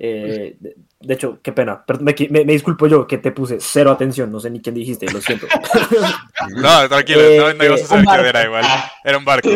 Eh, 0.00 0.56
de, 0.60 0.76
de 1.00 1.14
hecho, 1.14 1.40
qué 1.42 1.50
pena, 1.50 1.82
pero 1.84 1.98
me, 1.98 2.14
me- 2.30 2.44
me 2.44 2.52
disculpo 2.52 2.86
yo 2.86 3.04
que 3.06 3.18
te 3.18 3.32
puse 3.32 3.58
cero 3.60 3.90
atención, 3.90 4.30
no 4.30 4.38
sé 4.38 4.48
ni 4.48 4.60
quién 4.60 4.76
dijiste, 4.76 5.06
lo 5.12 5.20
siento. 5.20 5.46
No, 6.56 6.88
tranquilo, 6.88 7.20
Eh, 7.20 7.36
no, 7.36 7.52
no 7.54 7.64
ibas 7.64 7.80
a 7.80 7.84
eh, 7.84 7.86
saber 7.88 8.04
quién 8.04 8.16
barco. 8.16 8.28
era 8.28 8.44
igual, 8.44 8.64
era 9.04 9.18
un 9.18 9.24
barco. 9.24 9.48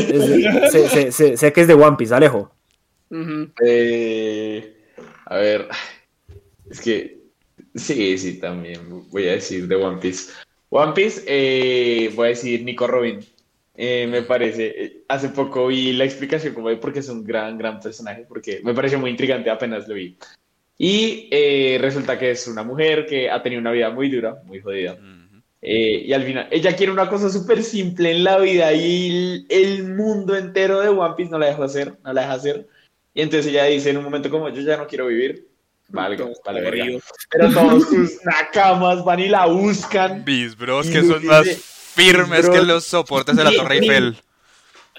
Sé, 0.71 0.89
sé- 0.89 1.13
sé- 1.13 1.37
sé 1.37 1.53
que 1.53 1.61
es 1.61 1.69
de 1.69 1.75
One 1.75 1.97
Piece, 1.97 2.13
Alejo. 2.15 2.53
Eh, 3.65 4.75
a 5.27 5.37
ver, 5.37 5.69
es 6.71 6.81
que 6.81 7.22
sí, 7.75 8.19
sí, 8.19 8.39
también 8.39 8.81
voy 9.11 9.29
a 9.29 9.33
decir 9.33 9.67
de 9.67 9.77
One 9.77 10.01
Piece. 10.01 10.33
One 10.71 10.93
Piece, 10.93 11.23
eh, 11.27 12.11
voy 12.15 12.27
a 12.27 12.31
decir 12.31 12.63
Nico 12.65 12.87
Robin. 12.87 13.21
Eh, 13.75 14.07
me 14.07 14.23
parece, 14.23 14.85
eh, 14.85 15.05
hace 15.09 15.31
poco 15.31 15.69
vi 15.69 15.93
la 15.93 16.05
explicación 16.05 16.55
como 16.55 16.69
de 16.69 16.77
por 16.77 16.93
qué 16.93 16.99
es 16.99 17.09
un 17.09 17.25
gran, 17.25 17.57
gran 17.57 17.81
personaje, 17.81 18.27
porque 18.29 18.61
me 18.63 18.75
pareció 18.75 18.99
muy 18.99 19.11
intrigante 19.11 19.51
apenas 19.51 19.89
lo 19.89 19.95
vi. 19.95 20.17
Y 20.79 21.29
eh, 21.31 21.79
resulta 21.81 22.19
que 22.19 22.33
es 22.33 22.47
una 22.49 22.63
mujer 22.63 23.07
que 23.07 23.31
ha 23.31 23.43
tenido 23.43 23.61
una 23.61 23.73
vida 23.73 23.91
muy 23.91 24.11
dura, 24.11 24.43
muy 24.45 24.61
jodida. 24.61 24.99
Eh, 25.61 26.03
y 26.07 26.13
al 26.13 26.25
final, 26.25 26.49
ella 26.51 26.75
quiere 26.75 26.91
una 26.91 27.09
cosa 27.09 27.29
súper 27.31 27.63
simple 27.63 28.11
en 28.11 28.25
la 28.25 28.39
vida 28.39 28.73
y 28.73 29.09
el, 29.09 29.47
el 29.49 29.95
mundo 29.95 30.37
entero 30.37 30.81
de 30.81 30.89
One 30.89 31.15
Piece 31.17 31.31
no 31.31 31.39
la 31.39 31.47
deja 31.47 31.65
hacer, 31.65 31.95
no 32.03 32.13
la 32.13 32.23
deja 32.23 32.33
hacer. 32.33 32.69
Y 33.15 33.23
entonces 33.23 33.53
ella 33.53 33.65
dice 33.65 33.91
en 33.91 33.99
un 33.99 34.05
momento 34.05 34.29
como, 34.29 34.49
yo 34.49 34.61
ya 34.63 34.77
no 34.77 34.87
quiero 34.87 35.07
vivir. 35.07 35.47
Vale, 35.93 36.17
Todo 36.17 36.33
vale, 36.45 36.61
verga. 36.63 36.85
Pero 37.31 37.53
todos 37.53 37.89
sus 37.89 38.13
nakamas 38.25 39.05
van 39.05 39.21
y 39.21 39.29
la 39.29 39.47
buscan. 39.47 40.25
Bis 40.25 40.57
bros 40.57 40.87
que 40.89 41.03
son 41.03 41.25
más 41.27 41.45
dice- 41.45 41.61
firmes 41.63 42.49
que 42.49 42.63
los 42.63 42.85
soportes 42.85 43.37
de 43.37 43.45
la 43.45 43.53
Torre. 43.57 43.79
Eiffel. 43.79 44.17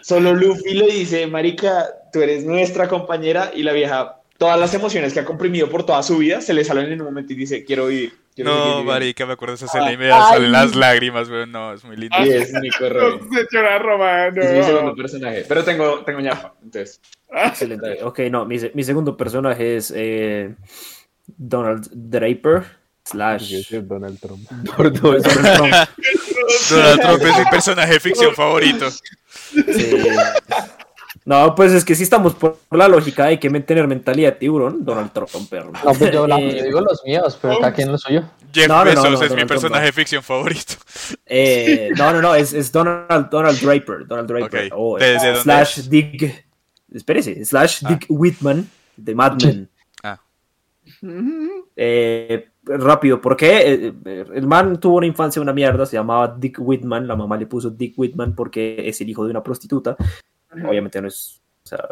Solo 0.02 0.34
Luffy 0.34 0.74
le 0.74 0.88
dice, 0.88 1.26
marica, 1.28 1.88
tú 2.12 2.22
eres 2.22 2.44
nuestra 2.46 2.88
compañera. 2.88 3.52
Y 3.56 3.64
la 3.64 3.72
vieja, 3.74 4.18
todas 4.38 4.60
las 4.60 4.74
emociones 4.74 5.14
que 5.14 5.20
ha 5.22 5.26
comprimido 5.26 5.70
por 5.70 5.86
toda 5.86 6.04
su 6.04 6.18
vida, 6.18 6.42
se 6.42 6.54
le 6.54 6.64
salen 6.64 6.92
en 6.92 7.00
un 7.02 7.08
momento 7.08 7.34
y 7.34 7.36
dice, 7.36 7.64
quiero 7.64 7.88
vivir. 7.88 8.14
quiero 8.36 8.52
No, 8.52 8.66
viviendo". 8.66 8.84
marica, 8.92 9.26
me 9.26 9.34
acuerdo 9.34 9.54
de 9.54 9.56
esa 9.58 9.66
escena 9.68 9.92
y 9.92 9.98
me 9.98 10.12
Ay. 10.12 10.22
salen 10.34 10.52
las 10.52 10.76
lágrimas, 10.76 11.30
weón. 11.30 11.52
No, 11.52 11.74
es 11.74 11.84
muy 11.84 11.96
lindo. 11.96 12.16
Y 12.26 12.30
es 12.30 12.52
Nico 12.54 12.90
Robin. 12.90 13.30
Se 13.32 13.48
llora 13.52 13.80
Romano. 13.80 14.42
Es 14.42 14.52
mi 14.58 14.64
segundo 14.64 14.96
personaje. 14.96 15.46
Pero 15.48 15.64
tengo, 15.64 16.00
tengo 16.04 16.20
ñapa, 16.20 16.56
entonces. 16.64 17.00
Excelente. 17.32 18.04
Ok, 18.04 18.20
no, 18.32 18.46
mi, 18.46 18.58
mi 18.74 18.84
segundo 18.84 19.16
personaje 19.18 19.78
es 19.78 19.94
eh, 19.96 20.54
Donald 21.28 21.88
Draper. 21.94 22.64
Yo 23.06 23.12
Slash. 23.12 23.64
soy 23.68 23.82
Donald 23.82 24.20
Trump. 24.20 24.48
Por 24.78 24.94
todo 24.94 25.18
eso. 25.18 25.30
Donald 26.70 27.02
Trump 27.02 27.22
es 27.24 27.38
mi 27.38 27.46
personaje 27.52 27.94
de 27.94 28.00
ficción 28.00 28.34
favorito. 28.34 28.90
Sí. 28.92 30.02
No, 31.26 31.56
pues 31.56 31.72
es 31.72 31.86
que 31.86 31.96
si 31.96 32.04
estamos 32.04 32.34
por 32.36 32.58
la 32.72 32.88
lógica, 32.88 33.26
hay 33.26 33.38
que 33.38 33.50
tener 33.62 33.88
mentalidad 33.88 34.34
de 34.34 34.40
tiburón, 34.40 34.84
Donald 34.84 35.12
Trump. 35.14 35.30
perro. 35.50 35.72
No, 35.72 35.94
pues 35.94 36.12
yo, 36.12 36.28
la- 36.28 36.40
yo 36.42 36.64
digo 36.64 36.82
los 36.82 37.02
míos, 37.06 37.38
pero 37.42 37.60
cada 37.60 37.74
quien 37.74 37.92
lo 37.92 37.98
suyo. 37.98 38.24
Jeff 38.54 38.68
No, 38.68 38.84
no, 38.84 38.86
no, 38.86 38.90
Bezos 38.90 39.04
no, 39.04 39.10
es 39.10 39.20
mi 39.22 39.28
Donald 39.28 39.38
Trump 39.38 39.50
personaje 39.50 39.86
de 39.86 39.92
ficción 39.94 40.22
favorito. 40.24 40.74
Eh, 41.26 41.90
no, 41.98 42.12
no, 42.14 42.22
no, 42.22 42.36
es, 42.36 42.54
es 42.54 42.72
Donald, 42.72 43.30
Donald 43.30 43.60
Draper. 43.62 44.06
Donald 44.06 44.28
Draper. 44.30 44.66
Ok, 44.66 44.74
o, 44.78 44.98
¿de- 45.00 45.06
eh, 45.06 45.12
de 45.20 45.26
dónde 45.28 45.42
slash 45.42 45.80
es? 45.80 45.90
Dick. 45.90 46.46
Espérese, 46.94 47.44
slash 47.46 47.84
Ah. 47.86 47.90
Dick 47.90 48.06
Whitman 48.10 48.68
de 48.98 49.16
Mad 49.16 49.42
Men. 49.44 49.70
Ah. 50.04 50.20
Eh, 51.76 52.50
rápido, 52.66 53.20
¿por 53.22 53.36
qué? 53.36 53.74
Eh, 53.74 53.94
eh, 54.06 54.26
el 54.36 54.46
man 54.48 54.80
tuvo 54.80 54.98
una 54.98 55.08
infancia 55.08 55.42
una 55.42 55.54
mierda, 55.54 55.86
se 55.86 55.96
llamaba 55.98 56.36
Dick 56.38 56.58
Whitman, 56.60 57.08
la 57.08 57.16
mamá 57.16 57.38
le 57.38 57.48
puso 57.48 57.70
Dick 57.70 57.98
Whitman 57.98 58.36
porque 58.36 58.88
es 58.88 59.02
el 59.02 59.10
hijo 59.10 59.24
de 59.26 59.32
una 59.32 59.44
prostituta, 59.44 59.96
obviamente 60.68 61.02
no 61.02 61.08
es, 61.08 61.42
o 61.66 61.68
sea, 61.68 61.88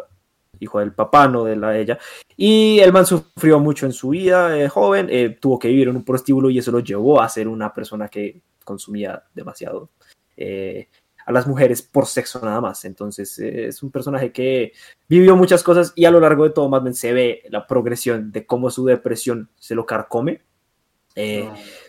hijo 0.60 0.78
del 0.78 0.92
papá, 0.92 1.28
no 1.28 1.44
de 1.44 1.56
la 1.56 1.70
de 1.70 1.80
ella, 1.80 1.98
y 2.36 2.78
el 2.80 2.92
man 2.92 3.06
sufrió 3.06 3.58
mucho 3.58 3.86
en 3.86 3.92
su 3.92 4.10
vida, 4.10 4.58
eh, 4.58 4.68
joven, 4.68 5.08
eh, 5.10 5.36
tuvo 5.40 5.58
que 5.58 5.68
vivir 5.68 5.88
en 5.88 5.96
un 5.96 6.04
prostíbulo 6.04 6.50
y 6.50 6.58
eso 6.58 6.70
lo 6.70 6.80
llevó 6.80 7.20
a 7.20 7.28
ser 7.28 7.48
una 7.48 7.72
persona 7.72 8.08
que 8.08 8.40
consumía 8.64 9.24
demasiado 9.34 9.90
eh, 10.36 10.88
a 11.24 11.32
las 11.32 11.46
mujeres 11.46 11.82
por 11.82 12.06
sexo 12.06 12.40
nada 12.44 12.60
más, 12.60 12.84
entonces 12.84 13.38
eh, 13.38 13.66
es 13.66 13.82
un 13.82 13.90
personaje 13.90 14.32
que 14.32 14.72
vivió 15.08 15.36
muchas 15.36 15.62
cosas 15.62 15.92
y 15.94 16.04
a 16.04 16.10
lo 16.10 16.20
largo 16.20 16.44
de 16.44 16.50
todo 16.50 16.68
Mad 16.68 16.82
Men 16.82 16.94
se 16.94 17.12
ve 17.12 17.42
la 17.50 17.66
progresión 17.66 18.32
de 18.32 18.46
cómo 18.46 18.70
su 18.70 18.84
depresión 18.84 19.48
se 19.56 19.74
lo 19.74 19.86
carcome. 19.86 20.42
Eh, 21.14 21.48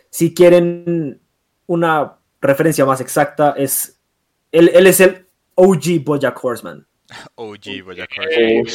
Si 0.09 0.33
quieren 0.33 1.19
una 1.65 2.17
referencia 2.41 2.85
más 2.85 3.01
exacta, 3.01 3.55
es 3.57 3.99
él, 4.51 4.69
él 4.73 4.85
es 4.85 4.99
el 4.99 5.22
OG 5.55 6.03
Bojack 6.03 6.43
Horseman. 6.43 6.85
OG, 7.35 7.83
Bojack 7.85 8.09
Horseman. 8.17 8.65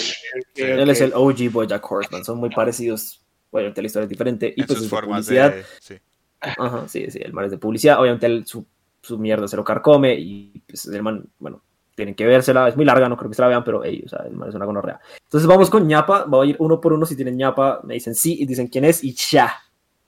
Él 0.54 0.90
es 0.90 1.00
el 1.00 1.12
OG 1.14 1.50
Bojack 1.50 1.90
Horseman. 1.90 2.24
Son 2.24 2.38
muy 2.38 2.50
parecidos. 2.50 3.20
Obviamente 3.50 3.80
la 3.82 3.86
historia 3.86 4.04
es 4.04 4.10
diferente. 4.10 4.52
Y 4.56 4.60
En 4.60 4.66
pues 4.66 4.78
sus 4.78 4.86
es 4.86 4.90
de 4.90 4.96
formas 4.96 5.26
publicidad. 5.26 5.54
de... 5.54 5.64
Sí. 5.80 5.94
Ajá, 6.40 6.86
sí, 6.86 7.10
sí, 7.10 7.18
el 7.20 7.32
man 7.32 7.46
es 7.46 7.50
de 7.50 7.58
publicidad. 7.58 8.00
Obviamente 8.00 8.26
él, 8.26 8.46
su, 8.46 8.64
su 9.02 9.18
mierda 9.18 9.48
se 9.48 9.56
lo 9.56 9.64
carcome 9.64 10.14
y 10.14 10.62
pues, 10.68 10.86
el 10.86 11.02
man, 11.02 11.26
bueno, 11.38 11.62
tienen 11.96 12.14
que 12.14 12.26
vérsela. 12.26 12.68
Es 12.68 12.76
muy 12.76 12.84
larga, 12.84 13.08
no 13.08 13.16
creo 13.16 13.28
que 13.30 13.34
se 13.34 13.42
la 13.42 13.48
vean, 13.48 13.64
pero 13.64 13.82
ey, 13.82 14.02
o 14.04 14.08
sea, 14.08 14.20
el 14.26 14.34
man 14.34 14.48
es 14.50 14.54
una 14.54 14.66
gonorrea. 14.66 15.00
Entonces 15.24 15.48
vamos 15.48 15.68
con 15.68 15.86
ñapa. 15.88 16.24
Voy 16.28 16.46
a 16.46 16.50
ir 16.50 16.56
uno 16.60 16.80
por 16.80 16.92
uno. 16.92 17.06
Si 17.06 17.16
tienen 17.16 17.36
ñapa, 17.36 17.80
me 17.82 17.94
dicen 17.94 18.14
sí 18.14 18.36
y 18.40 18.46
dicen 18.46 18.68
quién 18.68 18.84
es 18.84 19.02
y 19.02 19.14
ya. 19.14 19.52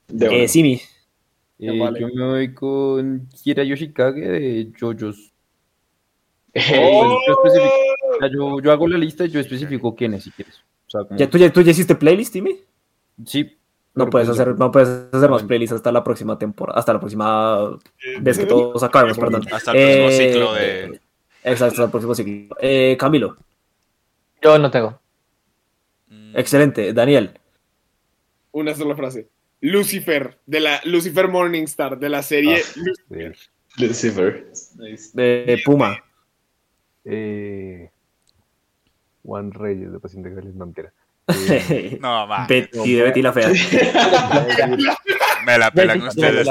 de 0.07 0.45
Eh. 0.45 0.49
Simi. 0.49 0.81
Eh, 1.59 1.79
vale. 1.79 2.01
Yo 2.01 2.09
me 2.15 2.27
voy 2.27 2.55
con 2.55 3.29
Kira 3.43 3.65
Yoshikage 3.65 4.21
de 4.21 4.73
JoJo's. 4.79 5.30
Eh, 6.55 6.91
Yo, 7.27 7.35
especifico- 7.35 7.75
o 8.17 8.19
sea, 8.19 8.29
yo, 8.33 8.61
yo 8.61 8.73
hago 8.73 8.89
la 8.89 8.99
lista 8.99 9.25
y 9.25 9.31
yo 9.31 9.41
especifico 9.41 9.95
quién 9.95 10.15
es 10.15 10.25
si 10.25 10.31
quieres. 10.33 10.57
O 10.87 10.91
sea, 10.91 11.05
como- 11.05 11.19
¿Ya, 11.19 11.29
tú, 11.31 11.39
ya, 11.39 11.53
¿Tú 11.53 11.63
ya 11.63 11.71
hiciste 11.71 11.95
playlist, 11.95 12.33
Simi? 12.33 12.59
sí. 13.25 13.57
No 13.93 14.09
puedes, 14.09 14.29
pues, 14.29 14.39
hacer, 14.39 14.57
no 14.57 14.71
puedes 14.71 14.89
hacer 15.13 15.29
más 15.29 15.43
playlists 15.43 15.75
hasta 15.75 15.91
la 15.91 16.05
próxima 16.05 16.39
temporada, 16.39 16.79
hasta 16.79 16.93
la 16.93 17.01
próxima 17.01 17.77
vez 18.21 18.39
que 18.39 18.47
todos 18.47 18.81
acabemos, 18.85 19.19
perdón. 19.19 19.43
Hasta 19.53 19.73
el 19.73 19.79
próximo 19.79 20.09
Eh, 20.09 20.13
ciclo 20.33 20.55
de... 20.55 21.01
Exacto, 21.43 21.65
hasta 21.73 21.85
el 21.85 21.91
próximo 21.91 22.15
ciclo. 22.15 22.57
Eh, 22.61 22.97
Camilo, 22.99 23.37
Yo 24.41 24.59
no 24.61 24.71
tengo. 24.71 25.01
Mm, 26.09 26.37
excelente. 26.39 26.93
Daniel, 26.93 27.33
Una 28.53 28.75
sola 28.77 28.95
frase. 28.95 29.29
Lucifer, 29.61 30.39
de 30.47 30.61
la 30.61 30.81
Lucifer 30.85 31.27
Morningstar, 31.27 31.99
de 31.99 32.09
la 32.09 32.23
serie 32.23 32.59
Ah, 32.63 32.81
Lucifer. 32.81 33.37
Lucifer. 33.77 34.53
Eh, 35.17 35.61
Puma, 35.65 35.99
Eh, 37.13 37.91
Juan 39.25 39.53
Reyes, 39.53 39.93
de 39.93 39.99
Paciente 40.01 40.31
Gales, 40.31 40.55
no 40.55 40.67
mentira. 40.67 40.93
Eh, 41.29 41.99
No, 42.01 42.27
ma, 42.27 42.47
Betty 42.47 42.95
de 42.97 43.03
Betty 43.03 43.23
la 43.23 43.33
Fea. 43.33 43.51
me 45.47 45.59
la 45.59 45.71
pelan 45.71 46.03
ustedes. 46.03 46.49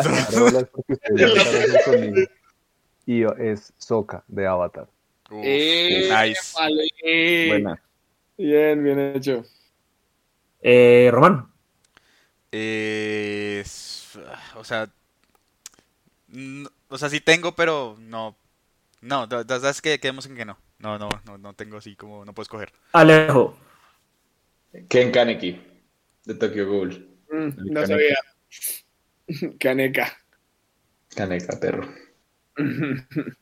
Y 3.06 3.24
es 3.24 3.74
Soka 3.78 4.24
de 4.28 4.46
Avatar. 4.48 4.88
Uf, 5.32 5.42
Eh, 5.44 6.10
nice. 6.12 6.54
vale. 6.56 7.48
Buena. 7.50 7.82
Bien, 8.38 8.84
bien 8.84 9.00
hecho. 9.16 9.44
Eh, 10.62 11.10
Román. 11.12 11.48
Eh, 12.52 13.64
o 14.56 14.64
sea, 14.64 14.90
no- 16.30 16.70
o 16.90 16.98
sea, 16.98 17.10
sí 17.10 17.20
tengo, 17.22 17.54
pero 17.54 17.96
no. 18.00 18.36
No, 19.02 19.28
da- 19.28 19.44
da- 19.44 19.60
¿sabes 19.60 19.82
qué? 19.82 20.00
Quedemos 20.00 20.26
en 20.26 20.36
que 20.36 20.46
no. 20.46 20.58
No, 20.80 20.98
no, 20.98 21.10
no, 21.26 21.38
no 21.38 21.54
tengo 21.54 21.78
así 21.78 21.96
como, 21.96 22.26
no 22.26 22.34
puedo 22.34 22.44
escoger. 22.44 22.72
Alejo. 22.94 23.58
Ken 24.88 25.12
Kaneki, 25.12 25.60
de 26.26 26.36
Tokyo 26.36 26.68
Ghoul. 26.68 27.08
Mm, 27.32 27.50
no 27.74 27.86
sabía. 27.86 28.16
Caneca. 29.60 30.18
Kaneka, 31.16 31.60
perro. 31.60 31.88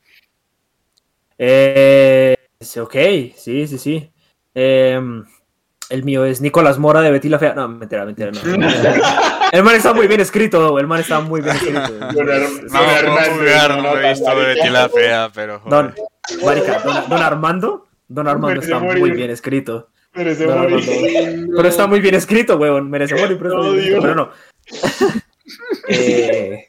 Eh, 1.39 2.35
sí, 2.59 2.79
ok, 2.79 2.95
sí, 3.35 3.67
sí, 3.67 3.77
sí. 3.77 4.11
Em, 4.55 5.23
el 5.89 6.03
mío 6.03 6.25
es 6.25 6.41
Nicolás 6.41 6.77
Mora 6.79 7.01
de 7.01 7.11
Betty 7.11 7.29
la 7.29 7.39
Fea. 7.39 7.53
No, 7.53 7.67
mentira, 7.67 8.05
mentira, 8.05 8.31
no. 8.31 8.39
El 9.51 9.63
man 9.63 9.75
está 9.75 9.93
muy 9.93 10.07
bien 10.07 10.19
escrito, 10.19 10.77
el 10.77 10.87
man 10.87 10.99
está 10.99 11.21
muy 11.21 11.39
bien 11.39 11.55
escrito. 11.55 11.79
No, 11.79 12.13
puedo 12.13 12.47
jugar, 13.37 13.81
no 13.81 13.97
he 13.97 14.09
visto 14.09 14.35
de 14.37 14.45
Betty 14.45 14.69
la 14.69 14.89
Fea, 14.89 15.31
pero 15.33 15.61
Don, 15.65 15.95
marica, 16.43 16.79
don, 16.79 17.09
don 17.09 17.21
Armando, 17.21 17.87
Don 18.09 18.27
Armando 18.27 18.59
está 18.61 18.79
muy 18.79 19.11
bien 19.11 19.29
escrito. 19.29 19.87
Merece 20.13 20.45
Don 20.47 20.59
morir. 20.59 20.75
Armando- 20.79 21.53
Pero 21.55 21.67
está 21.69 21.87
muy 21.87 22.01
bien 22.01 22.15
escrito, 22.15 22.57
weón. 22.57 22.89
Merece 22.89 23.15
morir, 23.15 23.37
pero, 23.39 24.15
no. 24.15 24.29
Eh, 25.87 26.67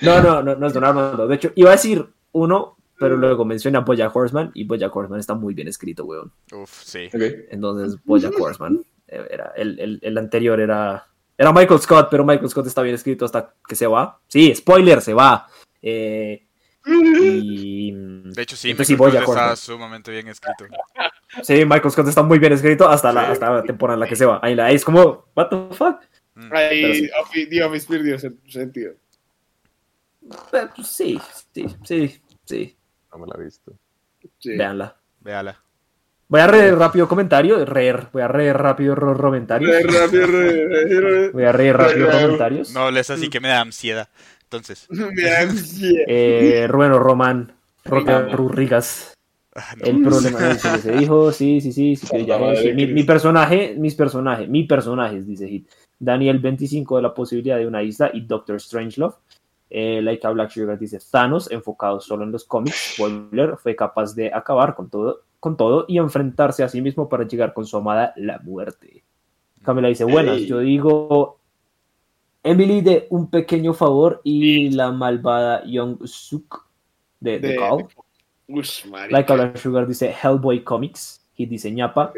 no, 0.00 0.20
no, 0.22 0.42
no, 0.42 0.54
no 0.54 0.66
es 0.66 0.72
Don 0.72 0.84
Armando. 0.84 1.26
De 1.26 1.34
hecho, 1.34 1.50
iba 1.56 1.70
a 1.70 1.72
decir 1.72 2.06
uno, 2.32 2.76
pero 3.02 3.16
luego 3.16 3.44
menciona 3.44 3.80
a 3.80 3.82
Bojack 3.82 4.14
Horseman 4.16 4.50
y 4.54 4.64
Bojack 4.64 4.94
Horseman 4.96 5.20
está 5.20 5.34
muy 5.34 5.52
bien 5.54 5.68
escrito, 5.68 6.04
weón. 6.04 6.32
Uf, 6.52 6.82
sí. 6.84 7.08
Entonces, 7.50 7.98
Bojack 8.04 8.38
Horseman. 8.40 8.82
eh, 9.08 9.26
Era, 9.30 9.52
el, 9.56 9.78
el, 9.78 9.98
el 10.02 10.18
anterior 10.18 10.58
era, 10.60 11.06
era 11.36 11.52
Michael 11.52 11.80
Scott, 11.80 12.08
pero 12.10 12.24
Michael 12.24 12.48
Scott 12.48 12.66
está 12.66 12.82
bien 12.82 12.94
escrito 12.94 13.24
hasta 13.24 13.54
que 13.68 13.74
se 13.76 13.86
va. 13.86 14.18
Sí, 14.28 14.54
spoiler, 14.54 15.00
se 15.02 15.12
va. 15.14 15.46
Eh, 15.82 16.46
y, 16.84 17.92
De 17.92 18.42
hecho, 18.42 18.56
sí, 18.56 18.70
Entonces, 18.70 18.98
Michael 18.98 19.10
sí, 19.12 19.16
Scott 19.18 19.28
está 19.28 19.30
Horseman. 19.50 19.56
sumamente 19.56 20.10
bien 20.10 20.28
escrito. 20.28 20.64
Sí, 21.42 21.64
Michael 21.64 21.90
Scott 21.90 22.08
está 22.08 22.22
muy 22.22 22.38
bien 22.38 22.52
escrito 22.52 22.88
hasta 22.88 23.12
la, 23.12 23.30
hasta 23.30 23.50
la 23.50 23.62
temporada 23.62 23.94
en 23.94 24.00
la 24.00 24.06
que 24.08 24.16
se 24.16 24.26
va. 24.26 24.40
Ahí, 24.42 24.54
la- 24.54 24.66
ahí 24.66 24.74
es 24.76 24.84
como, 24.84 25.26
what 25.34 25.48
the 25.48 25.74
fuck? 25.74 26.00
Pero 26.34 26.56
Ahí 26.56 26.94
sí. 27.32 27.46
The 27.48 27.62
Office 27.64 27.86
perdió 27.86 28.16
ese 28.16 28.32
sentido. 28.48 28.94
Eh, 30.52 30.68
pues 30.74 30.86
sí, 30.88 31.20
sí, 31.52 31.66
sí, 31.84 32.20
sí. 32.44 32.76
No 33.12 33.18
me 33.18 33.26
la 33.26 33.34
he 33.40 33.44
visto. 33.44 33.72
Sí. 34.38 34.56
Véanla. 34.56 34.96
Véala. 35.20 35.56
Voy 36.28 36.40
a 36.40 36.46
reír 36.46 36.74
rápido 36.74 37.06
comentario, 37.06 37.62
reír, 37.66 38.06
voy 38.10 38.22
a 38.22 38.28
reír 38.28 38.54
rápido 38.54 38.94
ro- 38.94 39.14
comentarios. 39.18 39.70
Re- 39.70 39.82
rápido, 39.82 41.30
Voy 41.32 41.44
a 41.44 41.52
reír 41.52 41.76
rápido 41.76 42.10
comentarios. 42.10 42.72
No, 42.72 42.88
es 42.88 43.10
así 43.10 43.28
que 43.28 43.38
me 43.40 43.48
da 43.48 43.60
ansiedad. 43.60 44.08
Entonces, 44.44 44.86
Mira, 44.90 45.46
sí. 45.50 45.94
Eh, 46.06 46.68
bueno, 46.72 46.98
Román, 46.98 47.52
Roca. 47.84 48.28
Rurrigas. 48.28 49.12
ah, 49.54 49.74
no. 49.76 49.84
El 49.86 50.02
problema 50.02 50.38
de 50.40 50.56
que 50.58 50.78
se 50.78 50.92
dijo, 50.92 51.32
sí, 51.32 51.60
sí, 51.60 51.70
sí, 51.72 51.96
sí, 51.96 52.06
que 52.06 52.24
ya- 52.24 52.38
mi, 52.74 52.86
mi 52.86 53.02
personaje, 53.02 53.74
mis 53.76 53.94
personajes, 53.94 54.48
mi 54.48 54.64
personajes, 54.64 55.26
dice 55.26 55.46
Hit. 55.48 55.68
Daniel 55.98 56.38
25 56.38 56.96
de 56.96 57.02
la 57.02 57.12
posibilidad 57.14 57.58
de 57.58 57.66
una 57.66 57.82
isla 57.82 58.10
y 58.12 58.22
Doctor 58.22 58.58
Strangelove. 58.60 59.14
Eh, 59.74 60.02
Laika 60.02 60.28
Black 60.30 60.50
Sugar 60.50 60.78
dice 60.78 60.98
Thanos, 61.10 61.50
enfocado 61.50 61.98
solo 61.98 62.24
en 62.24 62.32
los 62.32 62.44
cómics, 62.44 62.92
spoiler, 62.94 63.56
fue 63.56 63.74
capaz 63.74 64.14
de 64.14 64.30
acabar 64.30 64.74
con 64.74 64.90
todo, 64.90 65.22
con 65.40 65.56
todo 65.56 65.86
y 65.88 65.96
enfrentarse 65.96 66.62
a 66.62 66.68
sí 66.68 66.82
mismo 66.82 67.08
para 67.08 67.26
llegar 67.26 67.54
con 67.54 67.64
su 67.64 67.78
amada 67.78 68.12
la 68.16 68.38
muerte. 68.40 69.02
Camila 69.62 69.88
dice, 69.88 70.04
buenas, 70.04 70.40
yo 70.42 70.58
digo 70.58 71.38
Emily 72.42 72.82
de 72.82 73.06
Un 73.08 73.30
Pequeño 73.30 73.72
Favor 73.72 74.20
y 74.24 74.68
la 74.70 74.92
malvada 74.92 75.64
Young 75.64 76.06
Suk 76.06 76.66
de, 77.20 77.38
de 77.38 77.48
De- 77.48 77.56
Call. 77.56 77.86
Like 79.10 79.32
Black 79.32 79.56
Sugar 79.56 79.86
dice 79.86 80.14
Hellboy 80.22 80.62
Comics. 80.64 81.24
Hit 81.34 81.48
dice 81.48 81.72
ñapa. 81.72 82.12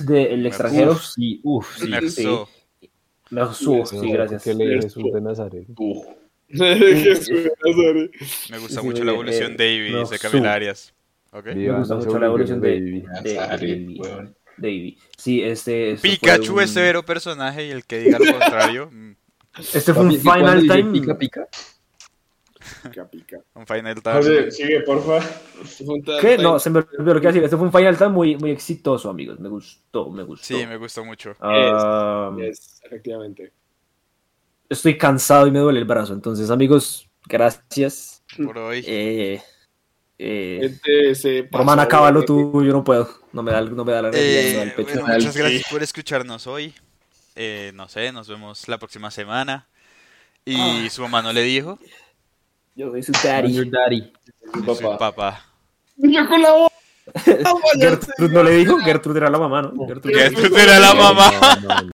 De 0.00 0.34
El 0.34 0.44
extranjero. 0.44 0.92
Uf, 0.92 1.02
sí, 1.02 1.40
uf, 1.44 1.76
sí. 1.78 1.86
Sí. 2.10 2.61
So. 3.54 3.72
Meursalt, 3.72 3.86
sí, 4.02 4.10
gracias. 4.10 4.42
¿Qué 4.44 4.54
lee 4.54 4.74
Yes, 4.76 4.84
Jesús 4.84 5.04
de 5.12 5.20
Nazaret? 5.20 5.66
Uh, 5.76 6.04
Jesús 6.48 7.28
de 7.28 7.52
Nazaret. 7.64 8.10
Me 8.50 8.58
gusta 8.58 8.80
Sí, 8.80 8.86
mucho 8.86 8.98
sí, 8.98 9.04
la 9.04 9.10
eh, 9.12 9.14
evolución 9.14 9.56
de 9.56 9.74
Ivy, 9.74 9.90
no, 9.92 10.00
dice. 10.00 10.18
Camila 10.18 10.52
Arias. 10.54 10.94
Viva 11.54 11.78
gusta 11.78 11.94
mucho 11.94 12.18
la 12.18 12.26
evolución 12.26 12.60
de 12.60 12.68
de- 12.68 12.80
Baby. 12.80 13.98
De-. 14.02 14.34
Davey. 14.58 14.98
Sí, 15.16 15.42
este. 15.42 15.96
Pikachu 16.00 16.54
un- 16.54 16.60
es 16.60 16.70
severo 16.70 17.02
personaje 17.04 17.66
y 17.66 17.70
el 17.70 17.84
que 17.86 18.00
diga 18.00 18.18
lo 18.18 18.30
contrario, 18.38 18.90
mm, 18.92 19.12
Este 19.58 19.94
fue 19.94 20.02
un 20.04 20.08
Papi, 20.10 20.20
¿y 20.20 20.22
cuando 20.22 20.52
Final 20.60 20.76
Time. 20.76 20.92
Pica, 21.00 21.18
pica. 21.18 21.48
Pica, 22.82 23.06
pica. 23.08 23.38
un 23.54 23.66
Final 23.66 24.00
José, 24.02 24.36
Time. 24.38 24.50
sigue, 24.50 24.80
porfa. 24.82 25.20
¿Qué? 26.20 26.38
No, 26.38 26.58
se 26.58 26.70
me 26.70 26.80
olvidó 26.80 27.14
lo 27.14 27.20
que 27.20 27.26
decir. 27.28 27.44
Este 27.44 27.56
fue 27.56 27.66
un 27.66 27.72
Final 27.72 27.96
Time 27.96 28.10
muy, 28.10 28.36
muy 28.36 28.50
exitoso, 28.50 29.08
amigos. 29.10 29.38
Me 29.40 29.48
gustó, 29.48 30.10
me 30.10 30.22
gustó. 30.22 30.46
Sí, 30.46 30.66
me 30.66 30.76
gustó 30.76 31.04
mucho. 31.04 31.34
Ah, 31.40 32.34
Yes, 32.36 32.80
efectivamente. 32.84 33.52
Estoy 34.68 34.96
cansado 34.96 35.46
y 35.46 35.50
me 35.50 35.58
duele 35.58 35.78
el 35.80 35.84
brazo. 35.84 36.12
Entonces, 36.14 36.50
amigos, 36.50 37.08
gracias. 37.26 38.22
Por 38.42 38.56
hoy. 38.58 38.82
Eh, 38.86 39.42
eh, 40.18 40.60
Este 40.62 41.14
se 41.14 41.48
Román, 41.50 41.78
acábalo 41.80 42.24
tú. 42.24 42.62
Yo 42.64 42.72
no 42.72 42.82
puedo. 42.82 43.08
No 43.32 43.42
me 43.42 43.52
da, 43.52 43.60
no 43.62 43.84
me 43.84 43.92
da 43.92 44.02
la 44.02 44.08
energía, 44.08 44.42
no 44.42 44.48
me 44.48 44.54
da 44.56 44.62
el 44.62 44.68
Eh, 44.68 44.72
pecho. 44.76 45.00
bueno, 45.00 45.14
muchas 45.14 45.36
gracias 45.36 45.64
por 45.70 45.82
escucharnos 45.82 46.46
hoy. 46.46 46.74
Eh, 47.34 47.72
no 47.74 47.88
sé, 47.88 48.12
nos 48.12 48.28
vemos 48.28 48.68
la 48.68 48.78
próxima 48.78 49.10
semana. 49.10 49.66
Y 50.44 50.88
su 50.90 51.02
mamá 51.02 51.22
no 51.22 51.32
le 51.32 51.42
dijo. 51.42 51.78
Yo 52.74 52.90
soy 52.90 53.02
su 53.02 53.12
daddy. 53.12 53.54
your 53.54 53.70
daddy. 53.70 54.12
Yo 54.66 54.74
soy 54.74 54.84
Papá. 54.84 54.98
papá. 55.12 55.44
Yo 55.96 56.28
con 56.28 56.42
la 56.42 56.50
voz. 56.52 56.72
Gertrude 57.78 58.32
no 58.32 58.42
le 58.42 58.50
dijo. 58.52 58.78
Gertrude 58.78 59.18
era 59.18 59.30
la 59.30 59.38
mamá, 59.38 59.62
¿no? 59.62 59.86
Gertrude. 59.86 60.14
Gertrude 60.14 60.62
era 60.62 60.78
la 60.78 60.94
mamá. 60.94 61.30
No, 61.62 61.82
no, 61.82 61.90